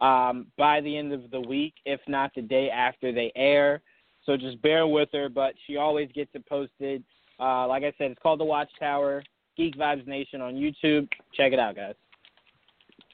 um, 0.00 0.46
by 0.56 0.80
the 0.80 0.96
end 0.96 1.12
of 1.12 1.28
the 1.32 1.40
week, 1.40 1.74
if 1.84 2.00
not 2.06 2.30
the 2.36 2.42
day 2.42 2.70
after 2.70 3.12
they 3.12 3.32
air. 3.34 3.82
So 4.24 4.36
just 4.36 4.62
bear 4.62 4.86
with 4.86 5.08
her, 5.12 5.28
but 5.28 5.54
she 5.66 5.76
always 5.76 6.08
gets 6.14 6.30
it 6.34 6.46
posted. 6.48 7.02
Uh, 7.40 7.66
like 7.66 7.82
I 7.82 7.92
said, 7.98 8.12
it's 8.12 8.22
called 8.22 8.38
The 8.38 8.44
Watchtower, 8.44 9.24
Geek 9.56 9.76
Vibes 9.76 10.06
Nation 10.06 10.40
on 10.40 10.54
YouTube. 10.54 11.08
Check 11.34 11.52
it 11.52 11.58
out, 11.58 11.74
guys. 11.74 11.94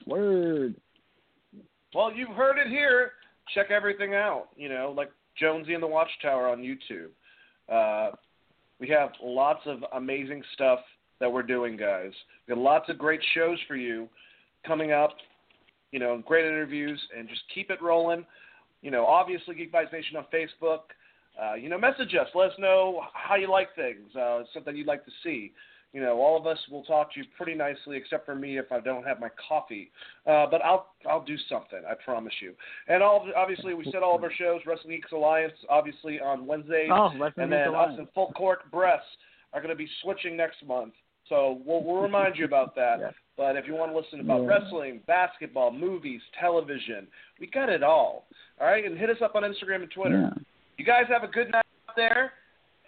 Word. 0.05 0.75
Well, 1.95 2.13
you've 2.13 2.35
heard 2.35 2.59
it 2.59 2.67
here. 2.67 3.13
Check 3.55 3.71
everything 3.71 4.13
out. 4.13 4.49
You 4.55 4.69
know, 4.69 4.93
like 4.95 5.09
Jonesy 5.39 5.73
and 5.73 5.81
the 5.81 5.87
Watchtower 5.87 6.49
on 6.49 6.59
YouTube. 6.59 7.09
Uh, 7.67 8.15
we 8.79 8.87
have 8.89 9.09
lots 9.21 9.61
of 9.65 9.79
amazing 9.93 10.43
stuff 10.53 10.79
that 11.19 11.31
we're 11.31 11.43
doing, 11.43 11.77
guys. 11.77 12.11
We 12.47 12.51
have 12.51 12.59
lots 12.59 12.89
of 12.89 12.97
great 12.97 13.21
shows 13.33 13.57
for 13.67 13.75
you 13.75 14.07
coming 14.65 14.91
up. 14.91 15.11
You 15.91 15.99
know, 15.99 16.21
great 16.25 16.45
interviews, 16.45 17.01
and 17.17 17.29
just 17.29 17.41
keep 17.53 17.71
it 17.71 17.81
rolling. 17.81 18.25
You 18.81 18.91
know, 18.91 19.05
obviously, 19.05 19.55
Geek 19.55 19.71
Vibes 19.71 19.91
Nation 19.93 20.17
on 20.17 20.25
Facebook. 20.33 20.79
Uh, 21.41 21.53
you 21.53 21.69
know, 21.69 21.77
message 21.77 22.13
us. 22.19 22.27
Let 22.35 22.49
us 22.51 22.55
know 22.59 23.01
how 23.13 23.35
you 23.35 23.49
like 23.49 23.73
things. 23.75 24.13
Uh, 24.15 24.43
something 24.53 24.75
you'd 24.75 24.87
like 24.87 25.05
to 25.05 25.11
see. 25.23 25.53
You 25.93 26.01
know, 26.01 26.17
all 26.19 26.37
of 26.37 26.45
us 26.45 26.59
will 26.69 26.83
talk 26.83 27.13
to 27.13 27.19
you 27.19 27.25
pretty 27.37 27.55
nicely, 27.55 27.95
except 27.97 28.25
for 28.25 28.35
me 28.35 28.57
if 28.57 28.71
I 28.71 28.79
don't 28.81 29.03
have 29.03 29.19
my 29.19 29.29
coffee. 29.47 29.89
Uh, 30.25 30.45
but 30.51 30.61
I'll 30.63 30.87
I'll 31.09 31.23
do 31.23 31.37
something. 31.49 31.79
I 31.89 31.93
promise 32.03 32.33
you. 32.41 32.53
And 32.87 33.01
all 33.01 33.27
obviously, 33.35 33.73
we 33.73 33.85
said 33.91 34.03
all 34.03 34.15
of 34.15 34.23
our 34.23 34.31
shows. 34.37 34.61
Wrestling 34.65 34.95
Geeks 34.97 35.11
Alliance, 35.13 35.53
obviously 35.69 36.19
on 36.19 36.45
Wednesdays, 36.45 36.89
Oh, 36.91 37.09
and 37.37 37.51
then 37.51 37.73
us 37.73 37.95
and 37.97 38.07
Full 38.13 38.31
Court 38.33 38.69
Breasts 38.71 39.07
are 39.53 39.61
going 39.61 39.69
to 39.69 39.75
be 39.77 39.87
switching 40.03 40.35
next 40.35 40.57
month. 40.67 40.93
So 41.29 41.61
we'll 41.65 41.83
we'll 41.83 42.01
remind 42.01 42.37
you 42.37 42.45
about 42.45 42.75
that. 42.75 42.99
Yes. 42.99 43.13
But 43.37 43.55
if 43.55 43.67
you 43.67 43.75
want 43.75 43.91
to 43.91 43.97
listen 43.97 44.19
about 44.19 44.41
Yeah. 44.41 44.47
wrestling, 44.47 45.01
basketball, 45.05 45.71
movies, 45.71 46.21
television, 46.39 47.05
we 47.39 47.45
got 47.45 47.69
it 47.69 47.83
all. 47.83 48.25
All 48.59 48.65
right, 48.65 48.83
and 48.83 48.97
hit 48.97 49.11
us 49.11 49.17
up 49.23 49.35
on 49.35 49.43
Instagram 49.43 49.83
and 49.83 49.91
Twitter. 49.91 50.21
Yeah. 50.35 50.43
You 50.77 50.83
guys 50.85 51.03
have 51.09 51.23
a 51.23 51.27
good 51.27 51.51
night 51.51 51.63
out 51.87 51.95
there, 51.95 52.33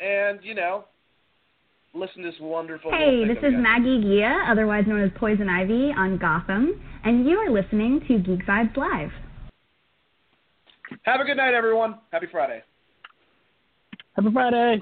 and 0.02 0.40
you 0.44 0.56
know, 0.56 0.86
listen 1.94 2.24
to 2.24 2.32
this 2.32 2.40
wonderful. 2.40 2.92
Hey, 2.92 3.26
this 3.28 3.38
is 3.38 3.54
Maggie 3.56 4.02
Geha, 4.02 4.46
otherwise 4.50 4.86
known 4.88 5.02
as 5.02 5.12
Poison 5.16 5.50
Ivy, 5.50 5.92
on 5.98 6.18
Gotham, 6.18 6.80
and 7.04 7.26
you 7.28 7.38
are 7.38 7.50
listening 7.50 8.02
to 8.08 8.20
Geek 8.20 8.46
Vibes 8.46 8.76
Live. 8.78 9.12
Have 11.04 11.22
a 11.22 11.24
good 11.24 11.38
night, 11.38 11.54
everyone. 11.54 11.96
Happy 12.12 12.28
Friday. 12.32 12.64
Happy 14.16 14.30
Friday. 14.34 14.82